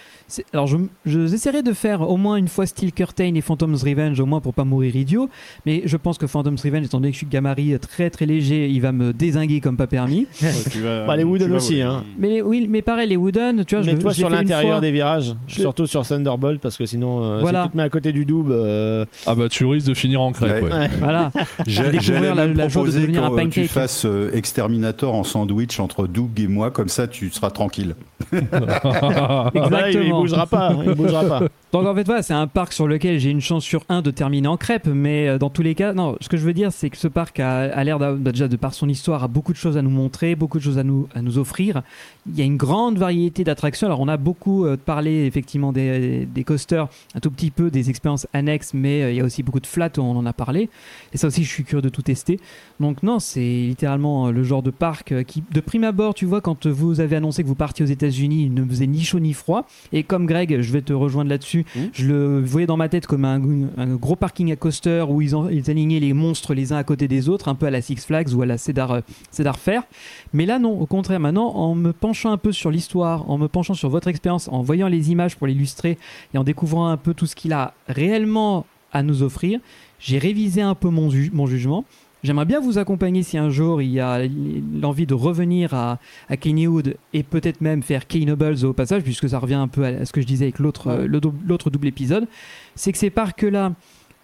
Alors, 0.53 0.67
je, 0.67 0.77
je- 1.05 1.25
j'essaierai 1.27 1.63
de 1.63 1.73
faire 1.73 2.01
au 2.01 2.17
moins 2.17 2.35
une 2.35 2.47
fois 2.47 2.65
Steel 2.67 2.91
Curtain 2.93 3.33
et 3.33 3.41
Phantom's 3.41 3.81
Revenge, 3.83 4.19
au 4.19 4.25
moins 4.27 4.39
pour 4.39 4.53
pas 4.53 4.65
mourir 4.65 4.95
idiot. 4.95 5.29
Mais 5.65 5.81
je 5.85 5.97
pense 5.97 6.17
que 6.19 6.27
Phantom's 6.27 6.61
Revenge, 6.63 6.85
étant 6.85 6.99
donné 6.99 7.09
que 7.09 7.13
je 7.15 7.19
suis 7.19 7.27
gabarit 7.27 7.77
très 7.79 8.09
très 8.11 8.25
léger, 8.27 8.69
il 8.69 8.81
va 8.81 8.91
me 8.91 9.13
désinguer 9.13 9.61
comme 9.61 9.77
pas 9.77 9.87
permis. 9.87 10.27
Ouais, 10.43 10.51
tu 10.71 10.79
vas- 10.81 11.05
Bah, 11.07 11.15
les 11.17 11.23
Wooden 11.23 11.51
aussi, 11.53 11.81
hein. 11.81 12.03
Mais 12.17 12.41
oui, 12.41 12.67
mais 12.69 12.81
pareil, 12.81 13.09
les 13.09 13.17
Wooden, 13.17 13.65
tu 13.65 13.75
vois, 13.75 13.83
je, 13.83 13.91
Mets-toi 13.91 14.11
je 14.11 14.17
l'ai 14.17 14.19
sur 14.21 14.29
l'intérieur 14.29 14.79
des 14.81 14.91
virages, 14.91 15.35
Je- 15.47 15.61
surtout 15.61 15.87
sur 15.87 16.05
Thunderbolt, 16.05 16.61
parce 16.61 16.77
que 16.77 16.85
sinon, 16.85 17.23
euh, 17.23 17.39
Voilà. 17.41 17.63
si 17.63 17.67
tu 17.69 17.71
te 17.73 17.77
mets 17.77 17.83
à 17.83 17.89
côté 17.89 18.11
du 18.11 18.25
double, 18.25 18.51
euh, 18.53 19.05
Ah 19.25 19.35
bah 19.39 19.49
tu 19.49 19.65
risques 19.65 19.87
de 19.87 19.93
finir 19.93 20.21
en 20.21 20.31
crêpe, 20.31 20.63
Ouais. 20.63 20.71
ouais. 20.71 20.89
Voilà. 20.99 21.31
J'allais 21.67 21.99
la- 22.35 22.45
la 22.45 22.67
joie 22.69 22.85
de 22.85 22.91
devenir 22.91 23.23
un 23.25 23.29
que 23.29 23.35
tu 23.35 23.61
pancake. 23.61 23.67
fasses 23.71 24.05
euh, 24.05 24.31
Exterminator 24.33 25.13
en 25.15 25.23
sandwich 25.23 25.79
entre 25.79 26.05
Doug 26.07 26.39
et 26.39 26.47
moi, 26.47 26.69
comme 26.71 26.89
ça 26.89 27.07
tu 27.07 27.29
seras 27.31 27.49
tranquille. 27.51 27.95
Ah 28.81 29.51
bah, 29.53 29.89
il, 29.89 29.93
il 29.93 29.97
Exactement. 29.97 30.19
bougera 30.21 30.45
pas, 30.47 30.75
il 30.85 30.93
bougera 30.95 31.23
pas. 31.25 31.39
Donc 31.71 31.85
en 31.85 31.93
fait, 31.95 32.03
voilà, 32.03 32.21
c'est 32.23 32.33
un 32.33 32.47
parc 32.47 32.73
sur 32.73 32.87
lequel 32.87 33.19
j'ai 33.19 33.29
une 33.29 33.41
chance 33.41 33.63
sur 33.63 33.83
un 33.89 34.01
de 34.01 34.09
terminer 34.11 34.47
en 34.47 34.57
crêpe, 34.57 34.87
mais 34.87 35.27
euh, 35.27 35.37
dans 35.37 35.49
tous 35.49 35.61
les 35.61 35.75
cas, 35.75 35.93
non, 35.93 36.15
ce 36.19 36.27
que 36.27 36.35
je 36.37 36.43
veux 36.43 36.53
dire, 36.53 36.71
c'est 36.71 36.89
que 36.89 36.97
ce 36.97 37.07
parc 37.07 37.39
a, 37.39 37.59
a 37.61 37.83
l'air 37.83 37.99
bah, 37.99 38.13
déjà 38.31 38.47
de 38.47 38.55
par 38.55 38.73
son 38.73 38.89
histoire, 38.89 39.23
a 39.23 39.27
beaucoup 39.27 39.51
de 39.53 39.57
choses 39.57 39.77
à 39.77 39.81
nous 39.81 39.89
montrer, 39.91 40.35
beaucoup 40.35 40.57
de 40.57 40.63
choses 40.63 40.77
à 40.79 40.83
nous, 40.83 41.07
à 41.13 41.21
nous 41.21 41.37
offrir. 41.37 41.81
Il 42.27 42.37
y 42.37 42.41
a 42.41 42.45
une 42.45 42.57
grande 42.57 42.97
variété 42.97 43.43
d'attractions. 43.43 43.87
Alors 43.87 43.99
on 44.01 44.07
a 44.07 44.17
beaucoup 44.17 44.65
euh, 44.65 44.77
parlé 44.83 45.25
effectivement 45.25 45.71
des, 45.71 46.25
des 46.25 46.43
coasters, 46.43 46.87
un 47.15 47.19
tout 47.19 47.31
petit 47.31 47.51
peu 47.51 47.69
des 47.69 47.89
expériences 47.89 48.27
annexes, 48.33 48.71
mais 48.73 49.03
euh, 49.03 49.11
il 49.11 49.17
y 49.17 49.21
a 49.21 49.23
aussi 49.23 49.28
beaucoup 49.43 49.59
de 49.59 49.67
flats, 49.67 49.91
on 49.97 50.15
en 50.15 50.25
a 50.25 50.33
parlé. 50.33 50.69
Et 51.13 51.17
ça 51.17 51.27
aussi, 51.27 51.43
je 51.43 51.49
suis 51.49 51.63
curieux 51.63 51.81
de 51.81 51.89
tout 51.89 52.01
tester. 52.01 52.39
Donc 52.79 53.03
non, 53.03 53.19
c'est 53.19 53.39
littéralement 53.39 54.27
euh, 54.27 54.31
le 54.31 54.43
genre 54.43 54.63
de 54.63 54.71
parc 54.71 55.11
euh, 55.11 55.23
qui, 55.23 55.43
de 55.51 55.59
prime 55.59 55.83
abord, 55.83 56.13
tu 56.13 56.25
vois, 56.25 56.41
quand 56.41 56.67
vous 56.67 56.99
avez 56.99 57.15
annoncé 57.15 57.43
que 57.43 57.47
vous 57.47 57.55
partiez 57.55 57.83
aux 57.85 57.89
États-Unis, 57.89 58.45
il 58.45 58.53
ne 58.53 58.65
faisait 58.65 58.87
ni 58.87 59.03
chaud 59.03 59.19
ni 59.19 59.33
froid. 59.33 59.65
Et 59.93 60.03
comme 60.03 60.25
Greg, 60.25 60.61
je 60.61 60.71
vais 60.71 60.81
te 60.81 60.93
rejoindre 60.93 61.29
là-dessus, 61.29 61.65
je 61.93 62.07
le 62.07 62.41
voyais 62.41 62.67
dans 62.67 62.77
ma 62.77 62.89
tête 62.89 63.07
comme 63.07 63.25
un, 63.25 63.41
un 63.77 63.95
gros 63.95 64.15
parking 64.15 64.51
à 64.51 64.55
coaster 64.55 65.05
où 65.09 65.21
ils, 65.21 65.33
ils 65.51 65.69
alignaient 65.69 65.99
les 65.99 66.13
monstres 66.13 66.53
les 66.53 66.73
uns 66.73 66.77
à 66.77 66.83
côté 66.83 67.07
des 67.07 67.29
autres, 67.29 67.47
un 67.47 67.55
peu 67.55 67.65
à 67.65 67.71
la 67.71 67.81
Six 67.81 68.05
Flags 68.05 68.33
ou 68.33 68.41
à 68.41 68.45
la 68.45 68.57
Cedar, 68.57 68.91
euh, 68.91 69.01
Cedar 69.31 69.57
Fair. 69.57 69.83
Mais 70.33 70.45
là, 70.45 70.59
non, 70.59 70.79
au 70.79 70.85
contraire, 70.85 71.19
maintenant, 71.19 71.49
en 71.55 71.75
me 71.75 71.93
penchant 71.93 72.31
un 72.31 72.37
peu 72.37 72.51
sur 72.51 72.71
l'histoire, 72.71 73.29
en 73.29 73.37
me 73.37 73.47
penchant 73.47 73.73
sur 73.73 73.89
votre 73.89 74.07
expérience, 74.07 74.47
en 74.49 74.61
voyant 74.61 74.87
les 74.87 75.11
images 75.11 75.35
pour 75.35 75.47
l'illustrer 75.47 75.97
et 76.33 76.37
en 76.37 76.43
découvrant 76.43 76.87
un 76.87 76.97
peu 76.97 77.13
tout 77.13 77.25
ce 77.25 77.35
qu'il 77.35 77.53
a 77.53 77.73
réellement 77.87 78.65
à 78.91 79.03
nous 79.03 79.23
offrir, 79.23 79.59
j'ai 79.99 80.17
révisé 80.17 80.61
un 80.61 80.75
peu 80.75 80.89
mon, 80.89 81.09
ju- 81.09 81.31
mon 81.33 81.47
jugement. 81.47 81.85
J'aimerais 82.21 82.43
bien 82.45 82.59
vous 82.59 82.77
accompagner 82.77 83.23
si 83.23 83.37
un 83.37 83.49
jour 83.49 83.81
il 83.81 83.91
y 83.91 84.01
a 84.01 84.19
l'envie 84.81 85.05
de 85.05 85.13
revenir 85.13 85.73
à, 85.73 85.99
à 86.27 86.35
Kennywood 86.35 86.97
et 87.13 87.23
peut-être 87.23 87.61
même 87.61 87.81
faire 87.81 88.07
Keynobles 88.07 88.65
au 88.65 88.73
passage, 88.73 89.03
puisque 89.03 89.29
ça 89.29 89.39
revient 89.39 89.53
un 89.53 89.69
peu 89.69 89.85
à 89.85 90.05
ce 90.05 90.11
que 90.11 90.19
je 90.19 90.27
disais 90.27 90.43
avec 90.45 90.59
l'autre 90.59 90.87
euh, 90.87 91.07
l'autre 91.07 91.69
double 91.69 91.87
épisode. 91.87 92.27
C'est 92.75 92.91
que 92.91 92.97
ces 92.97 93.09
parcs-là, 93.09 93.71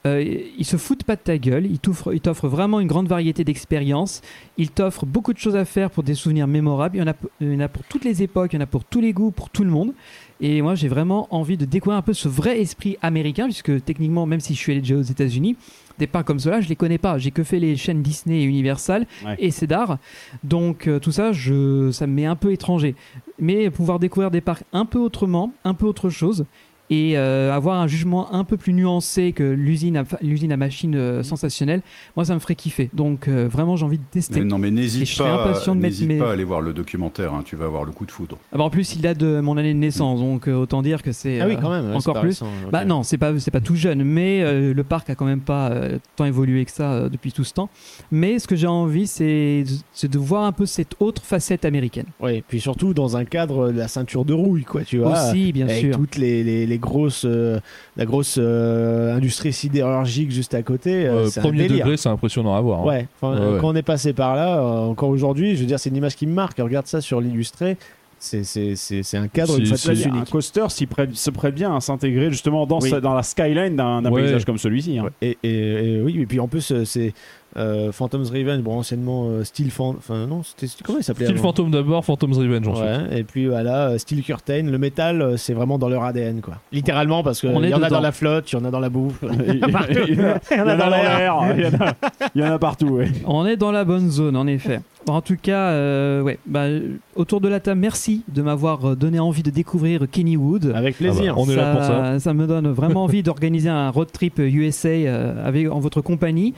euh, 0.05 0.21
ils 0.57 0.65
se 0.65 0.75
foutent 0.75 1.05
pas 1.05 1.15
de 1.15 1.21
ta 1.21 1.37
gueule, 1.37 1.65
ils 1.65 1.79
t'offrent, 1.79 2.13
ils 2.13 2.19
t'offrent 2.19 2.49
vraiment 2.49 2.81
une 2.81 2.87
grande 2.87 3.07
variété 3.07 3.45
d'expériences, 3.45 4.21
ils 4.57 4.71
t'offrent 4.71 5.05
beaucoup 5.05 5.31
de 5.31 5.39
choses 5.39 5.55
à 5.55 5.63
faire 5.63 5.89
pour 5.89 6.03
des 6.03 6.15
souvenirs 6.15 6.47
mémorables, 6.47 6.97
il 6.97 6.99
y, 6.99 7.01
en 7.01 7.07
a, 7.07 7.15
il 7.39 7.53
y 7.53 7.55
en 7.55 7.61
a 7.61 7.69
pour 7.69 7.83
toutes 7.85 8.03
les 8.03 8.21
époques, 8.21 8.51
il 8.51 8.57
y 8.57 8.59
en 8.59 8.63
a 8.63 8.67
pour 8.67 8.83
tous 8.83 8.99
les 8.99 9.13
goûts, 9.13 9.31
pour 9.31 9.49
tout 9.49 9.63
le 9.63 9.71
monde. 9.71 9.93
Et 10.41 10.61
moi, 10.61 10.75
j'ai 10.75 10.87
vraiment 10.89 11.27
envie 11.33 11.55
de 11.57 11.63
découvrir 11.65 11.97
un 11.97 12.01
peu 12.01 12.13
ce 12.13 12.27
vrai 12.27 12.59
esprit 12.59 12.97
américain, 13.01 13.45
puisque 13.45 13.83
techniquement, 13.85 14.25
même 14.25 14.41
si 14.41 14.53
je 14.53 14.59
suis 14.59 14.73
allé 14.73 14.81
déjà 14.81 14.95
aux 14.97 15.01
États-Unis, 15.01 15.55
des 15.97 16.07
parcs 16.07 16.27
comme 16.27 16.39
cela, 16.39 16.59
je 16.59 16.67
les 16.67 16.75
connais 16.75 16.97
pas. 16.97 17.17
J'ai 17.17 17.31
que 17.31 17.43
fait 17.43 17.57
les 17.59 17.77
chaînes 17.77 18.01
Disney 18.01 18.41
et 18.41 18.43
Universal 18.43 19.07
Ouais. 19.25 19.35
et 19.39 19.49
Cedar. 19.51 19.97
Donc 20.43 20.87
euh, 20.87 20.99
tout 20.99 21.11
ça, 21.13 21.31
je, 21.31 21.89
ça 21.91 22.05
me 22.05 22.13
met 22.13 22.25
un 22.25 22.35
peu 22.35 22.51
étranger. 22.51 22.95
Mais 23.39 23.69
pouvoir 23.69 23.97
découvrir 23.99 24.29
des 24.29 24.41
parcs 24.41 24.63
un 24.73 24.85
peu 24.85 24.99
autrement, 24.99 25.53
un 25.63 25.73
peu 25.73 25.85
autre 25.85 26.09
chose, 26.09 26.45
et 26.89 27.17
euh, 27.17 27.51
avoir 27.53 27.79
un 27.81 27.87
jugement 27.87 28.33
un 28.33 28.43
peu 28.43 28.57
plus 28.57 28.71
nuancé 28.73 29.31
que 29.31 29.43
l'usine 29.43 29.97
à, 29.97 30.03
l'usine 30.21 30.51
à 30.51 30.57
machines 30.57 30.95
euh, 30.95 31.23
sensationnelle, 31.23 31.81
moi 32.15 32.25
ça 32.25 32.33
me 32.35 32.39
ferait 32.39 32.55
kiffer. 32.55 32.89
Donc 32.93 33.27
euh, 33.27 33.47
vraiment 33.51 33.75
j'ai 33.75 33.85
envie 33.85 33.97
de 33.97 34.03
tester. 34.11 34.39
Mais 34.39 34.45
non, 34.45 34.57
mais 34.59 34.67
Et 34.67 34.71
je 34.71 34.75
n'hésite 34.75 35.17
pas, 35.17 35.33
impatient 35.49 35.75
de 35.75 35.81
mettre 35.81 35.93
n'hésite 35.95 36.07
mes- 36.09 36.19
pas 36.19 36.29
à 36.29 36.33
aller 36.33 36.43
voir 36.43 36.61
le 36.61 36.73
documentaire, 36.73 37.33
hein, 37.33 37.41
tu 37.43 37.55
vas 37.55 37.65
avoir 37.65 37.85
le 37.85 37.91
coup 37.91 38.05
de 38.05 38.11
foudre. 38.11 38.37
Ah 38.51 38.57
bah, 38.57 38.63
en 38.65 38.69
plus 38.69 38.95
il 38.95 39.01
date 39.01 39.17
de 39.17 39.39
mon 39.39 39.57
année 39.57 39.73
de 39.73 39.79
naissance, 39.79 40.19
donc 40.19 40.47
euh, 40.47 40.53
autant 40.53 40.81
dire 40.81 41.01
que 41.01 41.11
c'est 41.11 41.41
Ah 41.41 41.47
oui, 41.47 41.55
euh, 41.55 41.59
quand 41.61 41.69
même, 41.71 41.85
ouais, 41.85 41.91
c'est 41.99 42.09
encore 42.09 42.21
plus. 42.21 42.29
récent. 42.29 42.47
Bah 42.71 42.85
non, 42.85 43.03
c'est 43.03 43.17
pas 43.17 43.37
c'est 43.39 43.51
pas 43.51 43.61
tout 43.61 43.75
jeune, 43.75 44.03
mais 44.03 44.41
euh, 44.43 44.73
le 44.73 44.83
parc 44.83 45.09
a 45.09 45.15
quand 45.15 45.25
même 45.25 45.41
pas 45.41 45.69
euh, 45.71 45.97
tant 46.15 46.25
évolué 46.25 46.65
que 46.65 46.71
ça 46.71 46.93
euh, 46.93 47.09
depuis 47.09 47.31
tout 47.31 47.43
ce 47.43 47.53
temps. 47.53 47.69
Mais 48.11 48.37
ce 48.39 48.47
que 48.47 48.55
j'ai 48.55 48.67
envie, 48.67 49.07
c'est 49.07 49.63
c'est 49.93 50.11
de 50.11 50.17
voir 50.19 50.43
un 50.43 50.51
peu 50.51 50.65
cette 50.65 50.95
autre 50.99 51.23
facette 51.23 51.65
américaine. 51.65 52.05
Oui, 52.21 52.43
puis 52.47 52.59
surtout 52.59 52.93
dans 52.93 53.17
un 53.17 53.25
cadre 53.25 53.71
de 53.71 53.77
la 53.77 53.87
ceinture 53.87 54.23
de 54.25 54.33
rouille, 54.33 54.63
quoi, 54.63 54.83
tu 54.83 54.99
vois. 54.99 55.29
Aussi, 55.29 55.51
bien 55.51 55.67
avec 55.67 55.79
sûr. 55.79 55.95
toutes 55.97 56.15
les, 56.17 56.43
les, 56.43 56.65
les 56.67 56.74
grosses, 56.77 57.23
euh, 57.25 57.59
la 57.97 58.05
grosse 58.05 58.37
euh, 58.39 59.15
industrie 59.15 59.53
sidérurgique 59.53 60.31
juste 60.31 60.53
à 60.53 60.61
côté. 60.61 61.05
euh, 61.05 61.27
c'est 61.27 61.41
premier 61.41 61.67
degré, 61.67 61.97
c'est 61.97 62.09
impressionnant 62.09 62.55
à 62.55 62.61
voir. 62.61 62.81
hein. 62.81 62.85
Ouais, 62.85 63.07
enfin, 63.21 63.39
Ouais, 63.39 63.53
ouais. 63.53 63.57
quand 63.59 63.69
on 63.69 63.75
est 63.75 63.81
passé 63.81 64.13
par 64.13 64.35
là, 64.35 64.57
euh, 64.59 64.87
encore 64.89 65.09
aujourd'hui, 65.09 65.55
je 65.55 65.61
veux 65.61 65.65
dire, 65.67 65.79
c'est 65.79 65.89
une 65.89 65.95
image 65.97 66.15
qui 66.15 66.27
me 66.27 66.33
marque. 66.33 66.57
Regarde 66.59 66.87
ça 66.87 67.01
sur 67.01 67.21
l'illustré. 67.21 67.77
C'est- 68.17 68.43
C'est 68.43 68.75
c'est- 68.75 69.03
c'est 69.03 69.17
un 69.17 69.27
cadre, 69.27 69.53
facette 69.65 69.95
c'est- 69.97 70.07
Un 70.07 70.15
unique. 70.15 70.29
coaster 70.31 70.65
s'y 70.69 70.85
prête- 70.87 71.13
se 71.13 71.29
prête 71.29 71.53
bien 71.53 71.75
à 71.75 71.79
s'intégrer 71.81 72.31
justement 72.31 72.65
dans, 72.65 72.79
Oui. 72.79 72.89
sa- 72.89 73.01
dans 73.01 73.13
la 73.13 73.21
skyline 73.23 73.75
d'un 73.75 74.03
Ouais. 74.05 74.21
paysage 74.23 74.45
comme 74.45 74.57
celui-ci. 74.57 74.97
hein. 74.97 75.09
Et, 75.21 75.37
et- 75.43 75.97
et 75.97 76.01
oui, 76.01 76.19
et 76.21 76.25
puis 76.25 76.39
en 76.39 76.47
plus, 76.47 76.73
c'est 76.85 77.13
euh, 77.57 77.91
Phantom's 77.91 78.29
Revenge, 78.29 78.61
bon, 78.61 78.77
anciennement 78.79 79.27
euh, 79.29 79.43
Steel 79.43 79.71
Fan. 79.71 79.93
Enfin, 79.97 80.27
non, 80.27 80.43
c'était. 80.43 80.67
Comment 80.83 80.99
il 80.99 81.03
s'appelait 81.03 81.27
avant 81.27 81.41
Phantom 81.41 81.71
d'abord, 81.71 82.03
Phantom's 82.03 82.37
Revenge 82.37 82.67
ensuite. 82.67 82.85
Ouais, 82.85 83.19
et 83.19 83.23
puis 83.23 83.47
voilà, 83.47 83.89
euh, 83.89 83.97
Steel 83.97 84.23
Curtain, 84.23 84.63
le 84.63 84.77
métal, 84.77 85.21
euh, 85.21 85.37
c'est 85.37 85.53
vraiment 85.53 85.77
dans 85.77 85.89
leur 85.89 86.03
ADN, 86.03 86.41
quoi. 86.41 86.55
Littéralement, 86.71 87.23
parce 87.23 87.39
qu'il 87.39 87.49
y 87.51 87.73
en 87.73 87.81
a 87.83 87.89
dans 87.89 87.99
la 88.01 88.11
flotte, 88.11 88.51
il 88.51 88.55
y 88.55 88.59
en 88.61 88.65
a 88.65 88.71
dans 88.71 88.79
la 88.79 88.89
bouffe. 88.89 89.23
Il 89.49 89.59
y 89.59 90.61
en 90.61 90.67
a- 90.67 90.75
dans 90.75 90.89
l'air, 90.89 91.55
il 91.55 92.41
y 92.41 92.43
en 92.43 92.51
a- 92.51 92.59
partout. 92.59 92.87
ouais. 92.87 93.11
On 93.25 93.45
est 93.45 93.57
dans 93.57 93.71
la 93.71 93.83
bonne 93.85 94.09
zone, 94.09 94.35
en 94.35 94.47
effet. 94.47 94.81
En 95.07 95.21
tout 95.21 95.37
cas, 95.39 95.69
euh, 95.69 96.21
ouais, 96.21 96.39
bah, 96.47 96.65
autour 97.15 97.39
de 97.39 97.47
la 97.47 97.59
table, 97.59 97.79
merci 97.79 98.23
de 98.33 98.41
m'avoir 98.41 98.95
donné 98.95 99.19
envie 99.19 99.43
de 99.43 99.51
découvrir 99.51 100.07
Kennywood. 100.11 100.73
Avec 100.75 100.97
plaisir. 100.97 101.35
On 101.37 101.47
est 101.49 101.55
là 101.55 101.73
pour 101.75 101.83
ça. 101.83 102.19
Ça 102.19 102.33
me 102.33 102.47
donne 102.47 102.67
vraiment 102.69 103.03
envie 103.03 103.21
d'organiser 103.21 103.69
un 103.69 103.89
road 103.91 104.07
trip 104.11 104.39
USA 104.39 104.89
euh, 104.89 105.47
avec, 105.47 105.69
en 105.71 105.79
votre 105.79 106.01
compagnie. 106.01 106.53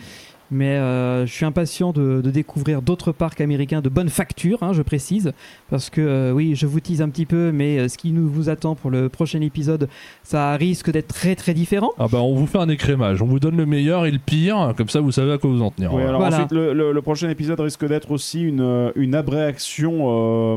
Mais 0.49 0.77
euh, 0.77 1.25
je 1.25 1.31
suis 1.33 1.45
impatient 1.45 1.91
de, 1.91 2.21
de 2.23 2.31
découvrir 2.31 2.81
d'autres 2.81 3.11
parcs 3.11 3.41
américains 3.41 3.81
de 3.81 3.89
bonne 3.89 4.07
facture, 4.09 4.63
hein, 4.63 4.71
je 4.73 4.81
précise. 4.81 5.33
Parce 5.69 5.89
que, 5.89 5.99
euh, 5.99 6.31
oui, 6.31 6.55
je 6.55 6.65
vous 6.65 6.79
tease 6.79 7.01
un 7.01 7.09
petit 7.09 7.25
peu, 7.25 7.51
mais 7.51 7.79
euh, 7.79 7.87
ce 7.89 7.97
qui 7.97 8.11
nous 8.11 8.29
vous 8.29 8.49
attend 8.49 8.73
pour 8.75 8.89
le 8.89 9.09
prochain 9.09 9.41
épisode, 9.41 9.89
ça 10.23 10.55
risque 10.55 10.89
d'être 10.89 11.09
très 11.09 11.35
très 11.35 11.53
différent. 11.53 11.91
Ah 11.99 12.07
bah 12.09 12.19
on 12.21 12.33
vous 12.33 12.47
fait 12.47 12.59
un 12.59 12.69
écrémage, 12.69 13.21
on 13.21 13.25
vous 13.25 13.39
donne 13.41 13.57
le 13.57 13.65
meilleur 13.65 14.05
et 14.05 14.11
le 14.11 14.19
pire, 14.19 14.73
comme 14.77 14.87
ça 14.89 15.01
vous 15.01 15.11
savez 15.11 15.33
à 15.33 15.37
quoi 15.37 15.49
vous 15.49 15.61
en 15.61 15.71
tenir. 15.71 15.93
Oui, 15.93 16.03
alors 16.03 16.21
Voilà. 16.21 16.37
ensuite, 16.37 16.51
le, 16.53 16.73
le- 16.73 16.93
le 16.93 17.01
prochain 17.01 17.29
épisode 17.29 17.59
risque 17.59 17.85
d'être 17.85 18.11
aussi 18.11 18.41
une, 18.41 18.91
une 18.95 19.15
abréaction 19.15 20.05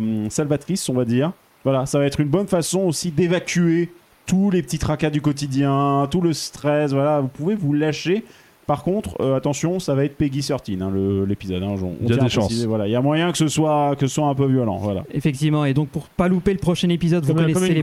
euh, 0.01 0.27
salvatrice, 0.31 0.89
on 0.89 0.95
va 0.95 1.05
dire. 1.05 1.33
Voilà, 1.65 1.85
ça 1.87 1.99
va 1.99 2.07
être 2.07 2.21
une 2.21 2.29
bonne 2.29 2.47
façon 2.47 2.81
aussi 2.83 3.11
d'évacuer 3.11 3.91
tous 4.27 4.51
les 4.51 4.63
petits 4.63 4.79
tracas 4.79 5.11
du 5.11 5.21
quotidien, 5.21 6.07
tout 6.11 6.21
le 6.21 6.33
stress. 6.33 6.93
Voilà, 6.93 7.21
vous 7.21 7.29
pouvez 7.29 7.55
vous 7.57 7.73
lâcher. 7.73 8.25
Par 8.71 8.85
contre, 8.85 9.17
euh, 9.21 9.35
attention, 9.37 9.81
ça 9.81 9.97
va 9.97 10.05
être 10.05 10.17
Peggy 10.17 10.43
13, 10.47 10.81
hein, 10.81 10.93
l'épisode. 11.27 11.61
hein, 11.65 11.75
on- 11.83 11.87
on 11.87 11.97
Il 12.05 12.09
y 12.09 12.13
a 12.13 12.17
des 12.23 12.29
chances. 12.29 12.55
Voilà, 12.67 12.87
il 12.87 12.93
y 12.93 12.95
a 12.95 13.01
moyen 13.03 13.33
que 13.33 13.39
ce 13.39 13.49
soit 13.49 13.97
que 13.97 14.07
ce 14.07 14.15
soit 14.15 14.29
un 14.29 14.35
peu 14.37 14.47
violent. 14.47 14.77
Voilà. 14.77 15.03
Effectivement, 15.13 15.65
et 15.65 15.75
donc 15.75 15.89
pour 15.89 16.05
pas 16.09 16.29
louper 16.29 16.53
le 16.53 16.61
prochain 16.61 16.89
épisode, 16.89 17.25
vous 17.25 17.35
Comme, 17.35 17.43
connaissez 17.53 17.67
une 17.67 17.75
les 17.75 17.81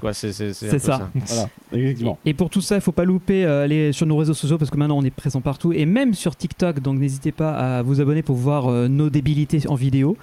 quoi. 0.00 0.14
C'est 0.14 0.32
ça. 0.32 1.10
Voilà, 1.14 1.48
effectivement. 1.74 2.18
Et 2.24 2.32
pour 2.32 2.48
tout 2.48 2.62
ça, 2.62 2.76
il 2.76 2.80
faut 2.80 2.90
pas 2.90 3.04
louper 3.04 3.44
euh, 3.44 3.64
aller 3.64 3.92
sur 3.92 4.06
nos 4.06 4.16
réseaux 4.16 4.32
sociaux 4.32 4.56
parce 4.56 4.70
que 4.70 4.78
maintenant 4.78 4.96
on 4.96 5.04
est 5.04 5.10
présent 5.10 5.42
partout 5.42 5.74
et 5.74 5.84
même 5.84 6.14
sur 6.14 6.34
TikTok. 6.36 6.80
Donc 6.80 6.98
n'hésitez 6.98 7.30
pas 7.30 7.50
à 7.78 7.82
vous 7.82 8.00
abonner 8.00 8.22
pour 8.22 8.36
voir 8.36 8.68
euh, 8.68 8.88
nos 8.88 9.10
débilités 9.10 9.68
en 9.68 9.74
vidéo. 9.74 10.16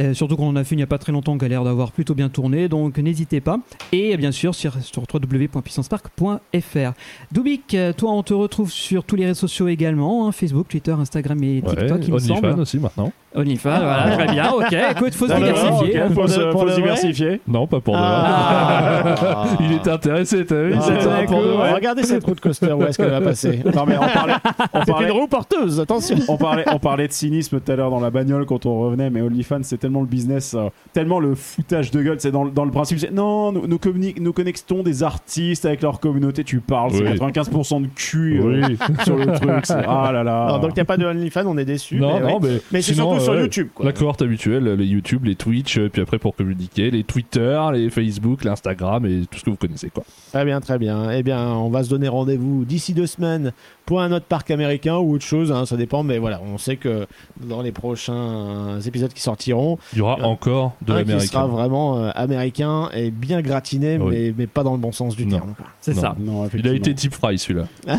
Euh, 0.00 0.14
surtout 0.14 0.36
qu'on 0.36 0.48
en 0.48 0.56
a 0.56 0.64
fait 0.64 0.74
il 0.74 0.78
n'y 0.78 0.82
a 0.82 0.86
pas 0.86 0.98
très 0.98 1.12
longtemps, 1.12 1.36
qui 1.38 1.44
a 1.44 1.48
l'air 1.48 1.64
d'avoir 1.64 1.92
plutôt 1.92 2.14
bien 2.14 2.28
tourné. 2.28 2.68
Donc 2.68 2.98
n'hésitez 2.98 3.40
pas. 3.40 3.58
Et 3.92 4.16
bien 4.16 4.32
sûr 4.32 4.54
sur, 4.54 4.74
sur 4.82 5.02
www.puissancepark.fr. 5.12 6.92
Doubik, 7.32 7.74
euh, 7.74 7.92
toi 7.92 8.12
on 8.12 8.22
te 8.22 8.34
retrouve 8.34 8.70
sur 8.70 9.04
tous 9.04 9.16
les 9.16 9.26
réseaux 9.26 9.40
sociaux 9.40 9.68
également 9.68 10.26
hein, 10.28 10.32
Facebook, 10.32 10.68
Twitter, 10.68 10.92
Instagram 10.92 11.42
et 11.42 11.62
Ouais, 11.64 11.74
TikTok, 11.74 11.98
il 12.02 12.10
me 12.10 12.16
aussi 12.60 12.78
maintenant. 12.78 13.12
OnlyFans, 13.34 13.78
voilà, 13.78 14.10
très 14.14 14.26
bien. 14.30 14.50
Ok, 14.52 14.76
écoute, 14.90 15.14
faut 15.14 15.26
se 15.26 15.32
Alors, 15.32 15.48
diversifier. 15.48 16.02
faut 16.14 16.26
se- 16.28 16.38
de- 16.38 16.50
faut 16.52 16.64
de 16.66 16.70
se 16.70 16.76
diversifier. 16.76 17.40
Non, 17.48 17.66
pas 17.66 17.80
pour 17.80 17.94
de 17.94 17.98
Ah. 18.02 19.46
Il 19.60 19.72
était 19.72 19.88
intéressé, 19.90 20.44
t'as 20.44 20.62
vu 20.64 20.74
Ah, 20.76 21.22
pour 21.26 21.42
de 21.42 21.48
vrai. 21.48 21.72
Regardez 21.72 22.02
cette 22.02 22.24
route 22.24 22.40
coaster, 22.40 22.72
où 22.72 22.82
est-ce 22.84 22.98
qu'elle 22.98 23.08
va 23.10 23.22
passer 23.22 23.62
Non, 23.74 23.84
mais 23.86 23.96
on 23.96 24.00
parlait, 24.06 24.34
on 24.74 24.80
C'est 24.80 24.86
parlait- 24.92 25.06
une 25.06 25.12
roue 25.12 25.26
porteuse, 25.28 25.80
attention 25.80 26.16
on 26.28 26.36
parlait, 26.36 26.64
on 26.70 26.78
parlait 26.78 27.08
de 27.08 27.12
cynisme 27.12 27.58
tout 27.58 27.72
à 27.72 27.76
l'heure 27.76 27.88
dans 27.90 28.00
la 28.00 28.10
bagnole 28.10 28.44
quand 28.44 28.66
on 28.66 28.78
revenait, 28.80 29.08
mais 29.08 29.22
OnlyFans 29.22 29.62
c'est 29.72 29.78
tellement 29.78 30.00
le 30.02 30.06
business, 30.06 30.54
euh, 30.54 30.68
tellement 30.92 31.18
le 31.18 31.34
foutage 31.34 31.90
de 31.90 32.02
gueule. 32.02 32.16
C'est 32.20 32.30
dans, 32.30 32.44
le- 32.44 32.50
dans 32.50 32.64
le 32.66 32.70
principe, 32.70 32.98
c'est 32.98 33.10
non, 33.10 33.52
nous, 33.52 33.66
nous, 33.66 33.78
communi- 33.78 34.14
nous 34.20 34.32
connectons 34.34 34.82
des 34.82 35.02
artistes 35.02 35.64
avec 35.64 35.80
leur 35.82 35.98
communauté. 35.98 36.44
Tu 36.44 36.60
parles, 36.60 36.90
c'est 36.92 37.02
Oui. 37.02 37.16
95% 37.16 37.80
de 37.82 37.86
cul 37.94 38.38
euh, 38.40 38.62
Oui. 38.68 38.76
sur 39.04 39.16
le 39.16 39.26
truc. 39.26 39.50
c'est- 39.64 39.74
Ah 39.88 40.10
là 40.12 40.22
là. 40.22 40.58
Donc 40.58 40.70
il 40.72 40.74
n'y 40.74 40.80
a 40.80 40.84
pas 40.84 40.96
de 40.98 41.06
OnlyFans, 41.06 41.46
on 41.46 41.56
est 41.56 41.64
déçus. 41.64 41.96
Non, 41.96 42.20
mais 42.20 42.26
non, 42.32 42.40
ouais. 42.40 42.50
mais, 42.52 42.60
Mais 42.72 42.82
c'est 42.82 42.94
surtout 42.94 43.20
sur 43.20 43.32
euh, 43.32 43.40
YouTube, 43.42 43.68
quoi. 43.74 43.86
La 43.86 43.92
cohorte 43.92 44.20
habituelle, 44.22 44.64
les 44.64 44.86
YouTube, 44.86 45.24
les 45.24 45.34
Twitch, 45.36 45.78
puis 45.80 46.02
après 46.02 46.18
pour 46.18 46.36
communiquer, 46.36 46.90
les 46.90 47.04
Twitter, 47.04 47.60
les 47.72 47.88
Facebook, 47.90 48.44
l'Instagram 48.44 49.06
et 49.06 49.22
tout 49.30 49.38
ce 49.38 49.44
que 49.44 49.50
vous 49.50 49.56
connaissez 49.56 49.88
quoi. 49.90 50.04
Très 50.32 50.44
bien, 50.44 50.60
très 50.60 50.78
bien. 50.78 51.10
Eh 51.10 51.22
bien, 51.22 51.48
on 51.54 51.70
va 51.70 51.82
se 51.82 51.90
donner 51.90 52.08
rendez-vous 52.08 52.64
d'ici 52.64 52.92
deux 52.94 53.06
semaines 53.06 53.52
pour 53.84 54.00
un 54.00 54.12
autre 54.12 54.26
parc 54.26 54.50
américain 54.50 54.96
ou 54.96 55.14
autre 55.14 55.24
chose, 55.24 55.50
hein, 55.52 55.66
ça 55.66 55.76
dépend, 55.76 56.02
mais 56.02 56.18
voilà, 56.18 56.40
on 56.42 56.56
sait 56.58 56.76
que 56.76 57.06
dans 57.40 57.62
les 57.62 57.72
prochains 57.72 58.80
épisodes 58.86 59.12
qui 59.12 59.20
sortiront, 59.22 59.78
Il 59.92 59.98
y 59.98 60.02
aura 60.02 60.18
Euh, 60.20 60.24
encore 60.24 60.72
de 60.82 60.86
qui 60.86 60.92
sera 60.92 60.98
l'américain. 61.02 61.46
vraiment 61.46 61.98
euh, 61.98 62.10
américain 62.14 62.88
et 62.94 63.10
bien 63.10 63.40
gratiné, 63.42 63.98
Oui. 64.00 64.10
mais, 64.14 64.34
mais 64.38 64.46
pas 64.46 64.62
dans 64.62 64.72
le 64.72 64.78
bon 64.78 64.92
sens 64.92 65.16
du 65.16 65.26
Non. 65.26 65.38
terme. 65.38 65.54
C'est 65.80 65.94
ça. 65.94 66.14
Non, 66.20 66.48
Il 66.54 66.66
a 66.68 66.72
été 66.74 66.94
deep 66.94 67.14
fry 67.14 67.38
celui-là. 67.38 67.66
Ah. 67.88 67.96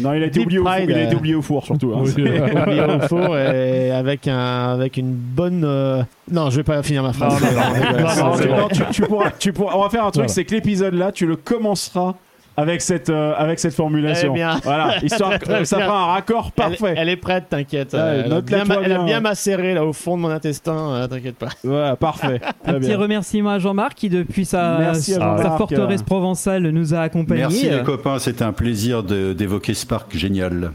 Non, 0.00 0.14
il 0.14 0.22
a 0.22 0.26
été 0.26 0.40
oublié 0.40 0.58
au 0.58 0.64
four, 0.64 0.78
il 0.78 0.92
a 0.94 1.02
été 1.02 1.16
oublié 1.16 1.34
au 1.34 1.42
four 1.42 1.64
surtout. 1.64 1.92
hein. 1.94 2.02
Oui. 2.04 2.10
Oublié 2.60 2.82
au 2.82 3.00
four 3.08 3.36
et 3.36 3.90
avec, 3.90 4.26
un, 4.28 4.68
avec 4.72 4.96
une 4.96 5.12
bonne. 5.12 5.62
euh, 5.64 6.02
Non, 6.30 6.48
je 6.50 6.56
vais 6.56 6.62
pas 6.64 6.82
finir 6.82 7.02
ma 7.02 7.12
phrase. 7.12 7.36
Tu, 7.38 8.46
bon. 8.48 8.56
non, 8.56 8.68
tu- 8.68 8.82
tu 8.92 9.02
pourras, 9.02 9.30
tu 9.38 9.52
pourras- 9.52 9.76
on 9.76 9.82
va 9.82 9.90
faire 9.90 10.02
un 10.04 10.10
truc, 10.10 10.14
Voilà. 10.24 10.28
c'est 10.28 10.44
que 10.44 10.54
l'épisode 10.54 10.94
là, 10.94 11.12
tu 11.12 11.26
le 11.26 11.36
commenceras 11.36 12.14
avec 12.60 12.80
cette, 12.82 13.10
euh, 13.10 13.32
avec 13.36 13.58
cette 13.58 13.74
formulation. 13.74 14.32
Eh 14.32 14.34
bien. 14.34 14.58
Voilà, 14.62 14.96
histoire 15.04 15.38
que 15.38 15.64
ça 15.64 15.76
bien. 15.76 15.86
fera 15.86 16.02
un 16.02 16.06
raccord 16.12 16.46
Elle, 16.56 16.62
parfait. 16.62 16.94
elle 16.96 17.08
est 17.08 17.16
prête, 17.16 17.48
t'inquiète. 17.48 17.92
Ouais, 17.92 17.98
Euh, 18.00 18.22
elle, 18.26 18.32
a 18.32 18.40
bien, 18.40 18.64
toi 18.64 18.76
ma- 18.76 18.82
elle 18.84 18.92
a 18.92 18.96
bien. 18.96 19.04
bien 19.04 19.20
macéré 19.20 19.74
là 19.74 19.84
au 19.84 19.92
fond 19.92 20.16
de 20.16 20.22
mon 20.22 20.30
intestin, 20.30 20.76
euh, 20.94 21.06
t'inquiète 21.08 21.36
pas. 21.36 21.48
Voilà, 21.64 21.96
parfait. 21.96 22.40
Un 22.64 22.74
petit 22.74 22.94
remerciement 22.94 23.50
à 23.50 23.58
Jean-Marc 23.58 23.94
qui, 23.94 24.08
depuis 24.08 24.44
sa, 24.44 24.78
Merci 24.78 25.14
à 25.14 25.18
sa 25.18 25.20
Jean-Marc. 25.42 25.58
forteresse 25.58 26.02
provençale, 26.02 26.62
nous 26.70 26.94
a 26.94 27.00
accompagnés. 27.00 27.40
Merci 27.42 27.68
les 27.70 27.82
copains, 27.82 28.18
c'était 28.18 28.44
un 28.44 28.52
plaisir 28.52 29.02
d'évoquer 29.02 29.74
ce 29.74 29.86
parc 29.86 30.16
génial. 30.16 30.72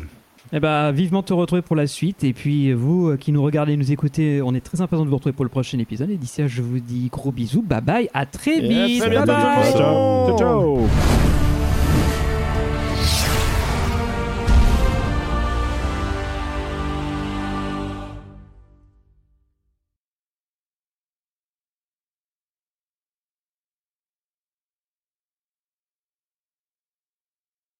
Eh 0.53 0.59
ben, 0.59 0.91
vivement 0.91 1.23
te 1.23 1.33
retrouver 1.33 1.63
pour 1.63 1.75
la 1.75 1.87
suite. 1.87 2.23
Et 2.23 2.31
puis, 2.31 2.71
vous 2.71 3.17
qui 3.17 3.31
nous 3.31 3.43
regardez 3.43 3.73
et 3.73 3.77
nous 3.77 3.91
écoutez, 3.91 4.41
on 4.43 4.53
est 4.53 4.61
très 4.63 4.79
impatients 4.79 5.03
de 5.03 5.09
vous 5.09 5.15
retrouver 5.15 5.33
pour 5.33 5.43
le 5.43 5.49
prochain 5.49 5.79
épisode. 5.79 6.09
Et 6.11 6.17
d'ici 6.17 6.39
là, 6.41 6.47
je 6.47 6.61
vous 6.61 6.79
dis 6.79 7.09
gros 7.11 7.31
bisous. 7.31 7.63
Bye 7.63 7.81
bye. 7.81 8.09
À 8.13 8.25
très 8.25 8.59
vite. 8.61 8.99
très 9.01 9.09
Bye 9.09 9.25
bientôt, 9.25 9.31
bye. 9.33 9.71
Ciao, 9.73 10.37
ciao. 10.37 10.37
ciao. 10.37 11.44